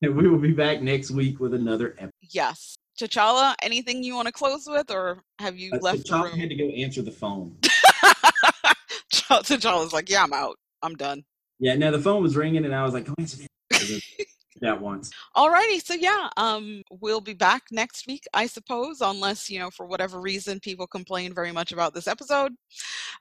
and 0.03 0.17
we 0.17 0.29
will 0.29 0.39
be 0.39 0.53
back 0.53 0.83
next 0.83 1.11
week 1.11 1.41
with 1.41 1.55
another 1.55 1.93
episode. 1.99 2.13
yes. 2.31 2.77
T'Challa, 2.99 3.55
anything 3.63 4.03
you 4.03 4.15
want 4.15 4.27
to 4.27 4.33
close 4.33 4.67
with, 4.67 4.91
or 4.91 5.23
have 5.39 5.57
you 5.59 5.73
Uh, 5.75 5.79
left 5.81 5.99
the 5.99 6.05
T'Challa 6.05 6.31
room? 6.31 6.39
had 6.39 6.49
to 6.49 6.55
go 6.57 6.69
answer 6.71 7.03
the 7.03 7.13
phone. 7.13 7.57
T'Challa's 9.13 9.93
like, 9.93 10.11
yeah, 10.11 10.23
I'm 10.23 10.33
out. 10.33 10.57
I'm 10.83 10.95
done. 10.95 11.25
Yeah. 11.59 11.75
No, 11.75 11.91
the 11.91 11.99
phone 12.01 12.23
was 12.23 12.37
ringing, 12.37 12.65
and 12.65 12.75
I 12.75 12.83
was 12.85 12.95
like, 12.95 13.05
"Go 13.07 13.15
answer 13.19 13.45
it." 13.71 14.03
that 14.61 14.81
once. 14.81 15.11
Alrighty, 15.37 15.85
so 15.85 15.95
yeah, 15.95 16.29
um, 16.37 16.83
we'll 17.01 17.21
be 17.21 17.35
back 17.35 17.63
next 17.71 18.07
week, 18.07 18.25
I 18.35 18.47
suppose, 18.47 19.01
unless 19.01 19.49
you 19.49 19.59
know, 19.59 19.71
for 19.71 19.87
whatever 19.87 20.21
reason, 20.21 20.61
people 20.61 20.87
complain 20.87 21.35
very 21.35 21.53
much 21.53 21.73
about 21.73 21.95
this 21.95 22.07
episode. 22.09 22.53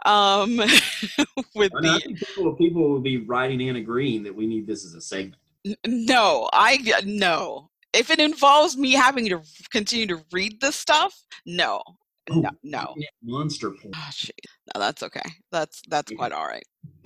Um, 0.06 0.58
with 1.56 1.72
I, 1.76 1.80
know, 1.82 1.94
I 1.95 1.99
the 1.99 2.16
people, 2.16 2.56
people 2.56 2.90
will 2.90 2.99
be 3.02 3.18
writing 3.18 3.62
in 3.62 3.76
agreeing 3.76 4.24
that 4.24 4.36
we 4.36 4.48
need 4.48 4.68
this 4.68 4.86
as 4.86 4.94
a 4.94 5.02
segment. 5.02 5.41
No 5.86 6.49
i 6.54 6.78
no 7.06 7.70
if 7.93 8.09
it 8.09 8.19
involves 8.19 8.77
me 8.77 8.91
having 8.91 9.27
to 9.30 9.41
continue 9.72 10.07
to 10.07 10.22
read 10.31 10.59
this 10.61 10.76
stuff 10.76 11.14
no 11.45 11.81
Oh, 12.30 12.41
no 12.41 12.49
no 12.64 12.93
Monster 13.23 13.69
porn. 13.72 13.93
oh, 13.95 14.09
jeez. 14.11 14.31
no 14.76 14.81
that's 14.81 15.01
okay 15.03 15.22
that's 15.51 15.81
that's 15.88 16.11
Yeah. 16.11 16.18
quite 16.18 16.31
all 16.34 16.45
right 16.45 16.65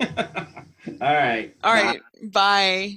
All 1.00 1.14
right. 1.14 1.54
all 1.62 1.72
right 1.72 2.00
bye 2.32 2.94